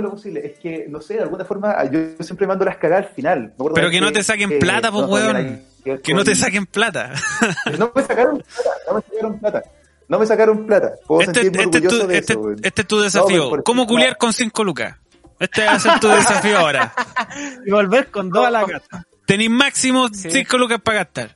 lo 0.01 0.11
posible. 0.11 0.47
Es 0.47 0.59
que, 0.59 0.87
no 0.89 1.01
sé, 1.01 1.15
de 1.15 1.23
alguna 1.23 1.45
forma, 1.45 1.77
yo 1.91 2.01
siempre 2.21 2.47
mando 2.47 2.65
las 2.65 2.77
cagadas 2.77 3.07
al 3.09 3.15
final. 3.15 3.53
Pero 3.75 3.91
que 3.91 4.01
no 4.01 4.13
te 4.13 4.23
saquen 4.23 4.59
plata, 4.59 4.91
pues, 4.93 5.07
weón. 5.09 5.63
que 5.85 6.01
Que 6.01 6.15
no 6.15 6.25
te 6.25 6.35
saquen 6.35 6.67
plata. 6.67 7.13
No 7.79 7.93
me 7.95 8.03
sacaron 8.03 8.39
plata, 8.39 8.71
no 8.87 8.95
me 8.95 9.01
sacaron 9.03 9.39
plata. 9.39 9.63
No 10.09 10.19
me 10.19 10.27
sacaron 10.27 10.67
plata. 10.67 10.93
Puedo 11.07 11.21
Este, 11.23 11.41
sentirme 11.43 11.65
este 11.65 11.79
es 11.79 11.85
orgulloso 11.85 12.03
tu, 12.03 12.09
de 12.09 12.19
este- 12.19 12.33
eso, 12.33 12.51
este 12.63 12.81
es 12.83 12.89
tu 12.89 13.01
desafío. 13.01 13.57
No, 13.57 13.63
¿Cómo 13.63 13.87
culiar 13.87 14.17
con 14.17 14.33
5 14.33 14.65
lucas? 14.65 14.97
Este 15.39 15.65
va 15.65 15.73
a 15.73 15.79
ser 15.79 16.01
tu 16.01 16.09
desafío 16.09 16.59
ahora. 16.59 16.93
Y 17.67 17.71
volver 17.71 18.11
con 18.11 18.29
dos 18.29 18.45
a 18.47 18.51
la 18.51 18.67
casa. 18.67 19.07
Tenéis 19.25 19.51
máximo 19.51 20.09
Sí. 20.13 20.31
5 20.31 20.59
lucas 20.59 20.81
para 20.83 20.99
gastar. 20.99 21.35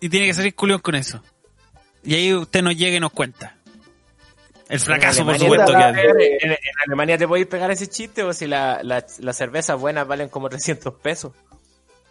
Y 0.00 0.08
tiene 0.08 0.26
que 0.26 0.34
salir 0.34 0.54
culión 0.54 0.80
con 0.80 0.94
eso. 0.96 1.22
Y 2.02 2.14
ahí 2.14 2.34
usted 2.34 2.60
nos 2.62 2.76
llega 2.76 2.96
y 2.96 3.00
nos 3.00 3.12
cuenta. 3.12 3.56
El 4.68 4.80
fracaso, 4.80 5.24
por 5.24 5.38
supuesto, 5.38 5.72
que 5.72 5.76
hay. 5.76 5.94
en, 6.40 6.50
en 6.52 6.56
Alemania 6.86 7.18
te 7.18 7.28
podéis 7.28 7.46
pegar 7.46 7.70
ese 7.70 7.86
chiste 7.86 8.22
o 8.22 8.32
si 8.32 8.46
la, 8.46 8.80
la- 8.82 9.04
las 9.20 9.36
cervezas 9.36 9.78
buenas 9.78 10.06
valen 10.06 10.28
como 10.28 10.48
300 10.50 10.94
pesos. 10.94 11.32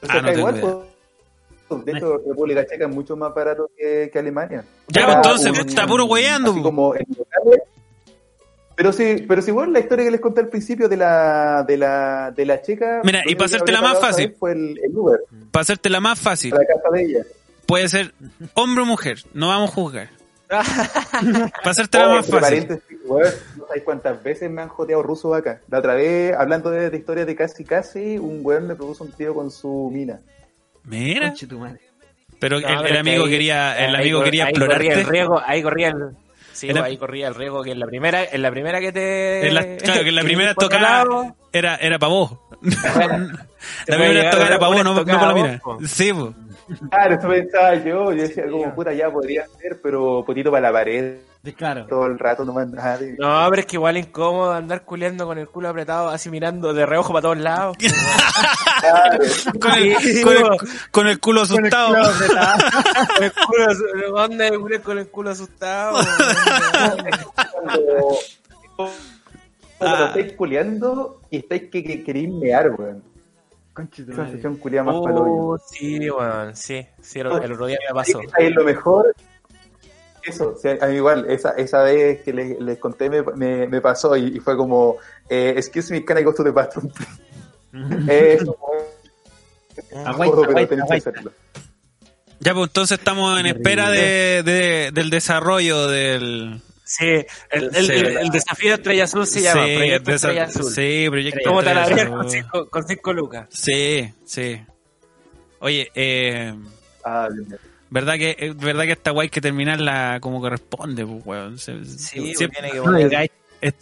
Ah, 0.07 0.21
no 0.21 0.31
igual, 0.33 0.59
pues, 0.59 1.85
de 1.85 1.91
hecho, 1.93 2.17
República 2.27 2.65
Checa 2.67 2.85
es 2.87 2.93
mucho 2.93 3.15
más 3.15 3.33
barato 3.33 3.71
que, 3.75 4.09
que 4.13 4.19
Alemania. 4.19 4.63
Ya, 4.89 5.05
pues, 5.05 5.15
entonces, 5.15 5.51
un- 5.59 5.67
está 5.69 5.87
puro 5.87 6.07
pues. 6.07 6.21
como 6.61 6.93
en 6.95 7.05
locales. 7.17 7.61
Pero 8.75 8.91
sí, 8.91 9.23
pero 9.27 9.41
si 9.41 9.51
bueno, 9.51 9.71
la 9.71 9.79
historia 9.79 10.05
que 10.05 10.11
les 10.11 10.19
conté 10.21 10.41
al 10.41 10.49
principio 10.49 10.89
de 10.89 10.97
la, 10.97 11.63
de 11.67 11.77
la, 11.77 12.31
de 12.35 12.45
la 12.45 12.61
checa. 12.61 13.01
Mira, 13.03 13.21
y 13.25 13.35
para 13.35 13.45
hacértela 13.45 13.79
habría 13.79 13.93
más 13.93 14.01
fácil. 14.01 14.35
Fue 14.39 14.51
el, 14.51 14.79
el 14.83 14.97
Uber, 14.97 15.19
Para 15.51 15.61
hacértela 15.61 15.99
más 15.99 16.19
fácil, 16.19 16.53
a 16.55 16.57
la 16.57 16.65
casa 16.65 16.89
de 16.91 17.03
ella. 17.03 17.19
puede 17.67 17.87
ser 17.87 18.13
hombre 18.55 18.83
o 18.83 18.85
mujer. 18.87 19.19
No 19.33 19.47
vamos 19.49 19.69
a 19.71 19.73
juzgar. 19.73 20.09
Para 21.63 21.71
hacértela 21.71 22.05
Oye, 22.07 22.15
más 22.15 22.27
fácil. 22.27 22.67
no 23.07 23.67
sabes 23.67 23.83
cuántas 23.83 24.21
veces 24.23 24.49
me 24.51 24.61
han 24.61 24.69
joteado 24.69 25.01
rusos 25.03 25.35
acá. 25.35 25.61
La 25.69 25.79
otra 25.79 25.95
vez, 25.95 26.35
hablando 26.35 26.69
de, 26.69 26.89
de 26.89 26.97
historias 26.97 27.25
de 27.27 27.35
casi 27.35 27.63
casi, 27.63 28.17
un 28.17 28.39
weón 28.43 28.67
me 28.67 28.75
propuso 28.75 29.03
un 29.03 29.11
tiro 29.11 29.33
con 29.33 29.49
su 29.51 29.89
mina. 29.93 30.19
Mira. 30.85 31.27
Conche 31.29 31.47
tu 31.47 31.59
madre. 31.59 31.79
Pero 32.39 32.59
No, 32.59 32.67
el, 32.67 32.75
pero 32.75 32.85
el 32.87 32.91
que 32.93 32.99
amigo 32.99 33.23
ahí- 33.25 33.29
quería, 33.31 33.77
el 33.85 33.95
ahí 33.95 34.01
amigo 34.01 34.19
cor- 34.19 34.25
quería 34.25 34.45
ahí 34.47 34.53
corría 34.53 34.93
el 34.93 35.05
riesgo, 35.05 35.41
ahí 35.45 35.63
corría 35.63 35.87
el 35.89 35.95
sí, 36.51 36.69
Era- 36.69 36.83
ahí 36.83 36.97
corría 36.97 37.27
el 37.29 37.35
riesgo 37.35 37.63
que 37.63 37.71
en 37.71 37.79
la 37.79 37.85
primera, 37.85 38.25
en 38.25 38.41
la 38.41 38.51
primera 38.51 38.79
que 38.81 38.91
te 38.91 39.47
En 39.47 39.53
la- 39.53 39.77
claro, 39.77 40.03
que 40.03 40.09
en 40.09 40.15
la 40.15 40.23
primera 40.23 40.53
tocada 40.53 41.05
era, 41.53 41.75
era 41.77 41.99
para 41.99 42.11
vos. 42.11 42.37
bueno, 42.61 43.29
La 43.87 43.97
primera 43.97 44.29
tocada 44.29 44.47
era 44.49 44.59
para 44.59 44.73
vos, 44.75 44.83
no, 44.83 44.93
no 44.93 45.05
para 45.05 45.27
la 45.27 45.33
mina. 45.33 45.61
vos, 45.63 45.77
po. 45.77 46.33
Sí. 46.67 46.75
Claro, 46.89 47.15
eso 47.15 47.27
pensaba 47.27 47.75
yo. 47.75 48.13
Yo 48.13 48.21
decía, 48.23 48.43
como 48.49 48.73
puta, 48.73 48.93
ya 48.93 49.09
podría 49.11 49.45
ser, 49.59 49.79
pero 49.81 50.23
potito 50.25 50.49
para 50.51 50.67
la 50.69 50.71
pared 50.73 51.15
Claro. 51.57 51.85
todo 51.87 52.05
el 52.05 52.17
rato, 52.17 52.45
no 52.45 52.53
nada. 52.65 52.97
de- 52.97 53.17
No, 53.19 53.45
pero 53.49 53.59
es 53.59 53.65
que 53.65 53.75
igual 53.75 53.97
incómodo 53.97 54.53
andar 54.53 54.83
culeando 54.83 55.25
con 55.25 55.37
el 55.37 55.49
culo 55.49 55.67
apretado, 55.67 56.07
así 56.07 56.29
mirando 56.29 56.73
de 56.73 56.85
reojo 56.85 57.09
para 57.11 57.21
todos 57.23 57.37
lados. 57.37 57.75
Claro. 58.83 59.17
Con 59.61 59.71
el, 59.75 60.21
con 60.23 60.33
el, 60.35 60.43
con 60.91 61.07
el 61.07 61.19
culo 61.21 61.41
asustado. 61.43 61.93
Con 61.93 63.23
el 63.23 63.31
culo, 63.31 63.65
asu- 63.67 64.11
¿dónde 64.13 64.51
me 64.51 64.57
culé 64.59 64.79
con 64.81 64.97
el 64.99 65.07
culo 65.07 65.29
asustado? 65.29 65.99
Cuando, 68.75 68.91
cuando 69.77 69.97
Ah. 70.05 70.07
estáis 70.07 70.33
culeando 70.33 71.21
y 71.29 71.37
estáis 71.37 71.63
que, 71.71 71.83
que 71.83 72.03
queréis 72.03 72.29
mear, 72.29 72.71
weón. 72.71 73.03
Conche 73.73 74.03
tu 74.03 74.11
Esa 74.11 74.21
madre. 74.21 74.31
sensación 74.33 74.57
culia 74.57 74.83
más 74.83 74.95
Oh, 74.97 75.57
sí, 75.57 76.09
weón, 76.09 76.55
sí, 76.55 76.85
sí, 77.01 77.19
el, 77.19 77.27
el 77.27 77.51
otro 77.53 77.65
día 77.65 77.77
me 77.89 77.93
pasó. 77.93 78.19
Ahí 78.37 78.49
lo 78.51 78.63
mejor. 78.63 79.15
Eso, 80.23 80.55
sea, 80.55 80.77
a 80.79 80.87
mí 80.87 80.95
igual, 80.95 81.25
esa, 81.29 81.49
esa 81.51 81.83
vez 81.83 82.21
que 82.21 82.31
les, 82.31 82.57
les 82.59 82.77
conté 82.77 83.09
me, 83.09 83.23
me, 83.35 83.67
me 83.67 83.81
pasó 83.81 84.15
y, 84.15 84.37
y 84.37 84.39
fue 84.39 84.55
como, 84.55 84.95
eh, 85.27 85.53
excuse 85.57 85.91
me, 85.91 86.05
can 86.05 86.17
I 86.19 86.23
go 86.23 86.33
to 86.33 86.43
the 86.43 86.51
bathroom? 86.51 86.89
Eso, 88.07 88.57
pero 89.89 90.07
aguaita, 90.07 90.67
tenéis 90.67 90.87
que 90.89 90.95
hacerlo. 90.97 91.31
Ya, 92.39 92.53
pues 92.53 92.67
entonces 92.67 92.99
estamos 92.99 93.39
en 93.39 93.47
espera 93.47 93.89
de, 93.89 94.43
de- 94.43 94.91
del 94.93 95.09
desarrollo 95.09 95.87
del. 95.87 96.61
Sí, 96.97 97.05
el, 97.49 97.63
el, 97.75 97.85
Sí. 97.87 97.91
el, 97.93 98.17
el 98.17 98.29
desafío 98.29 98.69
de 98.69 98.75
Estrella 98.75 99.03
Azul 99.05 99.25
se 99.25 99.41
llama 99.41 99.65
sí, 99.65 99.75
Proyecto 99.75 100.11
desa- 100.11 100.13
Estrella 100.15 100.43
Azul. 100.43 100.71
Sí, 100.73 101.05
proyecto 101.09 101.39
¿Cómo 101.45 101.63
te 101.63 101.73
la 101.73 101.81
Estrella 101.81 102.01
harías 102.03 102.17
con 102.17 102.29
cinco, 102.29 102.69
con 102.69 102.87
cinco 102.87 103.13
lucas? 103.13 103.47
Sí, 103.49 104.13
sí. 104.25 104.61
Oye, 105.59 105.89
eh, 105.95 106.53
Ah, 107.05 107.27
verdad 107.89 108.13
que 108.15 108.35
eh, 108.37 108.53
verdad 108.55 108.83
que 108.83 108.91
esta 108.91 109.11
guay 109.11 109.29
que 109.29 109.41
terminarla 109.41 110.19
como 110.21 110.39
corresponde, 110.39 111.05
pues, 111.05 111.21
weón. 111.25 111.57
Se- 111.57 111.83
Sí, 111.85 112.35
siempre- 112.35 112.61
tiene 112.61 112.71
que 112.71 112.79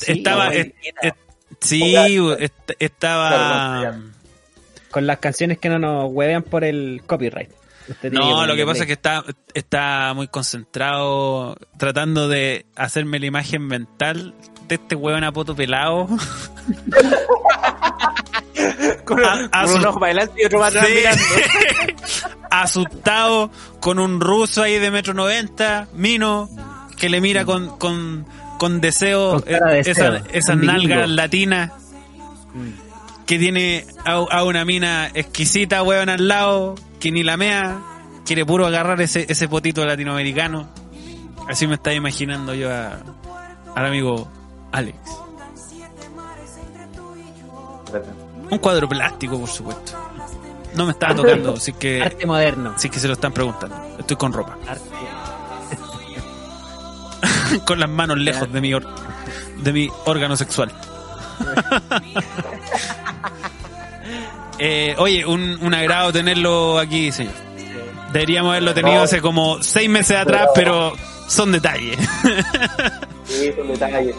estaba, 0.07 0.51
sí, 1.59 1.95
est- 2.39 2.71
estaba. 2.79 3.99
Con 4.89 5.07
las 5.07 5.19
canciones 5.19 5.57
que 5.57 5.69
no 5.69 5.79
nos 5.79 6.11
huevean 6.11 6.43
por 6.43 6.63
el 6.63 7.01
copyright. 7.05 7.49
Usted 7.91 8.11
No, 8.11 8.45
lo 8.45 8.55
que 8.55 8.65
pasa 8.65 8.81
es 8.81 8.87
que 8.87 8.93
está, 8.93 9.23
está 9.53 10.13
muy 10.15 10.27
concentrado 10.27 11.55
tratando 11.77 12.27
de 12.27 12.65
hacerme 12.75 13.19
la 13.19 13.25
imagen 13.27 13.65
mental 13.67 14.33
de 14.67 14.75
este 14.75 14.95
hueón 14.95 15.23
a 15.23 15.31
poto 15.31 15.55
pelado. 15.55 16.07
con, 19.05 19.23
a- 19.25 19.49
a 19.51 19.63
con 19.65 19.75
un 19.75 19.81
su- 19.81 19.87
ojo 19.87 19.99
para 19.99 20.11
adelante 20.11 20.41
y 20.41 20.45
otro 20.45 20.59
para 20.59 20.69
atrás 20.69 20.87
Sí. 20.87 20.93
mirando. 20.95 21.23
asustado 22.51 23.51
con 23.79 23.99
un 23.99 24.19
ruso 24.21 24.63
ahí 24.63 24.77
de 24.79 24.91
metro 24.91 25.13
noventa, 25.13 25.87
Mino, 25.93 26.49
que 26.97 27.09
le 27.09 27.21
mira 27.21 27.45
con, 27.45 27.77
con, 27.77 28.25
con 28.59 28.81
deseo, 28.81 29.31
Con 29.33 29.41
de 29.45 29.53
eh, 29.53 29.79
esa- 29.85 30.11
deseo, 30.11 30.23
esas 30.31 30.57
nalgas 30.57 31.09
latinas, 31.09 31.71
que 33.31 33.39
tiene 33.39 33.85
a, 34.03 34.15
a 34.15 34.43
una 34.43 34.65
mina 34.65 35.07
exquisita, 35.13 35.83
weón, 35.83 36.09
al 36.09 36.27
lado, 36.27 36.75
que 36.99 37.13
ni 37.13 37.23
la 37.23 37.37
mea, 37.37 37.79
quiere 38.25 38.45
puro 38.45 38.67
agarrar 38.67 38.99
ese, 38.99 39.25
ese 39.29 39.47
potito 39.47 39.85
latinoamericano. 39.85 40.67
Así 41.47 41.65
me 41.65 41.75
estaba 41.75 41.93
imaginando 41.93 42.53
yo 42.53 42.69
a, 42.69 42.97
al 43.73 43.85
amigo 43.85 44.27
Alex. 44.73 44.97
Un 48.49 48.57
cuadro 48.57 48.89
plástico, 48.89 49.39
por 49.39 49.47
supuesto. 49.47 49.93
No 50.75 50.83
me 50.87 50.91
estaba 50.91 51.15
tocando, 51.15 51.53
así 51.53 51.71
que... 51.71 52.03
Arte 52.03 52.25
moderno. 52.25 52.73
Así 52.75 52.89
que 52.89 52.99
se 52.99 53.07
lo 53.07 53.13
están 53.13 53.31
preguntando. 53.31 53.81
Estoy 53.97 54.17
con 54.17 54.33
ropa. 54.33 54.57
Arte. 54.67 54.83
con 57.65 57.79
las 57.79 57.89
manos 57.89 58.17
lejos 58.17 58.51
de 58.51 58.59
mi, 58.59 58.73
or- 58.73 58.93
de 59.63 59.71
mi 59.71 59.89
órgano 60.03 60.35
sexual. 60.35 60.69
Eh, 64.63 64.93
oye, 64.99 65.25
un, 65.25 65.57
un 65.59 65.73
agrado 65.73 66.13
tenerlo 66.13 66.77
aquí, 66.77 67.11
señor. 67.11 67.33
Deberíamos 68.13 68.51
haberlo 68.51 68.75
tenido 68.75 69.01
hace 69.01 69.19
como 69.19 69.63
seis 69.63 69.89
meses 69.89 70.15
atrás, 70.17 70.49
pero 70.53 70.93
son 71.27 71.51
detalles. 71.51 71.97
Sí, 73.23 73.51
son 73.55 73.67
detalles. 73.69 74.15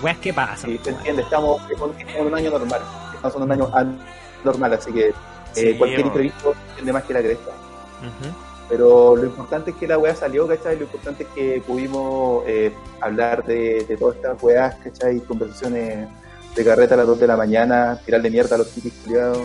Weas, 0.00 0.16
¿qué 0.22 0.32
pasa? 0.32 0.66
Sí, 0.66 0.80
se 0.82 0.88
entiende, 0.88 1.20
estamos 1.20 1.60
en 2.16 2.26
un 2.26 2.34
año 2.34 2.50
normal. 2.50 2.80
Estamos 3.14 3.36
en 3.36 3.42
un 3.42 3.52
año 3.52 3.70
normal, 4.42 4.72
así 4.72 4.90
que 4.90 5.08
eh, 5.08 5.14
Sí, 5.52 5.74
cualquier 5.74 6.06
imprevisto 6.06 6.54
entiende 6.70 6.92
más 6.94 7.02
que 7.02 7.12
la 7.12 7.20
cresta. 7.20 7.50
Pero 8.70 9.16
lo 9.16 9.24
importante 9.26 9.72
es 9.72 9.76
que 9.76 9.86
la 9.86 9.98
weá 9.98 10.14
salió, 10.14 10.48
¿cachai? 10.48 10.76
Lo 10.76 10.84
importante 10.84 11.24
es 11.24 11.28
que 11.34 11.62
pudimos 11.66 12.42
eh, 12.46 12.72
hablar 13.02 13.44
de, 13.44 13.84
de 13.84 13.96
todas 13.98 14.16
estas 14.16 14.42
weas, 14.42 14.76
¿cachai? 14.76 15.20
Conversaciones 15.20 16.08
de 16.56 16.64
carreta 16.64 16.94
a 16.94 16.98
las 16.98 17.06
2 17.06 17.20
de 17.20 17.26
la 17.26 17.36
mañana, 17.36 18.00
tirarle 18.02 18.30
mierda 18.30 18.54
a 18.54 18.58
los 18.58 18.70
tipos 18.70 18.92
culiados. 19.04 19.40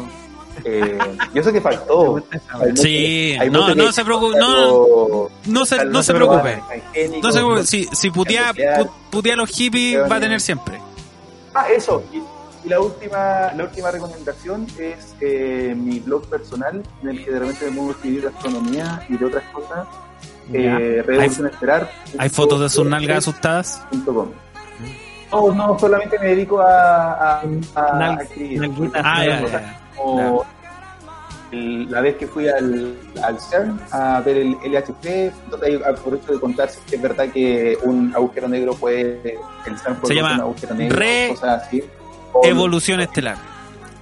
Eh, 0.65 0.97
yo 1.33 1.43
sé 1.43 1.53
que 1.53 1.61
faltó. 1.61 2.23
Hay 2.51 2.75
Sí, 2.77 3.37
hay 3.39 3.49
no, 3.49 3.73
no 3.75 3.91
se 3.91 4.03
preocupe, 4.05 4.37
no, 4.39 5.29
no 5.45 5.65
se, 5.65 5.85
no 5.85 6.03
se 6.03 6.13
preocupe. 6.13 6.61
No 7.21 7.31
se 7.31 7.39
preocupe. 7.39 7.63
Si, 7.65 7.85
si 7.91 8.11
putea, 8.11 8.53
pu- 8.53 8.89
putea 9.09 9.33
a 9.33 9.37
los 9.37 9.49
hippies, 9.49 9.99
va 10.09 10.15
a 10.15 10.19
tener 10.19 10.39
siempre. 10.41 10.79
Ah, 11.53 11.67
eso. 11.69 12.03
Y, 12.13 12.21
la 12.67 12.81
última 12.81 13.53
la 13.55 13.63
última 13.63 13.89
recomendación 13.89 14.67
es 14.77 15.15
eh, 15.21 15.73
mi 15.77 16.01
blog 16.01 16.27
personal, 16.27 16.83
en 17.01 17.09
el 17.09 17.23
que 17.23 17.31
de 17.31 17.39
repente 17.39 17.65
me 17.69 17.77
pongo 17.77 17.89
a 17.89 17.93
escribir 17.93 18.21
de 18.23 18.27
astronomía 18.27 19.05
y 19.07 19.17
de 19.17 19.25
otras 19.25 19.43
cosas. 19.53 19.87
Eh, 20.51 21.01
Revolución 21.05 21.47
Esperar. 21.47 21.91
Hay 22.17 22.29
fotos 22.29 22.59
de 22.59 22.69
sus 22.69 22.85
nalgas 22.85 23.19
asustadas. 23.19 23.81
punto 23.89 24.13
com. 24.13 24.29
No, 25.31 25.53
no, 25.53 25.79
solamente 25.79 26.17
me 26.19 26.27
dedico 26.29 26.59
a, 26.59 27.39
a, 27.39 27.41
a, 27.75 28.17
escribir. 28.23 28.69
Ah, 28.95 29.23
ya. 29.25 29.78
Como 29.99 30.45
el- 31.51 31.89
la 31.91 32.01
vez 32.01 32.15
que 32.17 32.27
fui 32.27 32.47
al, 32.47 32.95
al 33.23 33.39
CERN 33.39 33.79
a 33.91 34.21
ver 34.21 34.37
el 34.37 34.57
LHC, 34.63 35.31
donde 35.49 35.67
hay 35.67 35.75
aprovecho 35.83 36.31
de 36.33 36.39
contar 36.39 36.69
si 36.69 36.95
es 36.95 37.01
verdad 37.01 37.27
que 37.29 37.77
un 37.83 38.13
agujero 38.15 38.47
negro 38.47 38.73
puede, 38.75 39.37
el 39.65 39.77
CERN 39.79 39.95
puede 39.97 40.13
Se 40.13 40.21
llama 40.21 40.35
un 40.35 40.41
agujero 40.41 40.75
negro, 40.75 40.97
re- 40.97 41.27
cosas 41.31 41.63
así. 41.63 41.83
O- 42.33 42.45
Evolución 42.45 43.01
estelar. 43.01 43.37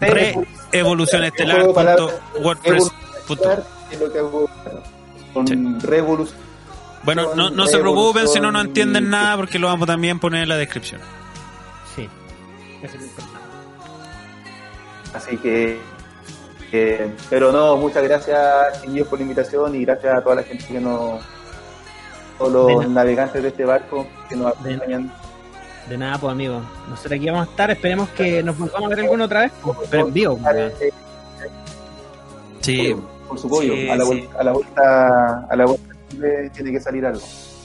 Re 0.01 0.35
evolución 0.73 1.23
estelar. 1.23 1.57
Que 1.57 1.73
con 5.33 5.47
Sí. 5.47 5.55
revolución. 5.87 6.37
Bueno, 7.03 7.35
no, 7.35 7.49
no 7.49 7.67
se 7.67 7.77
preocupen 7.77 8.27
si 8.27 8.39
no 8.39 8.51
nos 8.51 8.65
entienden 8.65 9.09
nada 9.09 9.37
porque 9.37 9.59
lo 9.59 9.67
vamos 9.67 9.83
a 9.87 9.93
también 9.93 10.19
poner 10.19 10.43
en 10.43 10.49
la 10.49 10.57
descripción. 10.57 10.99
Sí. 11.95 12.09
Es. 12.81 12.91
Así 15.17 15.37
que, 15.37 15.79
que- 16.71 17.11
pero 17.29 17.51
no, 17.51 17.75
muchas 17.77 18.03
gracias 18.03 18.81
chiquillos 18.81 19.07
por 19.07 19.19
la 19.19 19.23
invitación 19.23 19.75
y 19.75 19.83
gracias 19.85 20.15
a 20.15 20.21
toda 20.21 20.35
la 20.35 20.43
gente 20.43 20.65
que 20.65 20.79
nos, 20.79 21.21
todos 22.37 22.51
los 22.83 22.89
navegantes 22.89 23.41
de 23.41 23.49
este 23.49 23.65
barco 23.65 24.05
que 24.29 24.35
nos 24.35 24.61
De- 24.63 24.73
acompañan. 24.75 25.11
De 25.89 25.97
nada, 25.97 26.17
pues 26.17 26.31
amigo. 26.33 26.61
Nosotros 26.89 27.13
aquí 27.13 27.25
vamos 27.29 27.47
a 27.47 27.49
estar. 27.51 27.71
Esperemos 27.71 28.09
que 28.09 28.43
nos 28.43 28.57
volvamos 28.57 28.91
a 28.91 28.95
ver 28.95 28.99
alguna 29.05 29.23
otra 29.25 29.39
vez. 29.41 29.51
pues, 29.63 29.77
Pero 29.89 30.07
en 30.07 30.13
vivo. 30.13 30.37
pues. 30.37 30.55
Eh, 30.81 30.93
Sí, 32.61 32.95
por 33.27 33.39
su 33.39 33.47
pollo, 33.49 33.73
Sí, 33.73 33.89
a, 33.89 33.95
la 33.95 34.03
sí. 34.03 34.09
vuelta, 34.09 34.39
a 34.39 34.43
la 34.43 34.51
vuelta, 34.51 35.47
a 35.49 35.55
la 35.55 35.65
vuelta 35.65 35.95
tiene 36.53 36.71
que 36.71 36.79
salir 36.81 37.05
algo. 37.05 37.21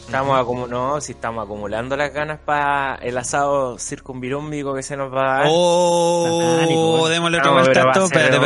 Estamos 0.07 0.39
acumu- 0.39 0.69
no, 0.69 1.01
si 1.01 1.13
estamos 1.13 1.45
acumulando 1.45 1.97
las 1.97 2.13
ganas 2.13 2.39
para 2.45 2.97
el 2.97 3.17
asado 3.17 3.79
circunvirúmbico 3.79 4.75
que 4.75 4.83
se 4.83 4.97
nos 4.97 5.13
va 5.13 5.37
a 5.37 5.39
dar. 5.39 5.47
Oh, 5.49 6.59
Satánico, 6.59 7.09
démosle 7.09 7.39
otra 7.39 7.51
vuelta 7.53 7.83
a 7.83 8.05
Espérate. 8.05 8.39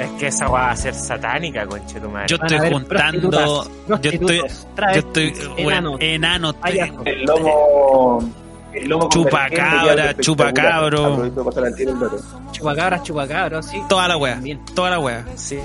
Es 0.00 0.10
que 0.12 0.26
esa 0.28 0.48
va 0.48 0.70
a 0.70 0.76
ser 0.76 0.94
satánica, 0.94 1.66
conche 1.66 2.00
tu 2.00 2.08
madre. 2.08 2.28
Yo 2.28 2.36
estoy 2.36 2.72
juntando. 2.72 3.30
Yo 4.00 4.10
estoy. 4.10 4.38
Yo 4.94 4.98
estoy. 5.00 5.34
Bueno, 5.62 5.96
enano. 5.98 6.52
payasos. 6.54 7.02
El 7.04 7.24
lomo. 7.24 8.20
El 8.72 8.90
con 8.90 9.08
Chupacabra, 9.08 10.16
chupacabro. 10.16 11.30
Chupacabras, 12.52 13.02
chupacabras, 13.02 13.66
sí. 13.66 13.82
Toda 13.88 14.06
la 14.08 14.16
wea. 14.16 14.34
También. 14.34 14.64
Toda 14.74 14.90
la 14.90 14.98
wea. 14.98 15.24
Sí. 15.34 15.58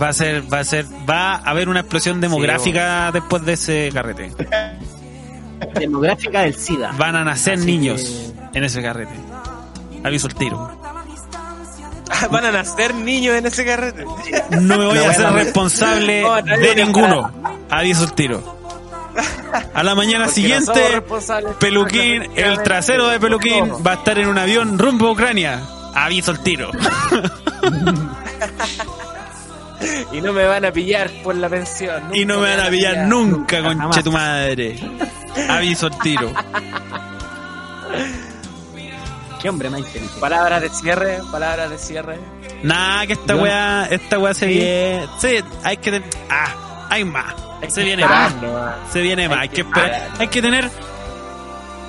Va 0.00 0.08
a 0.08 0.12
ser, 0.12 0.52
va 0.52 0.60
a 0.60 0.64
ser, 0.64 0.86
va 1.08 1.34
a 1.34 1.50
haber 1.50 1.68
una 1.68 1.80
explosión 1.80 2.20
demográfica 2.20 3.10
después 3.12 3.44
de 3.44 3.52
ese 3.52 3.90
carrete. 3.92 4.32
Demográfica 5.74 6.42
del 6.42 6.54
SIDA. 6.54 6.92
Van 6.96 7.16
a 7.16 7.24
nacer 7.24 7.54
Así 7.58 7.66
niños 7.66 8.32
en 8.54 8.64
ese 8.64 8.82
carrete. 8.82 9.14
Aviso 10.02 10.26
el 10.26 10.34
tiro. 10.34 10.70
Van 12.30 12.44
a 12.44 12.50
nacer 12.50 12.94
niños 12.94 13.36
en 13.36 13.46
ese 13.46 13.64
carrete. 13.64 14.04
No 14.60 14.78
me 14.78 14.86
voy 14.86 14.94
No, 14.98 15.04
a 15.04 15.10
hacer 15.10 15.22
bueno, 15.24 15.36
responsable 15.36 16.22
no, 16.22 16.42
de 16.42 16.74
ninguno. 16.76 17.30
Aviso 17.68 18.04
el 18.04 18.12
tiro. 18.14 18.59
A 19.74 19.82
la 19.82 19.94
mañana 19.94 20.26
Porque 20.26 20.34
siguiente. 20.40 21.02
Peluquín, 21.58 22.30
el 22.36 22.62
trasero 22.62 23.08
de 23.08 23.18
Peluquín 23.20 23.72
va 23.86 23.92
a 23.92 23.94
estar 23.94 24.18
en 24.18 24.28
un 24.28 24.38
avión 24.38 24.78
rumbo 24.78 25.08
a 25.08 25.12
Ucrania. 25.12 25.60
Aviso 25.94 26.30
el 26.32 26.40
tiro. 26.40 26.70
Y 30.12 30.20
no 30.20 30.32
me 30.34 30.44
van 30.44 30.64
a 30.64 30.72
pillar 30.72 31.10
por 31.22 31.34
la 31.34 31.48
pensión. 31.48 32.14
Y 32.14 32.24
no 32.26 32.34
nunca 32.36 32.48
me 32.50 32.56
van 32.56 32.66
a 32.66 32.70
pillar 32.70 33.06
nunca, 33.06 33.60
Nunca, 33.60 33.82
conche 33.84 34.02
tu 34.02 34.12
madre. 34.12 34.78
Aviso 35.48 35.86
el 35.86 35.98
tiro. 36.00 36.30
Qué 39.40 39.48
hombre 39.48 39.70
más 39.70 39.80
inteligente. 39.80 40.20
Palabras 40.20 40.60
de 40.60 40.68
cierre, 40.68 41.20
palabras 41.32 41.70
de 41.70 41.78
cierre. 41.78 42.18
Nah, 42.62 43.06
que 43.06 43.14
esta 43.14 43.36
weá, 43.36 43.86
esta 43.90 44.18
weá 44.18 44.34
se 44.34 44.46
Sí. 44.48 44.52
viene. 44.52 45.06
Sí, 45.18 45.38
hay 45.64 45.76
que. 45.78 46.02
Ah, 46.28 46.54
hay 46.90 47.04
más. 47.04 47.34
Se 47.68 47.82
viene 47.82 48.04
más. 48.04 48.34
¿no? 48.36 48.50
Se 48.92 49.00
viene 49.00 49.28
más. 49.28 49.38
Hay 49.38 49.48
que 49.48 49.60
esperar. 49.62 50.10
Hay 50.18 50.28
que 50.28 50.42
tener 50.42 50.70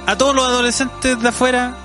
a 0.06 0.16
todos 0.16 0.36
los 0.36 0.46
adolescentes 0.46 1.20
de 1.22 1.28
afuera 1.28 1.76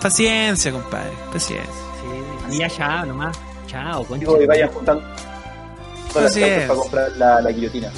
paciencia, 0.00 0.70
compadre. 0.70 1.12
Paciencia. 1.32 1.72
Sí, 1.72 2.54
y 2.54 2.58
ya, 2.58 2.68
chao, 2.70 3.06
nomás. 3.06 3.36
Chao, 3.66 4.04
concha. 4.04 4.20
Digo, 4.20 4.40
y 4.40 4.46
vayan 4.46 4.70
juntando 4.70 5.02
Así 6.24 6.42
es. 6.42 6.66
para 6.66 6.80
comprar 6.80 7.12
la, 7.16 7.40
la 7.40 7.50
guillotina. 7.50 7.90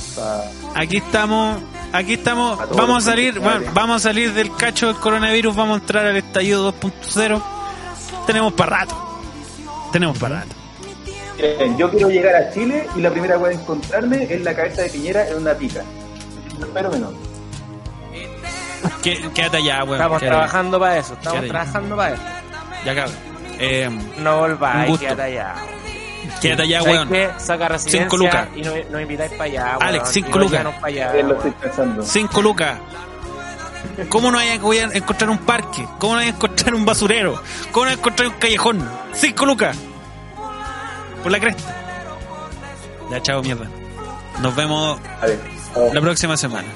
Aquí 0.74 0.96
estamos, 0.96 1.58
aquí 1.92 2.14
estamos, 2.14 2.60
A 2.60 2.66
vamos 2.66 3.06
a 3.06 3.10
salir, 3.10 3.38
bueno, 3.38 3.70
vamos 3.72 3.96
a 3.96 4.08
salir 4.08 4.32
del 4.34 4.54
cacho 4.56 4.88
del 4.88 4.96
coronavirus, 4.96 5.54
vamos 5.54 5.78
a 5.78 5.80
entrar 5.80 6.06
al 6.06 6.16
estallido 6.16 6.72
2.0. 6.72 7.42
Tenemos 8.26 8.52
para 8.52 8.78
rato. 8.78 9.20
Tenemos 9.92 10.18
para 10.18 10.40
rato. 10.40 10.54
Miren, 11.40 11.78
yo 11.78 11.90
quiero 11.90 12.08
llegar 12.10 12.34
a 12.36 12.50
Chile 12.50 12.86
y 12.96 13.00
la 13.00 13.10
primera 13.10 13.36
voy 13.36 13.50
a 13.50 13.52
encontrarme 13.54 14.24
es 14.28 14.40
la 14.42 14.54
cabeza 14.54 14.82
de 14.82 14.90
Piñera 14.90 15.28
en 15.28 15.36
una 15.38 15.54
pica. 15.54 15.82
Pero 16.74 16.90
menos. 16.90 17.12
Qué- 19.02 19.30
Quédate 19.34 19.58
allá, 19.58 19.84
weón. 19.84 19.94
Estamos 19.96 20.18
quédate 20.18 20.36
trabajando 20.36 20.78
para 20.80 20.98
eso, 20.98 21.12
estamos 21.14 21.32
Quédate. 21.40 21.48
trabajando 21.48 21.96
para 21.96 22.14
eso. 22.14 22.22
Ya 22.84 22.94
cabrón. 22.94 23.14
Eh, 23.58 23.90
No 24.18 24.38
volváis, 24.38 24.98
quédate 24.98 25.22
allá. 25.22 25.54
quédate 26.40 26.62
allá, 26.62 26.82
¿Sabes 26.82 26.94
weón. 27.10 27.30
Saca 27.38 27.68
residencia 27.68 28.00
Cinco 28.02 28.16
lucas. 28.16 28.48
y 28.56 28.62
no- 28.62 28.72
nos 28.90 29.02
invitáis 29.02 29.30
para 29.32 29.44
allá. 29.44 29.76
Alex, 29.80 30.02
weón. 30.04 30.12
cinco 30.14 30.28
Y 30.28 30.32
no 30.32 30.38
lucas. 30.40 30.64
para 30.74 30.86
allá. 30.86 31.12
Weón. 31.14 32.02
Cinco 32.04 32.42
lucas. 32.42 32.78
¿Cómo 34.08 34.30
no 34.30 34.38
hay 34.38 34.48
a 34.50 34.54
encontrar 34.54 35.30
un 35.30 35.38
parque? 35.38 35.86
¿Cómo 35.98 36.14
no 36.14 36.20
hay 36.20 36.26
que 36.26 36.32
encontrar 36.36 36.74
un 36.74 36.84
basurero? 36.84 37.42
¿Cómo 37.72 37.84
no 37.86 37.90
hay 37.90 37.96
que 37.96 38.00
encontrar 38.00 38.28
un 38.28 38.34
callejón? 38.34 38.90
Cinco 39.14 39.46
lucas. 39.46 39.76
Por 41.22 41.32
la 41.32 41.40
cresta. 41.40 41.76
Ya, 43.10 43.20
chao, 43.22 43.42
mierda. 43.42 43.68
Nos 44.40 44.54
vemos 44.54 44.98
la 45.92 46.00
próxima 46.00 46.36
semana. 46.36 46.68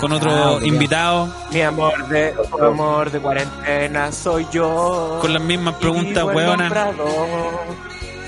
Con 0.00 0.12
otro 0.12 0.64
invitado. 0.64 1.32
Mi 1.50 1.62
amor 1.62 2.08
de 2.08 2.34
amor 2.60 3.10
de 3.10 3.18
cuarentena 3.18 4.12
soy 4.12 4.46
yo. 4.52 5.18
Con 5.20 5.32
las 5.32 5.42
mismas 5.42 5.74
preguntas, 5.76 6.24
hueonas. 6.24 6.72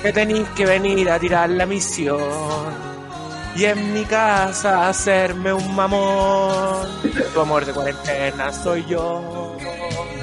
Que 0.02 0.12
tenéis 0.12 0.48
que 0.50 0.64
venir 0.64 1.10
a 1.10 1.18
tirar 1.18 1.50
la 1.50 1.66
misión. 1.66 2.18
Y 3.56 3.64
en 3.64 3.92
mi 3.92 4.04
casa 4.04 4.88
hacerme 4.88 5.52
un 5.52 5.74
mamón. 5.74 6.86
Tu 7.34 7.40
amor 7.40 7.64
de 7.64 7.72
cuarentena 7.72 8.52
soy 8.52 8.84
yo. 8.86 9.56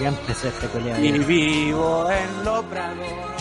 Ya 0.02 0.08
empezó 0.10 0.48
este. 0.48 0.68
Y 1.02 1.12
vivo 1.20 2.10
en 2.10 2.46
los 2.46 2.64
prados. 2.66 3.35